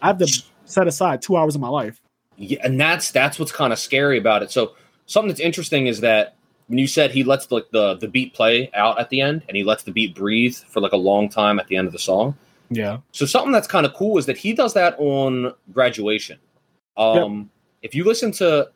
I 0.05 0.09
have 0.09 0.17
to 0.19 0.43
set 0.65 0.87
aside 0.87 1.21
two 1.21 1.35
hours 1.35 1.55
of 1.55 1.61
my 1.61 1.69
life. 1.69 1.99
Yeah, 2.37 2.59
and 2.63 2.79
that's 2.79 3.11
that's 3.11 3.39
what's 3.39 3.51
kind 3.51 3.73
of 3.73 3.79
scary 3.79 4.17
about 4.17 4.43
it. 4.43 4.51
So 4.51 4.73
something 5.07 5.29
that's 5.29 5.39
interesting 5.39 5.87
is 5.87 6.01
that 6.01 6.35
when 6.67 6.77
you 6.79 6.87
said 6.87 7.11
he 7.11 7.23
lets 7.23 7.51
like 7.51 7.69
the 7.71 7.95
the 7.95 8.07
beat 8.07 8.33
play 8.33 8.69
out 8.73 8.99
at 8.99 9.09
the 9.09 9.21
end 9.21 9.43
and 9.47 9.57
he 9.57 9.63
lets 9.63 9.83
the 9.83 9.91
beat 9.91 10.15
breathe 10.15 10.55
for 10.55 10.79
like 10.79 10.91
a 10.91 10.97
long 10.97 11.29
time 11.29 11.59
at 11.59 11.67
the 11.67 11.77
end 11.77 11.87
of 11.87 11.93
the 11.93 11.99
song. 11.99 12.35
Yeah. 12.69 12.99
So 13.11 13.25
something 13.25 13.51
that's 13.51 13.67
kind 13.67 13.85
of 13.85 13.93
cool 13.93 14.17
is 14.17 14.25
that 14.25 14.37
he 14.37 14.53
does 14.53 14.73
that 14.73 14.95
on 14.99 15.53
graduation. 15.71 16.39
Um 16.97 17.49
if 17.81 17.95
you 17.95 18.03
listen 18.03 18.31
to 18.33 18.69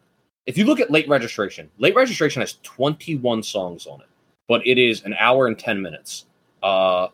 if 0.46 0.58
you 0.58 0.66
look 0.66 0.80
at 0.80 0.90
late 0.90 1.08
registration, 1.08 1.70
late 1.78 1.96
registration 1.96 2.42
has 2.42 2.58
21 2.64 3.44
songs 3.44 3.86
on 3.86 4.02
it, 4.02 4.08
but 4.48 4.66
it 4.66 4.78
is 4.80 5.04
an 5.04 5.14
hour 5.20 5.48
and 5.48 5.60
10 5.60 5.82
minutes. 5.82 6.26
Uh 6.64 7.08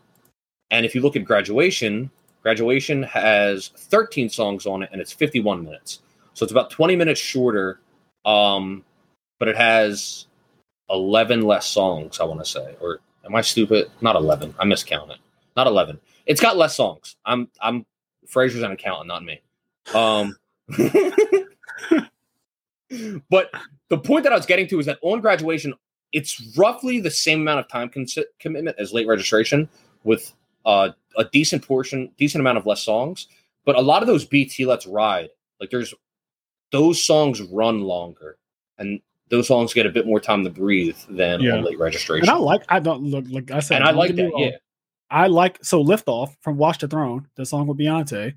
and 0.72 0.86
if 0.86 0.96
you 0.96 1.02
look 1.02 1.16
at 1.16 1.26
graduation, 1.26 2.10
graduation 2.46 3.02
has 3.02 3.70
13 3.70 4.30
songs 4.30 4.68
on 4.68 4.84
it 4.84 4.90
and 4.92 5.02
it's 5.02 5.12
51 5.12 5.64
minutes. 5.64 6.02
So 6.36 6.44
it's 6.44 6.52
about 6.52 6.70
20 6.70 6.96
minutes 6.96 7.20
shorter. 7.20 7.80
Um 8.24 8.84
but 9.40 9.48
it 9.48 9.58
has 9.58 10.28
11 10.92 11.42
less 11.42 11.66
songs, 11.66 12.20
I 12.20 12.24
want 12.26 12.40
to 12.42 12.46
say. 12.46 12.76
Or 12.80 13.00
am 13.26 13.34
I 13.36 13.42
stupid? 13.42 13.90
Not 14.00 14.16
11. 14.16 14.54
I 14.60 14.66
miscounted. 14.66 15.18
Not 15.58 15.66
11. 15.66 16.00
It's 16.28 16.40
got 16.40 16.56
less 16.56 16.76
songs. 16.76 17.16
I'm 17.26 17.48
I'm 17.60 17.84
Fraser's 18.28 18.62
an 18.62 18.72
accountant, 18.72 19.08
not 19.08 19.24
me. 19.24 19.42
Um 19.96 20.36
but 23.28 23.50
the 23.90 23.98
point 23.98 24.24
that 24.26 24.34
I 24.34 24.36
was 24.36 24.46
getting 24.46 24.68
to 24.68 24.80
is 24.80 24.86
that 24.86 25.00
on 25.02 25.20
graduation, 25.20 25.74
it's 26.14 26.56
roughly 26.56 27.00
the 27.00 27.10
same 27.10 27.42
amount 27.42 27.62
of 27.62 27.68
time 27.70 27.90
commitment 28.40 28.78
as 28.78 28.94
late 28.94 29.08
registration, 29.08 29.68
with 30.04 30.32
uh, 30.66 30.90
a 31.18 31.26
decent 31.26 31.66
portion, 31.66 32.12
decent 32.18 32.40
amount 32.42 32.58
of 32.58 32.66
less 32.66 32.82
songs. 32.82 33.28
But 33.66 33.76
a 33.76 33.82
lot 33.82 34.04
of 34.04 34.08
those 34.08 34.26
beats 34.26 34.54
he 34.54 34.66
lets 34.66 34.86
ride. 34.86 35.30
Like 35.60 35.70
there's 35.70 35.94
those 36.72 37.04
songs 37.04 37.42
run 37.42 37.82
longer, 37.82 38.38
and 38.78 39.00
those 39.30 39.48
songs 39.48 39.74
get 39.74 39.86
a 39.86 39.90
bit 39.90 40.06
more 40.06 40.20
time 40.20 40.44
to 40.44 40.50
breathe 40.50 40.98
than 41.10 41.42
Yeah. 41.42 41.60
late 41.62 41.80
registration. 41.80 42.28
And 42.30 42.38
I 42.38 42.40
like 42.40 42.64
I 42.70 42.80
don't 42.80 43.04
look 43.04 43.26
like 43.30 43.52
I 43.52 43.60
said, 43.60 43.78
and 43.82 43.86
I 43.88 43.92
like 43.92 44.16
that. 44.16 44.32
Yeah, 44.38 44.52
I 45.10 45.28
like 45.28 45.64
so 45.64 45.82
lift 45.82 46.08
off 46.08 46.36
from 46.42 46.58
Watch 46.58 46.80
the 46.80 46.88
Throne, 46.88 47.28
the 47.36 47.46
song 47.46 47.68
with 47.68 47.78
Beyonce. 47.78 48.34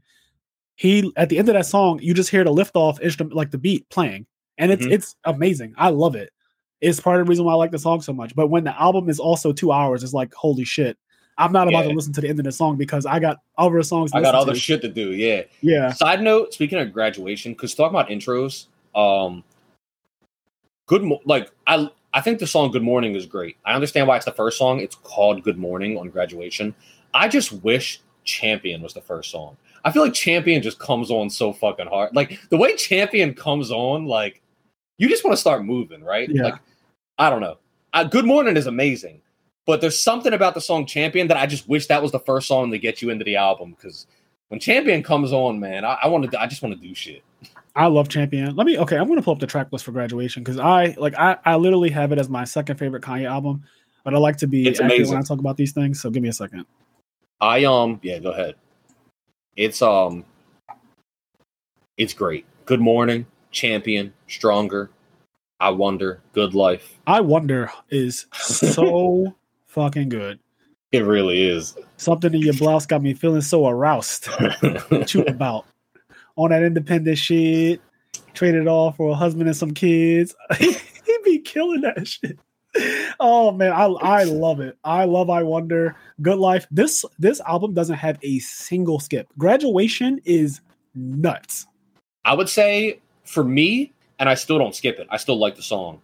He 0.76 1.12
at 1.16 1.29
the 1.29 1.39
end 1.39 1.49
of 1.49 1.55
that 1.55 1.66
song, 1.66 1.99
you 2.03 2.14
just 2.14 2.31
hear 2.31 2.45
the 2.45 2.53
lift 2.53 2.76
off 2.76 3.01
instrument 3.01 3.35
like 3.35 3.51
the 3.51 3.59
beat 3.59 3.89
playing. 3.91 4.26
And 4.57 4.70
it's 4.72 4.87
Mhm. 4.87 4.93
it's 4.93 5.16
amazing. 5.24 5.74
I 5.76 5.91
love 5.91 6.14
it. 6.14 6.31
It's 6.81 7.01
part 7.01 7.20
of 7.20 7.26
the 7.26 7.31
reason 7.31 7.45
why 7.45 7.53
I 7.53 7.57
like 7.57 7.72
the 7.72 7.79
song 7.79 8.01
so 8.01 8.12
much. 8.12 8.35
But 8.37 8.49
when 8.49 8.64
the 8.64 8.81
album 8.81 9.09
is 9.09 9.18
also 9.18 9.53
two 9.53 9.72
hours, 9.72 10.05
it's 10.05 10.12
like, 10.14 10.33
holy 10.33 10.64
shit. 10.64 10.97
I'm 11.39 11.53
not 11.53 11.68
about 11.68 11.84
Yeah. 11.84 11.91
to 11.91 11.95
listen 11.95 12.12
to 12.14 12.20
the 12.20 12.28
end 12.28 12.39
of 12.41 12.45
the 12.45 12.53
song 12.53 12.76
because 12.76 13.07
I 13.07 13.18
got 13.20 13.41
other 13.57 13.82
songs. 13.82 14.11
To 14.11 14.18
I 14.18 14.22
got 14.22 14.34
other 14.34 14.53
to. 14.55 14.59
shit 14.59 14.82
to 14.82 14.89
do. 14.89 15.12
Yeah. 15.12 15.43
Yeah, 15.62 15.93
Side 15.93 16.20
note: 16.20 16.53
Speaking 16.53 16.78
of 16.78 16.93
graduation, 16.93 17.53
because 17.53 17.74
talking 17.74 17.97
about 17.97 18.09
intros, 18.11 18.66
um, 18.95 19.45
good 20.86 21.03
mo- 21.03 21.20
like 21.24 21.51
I 21.66 21.89
I 22.14 22.20
think 22.20 22.39
the 22.41 22.47
song 22.47 22.70
"Good 22.70 22.82
Morning" 22.82 23.14
is 23.14 23.26
great. 23.26 23.57
I 23.64 23.74
understand 23.74 24.09
why 24.09 24.16
it's 24.16 24.24
the 24.24 24.32
first 24.32 24.59
song. 24.59 24.80
It's 24.80 24.97
called 24.97 25.43
"Good 25.43 25.59
Morning" 25.59 25.97
on 25.99 26.09
graduation. 26.11 26.74
I 27.14 27.28
just 27.28 27.53
wish 27.64 28.01
"Champion" 28.24 28.82
was 28.82 28.95
the 28.95 29.01
first 29.03 29.30
song. 29.30 29.57
I 29.84 29.93
feel 29.93 30.03
like 30.03 30.14
"Champion" 30.14 30.61
just 30.62 30.78
comes 30.78 31.11
on 31.11 31.30
so 31.30 31.53
fucking 31.53 31.86
hard. 31.86 32.14
Like 32.16 32.39
the 32.51 32.57
way 32.57 32.74
"Champion" 32.76 33.34
comes 33.34 33.70
on, 33.70 34.07
like 34.07 34.41
you 34.99 35.09
just 35.09 35.24
want 35.24 35.32
to 35.36 35.41
start 35.41 35.64
moving, 35.64 36.03
right? 36.03 36.28
Yeah. 36.30 36.45
Like 36.45 36.55
I 37.18 37.30
don't 37.30 37.41
know. 37.41 37.59
Uh, 37.93 38.05
"Good 38.05 38.24
Morning" 38.24 38.57
is 38.57 38.66
amazing, 38.66 39.20
but 39.69 39.83
there's 39.83 40.01
something 40.01 40.33
about 40.33 40.55
the 40.55 40.62
song 40.62 40.87
"Champion" 40.87 41.29
that 41.29 41.37
I 41.37 41.45
just 41.45 41.69
wish 41.69 41.89
that 41.89 42.03
was 42.03 42.11
the 42.11 42.21
first 42.21 42.49
song 42.49 42.71
to 42.71 42.79
get 42.79 43.03
you 43.03 43.11
into 43.11 43.23
the 43.23 43.37
album 43.37 43.77
because 43.77 44.07
when 44.49 44.59
Champion 44.59 45.03
comes 45.03 45.31
on, 45.31 45.61
man, 45.61 45.85
I, 45.85 45.99
I 46.05 46.09
want 46.09 46.29
to. 46.31 46.41
I 46.41 46.47
just 46.47 46.62
want 46.62 46.75
to 46.75 46.81
do 46.81 46.95
shit. 46.95 47.23
I 47.77 47.87
love 47.87 48.09
Champion. 48.09 48.57
Let 48.57 48.66
me 48.66 48.79
okay, 48.79 48.97
I'm 48.97 49.07
gonna 49.09 49.21
pull 49.21 49.35
up 49.35 49.41
the 49.41 49.47
track 49.47 49.71
list 49.71 49.85
for 49.85 49.93
graduation 49.93 50.43
because 50.43 50.59
I 50.59 50.95
like 50.97 51.14
I, 51.19 51.37
I 51.45 51.57
literally 51.57 51.91
have 51.91 52.12
it 52.12 52.19
as 52.19 52.31
my 52.31 52.45
second 52.45 52.79
favorite 52.79 53.03
Kanye 53.03 53.29
album. 53.29 53.62
But 54.05 54.14
I 54.14 54.16
like 54.16 54.39
to 54.39 54.47
be 54.47 54.66
It's 54.66 54.81
amazing. 54.81 55.12
when 55.12 55.19
I 55.19 55.23
talk 55.23 55.39
about 55.39 55.59
these 55.59 55.73
things. 55.73 56.01
So 56.01 56.09
give 56.09 56.23
me 56.23 56.31
a 56.31 56.33
second. 56.33 56.64
I 57.39 57.64
um 57.64 58.01
yeah, 58.03 58.21
go 58.21 58.31
ahead. 58.31 58.55
It's 59.55 59.83
um 59.83 60.25
it's 61.99 62.14
great. 62.14 62.47
Good 62.64 62.81
morning, 62.81 63.27
champion, 63.51 64.14
stronger. 64.29 64.89
I 65.61 65.71
wonder, 65.71 66.23
good 66.33 66.55
life. 66.55 66.95
I 67.07 67.21
wonder 67.21 67.71
is 67.91 68.25
so 68.33 69.35
fucking 69.79 70.09
good. 70.09 70.41
It 70.91 71.05
really 71.05 71.49
is. 71.49 71.76
Something 71.99 72.35
in 72.35 72.41
your 72.41 72.55
blouse 72.55 72.85
got 72.85 73.01
me 73.01 73.14
feeling 73.14 73.43
so 73.43 73.68
aroused. 73.68 74.26
What 74.89 75.14
you 75.14 75.22
about? 75.24 75.66
On 76.37 76.51
that 76.51 76.62
independent 76.64 77.18
shit, 77.18 77.81
traded 78.35 78.66
off 78.66 78.97
for 78.97 79.11
a 79.11 79.14
husband 79.14 79.49
and 79.49 79.57
some 79.57 79.72
kids. 79.72 80.35
He'd 80.59 81.22
be 81.24 81.39
killing 81.39 81.83
that 81.83 82.09
shit. 82.09 82.39
Oh 83.20 83.53
man, 83.53 83.72
I 83.72 83.85
I 83.85 84.24
love 84.24 84.61
it. 84.61 84.76
I 84.85 85.05
love 85.05 85.31
I 85.31 85.43
Wonder. 85.43 85.97
Good 86.22 86.39
Life. 86.39 86.66
This 86.70 87.05
this 87.18 87.41
album 87.41 87.74
doesn't 87.74 87.97
have 87.97 88.18
a 88.22 88.39
single 88.41 88.99
skip. 88.99 89.29
Graduation 89.39 90.20
is 90.24 90.61
nuts. 90.95 91.66
I 92.24 92.35
would 92.35 92.49
say 92.49 93.01
for 93.24 93.45
me, 93.45 93.93
and 94.18 94.29
I 94.29 94.35
still 94.35 94.59
don't 94.59 94.74
skip 94.74 94.99
it. 94.99 95.07
I 95.11 95.16
still 95.18 95.39
like 95.39 95.57
the 95.57 95.62
song. 95.62 96.01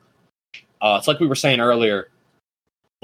Uh, 0.80 0.96
it's 0.98 1.08
like 1.08 1.20
we 1.20 1.26
were 1.26 1.34
saying 1.34 1.60
earlier. 1.60 2.08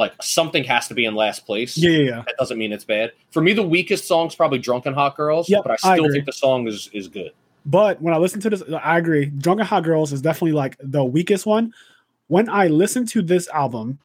Like 0.00 0.14
something 0.22 0.64
has 0.64 0.88
to 0.88 0.94
be 0.94 1.04
in 1.04 1.14
last 1.14 1.44
place. 1.46 1.76
Yeah, 1.78 1.90
yeah, 1.90 1.98
yeah. 2.10 2.22
That 2.26 2.34
doesn't 2.38 2.56
mean 2.58 2.72
it's 2.72 2.84
bad. 2.84 3.12
For 3.30 3.40
me, 3.42 3.52
the 3.52 3.62
weakest 3.62 4.06
song's 4.08 4.34
probably 4.34 4.58
"Drunken 4.58 4.94
Hot 4.94 5.14
Girls," 5.16 5.48
Yep, 5.48 5.60
but 5.62 5.70
I 5.70 5.74
I 5.74 5.76
still 5.94 6.04
agree. 6.06 6.14
think 6.16 6.26
the 6.26 6.32
song 6.32 6.66
is 6.66 6.88
is 6.92 7.06
good. 7.06 7.32
But 7.66 8.00
when 8.00 8.14
I 8.14 8.16
listen 8.16 8.40
to 8.40 8.50
this, 8.50 8.62
I 8.82 8.96
agree. 8.98 9.26
Drunken 9.26 9.66
Hot 9.66 9.84
Girls 9.84 10.12
is 10.12 10.22
definitely 10.22 10.52
like 10.52 10.76
the 10.82 11.04
weakest 11.04 11.44
one. 11.46 11.72
When 12.28 12.48
I 12.48 12.68
listen 12.68 13.04
to 13.08 13.20
this 13.22 13.46
album, 13.50 13.98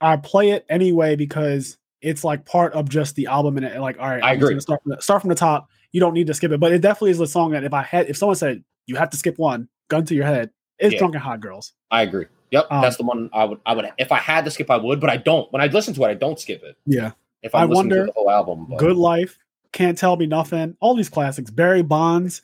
I 0.00 0.16
play 0.16 0.50
it 0.50 0.64
anyway 0.68 1.16
because 1.16 1.76
it's 2.00 2.22
like 2.22 2.44
part 2.44 2.72
of 2.74 2.88
just 2.88 3.16
the 3.16 3.26
album 3.26 3.56
and 3.56 3.66
it, 3.66 3.80
like 3.80 3.98
all 3.98 4.08
right 4.08 4.22
I 4.22 4.30
I'm 4.32 4.36
agree. 4.38 4.60
start 4.60 4.80
from 4.84 4.90
the, 4.92 5.02
start 5.02 5.20
from 5.22 5.30
the 5.30 5.34
top 5.34 5.68
you 5.90 5.98
don't 5.98 6.14
need 6.14 6.28
to 6.28 6.34
skip 6.34 6.52
it 6.52 6.60
but 6.60 6.70
it 6.70 6.80
definitely 6.80 7.10
is 7.10 7.18
a 7.18 7.26
song 7.26 7.50
that 7.50 7.64
if 7.64 7.74
i 7.74 7.82
had 7.82 8.08
if 8.08 8.16
someone 8.16 8.36
said 8.36 8.62
you 8.86 8.94
have 8.94 9.10
to 9.10 9.16
skip 9.16 9.36
one 9.38 9.68
gun 9.88 10.04
to 10.04 10.14
your 10.14 10.24
head 10.24 10.50
it's 10.78 10.92
Yeah. 10.92 11.00
drunken 11.00 11.20
hot 11.20 11.40
girls 11.40 11.72
I 11.90 12.02
agree. 12.02 12.26
Yep, 12.50 12.66
Um, 12.70 12.80
that's 12.82 12.96
the 12.96 13.02
one 13.04 13.28
I 13.32 13.44
would. 13.44 13.58
I 13.66 13.74
would 13.74 13.90
if 13.98 14.10
I 14.12 14.18
had 14.18 14.44
to 14.46 14.50
skip, 14.50 14.70
I 14.70 14.76
would, 14.76 15.00
but 15.00 15.10
I 15.10 15.16
don't. 15.18 15.52
When 15.52 15.60
I 15.62 15.66
listen 15.66 15.92
to 15.94 16.04
it, 16.04 16.08
I 16.08 16.14
don't 16.14 16.38
skip 16.40 16.62
it. 16.62 16.76
yeah 16.86 17.12
If 17.42 17.54
I'm 17.54 17.70
I 17.70 17.74
wonder- 17.74 18.00
to 18.00 18.06
the 18.06 18.12
whole 18.12 18.30
album, 18.30 18.66
but- 18.70 18.78
good 18.78 18.96
life 18.96 19.38
can't 19.72 19.98
tell 19.98 20.16
me 20.16 20.26
nothing 20.26 20.74
all 20.80 20.94
these 20.94 21.10
classics 21.10 21.50
barry 21.50 21.82
bonds 21.82 22.40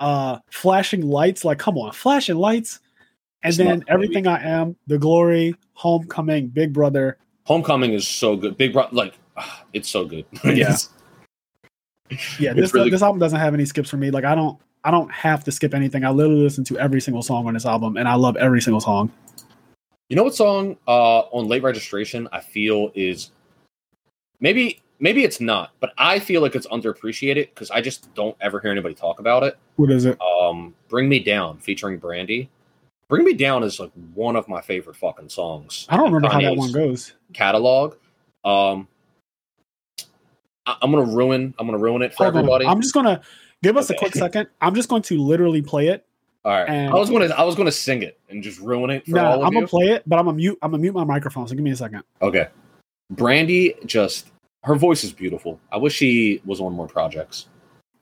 uh 0.00 0.38
flashing 0.50 1.02
lights 1.02 1.44
like 1.44 1.56
come 1.56 1.78
on 1.78 1.92
flashing 1.92 2.34
lights 2.34 2.80
and 3.44 3.50
It's 3.50 3.58
then 3.58 3.84
everything 3.86 4.26
i 4.26 4.42
am 4.42 4.74
the 4.88 4.98
glory 4.98 5.54
homecoming 5.74 6.48
big 6.48 6.72
brother 6.72 7.16
Homecoming 7.46 7.92
is 7.92 8.08
so 8.08 8.36
good. 8.36 8.56
Big 8.56 8.72
Brother, 8.72 8.88
like 8.96 9.14
it's 9.72 9.88
so 9.88 10.04
good. 10.04 10.24
Yeah. 10.44 10.74
Yeah 12.38 12.52
this 12.54 12.74
really- 12.74 12.90
this 12.90 13.02
album 13.02 13.20
doesn't 13.20 13.38
have 13.38 13.54
any 13.54 13.64
skips 13.64 13.88
for 13.90 13.96
me 13.96 14.10
like 14.10 14.24
i 14.24 14.34
don't 14.34 14.58
i 14.82 14.90
don't 14.90 15.10
have 15.12 15.44
to 15.44 15.52
skip 15.52 15.74
anything 15.74 16.04
i 16.04 16.10
literally 16.10 16.42
listen 16.42 16.64
to 16.64 16.78
every 16.78 17.00
single 17.00 17.22
song 17.22 17.46
on 17.46 17.54
this 17.54 17.64
album 17.66 17.96
and 17.96 18.08
i 18.08 18.14
love 18.14 18.36
every 18.36 18.60
single 18.60 18.80
song 18.80 19.10
You 20.10 20.16
know 20.16 20.22
what 20.24 20.34
song 20.34 20.76
uh, 20.86 21.20
on 21.32 21.48
late 21.48 21.62
registration 21.62 22.28
I 22.32 22.40
feel 22.40 22.92
is 22.94 23.30
maybe 24.40 24.80
maybe 25.00 25.24
it's 25.24 25.40
not, 25.40 25.70
but 25.80 25.92
I 25.98 26.18
feel 26.18 26.42
like 26.42 26.54
it's 26.54 26.66
underappreciated 26.66 27.48
because 27.48 27.70
I 27.70 27.80
just 27.80 28.12
don't 28.14 28.36
ever 28.40 28.60
hear 28.60 28.70
anybody 28.70 28.94
talk 28.94 29.18
about 29.18 29.42
it. 29.42 29.58
what 29.76 29.90
is 29.90 30.04
it 30.04 30.18
Um, 30.20 30.74
"Bring 30.88 31.08
Me 31.08 31.18
Down" 31.20 31.58
featuring 31.58 31.98
Brandy. 31.98 32.50
"Bring 33.08 33.24
Me 33.24 33.32
Down" 33.32 33.62
is 33.62 33.80
like 33.80 33.90
one 34.14 34.36
of 34.36 34.46
my 34.46 34.60
favorite 34.60 34.96
fucking 34.96 35.30
songs. 35.30 35.86
i 35.88 35.96
don't 35.96 36.12
remember 36.12 36.28
how 36.32 36.40
that 36.40 36.56
one 36.56 36.70
goes 36.72 37.14
Catalog. 37.32 37.96
Um, 38.44 38.86
I- 40.66 40.76
I'm 40.82 40.90
gonna 40.92 41.10
ruin. 41.14 41.54
I'm 41.58 41.66
gonna 41.66 41.78
ruin 41.78 42.02
it 42.02 42.14
for 42.14 42.24
Hold 42.24 42.34
on. 42.34 42.38
everybody. 42.40 42.66
i'm 42.66 42.80
just 42.82 42.92
gonna 42.94 43.22
give 43.62 43.76
us 43.78 43.88
a 43.90 43.94
quick 43.94 44.14
second 44.24 44.48
i'm 44.60 44.74
just 44.74 44.88
going 44.90 45.02
to 45.02 45.18
literally 45.18 45.62
play 45.62 45.88
it 45.88 46.04
All 46.44 46.52
right. 46.52 46.68
and- 46.68 46.92
I 46.92 46.96
was 46.96 47.08
gonna. 47.10 47.26
I 47.26 47.42
was 47.44 47.54
gonna 47.54 47.72
sing 47.72 48.02
it 48.02 48.18
and 48.28 48.42
just 48.42 48.60
ruin 48.60 48.90
it 48.90 49.04
for 49.06 49.12
no 49.12 49.24
all 49.24 49.34
of 49.40 49.46
i'm 49.46 49.52
you. 49.52 49.58
gonna 49.60 49.68
play 49.68 49.88
it 49.88 50.02
but 50.06 50.18
i'm 50.18 50.26
gonna 50.26 50.36
mute 50.36 50.58
i'm 50.62 50.70
gonna 50.72 50.80
mute 50.82 50.94
my 50.94 51.04
microphone 51.04 51.46
so 51.48 51.54
give 51.54 51.64
me 51.64 51.70
a 51.70 51.76
second 51.76 52.02
Okay. 52.20 52.48
Brandy 53.10 53.74
just 53.86 54.28
her 54.64 54.74
voice 54.76 55.04
is 55.04 55.12
beautiful. 55.12 55.60
I 55.72 55.76
wish 55.76 55.94
she 55.94 56.40
was 56.44 56.60
on 56.60 56.72
more 56.72 56.86
projects. 56.86 57.46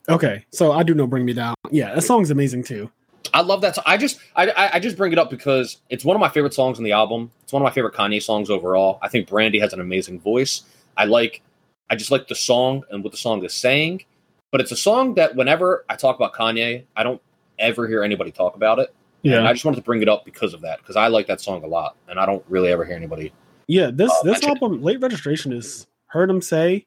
okay 0.09 0.45
so 0.53 0.72
i 0.72 0.82
do 0.82 0.95
know 0.95 1.07
bring 1.07 1.24
me 1.24 1.32
down 1.32 1.55
yeah 1.70 1.95
that 1.95 2.03
song's 2.03 2.30
amazing 2.30 2.62
too 2.64 2.90
I 3.32 3.40
love 3.40 3.61
that. 3.61 3.76
So- 3.76 3.82
I 3.86 3.97
just 3.97 4.18
I, 4.34 4.51
I 4.51 4.70
I 4.74 4.78
just 4.80 4.97
bring 4.97 5.12
it 5.12 5.18
up 5.18 5.30
because 5.30 5.78
it's 5.90 6.05
one 6.05 6.16
of 6.16 6.20
my 6.20 6.28
favorite 6.28 6.53
songs 6.53 6.76
on 6.78 6.84
the 6.84 6.90
album. 6.93 7.30
It's 7.45 7.53
one 7.53 7.62
of 7.62 7.64
my 7.64 7.70
favorite 7.70 7.95
Kanye 7.95 8.20
songs 8.20 8.51
overall. 8.51 8.99
I 9.01 9.09
think 9.09 9.28
Brandy 9.28 9.61
has 9.61 9.72
an 9.72 9.80
amazing 9.80 10.18
voice. 10.20 10.62
I 10.99 11.05
like 11.05 11.40
I 11.88 11.95
just 11.95 12.11
like 12.11 12.26
the 12.26 12.34
song 12.34 12.82
and 12.90 13.03
what 13.05 13.12
the 13.12 13.16
song 13.16 13.43
is 13.45 13.55
saying. 13.55 14.05
But 14.51 14.61
it's 14.61 14.72
a 14.72 14.76
song 14.76 15.14
that 15.14 15.36
whenever 15.36 15.84
I 15.88 15.95
talk 15.95 16.16
about 16.16 16.34
Kanye, 16.34 16.84
I 16.97 17.05
don't 17.05 17.22
ever 17.62 17.88
hear 17.88 18.02
anybody 18.02 18.30
talk 18.30 18.56
about 18.56 18.78
it. 18.78 18.94
And 19.24 19.46
I 19.46 19.52
just 19.52 19.64
wanted 19.64 19.76
to 19.76 19.82
bring 19.82 20.02
it 20.02 20.08
up 20.08 20.24
because 20.24 20.52
of 20.52 20.60
that 20.62 20.78
because 20.80 20.96
I 20.96 21.06
like 21.06 21.28
that 21.28 21.40
song 21.40 21.62
a 21.62 21.66
lot, 21.68 21.96
and 22.08 22.18
I 22.18 22.26
don't 22.26 22.44
really 22.48 22.70
ever 22.72 22.84
hear 22.84 22.96
anybody. 22.96 23.32
Yeah, 23.68 23.90
this 23.92 24.10
Uh, 24.10 24.22
this 24.24 24.32
mention 24.42 24.50
it. 24.50 24.62
album, 24.62 24.82
late 24.82 25.00
registration, 25.00 25.52
is 25.52 25.86
Heard 26.06 26.28
'Em 26.28 26.42
Say, 26.42 26.86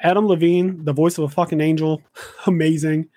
Adam 0.00 0.26
Levine, 0.26 0.82
the 0.84 0.94
voice 0.94 1.18
of 1.18 1.24
a 1.24 1.28
fucking 1.28 1.60
angel, 1.60 2.02
amazing. 2.46 3.08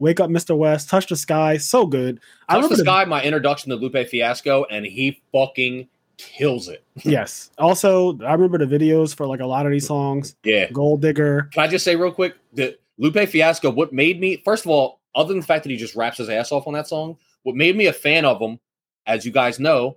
Wake 0.00 0.20
up, 0.20 0.28
Mr. 0.28 0.54
West, 0.56 0.90
touch 0.90 1.06
the 1.06 1.16
sky, 1.16 1.56
so 1.56 1.86
good. 1.86 2.20
I 2.48 2.54
Touch 2.54 2.62
the 2.64 2.68
remember 2.68 2.76
the- 2.76 2.82
Sky, 2.84 3.04
my 3.06 3.22
introduction 3.22 3.70
to 3.70 3.76
Lupe 3.76 4.06
Fiasco, 4.08 4.64
and 4.70 4.84
he 4.84 5.22
fucking 5.32 5.88
kills 6.18 6.68
it. 6.68 6.82
yes. 7.04 7.50
Also, 7.56 8.18
I 8.20 8.34
remember 8.34 8.58
the 8.58 8.66
videos 8.66 9.14
for 9.16 9.26
like 9.26 9.40
a 9.40 9.46
lot 9.46 9.64
of 9.64 9.72
these 9.72 9.86
songs. 9.86 10.36
Yeah. 10.44 10.70
Gold 10.70 11.00
Digger. 11.00 11.48
Can 11.52 11.62
I 11.62 11.68
just 11.68 11.84
say 11.86 11.96
real 11.96 12.12
quick 12.12 12.34
that 12.52 12.78
Lupe 12.98 13.28
Fiasco, 13.28 13.70
what 13.70 13.92
made 13.94 14.20
me, 14.20 14.42
first 14.44 14.64
of 14.66 14.70
all, 14.70 15.00
other 15.14 15.28
than 15.28 15.40
the 15.40 15.46
fact 15.46 15.64
that 15.64 15.70
he 15.70 15.76
just 15.76 15.96
raps 15.96 16.18
his 16.18 16.28
ass 16.28 16.52
off 16.52 16.66
on 16.66 16.74
that 16.74 16.88
song, 16.88 17.16
what 17.42 17.56
made 17.56 17.76
me 17.76 17.86
a 17.86 17.92
fan 17.92 18.24
of 18.24 18.40
him, 18.40 18.58
as 19.06 19.24
you 19.24 19.32
guys 19.32 19.60
know, 19.60 19.96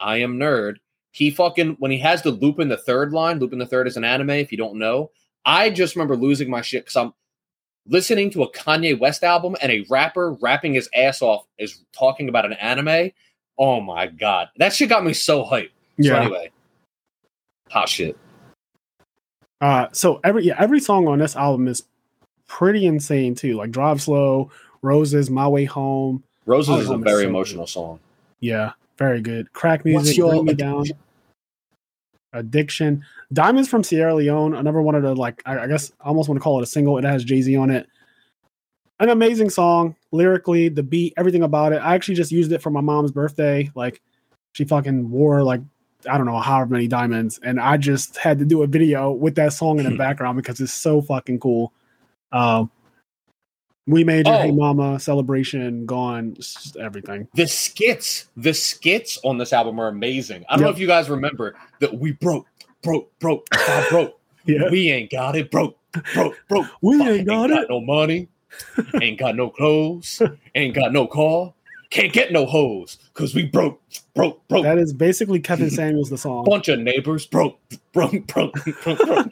I 0.00 0.18
am 0.18 0.38
nerd. 0.38 0.76
He 1.12 1.30
fucking, 1.30 1.76
when 1.78 1.90
he 1.90 1.98
has 1.98 2.22
the 2.22 2.30
Lupin 2.32 2.68
the 2.68 2.76
Third 2.76 3.12
line, 3.12 3.38
Lupin 3.38 3.58
the 3.58 3.66
Third 3.66 3.86
is 3.86 3.96
an 3.96 4.04
anime, 4.04 4.30
if 4.30 4.50
you 4.50 4.58
don't 4.58 4.78
know, 4.78 5.10
I 5.44 5.70
just 5.70 5.94
remember 5.94 6.16
losing 6.16 6.50
my 6.50 6.62
shit 6.62 6.84
because 6.84 6.96
I'm 6.96 7.12
listening 7.86 8.30
to 8.30 8.42
a 8.42 8.52
Kanye 8.52 8.98
West 8.98 9.22
album 9.22 9.56
and 9.60 9.70
a 9.70 9.84
rapper 9.90 10.32
rapping 10.40 10.74
his 10.74 10.88
ass 10.94 11.20
off 11.22 11.46
is 11.58 11.84
talking 11.92 12.28
about 12.28 12.46
an 12.46 12.54
anime. 12.54 13.10
Oh 13.58 13.80
my 13.80 14.06
God. 14.06 14.48
That 14.56 14.72
shit 14.72 14.88
got 14.88 15.04
me 15.04 15.12
so 15.12 15.44
hyped. 15.44 15.70
So 16.00 16.08
Yeah. 16.08 16.22
anyway, 16.22 16.50
hot 17.70 17.88
shit. 17.88 18.16
Uh, 19.60 19.86
so 19.92 20.20
every 20.24 20.44
yeah, 20.44 20.56
every 20.58 20.80
song 20.80 21.06
on 21.06 21.18
this 21.18 21.36
album 21.36 21.68
is 21.68 21.84
pretty 22.46 22.86
insane 22.86 23.34
too. 23.34 23.56
Like 23.56 23.70
Drive 23.70 24.00
Slow, 24.02 24.50
Roses, 24.82 25.30
My 25.30 25.48
Way 25.48 25.64
Home. 25.64 26.22
Roses 26.46 26.82
is 26.82 26.90
a 26.90 26.94
it's 26.94 27.04
very 27.04 27.24
so 27.24 27.28
emotional 27.28 27.66
song. 27.66 28.00
Yeah, 28.40 28.72
very 28.98 29.20
good. 29.20 29.52
Crack 29.52 29.80
What's 29.84 30.04
music, 30.04 30.16
your 30.16 30.30
bring 30.30 30.44
me 30.44 30.54
down. 30.54 30.84
Addiction, 32.32 33.04
Diamonds 33.32 33.68
from 33.68 33.84
Sierra 33.84 34.14
Leone. 34.14 34.54
Another 34.54 34.82
one 34.82 34.94
of 34.94 35.02
the 35.02 35.14
like, 35.14 35.42
I, 35.46 35.60
I 35.60 35.66
guess 35.66 35.92
I 36.00 36.08
almost 36.08 36.28
want 36.28 36.38
to 36.38 36.42
call 36.42 36.58
it 36.58 36.62
a 36.62 36.66
single. 36.66 36.98
It 36.98 37.04
has 37.04 37.24
Jay 37.24 37.40
Z 37.40 37.56
on 37.56 37.70
it. 37.70 37.86
An 39.00 39.08
amazing 39.08 39.50
song, 39.50 39.96
lyrically, 40.12 40.68
the 40.68 40.82
beat, 40.82 41.14
everything 41.16 41.42
about 41.42 41.72
it. 41.72 41.76
I 41.76 41.94
actually 41.94 42.14
just 42.14 42.32
used 42.32 42.52
it 42.52 42.62
for 42.62 42.70
my 42.70 42.80
mom's 42.80 43.10
birthday. 43.10 43.70
Like, 43.74 44.00
she 44.52 44.64
fucking 44.64 45.10
wore 45.10 45.42
like 45.42 45.60
I 46.08 46.16
don't 46.16 46.26
know 46.26 46.38
however 46.38 46.72
many 46.72 46.86
diamonds, 46.86 47.40
and 47.42 47.58
I 47.58 47.76
just 47.76 48.16
had 48.16 48.38
to 48.38 48.44
do 48.44 48.62
a 48.62 48.66
video 48.66 49.10
with 49.10 49.34
that 49.36 49.52
song 49.52 49.78
in 49.78 49.90
the 49.90 49.96
background 49.98 50.36
because 50.36 50.60
it's 50.60 50.72
so 50.72 51.00
fucking 51.02 51.40
cool. 51.40 51.72
Um, 52.34 52.70
we 53.86 54.02
made 54.02 54.26
your 54.26 54.34
Oh. 54.36 54.38
Hey 54.40 54.50
Mama 54.50 54.98
celebration, 54.98 55.86
gone, 55.86 56.36
everything. 56.80 57.28
The 57.34 57.46
skits, 57.46 58.26
the 58.36 58.52
skits 58.52 59.18
on 59.24 59.38
this 59.38 59.52
album 59.52 59.78
are 59.78 59.88
amazing. 59.88 60.44
I 60.48 60.56
don't 60.56 60.64
know 60.64 60.70
if 60.70 60.78
you 60.78 60.86
guys 60.86 61.08
remember 61.08 61.54
that 61.80 61.94
we 61.94 62.12
broke, 62.12 62.46
broke, 62.82 63.16
broke, 63.20 63.46
broke. 63.90 64.18
Yeah, 64.46 64.68
We 64.70 64.90
ain't 64.90 65.10
got 65.10 65.36
it, 65.36 65.50
broke, 65.50 65.78
broke, 66.12 66.34
broke. 66.48 66.66
we 66.82 66.98
Fuck, 66.98 67.06
ain't 67.08 67.26
got 67.28 67.50
it. 67.50 67.68
no 67.70 67.80
money, 67.80 68.28
ain't 69.00 69.18
got 69.18 69.36
no 69.36 69.48
clothes, 69.50 70.20
ain't 70.54 70.74
got 70.74 70.92
no 70.92 71.06
car, 71.06 71.52
can't 71.90 72.12
get 72.12 72.32
no 72.32 72.46
hoes 72.46 72.98
because 73.12 73.34
we 73.34 73.44
broke, 73.46 73.80
broke, 74.14 74.46
broke. 74.48 74.64
That 74.64 74.78
is 74.78 74.92
basically 74.92 75.40
Kevin 75.40 75.70
Samuels 75.70 76.10
the 76.10 76.18
song, 76.18 76.44
Bunch 76.44 76.68
of 76.68 76.80
neighbors 76.80 77.26
broke, 77.26 77.60
broke, 77.92 78.26
broke, 78.26 78.54
broke, 78.82 78.98
broke. 78.98 79.28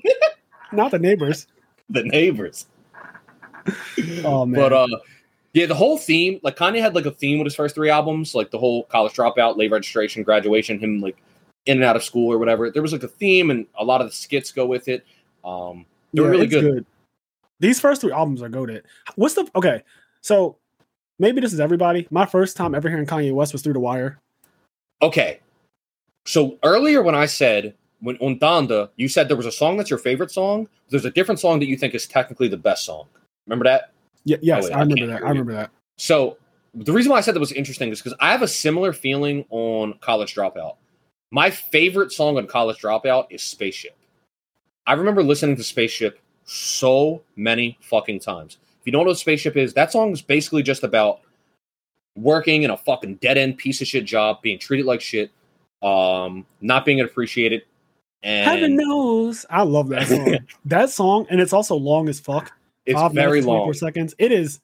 not 0.72 0.90
the 0.92 0.98
neighbors. 0.98 1.46
the 1.90 2.05
neighbors. 2.05 2.66
Oh 4.24 4.46
man, 4.46 4.60
But 4.60 4.72
uh 4.72 4.98
yeah, 5.52 5.66
the 5.66 5.74
whole 5.74 5.98
theme, 5.98 6.40
like 6.43 6.56
Kanye 6.56 6.80
had 6.80 6.94
like 6.94 7.05
a 7.05 7.10
theme 7.10 7.39
with 7.39 7.44
his 7.44 7.55
first 7.55 7.74
three 7.74 7.90
albums, 7.90 8.34
like 8.34 8.51
the 8.51 8.59
whole 8.59 8.84
college 8.84 9.12
dropout, 9.12 9.59
late 9.59 9.70
registration, 9.70 10.22
graduation, 10.22 10.78
him 10.78 11.01
like 11.01 11.22
in 11.66 11.76
and 11.76 11.84
out 11.84 11.94
of 11.97 12.02
school 12.02 12.32
or 12.32 12.39
whatever. 12.39 12.70
There 12.70 12.82
was 12.82 12.93
like 12.93 13.02
a 13.02 13.09
theme 13.09 13.51
and 13.51 13.66
a 13.78 13.84
lot 13.84 14.01
of 14.01 14.09
the 14.09 14.14
skits 14.14 14.51
go 14.52 14.66
with 14.66 14.89
it. 14.89 15.05
Um 15.44 15.84
they 16.14 16.22
were 16.22 16.30
really 16.30 16.47
it's 16.47 16.55
good. 16.55 16.86
These 17.60 17.80
first 17.80 18.01
three 18.01 18.12
albums 18.12 18.43
are 18.43 18.48
goaded. 18.48 18.84
What's 19.16 19.34
the 19.34 19.48
okay? 19.55 19.82
So 20.20 20.56
maybe 21.18 21.40
this 21.40 21.52
is 21.52 21.60
everybody. 21.60 22.06
My 22.10 22.26
first 22.26 22.56
time 22.56 22.74
ever 22.74 22.89
hearing 22.89 23.06
Kanye 23.06 23.32
West 23.32 23.52
was 23.52 23.62
through 23.62 23.74
the 23.74 23.80
wire. 23.80 24.20
Okay. 25.01 25.40
So 26.24 26.59
earlier 26.62 27.02
when 27.02 27.14
I 27.14 27.26
said 27.26 27.74
when 28.01 28.16
on 28.16 28.39
Donda, 28.39 28.90
you 28.97 29.09
said 29.09 29.28
there 29.28 29.36
was 29.36 29.47
a 29.47 29.52
song 29.52 29.76
that's 29.76 29.90
your 29.90 29.98
favorite 29.98 30.30
song. 30.30 30.68
There's 30.90 31.05
a 31.05 31.10
different 31.10 31.40
song 31.40 31.60
that 31.60 31.66
you 31.66 31.76
think 31.76 31.94
is 31.94 32.06
technically 32.06 32.48
the 32.48 32.56
best 32.56 32.84
song. 32.84 33.06
Remember 33.47 33.64
that? 33.64 33.93
Y- 34.27 34.39
yes, 34.43 34.64
Oh, 34.64 34.69
wait, 34.69 34.74
I 34.74 34.78
I 34.78 34.82
remember 34.82 35.06
that. 35.06 35.23
I 35.23 35.28
remember 35.28 35.52
that. 35.52 35.70
So 35.97 36.39
the 36.74 36.93
reason 36.93 37.10
why 37.10 37.19
I 37.19 37.20
said 37.20 37.35
that 37.35 37.40
was 37.40 37.52
interesting 37.52 37.90
is 37.90 38.01
because 38.01 38.16
I 38.20 38.31
have 38.31 38.43
a 38.43 38.48
similar 38.48 38.93
feeling 38.93 39.44
on 39.51 39.94
College 40.01 40.35
Dropout. 40.35 40.77
My 41.31 41.51
favorite 41.51 42.12
song 42.12 42.36
on 42.36 42.47
College 42.47 42.78
Dropout 42.81 43.27
is 43.31 43.43
Spaceship. 43.43 43.97
I 44.86 44.94
remember 44.94 45.23
listening 45.23 45.56
to 45.56 45.64
Spaceship 45.64 46.19
so 46.44 47.23
many 47.36 47.78
fucking 47.81 48.20
times. 48.20 48.59
If 48.81 48.86
you 48.86 48.93
don't 48.93 49.05
know 49.05 49.10
what 49.10 49.19
Spaceship 49.19 49.56
is, 49.56 49.74
that 49.74 49.93
song 49.93 50.12
is 50.12 50.23
basically 50.23 50.62
just 50.62 50.82
about 50.82 51.20
working 52.16 52.64
in 52.64 52.70
a 52.70 52.77
fucking 52.77 53.16
dead 53.16 53.39
end 53.39 53.59
piece 53.59 53.81
of 53.81 53.86
shit 53.86 54.05
job, 54.05 54.43
being 54.43 54.59
treated 54.59 54.86
like 54.86 55.01
shit, 55.01 55.31
um, 55.82 56.44
not 56.60 56.85
being 56.85 57.01
appreciated, 57.01 57.62
Heaven 58.24 58.77
knows. 58.77 59.44
I 59.51 59.62
love 59.62 59.89
that 59.89 60.06
song. 60.06 60.39
that 60.64 60.90
song, 60.90 61.27
and 61.28 61.40
it's 61.40 61.52
also 61.52 61.74
long 61.74 62.09
as 62.09 62.20
fuck. 62.20 62.52
It's 62.86 62.98
Five 62.98 63.12
very 63.12 63.40
minutes, 63.40 63.46
24 63.46 63.64
long. 63.66 63.72
seconds. 63.74 64.14
It 64.18 64.32
is 64.32 64.60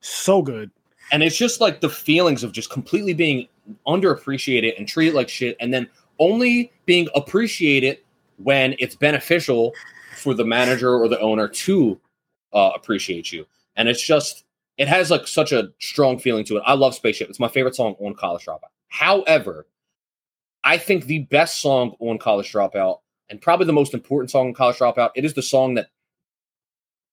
so 0.00 0.42
good. 0.42 0.70
and 1.12 1.22
it's 1.22 1.36
just 1.36 1.60
like 1.60 1.80
the 1.80 1.88
feelings 1.88 2.42
of 2.42 2.52
just 2.52 2.70
completely 2.70 3.14
being 3.14 3.48
underappreciated 3.86 4.76
and 4.78 4.86
treated 4.88 5.14
like 5.14 5.28
shit 5.28 5.56
and 5.60 5.72
then 5.72 5.88
only 6.18 6.72
being 6.84 7.08
appreciated 7.14 7.98
when 8.38 8.74
it's 8.78 8.94
beneficial 8.94 9.72
for 10.16 10.34
the 10.34 10.44
manager 10.44 10.94
or 10.94 11.08
the 11.08 11.18
owner 11.20 11.48
to 11.48 11.98
uh, 12.52 12.70
appreciate 12.74 13.32
you 13.32 13.46
and 13.76 13.88
it's 13.88 14.02
just 14.02 14.44
it 14.78 14.86
has 14.88 15.10
like 15.10 15.26
such 15.26 15.52
a 15.52 15.68
strong 15.80 16.18
feeling 16.18 16.44
to 16.44 16.56
it 16.56 16.62
i 16.66 16.74
love 16.74 16.94
spaceship 16.94 17.28
it's 17.28 17.40
my 17.40 17.48
favorite 17.48 17.74
song 17.74 17.94
on 17.98 18.14
college 18.14 18.44
dropout 18.44 18.70
however 18.88 19.66
i 20.64 20.76
think 20.78 21.06
the 21.06 21.20
best 21.20 21.60
song 21.60 21.94
on 22.00 22.18
college 22.18 22.52
dropout 22.52 22.98
and 23.28 23.40
probably 23.40 23.66
the 23.66 23.72
most 23.72 23.94
important 23.94 24.30
song 24.30 24.46
in 24.46 24.54
College 24.54 24.76
Dropout. 24.76 25.10
It 25.16 25.24
is 25.24 25.34
the 25.34 25.42
song 25.42 25.74
that 25.74 25.88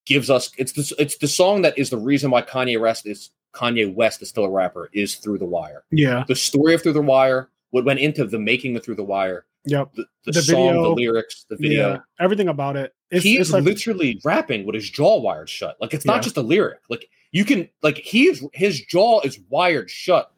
gives 0.06 0.30
us 0.30 0.52
it's 0.58 0.72
the 0.74 0.96
it's 1.02 1.18
the 1.18 1.28
song 1.28 1.62
that 1.62 1.78
is 1.78 1.90
the 1.90 1.98
reason 1.98 2.30
why 2.32 2.42
Kanye 2.42 2.80
West 2.80 3.06
is 3.06 3.32
Kanye 3.54 3.94
West 3.94 4.22
is 4.22 4.30
still 4.30 4.46
a 4.46 4.50
rapper 4.50 4.90
is 4.94 5.16
Through 5.16 5.38
the 5.38 5.46
Wire. 5.46 5.84
Yeah. 5.92 6.24
The 6.28 6.36
story 6.36 6.74
of 6.74 6.82
Through 6.82 6.94
the 6.94 7.02
Wire, 7.02 7.50
what 7.72 7.86
went 7.86 8.00
into 8.00 8.26
the 8.26 8.40
making 8.40 8.76
of 8.76 8.84
Through 8.84 8.96
the 8.96 9.04
Wire, 9.04 9.46
Yep. 9.66 9.94
the, 9.96 10.06
the, 10.26 10.32
The 10.34 10.42
song, 10.42 10.68
video. 10.68 10.84
the 10.84 10.90
lyrics, 10.90 11.46
the 11.50 11.56
video. 11.56 11.90
Yeah. 11.92 11.98
Everything 12.20 12.48
about 12.50 12.76
it. 12.76 12.94
It's, 13.12 13.24
he 13.24 13.38
it's 13.38 13.50
is 13.50 13.54
like 13.54 13.64
literally 13.64 14.20
rapping 14.26 14.66
with 14.66 14.76
his 14.76 14.90
jaw 14.90 15.20
wired 15.20 15.50
shut. 15.50 15.78
Like 15.80 15.94
it's 15.94 16.06
not 16.06 16.16
Yeah. 16.16 16.22
just 16.22 16.38
a 16.38 16.42
lyric. 16.42 16.80
Like 16.90 17.08
you 17.32 17.46
can 17.46 17.70
like 17.84 17.98
he's 17.98 18.44
his 18.54 18.82
jaw 18.82 19.22
is 19.22 19.40
wired 19.50 19.90
shut 19.90 20.32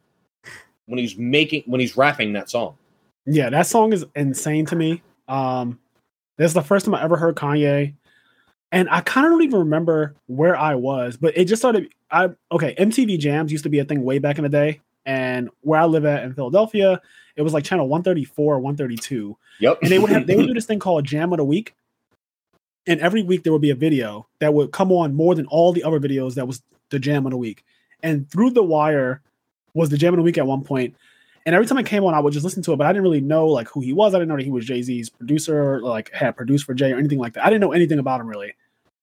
when 0.86 0.98
he's 0.98 1.16
making 1.16 1.62
when 1.66 1.80
he's 1.80 1.96
rapping 1.96 2.34
that 2.34 2.48
song. 2.50 2.76
yeah, 3.24 3.50
that 3.50 3.66
song 3.66 3.92
is 3.92 4.04
insane 4.14 4.66
to 4.66 4.76
me. 4.76 5.02
Um, 5.26 5.80
this 6.36 6.50
is 6.50 6.54
the 6.54 6.62
first 6.62 6.84
time 6.84 6.94
I 6.94 7.02
ever 7.02 7.16
heard 7.16 7.34
Kanye, 7.34 7.94
and 8.72 8.88
I 8.90 9.00
kind 9.00 9.26
of 9.26 9.32
don't 9.32 9.42
even 9.42 9.58
remember 9.60 10.14
where 10.26 10.56
I 10.56 10.74
was, 10.74 11.16
but 11.16 11.36
it 11.36 11.46
just 11.46 11.60
started. 11.62 11.92
I 12.10 12.30
okay, 12.52 12.74
MTV 12.78 13.18
Jams 13.18 13.52
used 13.52 13.64
to 13.64 13.70
be 13.70 13.78
a 13.78 13.84
thing 13.84 14.02
way 14.02 14.18
back 14.18 14.38
in 14.38 14.42
the 14.44 14.48
day, 14.48 14.80
and 15.04 15.50
where 15.62 15.80
I 15.80 15.84
live 15.84 16.04
at 16.04 16.24
in 16.24 16.34
Philadelphia, 16.34 17.00
it 17.36 17.42
was 17.42 17.52
like 17.54 17.64
channel 17.64 17.88
one 17.88 18.02
thirty 18.02 18.24
four 18.24 18.54
or 18.54 18.60
one 18.60 18.76
thirty 18.76 18.96
two, 18.96 19.36
Yep. 19.60 19.78
and 19.82 19.90
they 19.90 19.98
would 19.98 20.10
have 20.10 20.26
they 20.26 20.36
would 20.36 20.46
do 20.46 20.54
this 20.54 20.66
thing 20.66 20.78
called 20.78 21.04
Jam 21.04 21.32
of 21.32 21.38
the 21.38 21.44
Week, 21.44 21.74
and 22.86 23.00
every 23.00 23.22
week 23.22 23.42
there 23.42 23.52
would 23.52 23.62
be 23.62 23.70
a 23.70 23.76
video 23.76 24.26
that 24.40 24.54
would 24.54 24.72
come 24.72 24.92
on 24.92 25.14
more 25.14 25.34
than 25.34 25.46
all 25.46 25.72
the 25.72 25.84
other 25.84 26.00
videos 26.00 26.34
that 26.34 26.46
was 26.46 26.62
the 26.90 26.98
Jam 26.98 27.26
of 27.26 27.32
the 27.32 27.38
Week, 27.38 27.64
and 28.02 28.30
Through 28.30 28.50
the 28.50 28.62
Wire 28.62 29.20
was 29.74 29.90
the 29.90 29.98
Jam 29.98 30.14
of 30.14 30.18
the 30.18 30.22
Week 30.22 30.38
at 30.38 30.46
one 30.46 30.62
point. 30.64 30.94
And 31.46 31.54
every 31.54 31.66
time 31.66 31.78
I 31.78 31.82
came 31.84 32.02
on, 32.04 32.12
I 32.12 32.18
would 32.20 32.32
just 32.32 32.44
listen 32.44 32.62
to 32.64 32.72
it, 32.72 32.76
but 32.76 32.86
I 32.86 32.92
didn't 32.92 33.04
really 33.04 33.20
know 33.20 33.46
like 33.46 33.68
who 33.68 33.80
he 33.80 33.92
was. 33.92 34.14
I 34.14 34.18
didn't 34.18 34.28
know 34.28 34.36
that 34.36 34.42
he 34.44 34.50
was 34.50 34.66
Jay 34.66 34.82
Z's 34.82 35.08
producer, 35.08 35.58
or 35.74 35.80
like 35.80 36.12
had 36.12 36.36
produced 36.36 36.64
for 36.66 36.74
Jay 36.74 36.92
or 36.92 36.98
anything 36.98 37.18
like 37.20 37.34
that. 37.34 37.46
I 37.46 37.48
didn't 37.48 37.60
know 37.62 37.72
anything 37.72 37.98
about 38.00 38.20
him 38.20 38.26
really. 38.26 38.54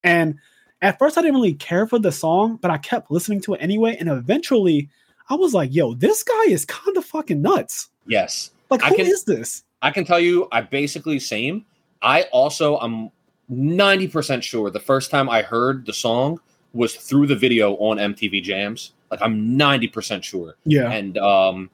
And 0.04 0.36
at 0.82 1.00
first, 1.00 1.18
I 1.18 1.22
didn't 1.22 1.36
really 1.36 1.54
care 1.54 1.88
for 1.88 1.98
the 1.98 2.12
song, 2.12 2.58
but 2.62 2.70
I 2.70 2.78
kept 2.78 3.10
listening 3.10 3.40
to 3.42 3.54
it 3.54 3.60
anyway. 3.60 3.96
And 3.98 4.10
eventually, 4.10 4.90
I 5.30 5.36
was 5.36 5.54
like, 5.54 5.74
"Yo, 5.74 5.94
this 5.94 6.22
guy 6.24 6.44
is 6.50 6.66
kind 6.66 6.98
of 6.98 7.06
fucking 7.06 7.42
nuts. 7.42 7.90
yes. 8.06 8.52
Like, 8.70 8.84
I 8.84 8.90
who 8.90 8.96
is 8.98 9.24
can- 9.24 9.36
this?" 9.36 9.64
I 9.82 9.92
can 9.92 10.04
tell 10.06 10.20
you, 10.20 10.48
I 10.52 10.62
basically 10.62 11.20
same. 11.20 11.66
I 12.02 12.24
also 12.34 12.78
I'm 12.80 13.10
90% 13.52 14.44
sure 14.44 14.70
the 14.70 14.80
first 14.80 15.12
time 15.12 15.30
I 15.30 15.42
heard 15.42 15.86
the 15.86 15.94
song 15.94 16.40
was 16.74 16.96
through 16.96 17.28
the 17.28 17.36
video 17.36 17.76
on 17.76 17.98
MTV 17.98 18.42
Jams. 18.44 18.94
Like 19.12 19.22
I'm 19.22 19.58
90% 19.58 20.24
sure. 20.24 20.56
Yeah, 20.66 20.90
And 20.92 21.18
um 21.18 21.70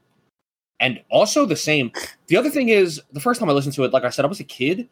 and 0.80 1.02
also 1.10 1.46
the 1.46 1.56
same. 1.56 1.92
The 2.28 2.38
other 2.38 2.50
thing 2.50 2.70
is 2.70 3.02
the 3.12 3.20
first 3.20 3.40
time 3.40 3.50
I 3.50 3.54
listened 3.54 3.76
to 3.76 3.84
it, 3.84 3.94
like 3.94 4.04
I 4.04 4.10
said, 4.10 4.26
I 4.26 4.28
was 4.28 4.40
a 4.40 4.44
kid. 4.46 4.88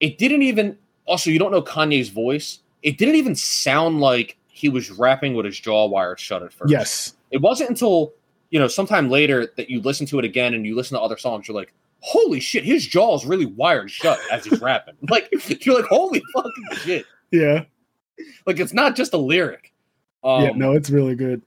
It 0.00 0.18
didn't 0.18 0.42
even 0.42 0.76
also 1.06 1.30
you 1.30 1.38
don't 1.38 1.50
know 1.52 1.62
Kanye's 1.62 2.08
voice. 2.08 2.60
It 2.82 2.98
didn't 2.98 3.16
even 3.16 3.34
sound 3.34 4.00
like 4.00 4.36
he 4.48 4.68
was 4.68 4.90
rapping 4.90 5.34
with 5.34 5.46
his 5.46 5.58
jaw 5.58 5.86
wired 5.86 6.18
shut 6.20 6.42
at 6.42 6.52
first. 6.52 6.70
yes, 6.70 7.14
It 7.30 7.40
wasn't 7.40 7.70
until, 7.70 8.12
you 8.50 8.58
know, 8.58 8.66
sometime 8.68 9.08
later 9.08 9.52
that 9.56 9.70
you 9.70 9.80
listen 9.80 10.06
to 10.06 10.18
it 10.18 10.24
again 10.24 10.52
and 10.54 10.66
you 10.66 10.74
listen 10.76 10.96
to 10.96 11.00
other 11.00 11.16
songs, 11.16 11.46
you're 11.48 11.56
like, 11.56 11.72
holy 12.00 12.40
shit, 12.40 12.64
his 12.64 12.86
jaw 12.86 13.14
is 13.16 13.24
really 13.24 13.46
wired 13.46 13.90
shut 13.90 14.18
as 14.30 14.44
he's 14.44 14.60
rapping. 14.60 14.94
Like 15.08 15.28
you're 15.64 15.76
like, 15.76 15.86
holy 15.86 16.22
fucking 16.34 16.64
shit. 16.84 17.06
yeah, 17.30 17.64
Like 18.46 18.58
it's 18.60 18.72
not 18.72 18.96
just 18.96 19.12
a 19.14 19.18
lyric. 19.18 19.72
Um, 20.24 20.42
yeah. 20.42 20.50
No, 20.54 20.72
it's 20.72 20.90
really 20.90 21.14
good. 21.14 21.42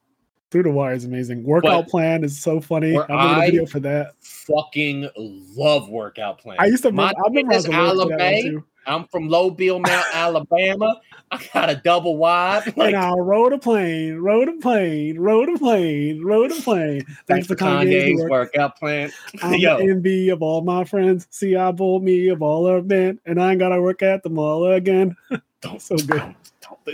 Through 0.52 0.64
the 0.64 0.72
Wire 0.72 0.94
is 0.94 1.06
amazing. 1.06 1.44
Workout 1.44 1.88
plan 1.88 2.26
is 2.26 2.38
so 2.38 2.60
funny. 2.60 2.98
I 2.98 3.08
made 3.08 3.48
a 3.48 3.52
video 3.52 3.66
for 3.66 3.80
that. 3.80 4.16
fucking 4.20 5.10
love 5.16 5.88
workout 5.90 6.40
plan. 6.40 6.58
I 6.60 6.66
used 6.66 6.84
to. 6.84 6.92
My 6.92 7.08
I 7.10 7.14
remember 7.30 7.54
is 7.54 7.64
the 7.64 7.72
lyrics 7.72 7.94
for 7.94 8.10
that 8.10 8.10
one, 8.10 8.22
Alabama. 8.22 8.64
I'm 8.88 9.06
from 9.08 9.30
Lowville, 9.30 9.80
Mount 9.80 10.06
Alabama. 10.14 11.00
I 11.30 11.40
got 11.54 11.70
a 11.70 11.76
double 11.76 12.18
wide. 12.18 12.76
Like, 12.76 12.96
and 12.96 12.98
I 12.98 13.14
rode 13.14 13.54
a 13.54 13.60
plane, 13.60 14.18
rode 14.18 14.50
a 14.50 14.54
plane, 14.54 15.20
rode 15.20 15.50
a 15.50 15.58
plane, 15.58 16.22
rode 16.24 16.52
a 16.52 16.56
plane. 16.56 17.06
thanks 17.28 17.48
for 17.48 17.56
Kanye's 17.56 18.20
work. 18.20 18.30
workout 18.32 18.78
plan. 18.78 19.12
I'm 19.44 19.54
Yo, 19.54 19.78
the 19.78 19.84
envy 19.84 20.30
of 20.30 20.42
all 20.42 20.62
my 20.62 20.84
friends. 20.84 21.28
See, 21.30 21.56
I 21.56 21.72
pulled 21.72 22.04
me 22.04 22.28
a 22.30 22.36
baller 22.36 22.84
man, 22.86 23.20
and 23.26 23.42
I 23.42 23.52
ain't 23.52 23.60
gotta 23.60 23.82
work 23.82 24.02
at 24.02 24.24
the 24.24 24.30
mall 24.30 24.66
again. 24.72 25.16
don't, 25.62 25.82
so 25.82 25.96
good. 25.96 26.08
don't- 26.18 26.36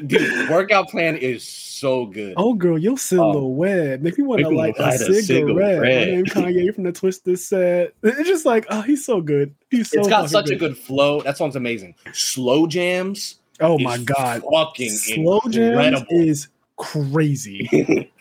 dude, 0.05 0.49
workout 0.49 0.89
plan 0.89 1.15
is 1.17 1.47
so 1.47 2.05
good. 2.05 2.33
Oh, 2.37 2.53
girl, 2.53 2.77
your 2.77 2.97
silhouette 2.97 4.01
make 4.01 4.17
me 4.17 4.23
want 4.23 4.41
to 4.41 4.49
light 4.49 4.75
a 4.77 4.87
a 4.87 4.97
cigarette. 4.97 5.17
My 5.17 5.21
cigarette. 5.21 6.07
name 6.07 6.25
Kanye 6.25 6.73
from 6.73 6.83
the 6.83 6.91
Twisted 6.91 7.39
Set. 7.39 7.93
It's 8.03 8.27
just 8.27 8.45
like, 8.45 8.65
oh, 8.69 8.81
he's 8.81 9.05
so 9.05 9.21
good. 9.21 9.55
He's 9.69 9.89
so. 9.89 9.99
it's 9.99 10.07
got 10.07 10.29
such 10.29 10.49
a 10.49 10.55
good 10.55 10.77
flow. 10.77 11.21
That 11.21 11.37
song's 11.37 11.55
amazing. 11.55 11.95
Slow 12.13 12.67
jams. 12.67 13.39
Oh 13.59 13.79
my 13.79 13.97
god, 13.97 14.43
fucking 14.51 14.91
slow 14.91 15.41
jams 15.49 16.03
is 16.09 16.47
crazy. 16.75 18.11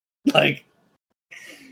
like 0.34 0.64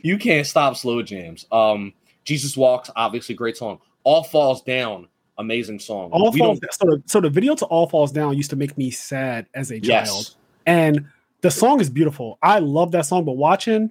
you 0.03 0.19
can't 0.19 0.47
stop 0.47 0.77
slow 0.77 1.03
jams. 1.03 1.47
Um, 1.51 1.95
Jesus 2.25 2.57
walks, 2.57 2.91
obviously 2.95 3.35
great 3.35 3.57
song. 3.57 3.81
All 4.05 4.23
falls 4.23 4.63
down, 4.63 5.09
amazing 5.39 5.79
song. 5.79 6.11
All 6.13 6.31
We 6.31 6.39
falls 6.39 6.61
so 6.73 6.87
the, 6.87 7.03
so 7.07 7.21
the 7.21 7.31
video 7.31 7.55
to 7.57 7.65
All 7.67 7.89
Falls 7.89 8.13
Down 8.13 8.37
used 8.37 8.51
to 8.51 8.57
make 8.57 8.77
me 8.77 8.91
sad 8.91 9.47
as 9.55 9.71
a 9.71 9.81
child. 9.81 10.35
And 10.67 11.07
the 11.43 11.51
song 11.51 11.81
is 11.81 11.91
beautiful. 11.91 12.39
I 12.43 12.59
love 12.59 12.93
that 12.93 13.07
song, 13.07 13.25
but 13.25 13.33
watching, 13.33 13.91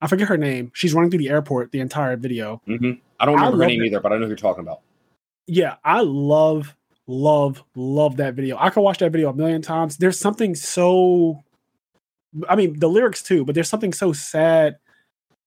I 0.00 0.06
forget 0.06 0.28
her 0.28 0.36
name. 0.36 0.72
She's 0.74 0.94
running 0.94 1.10
through 1.10 1.18
the 1.20 1.30
airport 1.30 1.72
the 1.72 1.80
entire 1.80 2.16
video. 2.16 2.60
hmm 2.66 2.92
I 3.20 3.26
don't 3.26 3.38
I 3.38 3.44
remember 3.44 3.64
her 3.64 3.68
name 3.68 3.82
it. 3.82 3.86
either, 3.86 4.00
but 4.00 4.12
I 4.12 4.16
know 4.16 4.22
who 4.22 4.28
you're 4.28 4.36
talking 4.36 4.62
about. 4.62 4.80
Yeah, 5.46 5.76
I 5.84 6.00
love, 6.00 6.74
love, 7.06 7.62
love 7.76 8.16
that 8.16 8.34
video. 8.34 8.56
I 8.58 8.70
could 8.70 8.80
watch 8.80 8.98
that 8.98 9.12
video 9.12 9.30
a 9.30 9.34
million 9.34 9.62
times. 9.62 9.96
There's 9.96 10.18
something 10.18 10.54
so, 10.54 11.44
I 12.48 12.56
mean, 12.56 12.78
the 12.78 12.88
lyrics 12.88 13.22
too, 13.22 13.44
but 13.44 13.54
there's 13.54 13.68
something 13.68 13.92
so 13.92 14.12
sad 14.12 14.78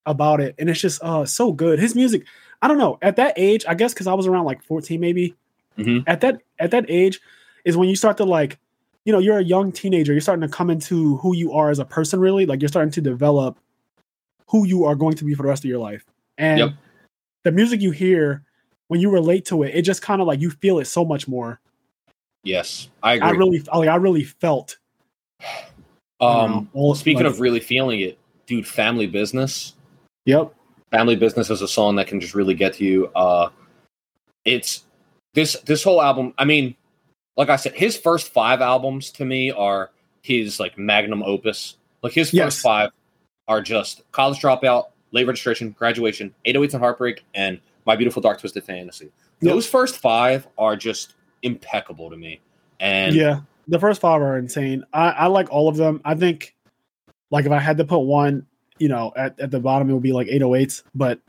about 0.06 0.40
it. 0.40 0.56
And 0.58 0.70
it's 0.70 0.80
just 0.80 1.04
uh 1.04 1.26
so 1.26 1.52
good. 1.52 1.80
His 1.80 1.94
music, 1.94 2.26
I 2.62 2.68
don't 2.68 2.78
know. 2.78 2.98
At 3.02 3.16
that 3.18 3.34
age, 3.38 3.66
I 3.68 3.76
guess 3.76 3.94
because 3.94 4.08
I 4.08 4.14
was 4.14 4.28
around 4.28 4.46
like 4.46 4.64
14, 4.64 5.00
maybe. 5.00 5.36
Mhm. 5.78 6.04
At 6.08 6.22
that 6.22 6.42
at 6.60 6.72
that 6.72 6.86
age 6.90 7.20
is 7.66 7.78
when 7.78 7.88
you 7.90 7.96
start 7.96 8.18
to 8.18 8.26
like, 8.26 8.58
you 9.06 9.14
know, 9.14 9.20
you're 9.20 9.38
a 9.40 9.44
young 9.44 9.72
teenager. 9.72 10.12
You're 10.12 10.22
starting 10.22 10.48
to 10.48 10.54
come 10.54 10.70
into 10.70 11.18
who 11.18 11.36
you 11.36 11.54
are 11.54 11.70
as 11.70 11.80
a 11.80 11.86
person, 11.86 12.20
really. 12.20 12.46
Like 12.46 12.62
you're 12.62 12.70
starting 12.70 12.92
to 12.94 13.02
develop 13.02 13.60
who 14.48 14.66
you 14.66 14.86
are 14.86 14.96
going 14.96 15.16
to 15.16 15.26
be 15.26 15.34
for 15.36 15.44
the 15.44 15.50
rest 15.50 15.64
of 15.64 15.70
your 15.70 15.80
life. 15.80 16.04
And 16.38 16.60
Yep. 16.60 16.70
the 17.44 17.52
music 17.52 17.82
you 17.82 17.92
hear 17.92 18.44
when 18.88 19.02
you 19.02 19.10
relate 19.12 19.46
to 19.46 19.64
it, 19.64 19.76
it 19.76 19.82
just 19.84 20.02
kind 20.02 20.22
of 20.22 20.28
like 20.28 20.40
you 20.42 20.50
feel 20.50 20.80
it 20.80 20.86
so 20.86 21.04
much 21.06 21.28
more. 21.28 21.60
Yes, 22.44 22.90
I 23.04 23.16
agree. 23.16 23.28
I 23.28 23.32
really, 23.32 23.60
like, 23.74 23.90
I 23.90 23.96
really 23.98 24.24
felt. 24.24 24.78
you 25.42 26.28
um, 26.28 26.52
know, 26.52 26.68
all- 26.74 26.96
speaking 26.96 27.24
like- 27.24 27.32
of 27.34 27.40
really 27.42 27.60
feeling 27.60 28.00
it, 28.00 28.18
dude, 28.48 28.66
Family 28.68 29.06
Business. 29.08 29.74
yep, 30.26 30.54
Family 30.92 31.16
Business 31.16 31.50
is 31.50 31.62
a 31.62 31.68
song 31.68 31.96
that 31.98 32.08
can 32.08 32.20
just 32.20 32.34
really 32.34 32.54
get 32.54 32.74
to 32.76 32.86
you. 32.86 33.08
Uh, 33.16 33.50
it's 34.46 34.86
this 35.34 35.58
this 35.62 35.84
whole 35.84 36.02
album. 36.02 36.34
I 36.38 36.46
mean, 36.46 36.76
like 37.36 37.50
I 37.50 37.56
said, 37.58 37.74
his 37.74 37.98
first 37.98 38.32
five 38.32 38.62
albums 38.62 39.12
to 39.12 39.26
me 39.26 39.52
are 39.52 39.92
his 40.22 40.60
like 40.60 40.78
magnum 40.78 41.24
opus. 41.24 41.76
Like 42.02 42.14
his 42.14 42.28
first 42.30 42.34
Yes. 42.34 42.62
five 42.62 42.92
are 43.48 43.62
just 43.62 44.10
College 44.12 44.40
Dropout, 44.40 44.86
Late 45.12 45.28
Registration, 45.28 45.72
Graduation, 45.72 46.34
808s 46.46 46.74
and 46.74 46.82
Heartbreak, 46.82 47.24
and 47.34 47.60
My 47.86 47.96
Beautiful 47.96 48.22
Dark 48.22 48.40
Twisted 48.40 48.64
Fantasy. 48.64 49.12
Yep. 49.42 49.54
Those 49.54 49.68
first 49.68 49.98
five 49.98 50.48
are 50.58 50.76
just 50.76 51.14
impeccable 51.44 52.10
to 52.10 52.18
me. 52.18 52.40
And 52.80 53.16
yeah. 53.16 53.42
The 53.70 53.80
first 53.80 54.00
five 54.00 54.22
are 54.22 54.38
insane. 54.38 54.86
I, 54.94 55.10
I 55.10 55.26
like 55.28 55.52
all 55.52 55.68
of 55.68 55.76
them. 55.76 56.00
I 56.06 56.16
think, 56.16 56.56
like, 57.32 57.46
if 57.46 57.52
I 57.52 57.60
had 57.60 57.78
to 57.80 57.84
put 57.84 58.00
one, 58.00 58.46
you 58.80 58.90
know, 58.90 59.12
at, 59.16 59.40
at 59.40 59.52
the 59.52 59.60
bottom, 59.60 59.90
it 59.90 59.94
would 59.94 60.04
be 60.04 60.14
like 60.14 60.28
808s. 60.28 60.84
But 60.96 61.20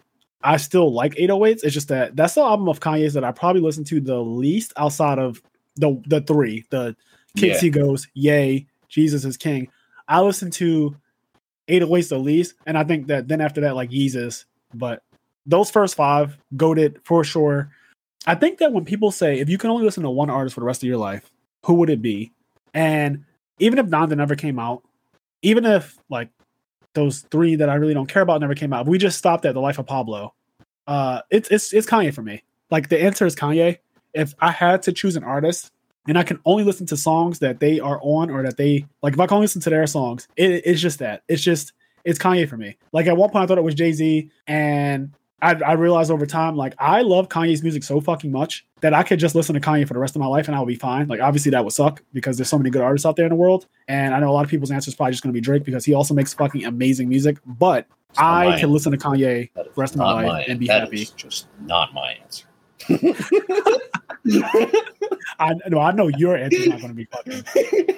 I 0.43 0.57
still 0.57 0.93
like 0.93 1.15
808s. 1.15 1.65
It's 1.65 1.75
just 1.75 1.89
that 1.89 2.17
that's 2.17 2.35
the 2.35 2.43
album 2.43 2.69
of 2.69 2.81
Kanye's 2.81 3.15
that 3.15 3.25
I 3.25 3.33
probably 3.33 3.63
listen 3.63 3.85
to 3.85 4.01
the 4.01 4.19
least 4.19 4.73
outside 4.77 5.19
of 5.19 5.43
the 5.77 6.01
the 6.07 6.21
three. 6.21 6.65
The 6.71 6.97
Kids 7.37 7.55
Yeah. 7.55 7.61
See 7.61 7.71
Ghosts, 7.71 8.09
Ye, 8.15 8.67
Jesus 8.89 9.25
is 9.25 9.37
King. 9.37 9.69
I 10.09 10.21
listen 10.21 10.51
to 10.53 10.97
808s 11.69 12.09
the 12.09 12.19
least, 12.19 12.55
and 12.67 12.79
I 12.79 12.85
think 12.85 13.09
that 13.09 13.29
then 13.29 13.41
after 13.41 13.61
that, 13.63 13.77
like 13.77 13.91
Yeezus. 13.91 14.45
But 14.75 15.03
those 15.47 15.71
first 15.71 15.95
five, 15.95 16.37
goaded 16.57 17.01
for 17.05 17.25
sure. 17.25 17.71
I 18.27 18.35
think 18.35 18.59
that 18.59 18.73
when 18.73 18.85
people 18.85 19.11
say 19.11 19.39
if 19.39 19.49
you 19.49 19.59
can 19.59 19.71
only 19.71 19.85
listen 19.85 20.03
to 20.03 20.11
one 20.11 20.31
artist 20.31 20.55
for 20.55 20.61
the 20.61 20.67
rest 20.67 20.83
of 20.83 20.89
your 20.89 20.99
life, 20.99 21.31
who 21.65 21.75
would 21.75 21.91
it 21.91 22.03
be? 22.03 22.33
And 22.75 23.25
even 23.59 23.79
if 23.79 23.87
Donda 23.87 24.17
never 24.17 24.35
came 24.35 24.59
out, 24.59 24.83
even 25.43 25.65
if 25.65 25.99
like 26.09 26.29
those 26.99 27.21
three 27.31 27.55
that 27.57 27.69
I 27.69 27.77
really 27.77 27.95
don't 27.95 28.09
care 28.09 28.23
about 28.23 28.41
never 28.41 28.55
came 28.55 28.73
out, 28.73 28.87
we 28.87 28.99
just 28.99 29.19
stopped 29.19 29.45
at 29.47 29.55
the 29.55 29.61
life 29.61 29.79
of 29.79 29.87
Pablo, 29.87 30.35
uh, 30.87 31.21
it's 31.31 31.49
it's 31.51 31.73
it's 31.73 31.87
Kanye 31.87 32.13
for 32.13 32.23
me. 32.23 32.43
Like 32.71 32.89
the 32.89 33.01
answer 33.01 33.25
is 33.25 33.37
Kanye. 33.37 33.79
If 34.15 34.35
I 34.41 34.51
had 34.51 34.83
to 34.83 34.93
choose 34.93 35.17
an 35.17 35.23
artist 35.23 35.71
and 36.09 36.19
I 36.19 36.23
can 36.23 36.41
only 36.45 36.65
listen 36.65 36.87
to 36.87 36.97
songs 36.97 37.39
that 37.39 37.61
they 37.61 37.79
are 37.79 38.01
on 38.03 38.31
or 38.31 38.43
that 38.43 38.57
they 38.57 38.87
like, 39.03 39.13
if 39.13 39.21
I 39.21 39.27
can 39.27 39.35
only 39.37 39.45
listen 39.45 39.61
to 39.63 39.71
their 39.71 39.87
songs, 39.87 40.27
it, 40.37 40.63
it's 40.65 40.81
just 40.81 40.99
that. 40.99 41.23
It's 41.29 41.43
just 41.43 41.73
it's 42.05 42.19
Kanye 42.19 42.49
for 42.49 42.57
me. 42.57 42.77
Like 42.93 43.07
at 43.07 43.17
one 43.17 43.31
point 43.31 43.45
I 43.45 43.47
thought 43.47 43.59
it 43.59 43.65
was 43.65 43.75
Jay 43.75 43.93
Z, 43.93 44.31
and 44.47 45.13
I, 45.41 45.53
I 45.55 45.73
realized 45.75 46.11
over 46.11 46.27
time, 46.27 46.57
like 46.57 46.75
I 46.79 47.03
love 47.03 47.29
Kanye's 47.29 47.63
music 47.63 47.85
so 47.85 48.01
fucking 48.01 48.33
much 48.33 48.67
that 48.81 48.93
I 48.93 49.03
could 49.05 49.19
just 49.21 49.35
listen 49.37 49.55
to 49.55 49.61
Kanye 49.61 49.87
for 49.87 49.95
the 49.95 50.01
rest 50.01 50.17
of 50.17 50.21
my 50.21 50.27
life 50.27 50.49
and 50.49 50.57
I 50.57 50.59
will 50.59 50.67
be 50.67 50.75
fine. 50.75 51.07
Like 51.07 51.21
obviously 51.21 51.51
that 51.51 51.63
would 51.65 51.73
suck 51.73 52.03
because 52.13 52.37
there's 52.37 52.49
so 52.49 52.59
many 52.59 52.71
good 52.71 52.83
artists 52.83 53.07
out 53.07 53.15
there 53.17 53.25
in 53.27 53.31
the 53.31 53.37
world, 53.37 53.67
and 53.87 54.15
I 54.15 54.21
know 54.21 54.31
a 54.31 54.33
lot 54.33 54.45
of 54.45 54.51
people's 54.51 54.71
answer 54.73 54.89
is 54.89 54.95
probably 54.97 55.13
just 55.13 55.23
going 55.23 55.33
to 55.33 55.37
be 55.37 55.41
Drake 55.41 55.65
because 55.65 55.85
he 55.85 55.95
also 55.95 56.13
makes 56.15 56.35
fucking 56.35 56.65
amazing 56.65 57.09
music. 57.09 57.39
But 57.47 57.87
It's 58.11 58.19
I 58.19 58.51
my 58.51 58.59
can 58.59 58.71
listen 58.73 58.91
to 58.93 58.99
Kanye 58.99 59.51
That 59.55 59.67
is 59.69 59.75
the 59.75 59.81
rest 59.81 59.95
of 59.95 59.99
my 60.01 60.13
life 60.13 60.27
my- 60.27 60.43
and 60.45 60.59
be 60.59 60.67
that 60.67 60.81
happy. 60.83 61.03
is 61.03 61.11
just 61.11 61.47
not 61.61 61.95
my 61.95 62.17
answer. 62.23 62.45
I 65.41 65.55
know 65.69 65.79
I 65.81 65.93
know 65.93 66.09
your 66.09 66.37
answer's 66.37 66.67
not 66.67 66.81
going 66.81 66.89
to 66.91 66.95
be 66.95 67.05
fucking, 67.07 67.43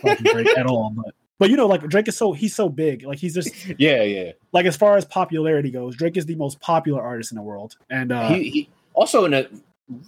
fucking 0.02 0.24
Drake 0.32 0.58
at 0.58 0.66
all, 0.66 0.90
but 0.90 1.14
but 1.40 1.50
you 1.50 1.56
know 1.56 1.66
like 1.66 1.82
Drake 1.88 2.06
is 2.06 2.16
so 2.16 2.32
he's 2.32 2.54
so 2.54 2.68
big, 2.68 3.02
like 3.02 3.18
he's 3.18 3.34
just 3.34 3.50
yeah, 3.78 4.02
yeah. 4.02 4.32
like 4.52 4.66
as 4.66 4.76
far 4.76 4.96
as 4.96 5.04
popularity 5.04 5.72
goes, 5.72 5.96
Drake 5.96 6.16
is 6.16 6.26
the 6.26 6.36
most 6.36 6.60
popular 6.60 7.02
artist 7.02 7.32
in 7.32 7.36
the 7.36 7.42
world, 7.42 7.76
and 7.90 8.12
uh, 8.12 8.28
he, 8.28 8.50
he 8.50 8.70
also 8.94 9.24
in 9.24 9.34
a 9.34 9.48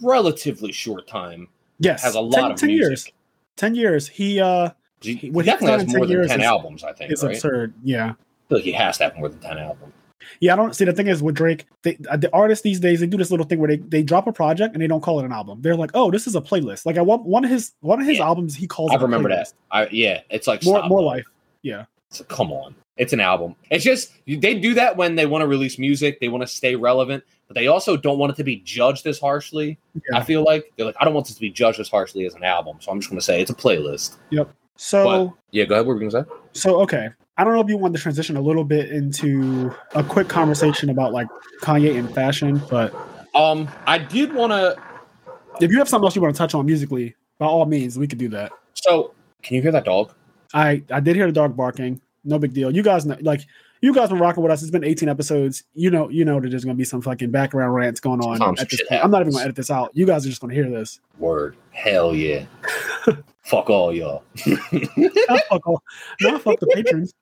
relatively 0.01 0.71
short 0.71 1.07
time 1.07 1.49
yes, 1.79 2.03
has 2.03 2.15
a 2.15 2.21
lot 2.21 2.41
10, 2.41 2.51
of 2.51 2.57
10 2.57 2.67
music. 2.67 2.87
years. 2.89 3.07
Ten 3.55 3.75
years, 3.75 4.07
he 4.07 4.39
uh 4.39 4.69
He, 5.01 5.15
he 5.15 5.29
definitely 5.31 5.67
has 5.71 5.87
more 5.87 6.05
than 6.07 6.27
ten 6.27 6.39
is- 6.39 6.45
albums. 6.45 6.83
I 6.83 6.93
think. 6.93 7.11
it's 7.11 7.23
right? 7.23 7.35
absurd. 7.35 7.73
Yeah, 7.83 8.05
I 8.11 8.15
feel 8.47 8.57
like 8.59 8.63
he 8.63 8.71
has 8.71 8.97
to 8.99 9.05
have 9.05 9.17
more 9.17 9.29
than 9.29 9.39
ten 9.39 9.57
albums. 9.57 9.93
Yeah. 10.39 10.53
I 10.53 10.55
don't 10.55 10.75
see 10.75 10.85
the 10.85 10.93
thing 10.93 11.07
is 11.07 11.21
with 11.23 11.35
Drake, 11.35 11.65
they, 11.83 11.97
uh, 12.09 12.17
the 12.17 12.33
artists 12.33 12.63
these 12.63 12.79
days 12.79 12.99
they 12.99 13.07
do 13.07 13.17
this 13.17 13.31
little 13.31 13.45
thing 13.45 13.59
where 13.59 13.67
they 13.67 13.77
they 13.77 14.03
drop 14.03 14.27
a 14.27 14.33
project 14.33 14.73
and 14.73 14.81
they 14.81 14.87
don't 14.87 15.01
call 15.01 15.19
it 15.19 15.25
an 15.25 15.31
album. 15.31 15.61
They're 15.61 15.75
like, 15.75 15.91
oh, 15.93 16.11
this 16.11 16.27
is 16.27 16.35
a 16.35 16.41
playlist. 16.41 16.85
Like 16.85 16.97
I 16.97 17.01
want 17.01 17.23
one 17.25 17.43
of 17.43 17.49
his 17.51 17.73
one 17.81 17.99
of 18.01 18.07
his 18.07 18.17
Yeah. 18.17 18.25
albums 18.25 18.55
he 18.55 18.67
calls. 18.67 18.91
I 18.91 18.95
remember 18.95 19.29
that. 19.29 19.53
I 19.71 19.87
yeah, 19.87 20.21
it's 20.29 20.47
like 20.47 20.63
More 20.63 20.83
more 20.87 21.01
life. 21.01 21.25
Yeah, 21.61 21.85
It's 22.09 22.19
like, 22.19 22.29
come 22.29 22.51
on, 22.51 22.75
it's 22.97 23.13
an 23.13 23.19
album. 23.19 23.55
It's 23.69 23.83
just 23.83 24.11
they 24.27 24.59
do 24.59 24.73
that 24.73 24.97
when 24.97 25.15
they 25.15 25.25
want 25.25 25.41
to 25.41 25.47
release 25.47 25.79
music. 25.79 26.19
They 26.19 26.27
want 26.27 26.41
to 26.41 26.47
stay 26.47 26.75
relevant, 26.75 27.23
but 27.47 27.55
they 27.55 27.67
also 27.67 27.95
don't 27.95 28.17
want 28.17 28.31
it 28.33 28.35
to 28.35 28.43
be 28.43 28.57
judged 28.57 29.07
as 29.07 29.19
harshly. 29.19 29.77
Yeah. 29.95 30.17
I 30.17 30.23
feel 30.23 30.43
like 30.43 30.71
they're 30.75 30.85
like, 30.85 30.95
I 30.99 31.05
don't 31.05 31.13
want 31.13 31.27
this 31.27 31.35
to 31.35 31.41
be 31.41 31.49
judged 31.49 31.79
as 31.79 31.87
harshly 31.89 32.25
as 32.25 32.33
an 32.35 32.43
album, 32.43 32.77
so 32.81 32.91
I'm 32.91 32.99
just 32.99 33.09
going 33.09 33.19
to 33.19 33.23
say 33.25 33.41
it's 33.41 33.51
a 33.51 33.55
playlist. 33.55 34.17
Yep. 34.31 34.53
So. 34.75 35.37
Yeah, 35.51 35.65
go 35.65 35.75
ahead. 35.75 35.85
What 35.85 35.93
were 35.93 35.99
we 35.99 36.09
going 36.09 36.25
to 36.25 36.29
say? 36.29 36.59
So 36.59 36.81
okay, 36.81 37.09
I 37.37 37.43
don't 37.43 37.53
know 37.53 37.61
if 37.61 37.67
you 37.69 37.77
want 37.77 37.95
to 37.95 38.01
transition 38.01 38.37
a 38.37 38.41
little 38.41 38.63
bit 38.63 38.89
into 38.91 39.73
a 39.95 40.03
quick 40.03 40.27
conversation 40.27 40.89
about 40.89 41.13
like 41.13 41.27
Kanye 41.61 41.97
and 41.97 42.13
fashion, 42.13 42.61
but 42.69 42.93
Um, 43.33 43.67
I 43.87 43.97
did 43.97 44.33
want 44.33 44.51
to. 44.51 44.75
if 45.59 45.71
you 45.71 45.79
have 45.79 45.89
something 45.89 46.05
else 46.05 46.15
you 46.15 46.21
want 46.21 46.35
to 46.35 46.37
touch 46.37 46.53
on 46.53 46.65
musically, 46.65 47.15
by 47.39 47.47
all 47.47 47.65
means, 47.65 47.97
we 47.97 48.07
could 48.07 48.19
do 48.19 48.29
that. 48.29 48.51
So, 48.75 49.13
can 49.41 49.55
you 49.55 49.61
hear 49.63 49.71
that 49.71 49.85
dog? 49.85 50.13
I 50.53 50.83
I 50.91 50.99
did 50.99 51.15
hear 51.15 51.25
the 51.25 51.31
dog 51.31 51.57
barking. 51.57 51.99
No 52.23 52.37
big 52.37 52.53
deal. 52.53 52.69
You 52.73 52.83
guys 52.83 53.05
know, 53.05 53.17
like 53.21 53.41
you 53.81 53.93
guys 53.93 54.09
been 54.09 54.19
rocking 54.19 54.43
with 54.43 54.51
us. 54.51 54.61
It's 54.61 54.71
been 54.71 54.83
18 54.83 55.09
episodes. 55.09 55.63
You 55.73 55.89
know, 55.89 56.09
you 56.09 56.23
know 56.25 56.39
that 56.39 56.49
there's 56.49 56.63
gonna 56.63 56.75
be 56.75 56.85
some 56.85 57.01
fucking 57.01 57.31
background 57.31 57.73
rants 57.73 57.99
going 57.99 58.21
on 58.21 58.37
Sometimes 58.37 58.61
at 58.61 58.69
this 58.69 58.83
point. 58.87 59.03
I'm 59.03 59.09
not 59.11 59.21
even 59.21 59.33
gonna 59.33 59.43
edit 59.45 59.55
this 59.55 59.71
out. 59.71 59.89
You 59.93 60.05
guys 60.05 60.25
are 60.25 60.29
just 60.29 60.39
gonna 60.39 60.53
hear 60.53 60.69
this. 60.69 60.99
Word. 61.17 61.57
Hell 61.71 62.13
yeah. 62.15 62.45
Fuck 63.41 63.69
all 63.69 63.93
y'all. 63.93 64.23
Fuck, 64.37 65.67
all, 65.67 65.83
nah, 66.21 66.37
fuck 66.37 66.59
the 66.59 66.67
patrons. 66.73 67.13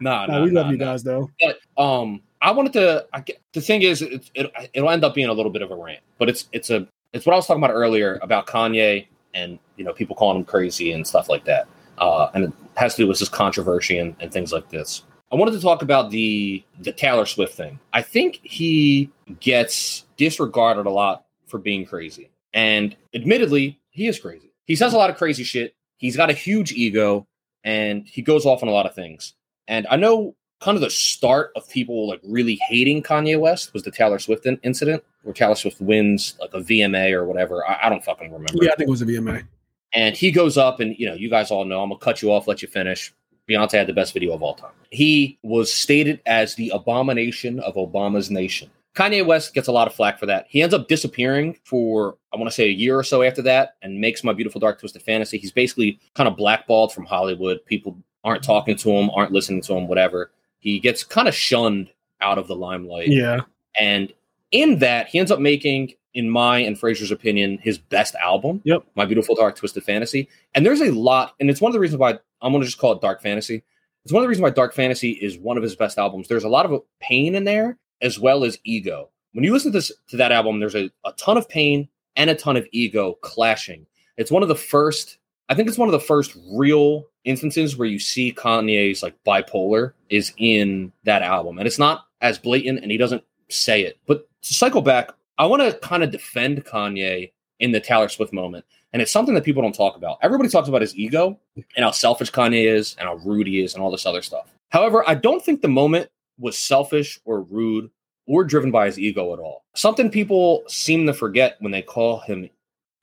Nah, 0.00 0.26
Nah, 0.26 0.38
nah, 0.38 0.44
we 0.44 0.50
love 0.50 0.66
nah, 0.66 0.72
you 0.72 0.78
nah. 0.78 0.84
guys 0.84 1.02
though. 1.02 1.30
But 1.40 1.58
um, 1.82 2.22
I 2.40 2.50
wanted 2.50 2.72
to. 2.74 3.06
I 3.12 3.20
get, 3.20 3.40
the 3.52 3.60
thing 3.60 3.82
is, 3.82 4.02
it, 4.02 4.30
it, 4.34 4.52
it'll 4.74 4.90
end 4.90 5.04
up 5.04 5.14
being 5.14 5.28
a 5.28 5.32
little 5.32 5.52
bit 5.52 5.62
of 5.62 5.70
a 5.70 5.76
rant, 5.76 6.00
but 6.18 6.28
it's 6.28 6.48
it's 6.52 6.70
a 6.70 6.86
it's 7.12 7.24
what 7.24 7.32
I 7.32 7.36
was 7.36 7.46
talking 7.46 7.62
about 7.62 7.74
earlier 7.74 8.18
about 8.22 8.46
Kanye 8.46 9.06
and 9.34 9.58
you 9.76 9.84
know 9.84 9.92
people 9.92 10.16
calling 10.16 10.38
him 10.38 10.44
crazy 10.44 10.92
and 10.92 11.06
stuff 11.06 11.28
like 11.28 11.44
that. 11.44 11.66
Uh, 11.98 12.30
and 12.34 12.44
it 12.44 12.52
has 12.76 12.96
to 12.96 13.02
do 13.02 13.08
with 13.08 13.18
this 13.18 13.28
controversy 13.28 13.98
and, 13.98 14.16
and 14.20 14.32
things 14.32 14.52
like 14.52 14.68
this. 14.68 15.04
I 15.32 15.36
wanted 15.36 15.52
to 15.52 15.60
talk 15.60 15.82
about 15.82 16.10
the 16.10 16.62
the 16.80 16.92
Taylor 16.92 17.26
Swift 17.26 17.54
thing. 17.54 17.80
I 17.92 18.02
think 18.02 18.40
he 18.42 19.10
gets 19.40 20.04
disregarded 20.16 20.86
a 20.86 20.90
lot 20.90 21.24
for 21.46 21.58
being 21.58 21.86
crazy, 21.86 22.30
and 22.52 22.94
admittedly, 23.14 23.80
he 23.90 24.06
is 24.06 24.18
crazy. 24.18 24.52
He 24.66 24.76
says 24.76 24.92
a 24.92 24.96
lot 24.96 25.10
of 25.10 25.16
crazy 25.16 25.44
shit. 25.44 25.74
He's 25.96 26.16
got 26.16 26.30
a 26.30 26.34
huge 26.34 26.72
ego, 26.72 27.26
and 27.62 28.06
he 28.06 28.22
goes 28.22 28.44
off 28.44 28.62
on 28.62 28.68
a 28.68 28.72
lot 28.72 28.86
of 28.86 28.94
things. 28.94 29.34
And 29.68 29.86
I 29.90 29.96
know 29.96 30.34
kind 30.60 30.76
of 30.76 30.80
the 30.80 30.90
start 30.90 31.50
of 31.56 31.68
people 31.68 32.08
like 32.08 32.20
really 32.22 32.58
hating 32.68 33.02
Kanye 33.02 33.38
West 33.38 33.74
was 33.74 33.82
the 33.82 33.90
Taylor 33.90 34.18
Swift 34.18 34.46
in- 34.46 34.60
incident 34.62 35.04
where 35.22 35.34
Taylor 35.34 35.54
Swift 35.54 35.80
wins 35.80 36.36
like 36.40 36.54
a 36.54 36.60
VMA 36.60 37.12
or 37.12 37.24
whatever. 37.24 37.66
I, 37.68 37.80
I 37.84 37.88
don't 37.88 38.04
fucking 38.04 38.32
remember. 38.32 38.64
Yeah, 38.64 38.72
I 38.72 38.76
think 38.76 38.88
it 38.88 38.90
was 38.90 39.02
a 39.02 39.06
VMA. 39.06 39.44
And 39.92 40.16
he 40.16 40.30
goes 40.30 40.56
up 40.58 40.80
and 40.80 40.96
you 40.98 41.06
know, 41.06 41.14
you 41.14 41.28
guys 41.28 41.50
all 41.50 41.64
know 41.64 41.82
I'm 41.82 41.90
gonna 41.90 41.98
cut 41.98 42.22
you 42.22 42.32
off, 42.32 42.48
let 42.48 42.62
you 42.62 42.68
finish. 42.68 43.12
Beyonce 43.48 43.72
had 43.72 43.86
the 43.86 43.92
best 43.92 44.14
video 44.14 44.32
of 44.32 44.42
all 44.42 44.54
time. 44.54 44.72
He 44.90 45.38
was 45.42 45.72
stated 45.72 46.20
as 46.24 46.54
the 46.54 46.70
abomination 46.70 47.60
of 47.60 47.74
Obama's 47.74 48.30
nation. 48.30 48.70
Kanye 48.94 49.26
West 49.26 49.54
gets 49.54 49.68
a 49.68 49.72
lot 49.72 49.88
of 49.88 49.94
flack 49.94 50.18
for 50.18 50.26
that. 50.26 50.46
He 50.48 50.62
ends 50.62 50.74
up 50.74 50.88
disappearing 50.88 51.58
for, 51.64 52.16
I 52.32 52.36
want 52.36 52.48
to 52.48 52.54
say, 52.54 52.64
a 52.66 52.72
year 52.72 52.96
or 52.96 53.02
so 53.02 53.22
after 53.22 53.42
that 53.42 53.74
and 53.82 54.00
makes 54.00 54.22
My 54.22 54.32
Beautiful 54.32 54.60
Dark 54.60 54.78
Twisted 54.78 55.02
Fantasy. 55.02 55.36
He's 55.36 55.52
basically 55.52 55.98
kind 56.14 56.28
of 56.28 56.36
blackballed 56.36 56.92
from 56.92 57.04
Hollywood. 57.04 57.58
People 57.66 57.98
aren't 58.24 58.42
talking 58.42 58.76
to 58.76 58.90
him, 58.90 59.10
aren't 59.10 59.32
listening 59.32 59.62
to 59.62 59.74
him, 59.74 59.86
whatever. 59.86 60.30
He 60.58 60.80
gets 60.80 61.04
kind 61.04 61.28
of 61.28 61.34
shunned 61.34 61.90
out 62.20 62.38
of 62.38 62.48
the 62.48 62.56
limelight. 62.56 63.08
Yeah, 63.08 63.40
And 63.78 64.12
in 64.50 64.78
that, 64.78 65.08
he 65.08 65.18
ends 65.18 65.30
up 65.30 65.40
making, 65.40 65.92
in 66.14 66.30
my 66.30 66.58
and 66.58 66.78
Fraser's 66.78 67.10
opinion, 67.10 67.58
his 67.58 67.76
best 67.76 68.14
album. 68.14 68.62
Yep. 68.64 68.84
My 68.94 69.04
Beautiful 69.04 69.34
Dark 69.34 69.56
Twisted 69.56 69.84
Fantasy. 69.84 70.28
And 70.54 70.64
there's 70.64 70.80
a 70.80 70.90
lot, 70.92 71.34
and 71.38 71.50
it's 71.50 71.60
one 71.60 71.70
of 71.70 71.74
the 71.74 71.80
reasons 71.80 71.98
why 71.98 72.18
I'm 72.40 72.52
going 72.52 72.62
to 72.62 72.66
just 72.66 72.78
call 72.78 72.92
it 72.92 73.00
Dark 73.00 73.20
Fantasy. 73.22 73.62
It's 74.04 74.12
one 74.12 74.20
of 74.20 74.24
the 74.24 74.28
reasons 74.28 74.42
why 74.42 74.50
Dark 74.50 74.74
Fantasy 74.74 75.12
is 75.12 75.38
one 75.38 75.56
of 75.56 75.62
his 75.62 75.76
best 75.76 75.98
albums. 75.98 76.28
There's 76.28 76.44
a 76.44 76.48
lot 76.48 76.66
of 76.66 76.82
pain 77.00 77.34
in 77.34 77.44
there 77.44 77.78
as 78.00 78.18
well 78.18 78.44
as 78.44 78.58
ego. 78.64 79.10
When 79.32 79.44
you 79.44 79.52
listen 79.52 79.72
to 79.72 79.78
this 79.78 79.90
to 80.08 80.16
that 80.18 80.30
album, 80.30 80.60
there's 80.60 80.76
a, 80.76 80.90
a 81.04 81.12
ton 81.12 81.36
of 81.36 81.48
pain 81.48 81.88
and 82.14 82.30
a 82.30 82.34
ton 82.34 82.56
of 82.56 82.66
ego 82.70 83.14
clashing. 83.22 83.86
It's 84.16 84.30
one 84.30 84.42
of 84.42 84.48
the 84.48 84.54
first, 84.54 85.18
I 85.48 85.54
think 85.54 85.68
it's 85.68 85.78
one 85.78 85.88
of 85.88 85.92
the 85.92 86.00
first 86.00 86.36
real 86.52 87.06
instances 87.24 87.76
where 87.76 87.88
you 87.88 87.98
see 87.98 88.32
Kanye's 88.32 89.02
like 89.02 89.14
bipolar 89.26 89.92
is 90.08 90.32
in 90.38 90.92
that 91.04 91.22
album. 91.22 91.58
And 91.58 91.66
it's 91.66 91.78
not 91.78 92.06
as 92.20 92.38
blatant 92.38 92.80
and 92.80 92.90
he 92.90 92.96
doesn't 92.96 93.22
say 93.50 93.82
it. 93.82 93.98
But 94.06 94.26
to 94.42 94.54
cycle 94.54 94.82
back, 94.82 95.10
I 95.38 95.46
want 95.46 95.62
to 95.62 95.78
kind 95.80 96.02
of 96.02 96.10
defend 96.10 96.64
Kanye 96.64 97.32
in 97.60 97.72
the 97.72 97.80
Taylor 97.80 98.08
Swift 98.08 98.32
moment. 98.32 98.64
And 98.92 99.02
it's 99.02 99.12
something 99.12 99.34
that 99.34 99.44
people 99.44 99.62
don't 99.62 99.74
talk 99.74 99.96
about. 99.96 100.18
Everybody 100.22 100.48
talks 100.48 100.68
about 100.68 100.80
his 100.80 100.96
ego 100.96 101.38
and 101.56 101.84
how 101.84 101.90
selfish 101.90 102.30
Kanye 102.30 102.66
is 102.66 102.94
and 102.98 103.08
how 103.08 103.16
rude 103.16 103.46
he 103.46 103.62
is 103.62 103.74
and 103.74 103.82
all 103.82 103.90
this 103.90 104.06
other 104.06 104.22
stuff. 104.22 104.48
However, 104.70 105.04
I 105.06 105.14
don't 105.14 105.44
think 105.44 105.60
the 105.60 105.68
moment 105.68 106.10
was 106.38 106.56
selfish 106.56 107.20
or 107.24 107.42
rude 107.42 107.90
or 108.26 108.44
driven 108.44 108.70
by 108.70 108.86
his 108.86 108.98
ego 108.98 109.32
at 109.32 109.38
all. 109.38 109.64
Something 109.74 110.10
people 110.10 110.62
seem 110.68 111.06
to 111.06 111.12
forget 111.12 111.56
when 111.60 111.72
they 111.72 111.82
call 111.82 112.20
him 112.20 112.48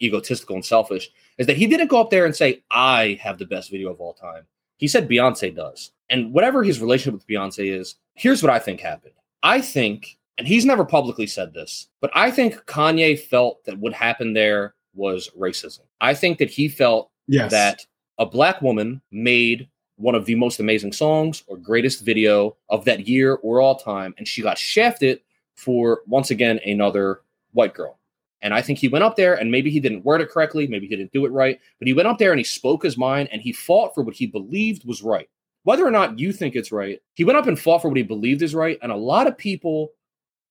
egotistical 0.01 0.55
and 0.55 0.65
selfish 0.65 1.09
is 1.37 1.47
that 1.47 1.57
he 1.57 1.67
didn't 1.67 1.87
go 1.87 2.01
up 2.01 2.09
there 2.09 2.25
and 2.25 2.35
say, 2.35 2.63
I 2.71 3.19
have 3.21 3.37
the 3.37 3.45
best 3.45 3.71
video 3.71 3.91
of 3.91 3.99
all 3.99 4.13
time. 4.13 4.43
He 4.77 4.87
said 4.87 5.09
Beyonce 5.09 5.55
does. 5.55 5.91
And 6.09 6.33
whatever 6.33 6.63
his 6.63 6.81
relationship 6.81 7.13
with 7.13 7.27
Beyonce 7.27 7.77
is, 7.79 7.95
here's 8.15 8.43
what 8.43 8.51
I 8.51 8.59
think 8.59 8.79
happened. 8.79 9.13
I 9.43 9.61
think, 9.61 10.17
and 10.37 10.47
he's 10.47 10.65
never 10.65 10.85
publicly 10.85 11.27
said 11.27 11.53
this, 11.53 11.87
but 12.01 12.11
I 12.13 12.31
think 12.31 12.65
Kanye 12.65 13.19
felt 13.19 13.63
that 13.65 13.77
what 13.77 13.93
happened 13.93 14.35
there 14.35 14.75
was 14.93 15.29
racism. 15.39 15.81
I 16.01 16.13
think 16.13 16.37
that 16.39 16.49
he 16.49 16.67
felt 16.67 17.11
yes. 17.27 17.51
that 17.51 17.85
a 18.17 18.25
black 18.25 18.61
woman 18.61 19.01
made 19.11 19.69
one 19.95 20.15
of 20.15 20.25
the 20.25 20.35
most 20.35 20.59
amazing 20.59 20.91
songs 20.91 21.43
or 21.47 21.57
greatest 21.57 22.03
video 22.03 22.57
of 22.69 22.85
that 22.85 23.07
year 23.07 23.35
or 23.35 23.61
all 23.61 23.75
time, 23.75 24.13
and 24.17 24.27
she 24.27 24.41
got 24.41 24.57
shafted 24.57 25.21
for 25.55 26.01
once 26.07 26.31
again 26.31 26.59
another 26.65 27.21
white 27.53 27.73
girl. 27.73 27.99
And 28.41 28.53
I 28.53 28.61
think 28.61 28.79
he 28.79 28.87
went 28.87 29.03
up 29.03 29.15
there 29.15 29.35
and 29.35 29.51
maybe 29.51 29.69
he 29.69 29.79
didn't 29.79 30.05
word 30.05 30.21
it 30.21 30.29
correctly, 30.29 30.67
maybe 30.67 30.87
he 30.87 30.95
didn't 30.95 31.13
do 31.13 31.25
it 31.25 31.31
right, 31.31 31.59
but 31.79 31.87
he 31.87 31.93
went 31.93 32.07
up 32.07 32.17
there 32.17 32.31
and 32.31 32.39
he 32.39 32.43
spoke 32.43 32.83
his 32.83 32.97
mind 32.97 33.29
and 33.31 33.41
he 33.41 33.53
fought 33.53 33.93
for 33.93 34.03
what 34.03 34.15
he 34.15 34.25
believed 34.25 34.85
was 34.85 35.03
right. 35.03 35.29
Whether 35.63 35.85
or 35.85 35.91
not 35.91 36.17
you 36.17 36.33
think 36.33 36.55
it's 36.55 36.71
right, 36.71 36.99
he 37.13 37.23
went 37.23 37.37
up 37.37 37.47
and 37.47 37.59
fought 37.59 37.83
for 37.83 37.89
what 37.89 37.97
he 37.97 38.03
believed 38.03 38.41
is 38.41 38.55
right. 38.55 38.79
And 38.81 38.91
a 38.91 38.95
lot 38.95 39.27
of 39.27 39.37
people 39.37 39.91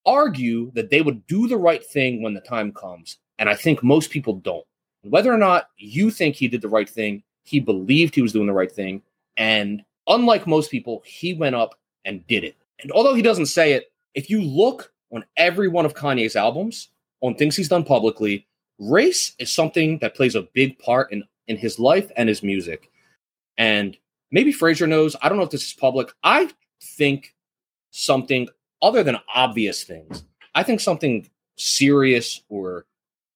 argue 0.07 0.71
that 0.73 0.91
they 0.91 1.03
would 1.03 1.27
do 1.27 1.49
the 1.49 1.57
right 1.57 1.85
thing 1.85 2.23
when 2.23 2.35
the 2.35 2.41
time 2.41 2.73
comes. 2.73 3.19
And 3.39 3.49
I 3.49 3.55
think 3.55 3.83
most 3.83 4.11
people 4.11 4.35
don't. 4.35 4.65
Whether 5.03 5.33
or 5.33 5.39
not 5.39 5.69
you 5.77 6.11
think 6.11 6.37
he 6.37 6.47
did 6.47 6.61
the 6.61 6.69
right 6.69 6.89
thing, 6.89 7.23
he 7.45 7.59
believed 7.59 8.15
he 8.15 8.23
was 8.23 8.33
doing 8.33 8.47
the 8.47 8.53
right 8.53 8.71
thing. 8.71 9.03
And 9.37 9.83
unlike 10.07 10.47
most 10.47 10.71
people, 10.71 11.03
he 11.05 11.35
went 11.35 11.57
up 11.57 11.75
and 12.05 12.27
did 12.27 12.45
it. 12.45 12.57
And 12.81 12.93
although 12.93 13.15
he 13.15 13.23
doesn't 13.23 13.47
say 13.47 13.73
it, 13.73 13.91
if 14.15 14.31
you 14.31 14.43
look 14.43 14.93
on 15.12 15.25
every 15.37 15.69
one 15.69 15.87
of 15.87 15.95
Kanye's 15.95 16.37
albums, 16.37 16.89
on 17.21 17.35
things 17.35 17.57
he's 17.57 17.69
done 17.69 17.85
publicly, 17.85 18.47
race 18.79 19.35
is 19.39 19.53
something 19.53 19.99
that 19.99 20.15
plays 20.15 20.35
a 20.35 20.43
big 20.43 20.79
part 20.79 21.13
in, 21.13 21.25
in 21.49 21.57
his 21.57 21.79
life 21.79 22.11
and 22.17 22.29
his 22.29 22.43
music. 22.43 22.91
And 23.59 23.97
maybe 24.31 24.53
Fraser 24.53 24.87
knows. 24.87 25.17
I 25.21 25.29
don't 25.29 25.39
know 25.39 25.45
if 25.45 25.51
this 25.51 25.67
is 25.67 25.75
public. 25.75 26.11
I 26.23 26.51
think 26.83 27.35
something 27.91 28.49
other 28.83 29.03
than 29.03 29.19
obvious 29.35 29.85
things. 29.85 30.25
I 30.55 30.63
think 30.63 30.81
something 30.81 31.29
serious 31.57 32.43
or 32.49 32.87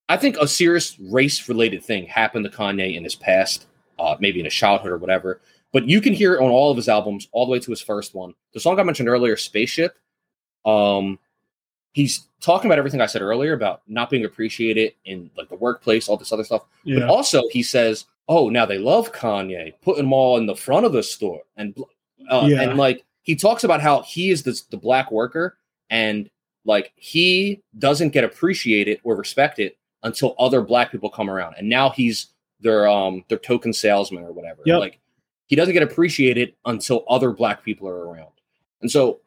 I 0.09 0.17
think 0.17 0.37
a 0.37 0.49
serious 0.49 0.99
race 0.99 1.49
related 1.49 1.83
thing 1.83 2.07
happened 2.07 2.45
to 2.45 2.51
Kanye 2.51 2.97
in 2.97 3.05
his 3.05 3.15
past, 3.15 3.67
uh, 3.99 4.17
maybe 4.21 4.39
in 4.39 4.45
his 4.45 4.55
childhood 4.55 4.93
or 4.93 4.99
whatever. 4.99 5.41
But 5.73 5.89
you 5.89 6.01
can 6.01 6.13
hear 6.13 6.35
it 6.35 6.43
on 6.43 6.51
all 6.51 6.71
of 6.71 6.77
his 6.77 6.89
albums, 6.89 7.29
all 7.33 7.47
the 7.47 7.53
way 7.53 7.59
to 7.59 7.71
his 7.71 7.81
first 7.81 8.15
one. 8.15 8.35
The 8.53 8.61
song 8.61 8.79
I 8.79 8.83
mentioned 8.85 9.09
earlier, 9.09 9.37
Spaceship, 9.37 9.99
um, 10.65 11.19
he's 11.95 12.27
talking 12.41 12.69
about 12.69 12.79
everything 12.79 13.01
I 13.01 13.07
said 13.07 13.23
earlier 13.23 13.55
about 13.55 13.81
not 13.89 14.11
being 14.11 14.25
appreciated 14.27 14.93
in 15.07 15.31
like 15.39 15.49
the 15.49 15.57
workplace, 15.57 16.09
all 16.09 16.19
this 16.19 16.33
other 16.33 16.45
stuff. 16.45 16.63
But 17.01 17.09
also 17.09 17.43
he 17.51 17.63
says, 17.63 18.05
"Oh, 18.29 18.51
now 18.51 18.67
they 18.67 18.79
love 18.79 19.13
Kanye, 19.13 19.73
putting 19.81 20.05
them 20.05 20.13
all 20.13 20.37
in 20.37 20.45
the 20.47 20.55
front 20.57 20.85
of 20.85 20.93
the 20.93 21.03
store." 21.03 21.41
And 21.57 21.75
uh, 22.31 22.47
Yeah. 22.51 22.61
and 22.63 22.77
like 22.77 23.05
he 23.23 23.35
talks 23.35 23.65
about 23.65 23.81
how 23.81 24.03
he 24.03 24.31
is 24.31 24.43
the, 24.43 24.61
the 24.71 24.77
black 24.77 25.11
worker 25.11 25.57
and 25.89 26.29
like 26.67 26.93
he 26.97 27.63
doesn't 27.79 28.11
get 28.11 28.25
appreciated 28.25 29.01
or 29.05 29.17
respected 29.17 29.73
until 30.03 30.35
other 30.39 30.61
black 30.61 30.91
people 30.93 31.09
come 31.09 31.31
around. 31.31 31.55
And 31.57 31.69
now 31.69 31.89
he's 31.91 32.27
their 32.61 32.87
um 32.89 33.25
their 33.29 33.39
token 33.39 33.73
salesman 33.73 34.25
or 34.25 34.33
whatever. 34.33 34.61
Yep. 34.67 34.81
Like 34.81 34.99
he 35.47 35.57
doesn't 35.57 35.75
get 35.75 35.83
appreciated 35.83 36.55
until 36.65 37.05
other 37.09 37.31
black 37.31 37.63
people 37.65 37.87
are 37.89 38.09
around. 38.09 38.33
And 38.83 38.91
so 38.91 39.21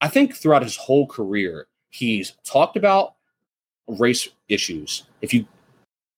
I 0.00 0.08
think 0.08 0.34
throughout 0.34 0.62
his 0.64 0.76
whole 0.76 1.06
career, 1.06 1.66
he's 1.92 2.32
talked 2.42 2.76
about 2.76 3.14
race 3.86 4.28
issues. 4.48 5.04
If 5.20 5.32
you 5.32 5.46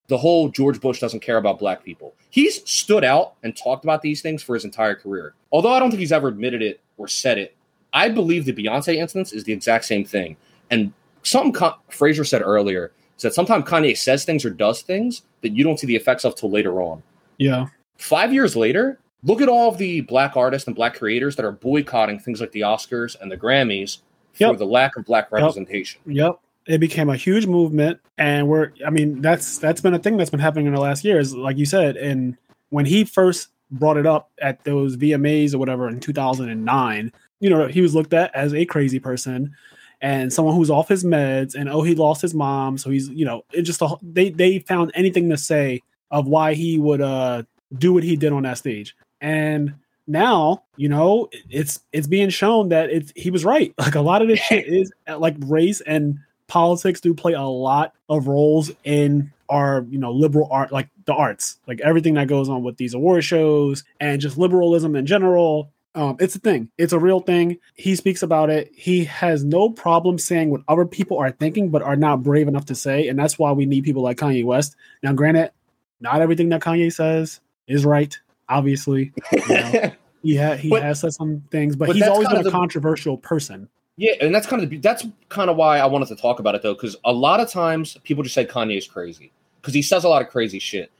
the 0.08 0.18
whole 0.18 0.48
George 0.48 0.80
Bush 0.80 1.00
doesn't 1.00 1.20
care 1.20 1.38
about 1.38 1.58
black 1.58 1.82
people. 1.82 2.14
He's 2.28 2.68
stood 2.68 3.04
out 3.04 3.34
and 3.42 3.56
talked 3.56 3.84
about 3.84 4.02
these 4.02 4.20
things 4.20 4.42
for 4.42 4.54
his 4.54 4.66
entire 4.66 4.94
career. 4.94 5.34
Although 5.50 5.72
I 5.72 5.78
don't 5.78 5.90
think 5.90 6.00
he's 6.00 6.12
ever 6.12 6.28
admitted 6.28 6.60
it 6.60 6.80
or 6.98 7.08
said 7.08 7.38
it, 7.38 7.56
I 7.94 8.10
believe 8.10 8.44
the 8.44 8.52
Beyonce 8.52 8.96
instance 8.96 9.32
is 9.32 9.44
the 9.44 9.52
exact 9.54 9.86
same 9.86 10.04
thing. 10.04 10.36
And 10.70 10.92
something 11.22 11.52
Con- 11.52 11.76
Fraser 11.88 12.22
said 12.22 12.42
earlier 12.42 12.92
is 13.16 13.22
that 13.22 13.32
sometimes 13.32 13.64
Kanye 13.64 13.96
says 13.96 14.26
things 14.26 14.44
or 14.44 14.50
does 14.50 14.82
things 14.82 15.22
that 15.40 15.52
you 15.52 15.64
don't 15.64 15.78
see 15.78 15.86
the 15.86 15.96
effects 15.96 16.24
of 16.24 16.34
till 16.34 16.50
later 16.50 16.82
on. 16.82 17.02
Yeah. 17.38 17.68
Five 17.96 18.32
years 18.32 18.56
later, 18.56 18.98
look 19.22 19.40
at 19.40 19.48
all 19.48 19.70
of 19.70 19.78
the 19.78 20.02
black 20.02 20.36
artists 20.36 20.66
and 20.66 20.76
black 20.76 20.96
creators 20.96 21.34
that 21.36 21.46
are 21.46 21.52
boycotting 21.52 22.18
things 22.18 22.42
like 22.42 22.52
the 22.52 22.60
Oscars 22.60 23.16
and 23.18 23.32
the 23.32 23.38
Grammys 23.38 24.00
for 24.34 24.44
Yep. 24.44 24.58
the 24.58 24.66
lack 24.66 24.96
of 24.96 25.04
black 25.04 25.30
representation. 25.32 26.00
Yep. 26.06 26.38
It 26.66 26.78
became 26.78 27.10
a 27.10 27.16
huge 27.16 27.46
movement, 27.46 28.00
and 28.16 28.48
we're. 28.48 28.72
I 28.86 28.90
mean, 28.90 29.20
that's 29.20 29.58
that's 29.58 29.80
been 29.82 29.92
a 29.94 29.98
thing 29.98 30.16
that's 30.16 30.30
been 30.30 30.40
happening 30.40 30.66
in 30.66 30.74
the 30.74 30.80
last 30.80 31.04
years, 31.04 31.34
like 31.34 31.58
you 31.58 31.66
said. 31.66 31.96
And 31.96 32.36
when 32.70 32.86
he 32.86 33.04
first 33.04 33.48
brought 33.70 33.96
it 33.98 34.06
up 34.06 34.30
at 34.40 34.64
those 34.64 34.96
VMAs 34.96 35.54
or 35.54 35.58
whatever 35.58 35.88
in 35.88 36.00
2009, 36.00 37.12
you 37.40 37.50
know, 37.50 37.66
he 37.66 37.80
was 37.82 37.94
looked 37.94 38.14
at 38.14 38.34
as 38.34 38.54
a 38.54 38.64
crazy 38.64 38.98
person 38.98 39.54
and 40.00 40.32
someone 40.32 40.54
who's 40.54 40.70
off 40.70 40.88
his 40.88 41.04
meds, 41.04 41.54
and 41.54 41.68
oh, 41.68 41.82
he 41.82 41.94
lost 41.94 42.22
his 42.22 42.34
mom, 42.34 42.76
so 42.78 42.90
he's, 42.90 43.08
you 43.10 43.24
know, 43.24 43.44
it 43.52 43.62
just 43.62 43.80
a, 43.82 43.96
they 44.02 44.30
they 44.30 44.58
found 44.60 44.90
anything 44.94 45.28
to 45.30 45.36
say 45.36 45.82
of 46.10 46.26
why 46.26 46.54
he 46.54 46.78
would 46.78 47.00
uh 47.00 47.42
do 47.76 47.92
what 47.92 48.02
he 48.04 48.16
did 48.16 48.32
on 48.32 48.42
that 48.44 48.58
stage, 48.58 48.96
and 49.20 49.74
now 50.06 50.62
you 50.76 50.88
know 50.88 51.28
it's 51.48 51.80
it's 51.92 52.06
being 52.06 52.30
shown 52.30 52.68
that 52.68 52.90
it's 52.90 53.12
he 53.16 53.30
was 53.30 53.44
right. 53.44 53.74
Like 53.78 53.94
a 53.94 54.00
lot 54.00 54.22
of 54.22 54.28
this 54.28 54.40
shit 54.40 54.66
is 54.66 54.92
uh, 55.08 55.18
like 55.18 55.36
race 55.40 55.80
and 55.80 56.18
politics 56.46 57.00
do 57.00 57.14
play 57.14 57.32
a 57.32 57.42
lot 57.42 57.94
of 58.08 58.26
roles 58.26 58.70
in 58.84 59.32
our 59.48 59.86
you 59.88 59.98
know 59.98 60.12
liberal 60.12 60.48
art 60.50 60.72
like 60.72 60.88
the 61.06 61.14
arts. 61.14 61.58
Like 61.66 61.80
everything 61.80 62.14
that 62.14 62.28
goes 62.28 62.48
on 62.48 62.62
with 62.62 62.76
these 62.76 62.94
award 62.94 63.24
shows 63.24 63.84
and 64.00 64.20
just 64.20 64.38
liberalism 64.38 64.96
in 64.96 65.06
general 65.06 65.70
um, 65.96 66.16
it's 66.18 66.34
a 66.34 66.40
thing. 66.40 66.70
It's 66.76 66.92
a 66.92 66.98
real 66.98 67.20
thing. 67.20 67.58
He 67.74 67.94
speaks 67.94 68.24
about 68.24 68.50
it. 68.50 68.72
He 68.74 69.04
has 69.04 69.44
no 69.44 69.70
problem 69.70 70.18
saying 70.18 70.50
what 70.50 70.62
other 70.66 70.84
people 70.84 71.18
are 71.18 71.30
thinking 71.30 71.68
but 71.68 71.82
are 71.82 71.94
not 71.94 72.22
brave 72.22 72.48
enough 72.48 72.64
to 72.66 72.74
say 72.74 73.08
and 73.08 73.18
that's 73.18 73.38
why 73.38 73.52
we 73.52 73.66
need 73.66 73.84
people 73.84 74.02
like 74.02 74.18
kanye 74.18 74.44
west. 74.44 74.74
Now 75.02 75.12
granted 75.12 75.52
not 76.00 76.20
everything 76.20 76.48
that 76.48 76.62
kanye 76.62 76.92
says 76.92 77.40
is 77.68 77.84
right 77.84 78.18
obviously 78.48 79.12
you 79.32 79.38
know, 79.48 79.92
he, 80.22 80.36
ha- 80.36 80.54
he 80.56 80.68
But- 80.70 80.82
has 80.82 81.00
said 81.00 81.12
some 81.14 81.42
things 81.50 81.76
but, 81.76 81.86
but 81.88 81.96
he's 81.96 82.06
always 82.06 82.28
been 82.28 82.38
a 82.38 82.42
the- 82.42 82.50
controversial 82.50 83.16
person 83.18 83.68
Yeah, 83.96 84.12
and 84.20 84.34
that's 84.34 84.46
kind 84.46 84.62
of 84.62 84.70
the, 84.70 84.78
that's 84.78 85.06
kind 85.28 85.48
of 85.50 85.56
why 85.56 85.78
I 85.78 85.86
wanted 85.86 86.08
to 86.08 86.16
talk 86.16 86.40
about 86.40 86.54
it 86.54 86.62
though, 86.62 86.74
because 86.74 86.96
a 87.04 87.12
lot 87.12 87.40
of 87.40 87.48
times 87.50 87.96
people 88.04 88.22
just 88.22 88.34
say 88.34 88.44
Kanye's 88.44 88.86
crazy 88.86 89.32
because 89.60 89.74
he 89.74 89.82
says 89.82 90.04
a 90.04 90.08
lot 90.08 90.20
of 90.22 90.28
crazy 90.28 90.58
shit, 90.58 90.90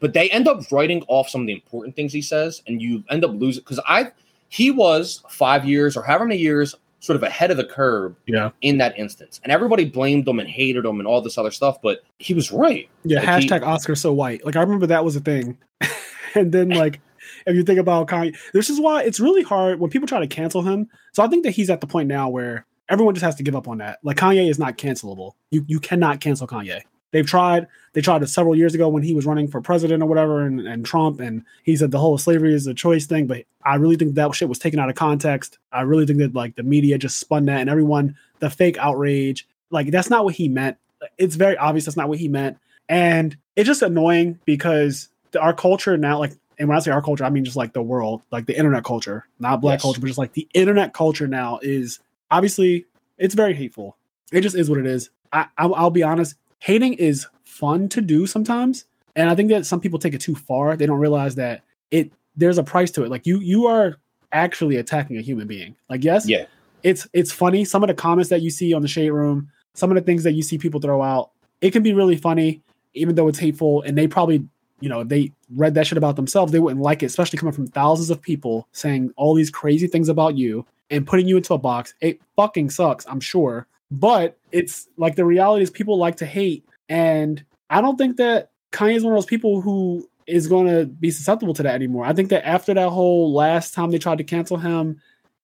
but 0.00 0.12
they 0.12 0.28
end 0.30 0.48
up 0.48 0.60
writing 0.72 1.02
off 1.08 1.28
some 1.28 1.40
of 1.42 1.46
the 1.46 1.52
important 1.54 1.94
things 1.96 2.12
he 2.12 2.20
says, 2.20 2.62
and 2.66 2.82
you 2.82 3.02
end 3.08 3.24
up 3.24 3.30
losing. 3.32 3.62
Because 3.62 3.80
I 3.86 4.10
he 4.48 4.70
was 4.70 5.22
five 5.30 5.64
years 5.64 5.96
or 5.96 6.02
however 6.02 6.26
many 6.26 6.40
years 6.40 6.74
sort 7.00 7.14
of 7.16 7.22
ahead 7.22 7.50
of 7.52 7.56
the 7.56 7.64
curve 7.64 8.14
yeah 8.26 8.50
in 8.62 8.78
that 8.78 8.98
instance, 8.98 9.40
and 9.44 9.52
everybody 9.52 9.84
blamed 9.84 10.26
him 10.26 10.40
and 10.40 10.48
hated 10.48 10.84
him 10.84 10.98
and 10.98 11.06
all 11.06 11.20
this 11.22 11.38
other 11.38 11.50
stuff, 11.52 11.80
but 11.80 12.00
he 12.18 12.34
was 12.34 12.50
right. 12.50 12.88
Yeah, 13.04 13.20
Like, 13.22 13.42
he- 13.44 13.48
hashtag 13.48 13.62
Oscar 13.64 13.94
so 13.94 14.12
white. 14.12 14.44
Like 14.44 14.56
I 14.56 14.60
remember 14.60 14.86
that 14.88 15.04
was 15.04 15.14
a 15.16 15.20
thing. 15.20 15.56
and 16.34 16.52
then 16.52 16.70
like 16.70 17.00
if 17.46 17.56
you 17.56 17.62
think 17.62 17.78
about 17.78 18.08
Kanye, 18.08 18.36
this 18.52 18.70
is 18.70 18.80
why 18.80 19.02
it's 19.02 19.20
really 19.20 19.42
hard 19.42 19.80
when 19.80 19.90
people 19.90 20.08
try 20.08 20.20
to 20.20 20.26
cancel 20.26 20.62
him. 20.62 20.88
So 21.12 21.22
I 21.22 21.28
think 21.28 21.44
that 21.44 21.50
he's 21.50 21.70
at 21.70 21.80
the 21.80 21.86
point 21.86 22.08
now 22.08 22.28
where 22.28 22.66
everyone 22.88 23.14
just 23.14 23.24
has 23.24 23.34
to 23.36 23.42
give 23.42 23.56
up 23.56 23.68
on 23.68 23.78
that. 23.78 23.98
Like 24.02 24.16
Kanye 24.16 24.48
is 24.48 24.58
not 24.58 24.78
cancelable. 24.78 25.32
You 25.50 25.64
you 25.66 25.80
cannot 25.80 26.20
cancel 26.20 26.46
Kanye. 26.46 26.82
They've 27.10 27.26
tried. 27.26 27.66
They 27.94 28.02
tried 28.02 28.22
it 28.22 28.28
several 28.28 28.54
years 28.54 28.74
ago 28.74 28.88
when 28.88 29.02
he 29.02 29.14
was 29.14 29.24
running 29.24 29.48
for 29.48 29.62
president 29.62 30.02
or 30.02 30.06
whatever, 30.06 30.44
and, 30.44 30.60
and 30.60 30.84
Trump, 30.84 31.20
and 31.20 31.42
he 31.64 31.74
said 31.74 31.90
the 31.90 31.98
whole 31.98 32.18
slavery 32.18 32.54
is 32.54 32.66
a 32.66 32.74
choice 32.74 33.06
thing. 33.06 33.26
But 33.26 33.44
I 33.64 33.76
really 33.76 33.96
think 33.96 34.14
that 34.14 34.34
shit 34.34 34.48
was 34.48 34.58
taken 34.58 34.78
out 34.78 34.90
of 34.90 34.94
context. 34.94 35.58
I 35.72 35.82
really 35.82 36.04
think 36.04 36.18
that 36.18 36.34
like 36.34 36.56
the 36.56 36.62
media 36.62 36.98
just 36.98 37.18
spun 37.18 37.46
that, 37.46 37.60
and 37.60 37.70
everyone 37.70 38.16
the 38.40 38.50
fake 38.50 38.76
outrage. 38.78 39.48
Like 39.70 39.90
that's 39.90 40.10
not 40.10 40.24
what 40.24 40.34
he 40.34 40.48
meant. 40.48 40.76
It's 41.16 41.36
very 41.36 41.56
obvious 41.56 41.86
that's 41.86 41.96
not 41.96 42.08
what 42.08 42.18
he 42.18 42.28
meant, 42.28 42.58
and 42.88 43.36
it's 43.56 43.66
just 43.66 43.82
annoying 43.82 44.38
because 44.44 45.08
the, 45.32 45.40
our 45.40 45.52
culture 45.54 45.96
now, 45.96 46.18
like, 46.18 46.32
and 46.58 46.68
when 46.68 46.76
I 46.76 46.80
say 46.80 46.90
our 46.90 47.02
culture, 47.02 47.24
I 47.24 47.30
mean 47.30 47.44
just 47.44 47.56
like 47.56 47.72
the 47.72 47.82
world, 47.82 48.22
like 48.32 48.46
the 48.46 48.56
internet 48.56 48.84
culture, 48.84 49.26
not 49.38 49.60
black 49.60 49.74
Yes. 49.74 49.82
culture, 49.82 50.00
but 50.00 50.06
just 50.08 50.18
like 50.18 50.32
the 50.32 50.48
internet 50.54 50.92
culture 50.92 51.28
now 51.28 51.58
is 51.62 52.00
obviously 52.30 52.86
it's 53.16 53.34
very 53.34 53.54
hateful. 53.54 53.96
It 54.32 54.40
just 54.40 54.56
is 54.56 54.68
what 54.68 54.78
it 54.78 54.86
is. 54.86 55.10
I, 55.32 55.46
I'll, 55.56 55.74
I'll 55.74 55.90
be 55.90 56.02
honest. 56.02 56.34
Hating 56.60 56.94
is 56.94 57.26
fun 57.44 57.88
to 57.90 58.00
do 58.00 58.26
sometimes, 58.26 58.86
and 59.14 59.30
I 59.30 59.34
think 59.34 59.50
that 59.50 59.66
some 59.66 59.80
people 59.80 59.98
take 59.98 60.14
it 60.14 60.20
too 60.20 60.34
far. 60.34 60.76
They 60.76 60.86
don't 60.86 60.98
realize 60.98 61.36
that 61.36 61.62
it 61.90 62.10
there's 62.36 62.58
a 62.58 62.64
price 62.64 62.90
to 62.92 63.04
it. 63.04 63.10
Like 63.10 63.26
you 63.26 63.38
you 63.40 63.66
are 63.66 63.96
actually 64.32 64.76
attacking 64.76 65.16
a 65.16 65.22
human 65.22 65.46
being. 65.46 65.76
Like 65.88 66.02
yes, 66.04 66.28
Yeah, 66.28 66.46
it's 66.82 67.06
it's 67.12 67.30
funny. 67.32 67.64
Some 67.64 67.82
of 67.84 67.88
the 67.88 67.94
comments 67.94 68.30
that 68.30 68.42
you 68.42 68.50
see 68.50 68.74
on 68.74 68.82
the 68.82 68.88
shade 68.88 69.10
room, 69.10 69.50
some 69.74 69.90
of 69.90 69.94
the 69.94 70.02
things 70.02 70.24
that 70.24 70.32
you 70.32 70.42
see 70.42 70.58
people 70.58 70.80
throw 70.80 71.02
out, 71.02 71.30
it 71.60 71.70
can 71.70 71.82
be 71.82 71.92
really 71.92 72.16
funny, 72.16 72.62
even 72.94 73.14
though 73.14 73.28
it's 73.28 73.38
hateful. 73.38 73.82
And 73.82 73.96
they 73.96 74.08
probably, 74.08 74.44
you 74.80 74.88
know, 74.88 75.04
they 75.04 75.32
read 75.54 75.74
that 75.74 75.86
shit 75.86 75.98
about 75.98 76.16
themselves, 76.16 76.52
they 76.52 76.60
wouldn't 76.60 76.82
like 76.82 77.02
it, 77.02 77.06
especially 77.06 77.38
coming 77.38 77.54
from 77.54 77.66
thousands 77.66 78.10
of 78.10 78.22
people 78.22 78.68
saying 78.72 79.12
all 79.16 79.34
these 79.34 79.50
crazy 79.50 79.86
things 79.86 80.08
about 80.08 80.36
you 80.36 80.64
and 80.90 81.06
putting 81.06 81.26
you 81.26 81.36
into 81.36 81.54
a 81.54 81.58
box. 81.58 81.94
It 82.00 82.20
fucking 82.36 82.70
sucks, 82.70 83.06
I'm 83.06 83.20
sure. 83.20 83.66
But 83.90 84.38
it's 84.52 84.88
like 84.96 85.16
the 85.16 85.24
reality 85.24 85.62
is 85.62 85.70
people 85.70 85.98
like 85.98 86.16
to 86.16 86.26
hate. 86.26 86.64
And 86.88 87.44
I 87.70 87.80
don't 87.80 87.96
think 87.96 88.16
that 88.16 88.50
Kanye 88.72 88.96
is 88.96 89.04
one 89.04 89.12
of 89.12 89.16
those 89.16 89.26
people 89.26 89.60
who 89.60 90.08
is 90.26 90.46
going 90.46 90.66
to 90.66 90.86
be 90.86 91.10
susceptible 91.10 91.54
to 91.54 91.62
that 91.62 91.74
anymore. 91.74 92.04
I 92.04 92.12
think 92.12 92.28
that 92.28 92.46
after 92.46 92.74
that 92.74 92.90
whole 92.90 93.32
last 93.32 93.74
time 93.74 93.90
they 93.90 93.98
tried 93.98 94.18
to 94.18 94.24
cancel 94.24 94.58
him, 94.58 95.00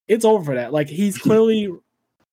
it's 0.08 0.24
over 0.24 0.44
for 0.44 0.54
that. 0.54 0.72
Like 0.72 0.88
he's 0.88 1.18
clearly 1.18 1.72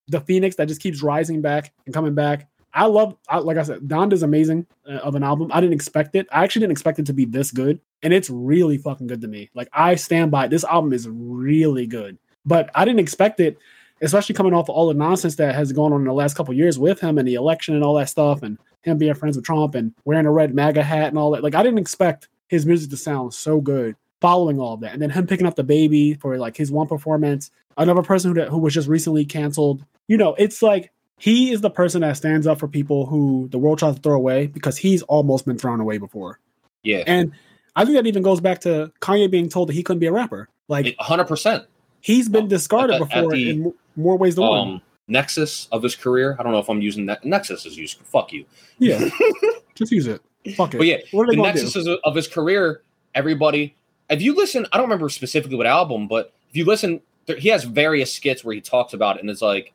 the 0.07 0.22
phoenix 0.22 0.57
that 0.57 0.68
just 0.68 0.82
keeps 0.82 1.02
rising 1.02 1.41
back 1.41 1.72
and 1.86 1.94
coming 1.94 2.14
back. 2.14 2.49
I 2.73 2.85
love, 2.85 3.18
I, 3.27 3.39
like 3.39 3.57
I 3.57 3.64
said, 3.64 3.88
Donda's 3.88 4.23
amazing 4.23 4.65
uh, 4.88 4.98
of 4.98 5.15
an 5.15 5.23
album. 5.23 5.52
I 5.53 5.60
didn't 5.60 5.73
expect 5.73 6.15
it. 6.15 6.27
I 6.31 6.43
actually 6.43 6.61
didn't 6.61 6.72
expect 6.72 6.99
it 6.99 7.06
to 7.07 7.14
be 7.14 7.26
this 7.26 7.52
good, 7.52 7.80
and 8.02 8.14
it's 8.14 8.30
really 8.30 8.77
fucking 8.77 9.07
good 9.07 9.22
to 9.22 9.27
me. 9.27 9.49
Like 9.53 9.69
I 9.73 9.95
stand 9.95 10.31
by 10.31 10.45
it. 10.45 10.52
This 10.52 10.64
album 10.64 10.93
is 10.93 11.07
really 11.10 11.85
good, 11.85 12.18
but 12.45 12.69
I 12.73 12.85
didn't 12.85 12.99
expect 12.99 13.39
it, 13.39 13.57
especially 14.02 14.35
coming 14.35 14.53
off 14.53 14.69
of 14.69 14.76
all 14.76 14.88
the 14.88 14.93
nonsense 14.93 15.35
that 15.35 15.53
has 15.56 15.73
gone 15.73 15.91
on 15.91 16.02
in 16.02 16.07
the 16.07 16.14
last 16.14 16.35
couple 16.35 16.53
years 16.53 16.80
with 16.80 16.99
him 16.99 17.18
and 17.18 17.27
the 17.27 17.35
election 17.35 17.76
and 17.76 17.84
all 17.84 17.95
that 17.95 18.10
stuff, 18.10 18.41
and 18.41 18.57
him 18.84 18.98
being 18.98 19.14
friends 19.14 19.35
with 19.35 19.45
Trump 19.45 19.76
and 19.76 19.93
wearing 20.06 20.26
a 20.26 20.31
red 20.31 20.56
MAGA 20.56 20.84
hat 20.84 21.10
and 21.10 21.18
all 21.18 21.31
that. 21.31 21.43
Like 21.43 21.56
I 21.56 21.64
didn't 21.64 21.80
expect 21.80 22.30
his 22.48 22.65
music 22.65 22.89
to 22.91 22.98
sound 22.98 23.34
so 23.34 23.60
good 23.60 23.95
following 24.22 24.60
all 24.60 24.77
that, 24.77 24.93
and 24.93 25.02
then 25.02 25.10
him 25.10 25.27
picking 25.27 25.48
up 25.48 25.56
DaBaby 25.56 26.22
for 26.22 26.38
like 26.38 26.56
his 26.56 26.72
one 26.72 26.88
performance. 26.88 27.52
Another 27.77 28.03
person 28.03 28.35
who 28.35 28.41
who 28.45 28.60
was 28.60 28.73
just 28.73 28.88
recently 28.88 29.26
canceled. 29.26 29.84
You 30.07 30.18
know, 30.18 30.35
it's 30.35 30.61
like 30.61 30.91
he 31.22 31.52
is 31.52 31.61
the 31.61 31.69
person 31.69 32.02
that 32.02 32.18
stands 32.18 32.48
up 32.48 32.60
for 32.60 32.68
people 32.68 33.06
who 33.06 33.48
the 33.52 33.60
world 33.60 33.77
tries 33.80 33.95
to 33.95 34.02
throw 34.02 34.15
away 34.15 34.48
because 34.48 34.76
he's 34.76 35.03
almost 35.03 35.45
been 35.45 35.57
thrown 35.57 35.80
away 35.80 35.99
before. 35.99 36.39
yeah, 36.84 37.03
And 37.06 37.31
I 37.76 37.85
think 37.85 37.95
that 37.95 38.07
even 38.07 38.23
goes 38.23 38.41
back 38.41 38.60
to 38.61 38.91
Kanye 39.02 39.30
being 39.30 39.48
told 39.48 39.69
that 39.69 39.73
he 39.73 39.84
couldn't 39.84 39.99
be 39.99 40.07
a 40.07 40.11
rapper. 40.11 40.49
Like 40.68 40.95
hundred 40.99 41.26
percent. 41.26 41.65
he's 42.02 42.27
been 42.27 42.43
Well, 42.45 42.49
discarded 42.49 42.95
at 42.95 42.99
the- 42.99 43.06
at 43.15 43.22
before 43.22 43.31
the, 43.34 43.49
in 43.52 43.73
more 43.95 44.18
ways 44.18 44.35
than 44.35 44.45
one. 44.45 44.60
Um, 44.68 44.81
nexus 45.07 45.68
of 45.72 45.84
his 45.84 45.95
career. 45.95 46.35
I 46.39 46.43
don't 46.43 46.53
know 46.53 46.60
if 46.60 46.69
I'm 46.69 46.81
using 46.81 47.06
that. 47.07 47.23
Nexus 47.23 47.65
is 47.65 47.77
used. 47.77 47.99
Fuck 48.03 48.34
you. 48.34 48.45
Yeah, 48.80 49.07
just 49.76 49.91
use 49.91 50.07
it. 50.07 50.22
Fuck 50.56 50.73
it. 50.73 50.77
But 50.80 50.88
yeah, 50.88 50.98
what 51.11 51.30
are 51.30 51.35
the 51.35 51.41
nexus 51.41 51.73
do? 51.73 51.91
of, 51.93 51.99
of 52.03 52.15
his 52.15 52.27
career, 52.27 52.81
everybody. 53.14 53.76
If 54.10 54.22
you 54.22 54.35
listen, 54.35 54.65
I 54.72 54.77
don't 54.77 54.85
remember 54.85 55.07
specifically 55.10 55.56
what 55.57 55.68
album, 55.68 56.07
but 56.07 56.34
if 56.49 56.56
you 56.57 56.65
listen, 56.65 57.02
there, 57.27 57.35
he 57.38 57.49
has 57.49 57.64
various 57.64 58.11
skits 58.14 58.43
where 58.43 58.56
he 58.56 58.60
talks 58.61 58.93
about 58.93 59.18
it, 59.18 59.22
and 59.22 59.30
it's 59.30 59.41
like, 59.41 59.72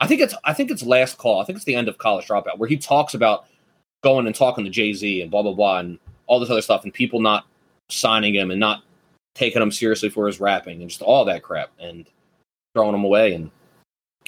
I 0.00 0.06
think 0.06 0.20
it's, 0.20 0.34
I 0.44 0.52
think 0.54 0.70
it's 0.70 0.82
Last 0.82 1.18
Call. 1.18 1.40
I 1.40 1.44
think 1.44 1.56
it's 1.56 1.64
the 1.64 1.74
end 1.74 1.88
of 1.88 1.98
College 1.98 2.26
Dropout, 2.26 2.58
where 2.58 2.68
he 2.68 2.76
talks 2.76 3.14
about 3.14 3.46
going 4.02 4.26
and 4.26 4.34
talking 4.34 4.64
to 4.64 4.70
Jay 4.70 4.92
Z 4.92 5.22
and 5.22 5.30
blah 5.30 5.42
blah 5.42 5.52
blah 5.52 5.78
and 5.78 5.98
all 6.26 6.38
this 6.38 6.50
other 6.50 6.62
stuff, 6.62 6.84
and 6.84 6.92
people 6.92 7.20
not 7.20 7.46
signing 7.90 8.34
him 8.34 8.50
and 8.50 8.60
not 8.60 8.82
taking 9.34 9.62
him 9.62 9.72
seriously 9.72 10.08
for 10.08 10.26
his 10.26 10.40
rapping 10.40 10.80
and 10.80 10.90
just 10.90 11.02
all 11.02 11.24
that 11.24 11.42
crap 11.42 11.70
and 11.80 12.06
throwing 12.74 12.94
him 12.94 13.04
away 13.04 13.34
and 13.34 13.50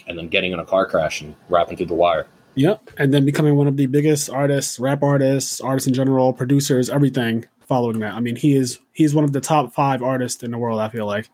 and 0.07 0.17
then 0.17 0.29
getting 0.29 0.53
in 0.53 0.59
a 0.59 0.65
car 0.65 0.87
crash 0.87 1.21
and 1.21 1.35
rapping 1.49 1.77
through 1.77 1.87
the 1.87 1.95
wire. 1.95 2.27
Yep, 2.55 2.91
and 2.97 3.15
then 3.15 3.25
becoming 3.25 3.55
one 3.55 3.67
of 3.67 3.77
the 3.77 3.87
biggest 3.87 4.29
artists, 4.29 4.81
rap 4.81 5.03
artists, 5.03 5.61
artists 5.61 5.87
in 5.87 5.95
general, 5.95 6.33
producers, 6.33 6.91
everything. 6.91 7.45
Following 7.67 8.01
that, 8.01 8.15
I 8.15 8.21
mean, 8.21 8.35
he 8.35 8.57
is 8.57 8.81
he's 8.95 9.15
one 9.15 9.23
of 9.23 9.33
the 9.33 9.41
top 9.41 9.73
five 9.73 10.03
artists 10.03 10.43
in 10.43 10.51
the 10.51 10.59
world. 10.59 10.81
I 10.81 10.89
feel 10.89 11.07
like. 11.07 11.31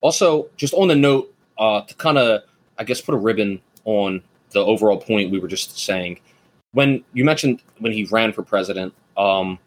Also, 0.00 0.48
just 0.56 0.74
on 0.74 0.86
the 0.86 0.94
note, 0.94 1.34
uh, 1.58 1.80
to 1.80 1.94
kind 1.94 2.18
of, 2.18 2.42
I 2.78 2.84
guess, 2.84 3.00
put 3.00 3.16
a 3.16 3.18
ribbon 3.18 3.60
on 3.84 4.22
the 4.50 4.64
overall 4.64 4.98
point 4.98 5.30
we 5.30 5.38
were 5.38 5.48
just 5.48 5.78
saying. 5.78 6.20
When 6.72 7.04
you 7.12 7.24
mentioned 7.24 7.62
when 7.78 7.92
he 7.92 8.04
ran 8.04 8.32
for 8.32 8.42
president, 8.42 8.94
um, 9.16 9.58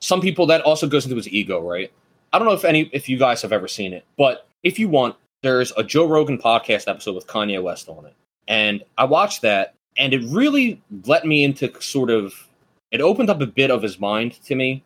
some 0.00 0.20
people 0.20 0.46
that 0.46 0.60
also 0.62 0.86
goes 0.86 1.04
into 1.04 1.16
his 1.16 1.28
ego, 1.28 1.60
right? 1.60 1.90
I 2.32 2.38
don't 2.38 2.46
know 2.46 2.54
if 2.54 2.64
any 2.64 2.90
if 2.92 3.08
you 3.08 3.18
guys 3.18 3.42
have 3.42 3.52
ever 3.52 3.68
seen 3.68 3.92
it, 3.92 4.04
but 4.18 4.46
if 4.62 4.78
you 4.78 4.88
want, 4.88 5.16
there's 5.42 5.72
a 5.76 5.82
Joe 5.82 6.06
Rogan 6.06 6.38
podcast 6.38 6.88
episode 6.88 7.14
with 7.14 7.26
Kanye 7.26 7.62
West 7.62 7.88
on 7.88 8.04
it, 8.04 8.14
and 8.48 8.82
I 8.98 9.04
watched 9.04 9.42
that, 9.42 9.74
and 9.96 10.12
it 10.12 10.22
really 10.24 10.82
let 11.06 11.24
me 11.24 11.44
into 11.44 11.72
sort 11.80 12.10
of 12.10 12.48
it 12.90 13.00
opened 13.00 13.30
up 13.30 13.40
a 13.40 13.46
bit 13.46 13.70
of 13.70 13.82
his 13.82 13.98
mind 13.98 14.32
to 14.44 14.54
me, 14.54 14.84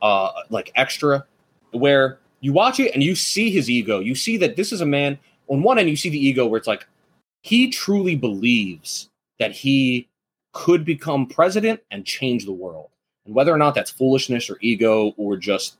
uh, 0.00 0.30
like 0.50 0.70
extra, 0.74 1.24
where 1.72 2.18
you 2.40 2.52
watch 2.52 2.80
it 2.80 2.92
and 2.94 3.02
you 3.02 3.14
see 3.14 3.50
his 3.50 3.70
ego. 3.70 4.00
You 4.00 4.14
see 4.14 4.36
that 4.38 4.56
this 4.56 4.72
is 4.72 4.80
a 4.80 4.86
man. 4.86 5.18
On 5.48 5.62
one 5.62 5.78
end, 5.78 5.88
you 5.88 5.96
see 5.96 6.08
the 6.08 6.18
ego 6.18 6.46
where 6.46 6.58
it's 6.58 6.66
like 6.66 6.86
he 7.44 7.68
truly 7.68 8.16
believes 8.16 9.10
that 9.38 9.52
he 9.52 10.08
could 10.54 10.82
become 10.82 11.26
president 11.26 11.78
and 11.90 12.06
change 12.06 12.46
the 12.46 12.52
world. 12.52 12.88
And 13.26 13.34
whether 13.34 13.52
or 13.52 13.58
not 13.58 13.74
that's 13.74 13.90
foolishness 13.90 14.48
or 14.48 14.56
ego 14.62 15.12
or 15.18 15.36
just 15.36 15.76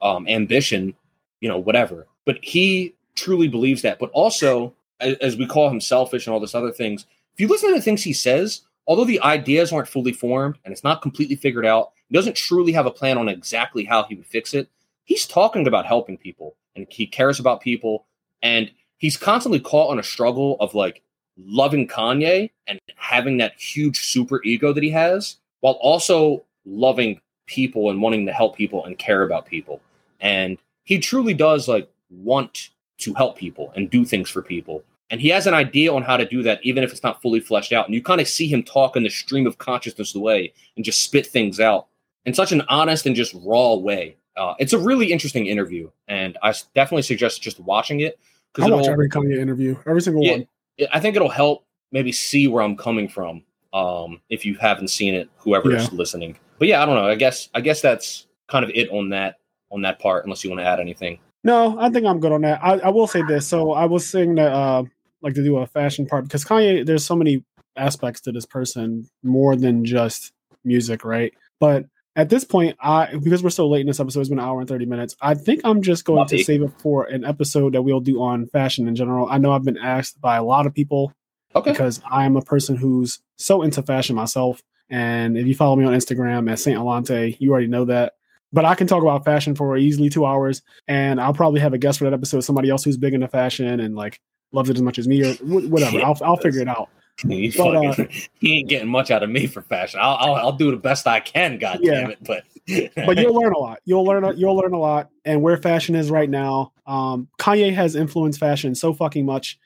um, 0.00 0.26
ambition, 0.26 0.94
you 1.42 1.48
know, 1.50 1.58
whatever. 1.58 2.06
But 2.24 2.38
he 2.42 2.94
truly 3.16 3.48
believes 3.48 3.82
that. 3.82 3.98
But 3.98 4.12
also, 4.12 4.72
as, 4.98 5.16
as 5.16 5.36
we 5.36 5.46
call 5.46 5.68
him 5.68 5.80
selfish 5.80 6.26
and 6.26 6.32
all 6.32 6.40
this 6.40 6.54
other 6.54 6.72
things, 6.72 7.04
if 7.34 7.40
you 7.40 7.48
listen 7.48 7.68
to 7.68 7.74
the 7.74 7.82
things 7.82 8.02
he 8.02 8.14
says, 8.14 8.62
although 8.86 9.04
the 9.04 9.20
ideas 9.20 9.74
aren't 9.74 9.88
fully 9.88 10.12
formed 10.12 10.56
and 10.64 10.72
it's 10.72 10.84
not 10.84 11.02
completely 11.02 11.36
figured 11.36 11.66
out, 11.66 11.92
he 12.08 12.14
doesn't 12.14 12.34
truly 12.36 12.72
have 12.72 12.86
a 12.86 12.90
plan 12.90 13.18
on 13.18 13.28
exactly 13.28 13.84
how 13.84 14.04
he 14.04 14.14
would 14.14 14.26
fix 14.26 14.54
it. 14.54 14.70
He's 15.04 15.26
talking 15.26 15.66
about 15.66 15.84
helping 15.84 16.16
people 16.16 16.56
and 16.74 16.86
he 16.88 17.06
cares 17.06 17.38
about 17.38 17.60
people. 17.60 18.06
And 18.40 18.70
he's 19.04 19.18
constantly 19.18 19.60
caught 19.60 19.90
on 19.90 19.98
a 19.98 20.02
struggle 20.02 20.56
of 20.60 20.74
like 20.74 21.02
loving 21.36 21.86
Kanye 21.86 22.48
and 22.66 22.80
having 22.96 23.36
that 23.36 23.52
huge 23.60 24.00
super 24.00 24.42
ego 24.44 24.72
that 24.72 24.82
he 24.82 24.88
has, 24.88 25.36
while 25.60 25.74
also 25.74 26.42
loving 26.64 27.20
people 27.44 27.90
and 27.90 28.00
wanting 28.00 28.24
to 28.24 28.32
help 28.32 28.56
people 28.56 28.86
and 28.86 28.96
care 28.96 29.22
about 29.22 29.44
people. 29.44 29.82
And 30.20 30.56
he 30.84 30.98
truly 30.98 31.34
does 31.34 31.68
like 31.68 31.86
want 32.08 32.70
to 33.00 33.12
help 33.12 33.36
people 33.36 33.74
and 33.76 33.90
do 33.90 34.06
things 34.06 34.30
for 34.30 34.40
people. 34.40 34.82
And 35.10 35.20
he 35.20 35.28
has 35.28 35.46
an 35.46 35.52
idea 35.52 35.92
on 35.92 36.02
how 36.02 36.16
to 36.16 36.24
do 36.24 36.42
that, 36.42 36.60
even 36.62 36.82
if 36.82 36.90
it's 36.90 37.02
not 37.02 37.20
fully 37.20 37.40
fleshed 37.40 37.74
out. 37.74 37.84
And 37.84 37.94
you 37.94 38.02
kind 38.02 38.22
of 38.22 38.26
see 38.26 38.46
him 38.46 38.62
talk 38.62 38.96
in 38.96 39.02
the 39.02 39.10
stream 39.10 39.46
of 39.46 39.58
consciousness 39.58 40.14
way 40.14 40.54
and 40.76 40.84
just 40.84 41.02
spit 41.02 41.26
things 41.26 41.60
out 41.60 41.88
in 42.24 42.32
such 42.32 42.52
an 42.52 42.62
honest 42.70 43.04
and 43.04 43.14
just 43.14 43.36
raw 43.44 43.74
way. 43.74 44.16
Uh, 44.34 44.54
it's 44.58 44.72
a 44.72 44.78
really 44.78 45.12
interesting 45.12 45.44
interview, 45.46 45.90
and 46.08 46.38
I 46.42 46.54
definitely 46.74 47.02
suggest 47.02 47.42
just 47.42 47.60
watching 47.60 48.00
it. 48.00 48.18
I 48.58 48.70
watch 48.70 48.86
every 48.86 49.08
Kanye 49.08 49.38
interview, 49.38 49.76
every 49.86 50.02
single 50.02 50.22
yeah, 50.22 50.32
one. 50.32 50.46
I 50.92 51.00
think 51.00 51.16
it'll 51.16 51.28
help 51.28 51.64
maybe 51.92 52.12
see 52.12 52.48
where 52.48 52.62
I'm 52.62 52.76
coming 52.76 53.08
from. 53.08 53.42
Um, 53.72 54.20
if 54.28 54.44
you 54.44 54.54
haven't 54.54 54.88
seen 54.88 55.14
it, 55.14 55.28
whoever's 55.36 55.84
yeah. 55.84 55.88
listening. 55.92 56.36
But 56.58 56.68
yeah, 56.68 56.82
I 56.82 56.86
don't 56.86 56.94
know. 56.94 57.08
I 57.08 57.16
guess 57.16 57.48
I 57.54 57.60
guess 57.60 57.80
that's 57.80 58.26
kind 58.48 58.64
of 58.64 58.70
it 58.74 58.90
on 58.90 59.08
that 59.10 59.36
on 59.70 59.82
that 59.82 59.98
part. 59.98 60.24
Unless 60.24 60.44
you 60.44 60.50
want 60.50 60.60
to 60.60 60.66
add 60.66 60.80
anything. 60.80 61.18
No, 61.42 61.78
I 61.78 61.90
think 61.90 62.06
I'm 62.06 62.20
good 62.20 62.32
on 62.32 62.42
that. 62.42 62.60
I, 62.62 62.78
I 62.78 62.88
will 62.88 63.06
say 63.06 63.22
this. 63.22 63.46
So 63.46 63.72
I 63.72 63.84
was 63.84 64.06
saying 64.06 64.36
that 64.36 64.52
uh, 64.52 64.84
like 65.22 65.34
to 65.34 65.42
do 65.42 65.58
a 65.58 65.66
fashion 65.66 66.06
part 66.06 66.24
because 66.24 66.44
Kanye, 66.44 66.86
there's 66.86 67.04
so 67.04 67.16
many 67.16 67.44
aspects 67.76 68.20
to 68.22 68.32
this 68.32 68.46
person 68.46 69.08
more 69.22 69.56
than 69.56 69.84
just 69.84 70.32
music, 70.64 71.04
right? 71.04 71.34
But 71.60 71.86
at 72.16 72.28
this 72.28 72.44
point, 72.44 72.76
I 72.80 73.16
because 73.16 73.42
we're 73.42 73.50
so 73.50 73.68
late 73.68 73.80
in 73.80 73.86
this 73.88 74.00
episode, 74.00 74.20
it's 74.20 74.28
been 74.28 74.38
an 74.38 74.44
hour 74.44 74.60
and 74.60 74.68
30 74.68 74.86
minutes. 74.86 75.16
I 75.20 75.34
think 75.34 75.62
I'm 75.64 75.82
just 75.82 76.04
going 76.04 76.26
to 76.28 76.44
save 76.44 76.62
it 76.62 76.72
for 76.78 77.04
an 77.04 77.24
episode 77.24 77.74
that 77.74 77.82
we'll 77.82 78.00
do 78.00 78.22
on 78.22 78.46
fashion 78.46 78.86
in 78.86 78.94
general. 78.94 79.28
I 79.28 79.38
know 79.38 79.52
I've 79.52 79.64
been 79.64 79.78
asked 79.78 80.20
by 80.20 80.36
a 80.36 80.44
lot 80.44 80.66
of 80.66 80.74
people 80.74 81.12
okay. 81.54 81.72
because 81.72 82.00
I 82.08 82.24
am 82.24 82.36
a 82.36 82.42
person 82.42 82.76
who's 82.76 83.20
so 83.36 83.62
into 83.62 83.82
fashion 83.82 84.14
myself. 84.14 84.62
And 84.90 85.36
if 85.36 85.46
you 85.46 85.54
follow 85.54 85.76
me 85.76 85.84
on 85.84 85.92
Instagram 85.92 86.50
at 86.50 86.58
Saint 86.58 86.78
Alante, 86.78 87.36
you 87.40 87.50
already 87.50 87.66
know 87.66 87.86
that. 87.86 88.12
But 88.52 88.64
I 88.64 88.76
can 88.76 88.86
talk 88.86 89.02
about 89.02 89.24
fashion 89.24 89.56
for 89.56 89.76
easily 89.76 90.08
two 90.08 90.24
hours, 90.24 90.62
and 90.86 91.20
I'll 91.20 91.34
probably 91.34 91.60
have 91.60 91.72
a 91.72 91.78
guest 91.78 91.98
for 91.98 92.04
that 92.04 92.12
episode, 92.12 92.42
somebody 92.42 92.70
else 92.70 92.84
who's 92.84 92.96
big 92.96 93.12
into 93.12 93.26
fashion 93.26 93.80
and 93.80 93.96
like 93.96 94.20
loves 94.52 94.70
it 94.70 94.76
as 94.76 94.82
much 94.82 95.00
as 95.00 95.08
me 95.08 95.24
or 95.24 95.34
whatever. 95.42 95.98
I'll 96.04 96.16
I'll 96.22 96.36
figure 96.36 96.60
it 96.60 96.68
out. 96.68 96.88
He, 97.28 97.52
but, 97.56 97.76
uh, 97.76 98.06
he 98.40 98.58
ain't 98.58 98.68
getting 98.68 98.88
much 98.88 99.10
out 99.10 99.22
of 99.22 99.30
me 99.30 99.46
for 99.46 99.62
fashion. 99.62 100.00
I'll, 100.02 100.16
I'll, 100.16 100.34
I'll 100.34 100.52
do 100.52 100.70
the 100.70 100.76
best 100.76 101.06
I 101.06 101.20
can. 101.20 101.58
God 101.58 101.78
yeah. 101.80 102.00
damn 102.00 102.10
it! 102.10 102.18
But 102.22 102.44
but 103.06 103.18
you'll 103.18 103.34
learn 103.34 103.52
a 103.52 103.58
lot. 103.58 103.80
You'll 103.84 104.04
learn 104.04 104.36
you'll 104.36 104.56
learn 104.56 104.72
a 104.72 104.78
lot. 104.78 105.10
And 105.24 105.40
where 105.40 105.56
fashion 105.56 105.94
is 105.94 106.10
right 106.10 106.28
now, 106.28 106.72
um, 106.86 107.28
Kanye 107.38 107.72
has 107.72 107.94
influenced 107.94 108.40
fashion 108.40 108.74
so 108.74 108.92
fucking 108.92 109.24
much, 109.24 109.58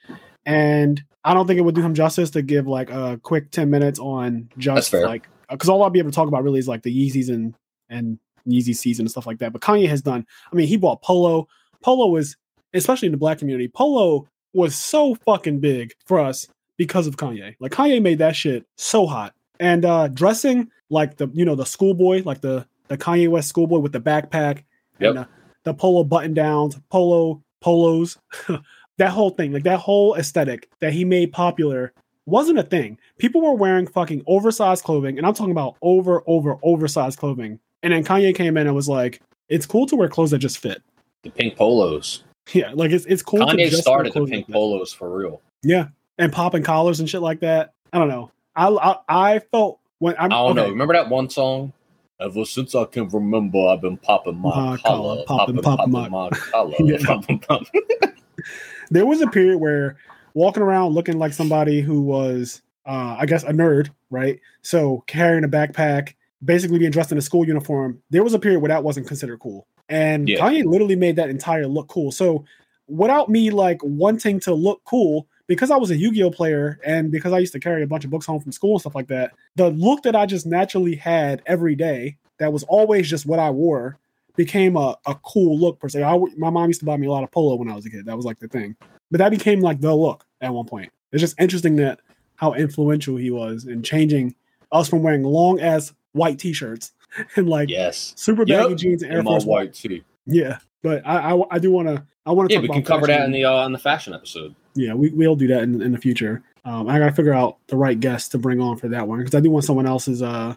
and 0.45 1.03
I 1.25 1.33
don't 1.35 1.47
think 1.47 1.59
it 1.59 1.63
would 1.63 1.75
do 1.75 1.83
him 1.83 1.95
justice 1.95 2.31
to 2.31 2.43
give 2.43 2.67
like 2.67 2.91
a 2.91 3.19
quick 3.23 3.51
ten 3.51 3.71
minutes 3.71 3.99
on 3.99 4.51
just 4.59 4.93
like 4.93 5.27
because 5.51 5.69
all 5.69 5.83
I'll 5.83 5.91
be 5.91 6.01
able 6.01 6.11
to 6.11 6.15
talk 6.15 6.29
about 6.29 6.45
really 6.45 6.59
is 6.59 6.69
like 6.69 6.83
the 6.83 6.95
Yeezys 6.95 7.29
and 7.29 7.55
and 7.89 8.19
Yeezy 8.47 8.77
season 8.77 9.05
and 9.05 9.11
stuff 9.11 9.27
like 9.27 9.39
that. 9.39 9.53
But 9.53 9.63
Kanye 9.63 9.89
has 9.89 10.03
done. 10.03 10.27
I 10.53 10.55
mean, 10.55 10.69
he 10.69 10.77
bought 10.77 11.03
Polo. 11.03 11.49
Polo 11.83 12.09
was 12.09 12.37
especially 12.75 13.07
in 13.07 13.13
the 13.13 13.19
black 13.19 13.39
community. 13.39 13.69
Polo 13.69 14.29
was 14.53 14.75
so 14.75 15.15
fucking 15.15 15.61
big 15.61 15.93
for 16.07 16.21
us 16.21 16.47
because 16.79 17.07
of 17.07 17.17
Kanye. 17.17 17.55
Like 17.61 17.73
Kanye 17.73 18.01
made 18.01 18.19
that 18.19 18.35
shit 18.35 18.65
so 18.77 19.07
hot. 19.07 19.35
And 19.61 19.85
uh 19.85 20.09
dressing 20.09 20.71
like 20.89 21.19
the 21.19 21.29
you 21.35 21.45
know 21.45 21.55
the 21.55 21.67
schoolboy, 21.67 22.23
like 22.25 22.41
the 22.41 22.67
the 22.89 22.97
Kanye 22.97 23.29
West 23.29 23.49
schoolboy 23.49 23.79
with 23.79 23.93
the 23.93 24.01
backpack 24.01 24.65
yep. 24.99 25.11
and 25.11 25.19
the, 25.19 25.29
the 25.65 25.75
polo 25.75 26.05
button 26.05 26.33
downs, 26.33 26.79
polo 26.89 27.43
polos, 27.61 28.17
that 28.99 29.11
whole 29.11 29.31
thing, 29.31 29.53
like 29.53 29.65
that 29.65 29.79
whole 29.79 30.15
aesthetic 30.15 30.71
that 30.81 30.93
he 30.93 31.05
made 31.05 31.33
popular 31.33 31.93
wasn't 32.27 32.59
a 32.59 32.63
thing. 32.63 32.99
People 33.19 33.41
were 33.41 33.55
wearing 33.55 33.87
fucking 33.87 34.23
oversized 34.27 34.85
clothing, 34.85 35.19
and 35.19 35.27
I'm 35.27 35.35
talking 35.35 35.53
about 35.53 35.77
over, 35.83 36.23
over, 36.27 36.59
oversized 36.63 37.19
clothing. 37.19 37.59
And 37.83 37.93
then 37.93 38.05
Kanye 38.05 38.35
came 38.35 38.57
in 38.57 38.67
and 38.67 38.77
was 38.77 38.89
like, 38.89 39.21
"It's 39.49 39.67
cool 39.67 39.87
to 39.87 39.97
wear 39.97 40.09
clothes 40.09 40.33
that 40.33 40.39
just 40.39 40.59
fit." 40.59 40.83
The 41.23 41.31
pink 41.31 41.57
polos. 41.57 42.25
Yeah, 42.53 42.73
like 42.75 42.91
it's 42.91 43.07
it's 43.07 43.23
cool. 43.23 43.41
Kanye 43.41 43.71
started 43.73 44.13
the 44.13 44.25
pink 44.27 44.51
polos 44.51 44.93
for 44.93 45.17
real. 45.17 45.43
Yeah, 45.63 45.89
and 46.19 46.33
popping 46.33 46.63
collars 46.63 47.01
and 47.01 47.09
shit 47.09 47.23
like 47.23 47.41
that. 47.41 47.73
I 47.93 47.99
don't 47.99 48.09
know. 48.09 48.31
I 48.55 48.69
I, 48.69 48.97
I 49.09 49.39
felt 49.39 49.81
when 49.99 50.15
I'm, 50.19 50.25
I 50.25 50.29
do 50.29 50.31
not 50.31 50.51
okay. 50.51 50.55
know. 50.55 50.69
Remember 50.71 50.95
that 50.95 51.09
one 51.09 51.31
song? 51.31 51.73
Ever 52.21 52.45
since 52.45 52.75
I 52.75 52.85
can 52.85 53.09
remember, 53.11 53.69
I've 53.69 53.81
been 53.81 53.97
popping 53.97 54.37
my, 54.37 54.49
my 54.49 54.77
collar, 54.79 55.23
popping, 55.25 55.63
popping, 55.63 55.63
popping, 55.63 55.93
my, 55.93 56.09
my 56.09 56.31
collar, 56.31 56.75
popping, 57.05 57.39
popping. 57.39 57.83
there 58.91 59.07
was 59.07 59.21
a 59.21 59.29
period 59.29 59.59
where 59.59 59.97
walking 60.35 60.63
around 60.65 60.95
looking 60.95 61.21
like 61.21 61.33
somebody 61.33 61.81
who 61.81 62.03
was, 62.03 62.61
uh, 62.87 63.17
I 63.21 63.27
guess, 63.27 63.45
a 63.45 63.53
nerd, 63.53 63.91
right? 64.11 64.41
So 64.63 65.05
carrying 65.07 65.45
a 65.45 65.49
backpack, 65.49 66.15
basically 66.45 66.81
being 66.81 66.91
dressed 66.91 67.13
in 67.13 67.19
a 67.19 67.23
school 67.23 67.47
uniform. 67.47 68.03
There 68.11 68.25
was 68.25 68.35
a 68.35 68.39
period 68.41 68.61
where 68.61 68.71
that 68.71 68.83
wasn't 68.83 69.07
considered 69.07 69.39
cool, 69.39 69.69
and 69.89 70.29
yeah. 70.29 70.41
Kanye 70.41 70.65
literally 70.65 70.97
made 70.97 71.15
that 71.17 71.31
entire 71.31 71.69
look 71.69 71.87
cool. 71.87 72.11
So 72.11 72.45
without 72.89 73.29
me 73.29 73.51
like 73.51 73.81
wanting 73.85 74.41
to 74.41 74.55
look 74.55 74.83
cool, 74.85 75.29
because 75.49 75.71
I 75.71 75.77
was 75.77 75.91
a 75.91 75.97
Yu-Gi-Oh 75.97 76.31
player 76.31 76.79
and 76.85 77.11
because 77.11 77.33
I 77.33 77.39
used 77.39 77.53
to 77.55 77.61
carry 77.61 77.83
a 77.83 77.87
bunch 77.87 78.05
of 78.05 78.11
books 78.11 78.27
home 78.27 78.41
from 78.41 78.53
school 78.53 78.73
and 78.73 78.81
stuff 78.81 78.95
like 78.95 79.09
that, 79.09 79.33
the 79.57 79.71
look 79.71 80.03
that 80.05 80.15
I 80.15 80.27
just 80.27 80.47
naturally 80.47 80.95
had 80.95 81.43
every 81.47 81.75
day 81.75 82.19
that 82.39 82.53
was 82.53 82.63
always 82.65 83.09
just 83.09 83.27
what 83.27 83.41
I 83.41 83.51
wore 83.51 83.99
became 84.37 84.77
a, 84.77 84.97
a 85.07 85.17
cool 85.25 85.59
look 85.59 85.81
per 85.81 85.89
se. 85.89 86.05
I, 86.05 86.17
my 86.37 86.51
mom 86.51 86.69
used 86.69 86.81
to 86.81 86.87
buy 86.87 86.97
me 86.97 87.09
a 87.09 87.11
lot 87.11 87.25
of 87.25 87.31
polo 87.33 87.57
when 87.57 87.69
I 87.69 87.75
was 87.75 87.87
a 87.87 87.91
kid. 87.91 88.07
That 88.07 88.17
was 88.17 88.25
like 88.25 88.39
the 88.39 88.47
thing. 88.47 88.77
But 89.11 89.19
that 89.19 89.31
became 89.31 89.61
like 89.61 89.81
the 89.81 89.95
look 89.95 90.25
at 90.41 90.53
one 90.53 90.67
point. 90.67 90.93
It's 91.13 91.21
just 91.21 91.41
interesting 91.41 91.77
that 91.77 92.01
how 92.37 92.53
influential 92.53 93.17
he 93.17 93.31
was 93.31 93.67
in 93.67 93.83
changing 93.83 94.35
us 94.71 94.89
from 94.89 95.03
wearing 95.03 95.25
long 95.25 95.61
ass 95.61 95.93
white 96.13 96.39
t-shirts 96.39 96.93
and 97.37 97.49
like 97.49 97.69
yes 97.69 98.13
super 98.17 98.45
baggy 98.45 98.71
yep. 98.71 98.79
jeans 98.79 99.03
and 99.03 99.13
Air 99.13 99.23
Force 99.23 99.45
white 99.45 99.75
too. 99.75 100.03
Yeah, 100.27 100.59
but 100.83 101.07
I 101.07 101.33
I, 101.33 101.43
I 101.53 101.59
do 101.59 101.71
want 101.71 101.89
to 101.89 102.05
I 102.27 102.33
want 102.33 102.51
to 102.51 102.55
yeah 102.55 102.61
we 102.61 102.69
can 102.69 102.83
cover 102.83 103.07
that 103.07 103.25
in 103.25 103.33
the 103.33 103.45
uh, 103.45 103.67
in 103.67 103.73
the 103.73 103.79
fashion 103.79 104.15
episode 104.15 104.55
yeah, 104.79 104.95
we 104.95 105.11
we'll 105.11 105.37
do 105.37 105.49
that 105.49 105.63
in, 105.65 105.83
in 105.83 105.93
the 105.93 105.99
future. 105.99 106.43
Um, 106.65 106.89
I 106.89 106.99
gotta 106.99 107.13
figure 107.13 107.35
out 107.35 107.59
the 107.67 107.77
right 107.77 107.99
guest 107.99 108.31
to 108.33 108.39
bring 108.39 108.61
on 108.61 108.77
for 108.77 108.89
that 108.89 109.07
one 109.07 109.19
because 109.19 109.35
I 109.35 109.41
do 109.41 109.51
want 109.51 109.65
someone 109.65 109.87
else's. 109.87 110.23
Uh, 110.23 110.55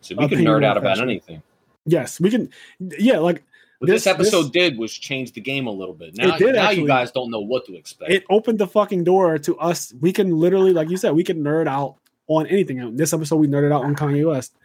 so 0.00 0.16
we 0.16 0.28
can 0.28 0.38
nerd 0.38 0.64
out 0.64 0.76
about 0.76 0.98
anything. 1.00 1.42
Yes, 1.86 2.18
we 2.18 2.30
can. 2.30 2.50
Yeah, 2.80 3.18
like 3.18 3.44
what 3.78 3.86
this, 3.86 4.04
this 4.04 4.06
episode 4.12 4.42
this, 4.44 4.50
did 4.50 4.78
was 4.78 4.92
change 4.92 5.32
the 5.32 5.40
game 5.40 5.68
a 5.68 5.70
little 5.70 5.94
bit. 5.94 6.16
Now, 6.16 6.36
did, 6.36 6.56
now 6.56 6.70
you 6.70 6.86
guys 6.86 7.12
don't 7.12 7.30
know 7.30 7.40
what 7.40 7.64
to 7.66 7.76
expect. 7.76 8.10
It 8.10 8.24
opened 8.30 8.58
the 8.58 8.66
fucking 8.66 9.04
door 9.04 9.38
to 9.38 9.56
us. 9.58 9.94
We 10.00 10.12
can 10.12 10.36
literally, 10.36 10.72
like 10.72 10.90
you 10.90 10.96
said, 10.96 11.12
we 11.12 11.22
can 11.22 11.42
nerd 11.42 11.68
out 11.68 11.96
on 12.26 12.46
anything. 12.48 12.96
This 12.96 13.12
episode, 13.12 13.36
we 13.36 13.46
nerded 13.46 13.72
out 13.72 13.84
on 13.84 13.94
Kanye 13.94 14.28
West, 14.28 14.56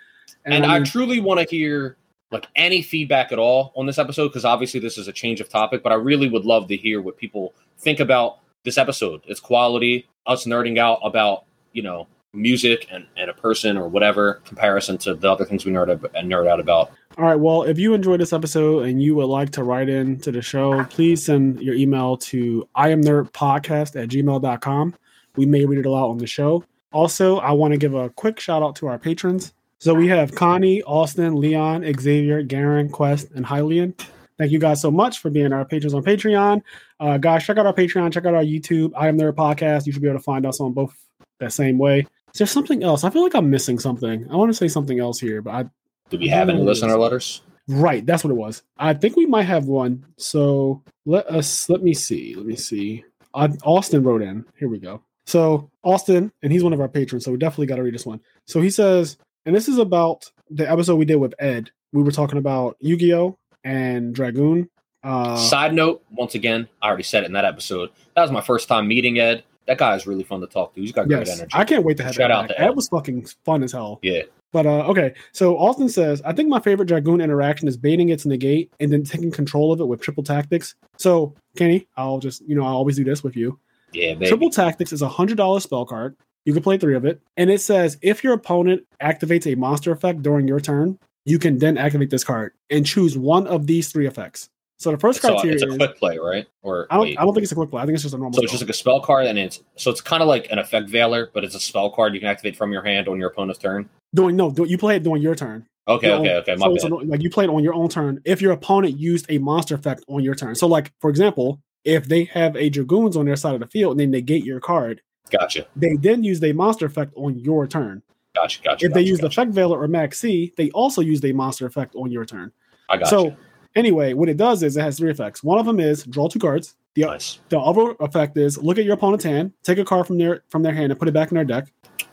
and, 0.44 0.56
and 0.56 0.66
I, 0.66 0.80
mean, 0.80 0.82
I 0.84 0.86
truly 0.86 1.20
want 1.20 1.40
to 1.40 1.46
hear 1.46 1.98
like 2.32 2.48
any 2.56 2.82
feedback 2.82 3.32
at 3.32 3.40
all 3.40 3.72
on 3.76 3.86
this 3.86 3.98
episode 3.98 4.30
because 4.30 4.46
obviously 4.46 4.80
this 4.80 4.98
is 4.98 5.08
a 5.08 5.14
change 5.14 5.40
of 5.40 5.50
topic. 5.50 5.84
But 5.84 5.92
I 5.92 5.96
really 5.96 6.30
would 6.30 6.46
love 6.46 6.68
to 6.68 6.78
hear 6.78 7.02
what 7.02 7.18
people 7.18 7.54
think 7.78 8.00
about 8.00 8.40
this 8.64 8.78
episode. 8.78 9.22
It's 9.28 9.40
quality. 9.40 10.08
us 10.26 10.46
nerding 10.46 10.78
out 10.78 11.00
about 11.04 11.46
you 11.74 11.84
know 11.84 12.08
music 12.34 12.88
and, 12.92 13.06
and 13.16 13.30
a 13.30 13.34
person 13.34 13.78
or 13.78 13.88
whatever 13.88 14.36
comparison 14.46 14.98
to 14.98 15.16
the 15.16 15.32
other 15.32 15.46
things 15.46 15.66
we 15.66 15.72
nerd, 15.72 16.00
nerd 16.24 16.48
out 16.48 16.60
about. 16.60 16.92
All 17.18 17.26
right. 17.26 17.40
Well, 17.40 17.64
if 17.64 17.80
you 17.80 17.94
enjoyed 17.94 18.20
this 18.20 18.34
episode 18.34 18.86
and 18.86 19.02
you 19.02 19.16
would 19.16 19.26
like 19.26 19.50
to 19.52 19.64
write 19.64 19.90
in 19.90 20.20
to 20.20 20.32
the 20.32 20.42
show, 20.42 20.84
please 20.86 21.26
send 21.26 21.62
your 21.62 21.76
email 21.76 22.18
to 22.18 22.68
I 22.76 22.90
am 22.90 23.02
nerd 23.02 23.32
podcast 23.32 24.02
at 24.02 24.10
gmail.com. 24.10 24.96
We 25.36 25.46
may 25.46 25.66
read 25.66 25.80
it 25.80 25.86
aloud 25.86 26.10
on 26.10 26.18
the 26.18 26.28
show. 26.28 26.64
Also, 26.94 27.38
I 27.38 27.52
want 27.52 27.74
to 27.74 27.78
give 27.78 27.94
a 27.94 28.10
quick 28.12 28.40
shout 28.40 28.64
out 28.64 28.76
to 28.78 28.88
our 28.88 29.00
patrons. 29.00 29.54
So 29.80 29.94
we 29.94 30.08
have 30.08 30.34
Connie, 30.34 30.82
Austin, 30.84 31.36
Leon, 31.36 31.86
Xavier, 32.00 32.42
Garen, 32.42 32.90
Quest, 32.90 33.30
and 33.36 33.46
Hylian. 33.46 33.94
Thank 34.40 34.52
you 34.52 34.58
guys 34.58 34.82
so 34.82 34.90
much 34.90 35.20
for 35.20 35.30
being 35.30 35.54
our 35.54 35.66
patrons 35.66 35.94
on 35.94 36.04
Patreon. 36.04 36.62
Uh, 37.00 37.18
guys, 37.20 37.46
check 37.46 37.58
out 37.58 37.68
our 37.68 37.74
Patreon, 37.74 38.12
check 38.12 38.26
out 38.26 38.34
our 38.34 38.44
YouTube. 38.44 38.92
I 38.96 39.08
am 39.08 39.20
nerd 39.20 39.34
podcast. 39.34 39.86
You 39.86 39.92
should 39.92 40.02
be 40.02 40.08
able 40.08 40.18
to 40.18 40.24
find 40.24 40.48
us 40.48 40.60
on 40.60 40.74
both 40.74 40.96
that 41.40 41.54
same 41.54 41.78
way. 41.78 42.08
Is 42.34 42.40
there 42.40 42.48
something 42.48 42.84
else? 42.84 43.04
I 43.04 43.12
feel 43.12 43.22
like 43.22 43.36
I'm 43.36 43.52
missing 43.52 43.78
something. 43.78 44.28
I 44.32 44.36
want 44.36 44.50
to 44.50 44.58
say 44.58 44.68
something 44.68 45.00
else 45.00 45.20
here, 45.20 45.44
but 45.44 45.52
I 45.52 45.66
Do 46.10 46.18
we 46.18 46.28
have 46.28 46.50
any 46.50 46.62
listener 46.62 46.98
letters? 46.98 47.42
Right, 47.68 48.04
that's 48.04 48.24
what 48.24 48.32
it 48.32 48.38
was. 48.38 48.64
I 48.78 48.96
think 48.96 49.16
we 49.16 49.28
might 49.28 49.44
have 49.44 49.66
one. 49.66 50.06
So 50.18 50.82
let 51.06 51.28
us 51.28 51.70
let 51.70 51.84
me 51.84 51.94
see. 51.94 52.34
Let 52.34 52.48
me 52.48 52.56
see. 52.56 53.04
Uh, 53.36 53.50
Austin 53.64 54.04
wrote 54.04 54.24
in. 54.24 54.44
Here 54.58 54.70
we 54.70 54.80
go. 54.80 55.04
So 55.28 55.70
Austin, 55.84 56.32
and 56.42 56.52
he's 56.52 56.64
one 56.64 56.74
of 56.74 56.80
our 56.80 56.88
patrons, 56.88 57.26
so 57.26 57.32
we 57.32 57.38
definitely 57.38 57.68
got 57.68 57.76
to 57.76 57.84
read 57.84 57.94
this 57.94 58.06
one. 58.06 58.22
So 58.46 58.62
he 58.62 58.70
says, 58.70 59.18
and 59.48 59.56
this 59.56 59.68
is 59.70 59.78
about 59.78 60.30
the 60.52 60.70
episode 60.70 60.98
we 60.98 61.06
did 61.06 61.16
with 61.16 61.34
Ed. 61.40 61.72
We 61.94 62.04
were 62.04 62.12
talking 62.12 62.38
about 62.38 62.76
Yu-Gi-Oh 62.82 63.38
and 63.64 64.14
Dragoon. 64.14 64.70
Uh, 65.04 65.38
Side 65.38 65.74
note, 65.74 66.04
once 66.12 66.36
again, 66.36 66.68
I 66.82 66.88
already 66.88 67.04
said 67.04 67.24
it 67.24 67.28
in 67.28 67.34
that 67.34 67.46
episode. 67.46 67.90
That 68.16 68.24
was 68.24 68.32
my 68.32 68.42
first 68.42 68.68
time 68.68 68.88
meeting 68.90 69.20
Ed. 69.20 69.44
That 69.66 69.78
guy 69.78 69.96
is 69.96 70.06
really 70.06 70.24
fun 70.24 70.42
to 70.42 70.48
talk 70.48 70.76
to. 70.76 70.82
He's 70.82 70.92
got 70.92 71.08
great 71.08 71.28
energy. 71.28 71.48
I 71.54 71.64
can't 71.64 71.84
wait 71.86 71.96
to 71.98 72.04
have 72.04 72.14
Shout 72.14 72.30
that 72.30 72.32
out 72.32 72.48
back. 72.50 72.58
to 72.58 72.62
Ed. 72.62 72.68
Ed 72.68 72.76
was 72.76 72.90
fucking 72.90 73.26
fun 73.46 73.64
as 73.64 73.72
hell. 73.72 74.00
yeah. 74.04 74.24
But 74.54 74.66
uh, 74.66 74.86
okay, 74.88 75.14
so 75.34 75.58
Austin 75.58 75.90
says, 75.90 76.22
I 76.24 76.32
think 76.32 76.48
my 76.48 76.60
favorite 76.62 76.86
Dragoon 76.88 77.20
interaction 77.20 77.68
is 77.68 77.76
baiting 77.76 78.10
its 78.10 78.26
negate 78.26 78.72
and 78.80 78.92
then 78.92 79.04
taking 79.04 79.30
control 79.30 79.74
of 79.74 79.82
it 79.82 79.86
with 79.86 80.00
triple 80.02 80.24
tactics. 80.24 80.76
So, 80.98 81.34
Kenny, 81.58 81.86
I'll 81.98 82.20
just, 82.20 82.42
you 82.48 82.56
know, 82.56 82.64
I 82.64 82.70
always 82.70 82.96
do 82.96 83.04
this 83.04 83.24
with 83.24 83.36
you. 83.36 83.60
Yeah, 83.92 84.14
baby. 84.14 84.28
Triple 84.28 84.50
tactics 84.50 84.94
is 84.94 85.02
a 85.02 85.08
hundred 85.10 85.36
dollar 85.38 85.60
spell 85.60 85.86
card. 85.86 86.16
You 86.48 86.54
can 86.54 86.64
play 86.64 86.78
three 86.78 86.96
of 86.96 87.04
it, 87.04 87.22
and 87.36 87.52
it 87.52 87.60
says 87.60 87.98
if 88.02 88.24
your 88.24 88.32
opponent 88.32 88.86
activates 89.04 89.52
a 89.52 89.56
monster 89.56 89.92
effect 89.92 90.22
during 90.22 90.48
your 90.48 90.62
turn, 90.62 90.98
you 91.26 91.40
can 91.40 91.58
then 91.58 91.78
activate 91.78 92.10
this 92.10 92.24
card 92.24 92.54
and 92.70 92.86
choose 92.86 93.18
one 93.18 93.46
of 93.48 93.68
these 93.68 93.92
three 93.92 94.08
effects. 94.08 94.50
So 94.80 94.92
the 94.92 94.98
first 94.98 95.22
so 95.22 95.28
criteria 95.34 95.56
it's 95.56 95.64
a 95.64 95.68
is 95.68 95.76
quick 95.76 95.98
play, 95.98 96.18
right? 96.20 96.48
Or 96.62 96.88
I 96.90 96.96
don't 96.96 97.04
wait. 97.04 97.20
I 97.20 97.26
don't 97.26 97.34
think 97.34 97.44
it's 97.44 97.52
a 97.52 97.56
quick 97.56 97.70
play. 97.70 97.82
I 97.82 97.86
think 97.86 97.96
it's 97.96 98.04
just 98.04 98.16
a 98.16 98.18
normal. 98.18 98.38
so 98.38 98.44
it's 98.44 98.52
spell. 98.54 98.60
just 98.60 98.64
like 98.64 98.70
a 98.70 98.80
spell 98.80 99.02
card, 99.02 99.26
and 99.26 99.38
it's 99.38 99.62
so 99.76 99.92
it's 99.92 100.00
kind 100.00 100.22
of 100.24 100.30
like 100.30 100.50
an 100.50 100.58
effect 100.58 100.88
veiler, 100.90 101.30
but 101.34 101.44
it's 101.44 101.54
a 101.54 101.60
spell 101.60 101.90
card 101.92 102.14
you 102.14 102.22
can 102.22 102.30
activate 102.30 102.56
from 102.56 102.72
your 102.72 102.82
hand 102.82 103.10
on 103.10 103.20
your 103.20 103.30
opponent's 103.30 103.60
turn. 103.60 103.90
doing 104.16 104.38
no, 104.38 104.50
do, 104.50 104.64
you 104.64 104.78
play 104.78 104.96
it 104.96 105.04
during 105.04 105.22
your 105.22 105.36
turn. 105.36 105.66
Okay, 105.90 106.08
Your 106.08 106.20
okay, 106.20 106.30
own- 106.32 106.38
okay. 106.44 106.56
My 106.56 106.68
so, 106.68 106.74
bad. 106.76 106.82
so, 106.82 106.88
like 107.08 107.22
you 107.24 107.30
play 107.30 107.44
it 107.44 107.50
on 107.50 107.62
your 107.62 107.74
own 107.74 107.90
turn 107.90 108.22
if 108.24 108.42
your 108.42 108.54
opponent 108.54 108.98
used 108.98 109.26
a 109.28 109.38
monster 109.40 109.76
effect 109.76 110.06
on 110.08 110.24
your 110.24 110.34
turn. 110.36 110.56
So 110.56 110.66
like 110.66 110.94
for 111.02 111.10
example, 111.10 111.60
if 111.84 112.06
they 112.08 112.24
have 112.26 112.56
a 112.56 112.70
dragoons 112.70 113.18
on 113.18 113.26
their 113.26 113.36
side 113.36 113.54
of 113.56 113.60
the 113.60 113.68
field 113.68 113.92
and 113.92 114.00
they 114.00 114.06
negate 114.06 114.46
your 114.46 114.62
card, 114.62 115.02
gotcha, 115.30 115.68
they 115.76 115.96
then 115.96 116.24
use 116.24 116.44
a 116.44 116.52
monster 116.54 116.86
effect 116.86 117.14
on 117.16 117.38
your 117.40 117.68
turn. 117.68 118.02
gotcha, 118.36 118.62
gotcha. 118.64 118.86
If 118.86 118.94
they 118.94 119.02
gotcha, 119.02 119.10
use 119.10 119.18
the 119.20 119.28
gotcha. 119.28 119.42
effect 119.42 119.56
veiler 119.56 119.78
or 119.82 119.88
Maxx 119.88 120.20
C, 120.20 120.54
they 120.58 120.70
also 120.72 121.02
use 121.02 121.24
a 121.24 121.32
monster 121.32 121.66
effect 121.66 121.96
on 121.96 122.12
your 122.12 122.26
turn. 122.26 122.52
I 122.90 122.98
got 122.98 123.08
So 123.08 123.36
anyway, 123.76 124.14
what 124.14 124.30
it 124.30 124.38
does 124.38 124.64
is 124.64 124.78
it 124.78 124.82
has 124.82 124.98
three 124.98 125.12
effects. 125.12 125.44
One 125.44 125.60
of 125.60 125.66
them 125.66 125.80
is 125.80 126.04
draw 126.04 126.28
two 126.28 126.40
cards. 126.40 126.76
The, 126.96 127.04
nice. 127.04 127.40
the 127.50 127.60
other 127.60 127.96
effect 128.00 128.38
is 128.38 128.58
look 128.58 128.80
at 128.80 128.86
your 128.86 128.96
opponent's 128.96 129.24
hand, 129.24 129.54
take 129.64 129.78
a 129.78 129.86
card 129.86 130.08
from 130.08 130.18
their 130.18 130.44
from 130.50 130.64
their 130.64 130.74
hand 130.74 130.92
and 130.92 131.00
put 131.00 131.08
it 131.08 131.14
back 131.14 131.32
in 131.32 131.36
their 131.36 131.46
deck. 131.46 131.72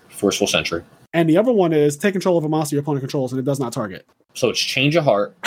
Forceful 0.09 0.47
Sentry. 0.47 0.83
And 1.15 1.29
the 1.29 1.39
other 1.39 1.53
one 1.53 1.73
is 1.73 1.97
take 1.97 2.13
control 2.13 2.37
of 2.37 2.45
a 2.45 2.49
monster 2.49 2.77
your 2.77 2.83
opponent 2.83 3.01
controls 3.03 3.33
and 3.33 3.39
it 3.39 3.45
does 3.45 3.61
not 3.61 3.73
target. 3.73 4.07
So 4.35 4.51
it's 4.51 4.61
Change 4.61 4.97
of 4.97 5.05
Heart, 5.05 5.37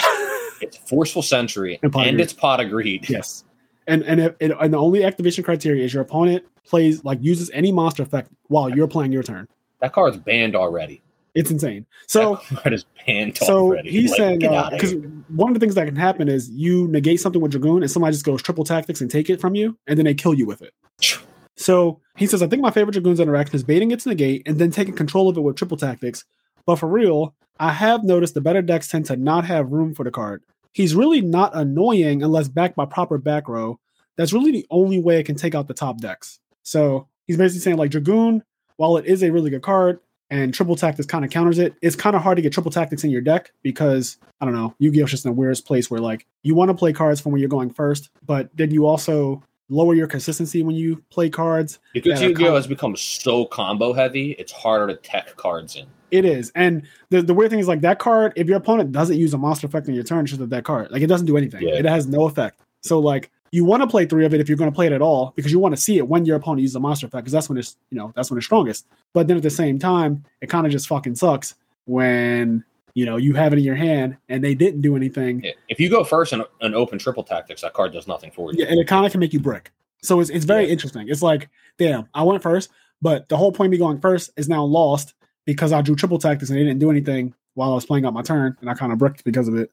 it's 0.62 0.78
Forceful 0.78 1.22
Sentry, 1.22 1.78
And 1.84 1.92
Pot 1.92 2.08
and 2.08 2.20
it's 2.20 2.34
Pot 2.34 2.62
of 2.62 2.70
Greed. 2.70 3.08
Yes. 3.10 3.44
And 3.88 4.04
and 4.04 4.36
and 4.42 4.74
the 4.74 4.78
only 4.78 5.04
activation 5.04 5.44
criteria 5.44 5.84
is 5.84 5.94
your 5.94 6.04
opponent 6.04 6.46
plays 6.66 7.04
like 7.04 7.20
uses 7.22 7.50
any 7.54 7.72
monster 7.72 8.04
effect 8.04 8.30
while 8.48 8.70
you're 8.70 8.88
playing 8.88 9.14
your 9.14 9.24
turn. 9.24 9.48
That 9.80 9.94
card's 9.94 10.18
banned 10.18 10.56
already. 10.56 11.02
It's 11.34 11.52
insane. 11.52 11.86
So 12.08 12.42
that 12.50 12.64
card 12.64 12.74
is 12.74 12.86
banned 13.06 13.38
so 13.38 13.68
already. 13.68 13.92
he's 13.92 14.10
Like, 14.12 14.18
saying 14.18 14.40
because 14.40 14.94
uh, 14.94 14.98
here. 14.98 15.12
one 15.30 15.50
of 15.50 15.54
the 15.54 15.60
things 15.60 15.76
that 15.76 15.86
can 15.86 15.96
happen 15.96 16.28
is 16.28 16.50
you 16.50 16.88
negate 16.88 17.22
something 17.22 17.42
with 17.42 17.52
dragoon 17.52 17.84
and 17.84 17.92
somebody 17.92 18.14
just 18.14 18.26
goes 18.26 18.42
triple 18.42 18.64
tactics 18.64 19.02
and 19.02 19.10
take 19.10 19.30
it 19.30 19.40
from 19.40 19.56
you 19.56 19.78
and 19.88 19.98
then 19.98 20.06
they 20.06 20.16
kill 20.16 20.34
you 20.34 20.46
with 20.46 20.62
it. 20.62 20.74
So 21.56 22.02
he 22.16 22.26
says, 22.28 22.42
I 22.42 22.48
think 22.48 22.62
my 22.62 22.72
favorite 22.72 22.94
dragoons 22.94 23.20
interaction 23.20 23.56
is 23.56 23.64
baiting 23.64 23.92
its 23.92 24.06
negate 24.06 24.48
and 24.48 24.58
then 24.58 24.72
taking 24.72 24.96
control 24.96 25.30
of 25.30 25.38
it 25.38 25.42
with 25.42 25.56
triple 25.56 25.78
tactics. 25.78 26.26
But 26.66 26.78
for 26.78 26.88
real, 26.88 27.36
I 27.60 27.72
have 27.72 28.04
noticed 28.04 28.34
the 28.34 28.42
better 28.42 28.62
decks 28.62 28.88
tend 28.88 29.06
to 29.06 29.16
not 29.16 29.46
have 29.46 29.72
room 29.72 29.94
for 29.94 30.04
the 30.04 30.12
card. 30.12 30.44
He's 30.78 30.94
really 30.94 31.22
not 31.22 31.56
annoying 31.56 32.22
unless 32.22 32.48
backed 32.50 32.76
by 32.76 32.86
proper 32.86 33.18
back 33.18 33.50
row. 33.50 33.80
That's 34.16 34.32
really 34.32 34.52
the 34.52 34.68
only 34.70 35.02
way 35.02 35.20
it 35.20 35.24
can 35.24 35.36
take 35.36 35.56
out 35.56 35.68
the 35.68 35.74
top 35.74 35.98
decks. 35.98 36.40
So 36.62 37.08
he's 37.26 37.36
basically 37.36 37.62
saying 37.62 37.78
like 37.78 37.90
Dragoon, 37.90 38.44
while 38.76 38.98
it 38.98 39.08
is 39.08 39.24
a 39.24 39.32
really 39.32 39.50
good 39.50 39.64
card 39.64 40.00
and 40.30 40.54
triple 40.54 40.76
tactics 40.76 41.08
kind 41.08 41.26
of 41.26 41.32
counters 41.32 41.58
it, 41.58 41.74
it's 41.82 41.96
kind 41.96 42.16
of 42.16 42.22
hard 42.22 42.36
to 42.36 42.44
get 42.44 42.54
triple 42.54 42.70
tactics 42.70 43.04
in 43.04 43.10
your 43.10 43.22
deck 43.22 43.52
because 43.64 44.18
I 44.40 44.46
don't 44.46 44.54
know, 44.54 44.76
Yu-Gi-Oh's 44.78 45.10
just 45.10 45.26
in 45.26 45.32
the 45.32 45.36
weirdest 45.36 45.66
place 45.66 45.90
where 45.90 46.00
like 46.00 46.28
you 46.44 46.54
want 46.54 46.70
to 46.70 46.76
play 46.76 46.94
cards 46.94 47.20
from 47.20 47.32
when 47.32 47.42
you're 47.42 47.50
going 47.50 47.72
first, 47.72 48.12
but 48.24 48.56
then 48.56 48.70
you 48.70 48.86
also 48.86 49.42
lower 49.70 49.96
your 49.96 50.06
consistency 50.06 50.62
when 50.62 50.76
you 50.76 51.04
play 51.10 51.32
cards. 51.32 51.80
because 51.92 52.22
yeah, 52.22 52.28
Yu-Gi-Oh 52.28 52.54
has 52.54 52.68
become 52.68 52.96
so 52.96 53.46
combo 53.46 53.94
heavy, 53.94 54.34
it's 54.34 54.52
harder 54.52 54.94
to 54.94 54.96
tech 54.96 55.36
cards 55.38 55.76
in. 55.76 55.88
It 56.12 56.26
is. 56.26 56.52
And 56.56 56.84
the, 57.10 57.22
the 57.22 57.34
weird 57.34 57.50
thing 57.52 57.60
is 57.60 57.68
like 57.68 57.82
that 57.82 58.00
card, 58.00 58.34
if 58.36 58.48
your 58.48 58.58
opponent 58.58 58.92
doesn't 58.92 59.18
use 59.18 59.34
a 59.34 59.38
monster 59.38 59.68
effect 59.68 59.88
on 59.90 59.94
your 59.96 60.04
turn, 60.04 60.26
it's 60.26 60.32
just 60.36 60.50
that 60.50 60.64
card. 60.64 60.90
Like 60.92 61.02
it 61.02 61.08
doesn't 61.08 61.28
do 61.28 61.38
anything. 61.38 61.62
Yeah. 61.68 61.76
It 61.76 61.86
has 61.86 62.08
no 62.08 62.26
effect. 62.26 62.60
So 62.82 63.00
like 63.00 63.30
you 63.52 63.66
want 63.66 63.82
to 63.82 63.88
play 63.88 64.06
three 64.06 64.26
of 64.26 64.34
it 64.34 64.40
if 64.42 64.48
you're 64.50 64.58
going 64.58 64.72
to 64.72 64.76
play 64.76 64.86
it 64.88 64.92
at 64.94 65.02
all 65.02 65.34
because 65.36 65.52
you 65.52 65.60
want 65.60 65.76
to 65.76 65.82
see 65.82 65.98
it 65.98 66.08
when 66.08 66.26
your 66.26 66.36
opponent 66.38 66.62
uses 66.62 66.76
a 66.76 66.80
monster 66.80 67.08
effect 67.08 67.24
because 67.24 67.34
that's 67.34 67.50
when 67.50 67.58
it's 67.58 67.78
you 67.92 67.98
know 67.98 68.12
that's 68.16 68.30
when 68.30 68.38
it's 68.38 68.46
strongest. 68.46 68.86
But 69.14 69.28
then 69.28 69.38
at 69.38 69.44
the 69.44 69.50
same 69.50 69.80
time, 69.80 70.24
it 70.42 70.48
kind 70.50 70.66
of 70.66 70.72
just 70.72 70.88
fucking 70.88 71.16
sucks 71.16 71.56
when 71.86 72.64
you 72.94 73.06
know 73.06 73.18
you 73.18 73.34
have 73.34 73.54
it 73.54 73.60
in 73.60 73.66
your 73.66 73.76
hand 73.76 74.18
and 74.30 74.44
they 74.44 74.54
didn't 74.54 74.82
do 74.82 74.96
anything. 74.96 75.44
Yeah. 75.44 75.52
If 75.70 75.80
you 75.80 75.90
go 75.90 76.04
first 76.04 76.34
and, 76.34 76.44
and 76.62 76.76
open 76.76 77.00
triple 77.00 77.24
tactics, 77.24 77.62
that 77.62 77.74
card 77.74 77.94
does 77.94 78.08
nothing 78.08 78.32
for 78.32 78.54
you. 78.54 78.60
Yeah, 78.60 78.70
and 78.72 78.80
it 78.80 78.88
kind 78.88 79.06
of 79.06 79.12
can 79.12 79.20
make 79.20 79.34
you 79.34 79.40
brick. 79.40 79.72
So 80.02 80.20
it's 80.20 80.30
it's 80.30 80.46
very 80.46 80.66
Yeah. 80.66 80.72
interesting. 80.74 81.08
It's 81.10 81.22
like, 81.22 81.50
damn, 81.78 82.08
I 82.14 82.24
went 82.24 82.44
first, 82.44 82.70
but 83.02 83.30
the 83.30 83.38
whole 83.38 83.52
point 83.52 83.68
of 83.68 83.72
me 83.72 83.78
going 83.78 84.00
first 84.00 84.32
is 84.38 84.48
now 84.50 84.64
lost 84.64 85.14
because 85.48 85.72
I 85.72 85.82
drew 85.82 85.96
triple 85.96 86.20
tactics 86.20 86.52
and 86.52 86.60
they 86.60 86.64
didn't 86.64 86.80
do 86.80 86.92
anything 86.92 87.34
while 87.56 87.72
I 87.72 87.76
was 87.76 87.86
playing 87.86 88.06
out 88.06 88.14
my 88.14 88.22
turn, 88.22 88.56
and 88.62 88.70
I 88.70 88.76
kind 88.76 88.92
of 88.92 89.00
bricked 89.00 89.24
because 89.24 89.48
of 89.48 89.56
it. 89.56 89.72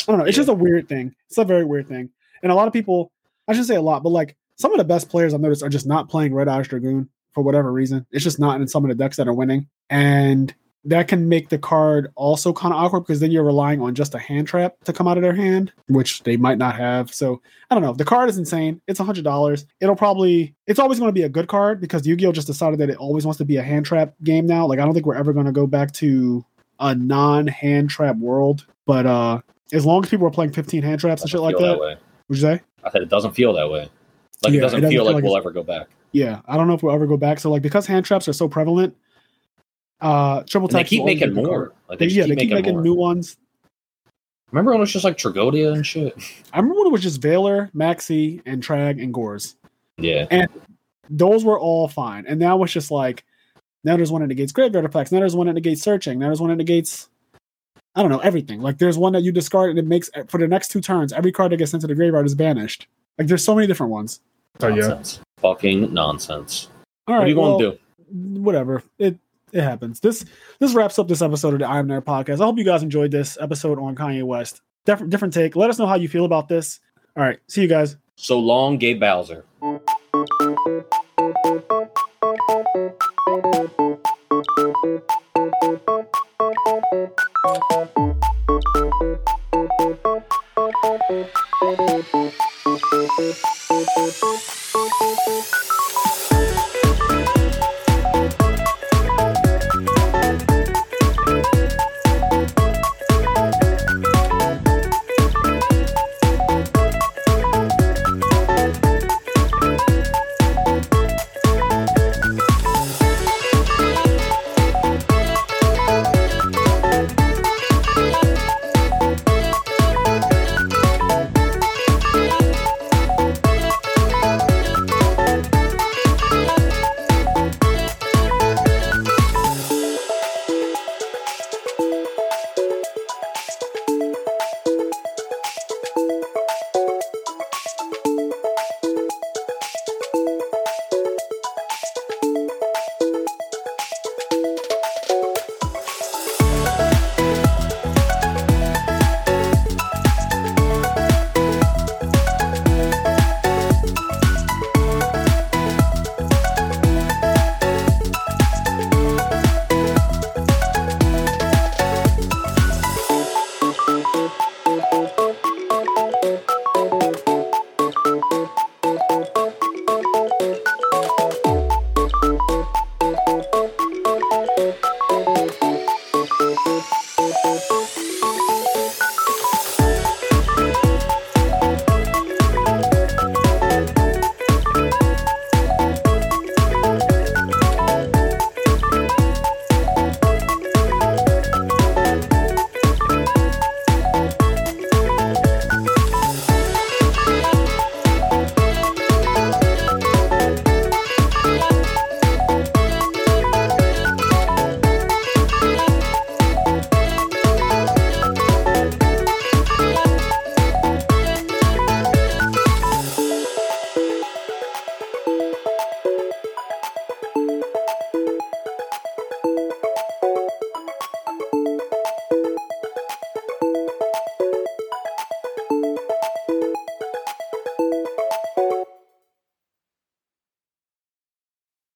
I 0.00 0.10
don't 0.10 0.18
know. 0.18 0.24
It's 0.24 0.36
just 0.36 0.48
a 0.48 0.54
weird 0.54 0.88
thing. 0.88 1.14
It's 1.28 1.38
a 1.38 1.44
very 1.44 1.64
weird 1.64 1.86
thing. 1.86 2.10
And 2.42 2.50
a 2.50 2.54
lot 2.56 2.66
of 2.66 2.72
people, 2.72 3.12
I 3.46 3.52
shouldn't 3.52 3.68
say 3.68 3.76
a 3.76 3.82
lot, 3.82 4.02
but 4.02 4.08
like 4.08 4.34
some 4.56 4.72
of 4.72 4.78
the 4.78 4.84
best 4.84 5.08
players 5.08 5.32
I've 5.32 5.40
noticed 5.40 5.62
are 5.62 5.68
just 5.68 5.86
not 5.86 6.08
playing 6.08 6.34
Red 6.34 6.48
Eyes 6.48 6.66
Dragoon 6.66 7.08
for 7.34 7.44
whatever 7.44 7.70
reason. 7.70 8.06
It's 8.10 8.24
just 8.24 8.40
not 8.40 8.60
in 8.60 8.66
some 8.66 8.82
of 8.84 8.88
the 8.88 8.94
decks 8.94 9.18
that 9.18 9.28
are 9.28 9.34
winning. 9.34 9.68
And 9.90 10.52
that 10.84 11.08
can 11.08 11.28
make 11.28 11.50
the 11.50 11.58
card 11.58 12.10
also 12.14 12.52
kind 12.52 12.72
of 12.72 12.82
awkward 12.82 13.00
because 13.00 13.20
then 13.20 13.30
you're 13.30 13.44
relying 13.44 13.82
on 13.82 13.94
just 13.94 14.14
a 14.14 14.18
hand 14.18 14.48
trap 14.48 14.76
to 14.84 14.92
come 14.92 15.06
out 15.06 15.18
of 15.18 15.22
their 15.22 15.34
hand, 15.34 15.72
which 15.88 16.22
they 16.22 16.36
might 16.36 16.56
not 16.56 16.74
have. 16.74 17.12
So 17.12 17.42
I 17.70 17.74
don't 17.74 17.84
know. 17.84 17.92
The 17.92 18.04
card 18.04 18.30
is 18.30 18.38
insane. 18.38 18.80
It's 18.86 18.98
a 18.98 19.04
hundred 19.04 19.24
dollars. 19.24 19.66
It'll 19.80 19.96
probably 19.96 20.54
it's 20.66 20.78
always 20.78 20.98
going 20.98 21.08
to 21.08 21.12
be 21.12 21.22
a 21.22 21.28
good 21.28 21.48
card 21.48 21.80
because 21.80 22.06
Yu-Gi-Oh 22.06 22.32
just 22.32 22.46
decided 22.46 22.78
that 22.80 22.88
it 22.88 22.96
always 22.96 23.26
wants 23.26 23.38
to 23.38 23.44
be 23.44 23.56
a 23.56 23.62
hand 23.62 23.84
trap 23.84 24.14
game 24.24 24.46
now. 24.46 24.66
Like 24.66 24.78
I 24.78 24.84
don't 24.84 24.94
think 24.94 25.06
we're 25.06 25.16
ever 25.16 25.32
going 25.32 25.46
to 25.46 25.52
go 25.52 25.66
back 25.66 25.92
to 25.94 26.44
a 26.78 26.94
non-hand 26.94 27.90
trap 27.90 28.16
world. 28.16 28.66
But 28.86 29.06
uh 29.06 29.40
as 29.72 29.84
long 29.84 30.02
as 30.02 30.10
people 30.10 30.26
are 30.26 30.32
playing 30.32 30.52
15 30.52 30.82
hand 30.82 31.00
traps 31.00 31.22
and 31.22 31.30
shit 31.30 31.40
like 31.40 31.58
that, 31.58 31.78
way. 31.78 31.96
would 32.28 32.38
you 32.38 32.42
say? 32.42 32.60
I 32.82 32.90
said 32.90 33.02
it 33.02 33.08
doesn't 33.10 33.32
feel 33.32 33.52
that 33.52 33.70
way. 33.70 33.90
Like 34.42 34.52
Yeah, 34.52 34.54
it 34.54 34.54
it 34.54 34.60
doesn't 34.60 34.80
doesn't 34.80 34.80
feel 34.80 34.90
feel 34.90 35.04
like 35.04 35.14
like 35.16 35.24
we'll 35.24 35.36
ever 35.36 35.50
go 35.50 35.62
back. 35.62 35.88
Yeah, 36.12 36.40
I 36.46 36.56
don't 36.56 36.66
know 36.66 36.74
if 36.74 36.82
we'll 36.82 36.94
ever 36.94 37.06
go 37.06 37.18
back. 37.18 37.38
So 37.38 37.50
like 37.50 37.62
because 37.62 37.86
hand 37.86 38.06
traps 38.06 38.26
are 38.28 38.32
so 38.32 38.48
prevalent, 38.48 38.96
uh 40.00 40.42
triple 40.44 40.68
And 40.68 40.78
they 40.78 40.84
keep 40.84 41.04
making 41.04 41.18
be 41.20 41.24
a 41.24 41.28
good 41.28 41.34
more. 41.46 41.46
card. 41.66 41.72
Like 41.88 41.98
They, 41.98 42.08
they, 42.08 42.12
yeah, 42.14 42.24
keep 42.26 42.36
they 42.36 42.46
keep 42.46 42.54
making 42.54 42.72
more. 42.74 42.82
new 42.82 42.94
ones. 42.94 43.36
Remember 44.50 44.72
when 44.72 44.78
it 44.78 44.80
was 44.80 44.92
just 44.92 45.04
like 45.04 45.16
Tragoedia 45.16 45.74
and 45.74 45.86
shit? 45.86 46.14
I 46.52 46.58
remember 46.58 46.78
when 46.80 46.88
it 46.88 46.92
was 46.92 47.02
just 47.02 47.20
Valor, 47.22 47.70
Maxx 47.72 48.06
C, 48.06 48.42
and 48.46 48.62
Trag 48.62 49.00
and 49.02 49.14
Gorz. 49.14 49.54
Yeah. 49.96 50.26
And 50.30 50.48
those 51.08 51.44
were 51.44 51.58
all 51.58 51.86
fine. 51.86 52.24
And 52.26 52.40
now 52.40 52.60
it's 52.64 52.72
just 52.72 52.90
like 52.90 53.24
now 53.84 53.96
there's 53.96 54.10
one 54.10 54.22
that 54.22 54.28
negates 54.28 54.52
graveyard 54.52 54.84
effects. 54.84 55.12
Now 55.12 55.20
there's 55.20 55.36
one 55.36 55.46
that 55.46 55.52
negates 55.54 55.82
searching. 55.82 56.18
Now 56.18 56.26
there's 56.26 56.40
one 56.40 56.50
that 56.50 56.56
negates 56.56 57.08
I 57.94 58.02
don't 58.02 58.10
know 58.10 58.18
everything. 58.20 58.60
Like 58.60 58.78
there's 58.78 58.96
one 58.98 59.12
that 59.12 59.22
you 59.22 59.32
discard 59.32 59.70
and 59.70 59.78
it 59.78 59.86
makes 59.86 60.10
for 60.28 60.38
the 60.38 60.48
next 60.48 60.68
two 60.68 60.80
turns 60.80 61.12
every 61.12 61.32
card 61.32 61.52
that 61.52 61.56
gets 61.58 61.74
into 61.74 61.86
the 61.86 61.94
graveyard 61.94 62.26
is 62.26 62.34
banished. 62.34 62.86
Like 63.18 63.28
there's 63.28 63.44
so 63.44 63.54
many 63.54 63.66
different 63.66 63.92
ones. 63.92 64.20
Nonsense. 64.60 65.20
Fucking 65.40 65.92
nonsense. 65.94 66.68
All 67.06 67.14
what 67.16 67.24
are 67.24 67.28
you 67.28 67.34
gonna 67.34 67.58
do? 67.58 67.78
Whatever. 68.40 68.82
It 68.98 69.16
it 69.52 69.62
happens. 69.62 70.00
This 70.00 70.24
this 70.58 70.74
wraps 70.74 70.98
up 70.98 71.08
this 71.08 71.22
episode 71.22 71.54
of 71.54 71.60
the 71.60 71.68
I'm 71.68 71.86
Nerd 71.88 72.02
podcast. 72.04 72.40
I 72.40 72.44
hope 72.44 72.58
you 72.58 72.64
guys 72.64 72.82
enjoyed 72.82 73.10
this 73.10 73.38
episode 73.40 73.78
on 73.78 73.94
Kanye 73.94 74.24
West. 74.24 74.60
Different 74.86 75.10
different 75.10 75.34
take. 75.34 75.56
Let 75.56 75.70
us 75.70 75.78
know 75.78 75.86
how 75.86 75.96
you 75.96 76.08
feel 76.08 76.24
about 76.24 76.48
this. 76.48 76.80
All 77.16 77.22
right, 77.22 77.38
see 77.48 77.62
you 77.62 77.68
guys. 77.68 77.96
So 78.16 78.38
long, 78.38 78.78
Gay 78.78 78.94
Bowser. 78.94 79.44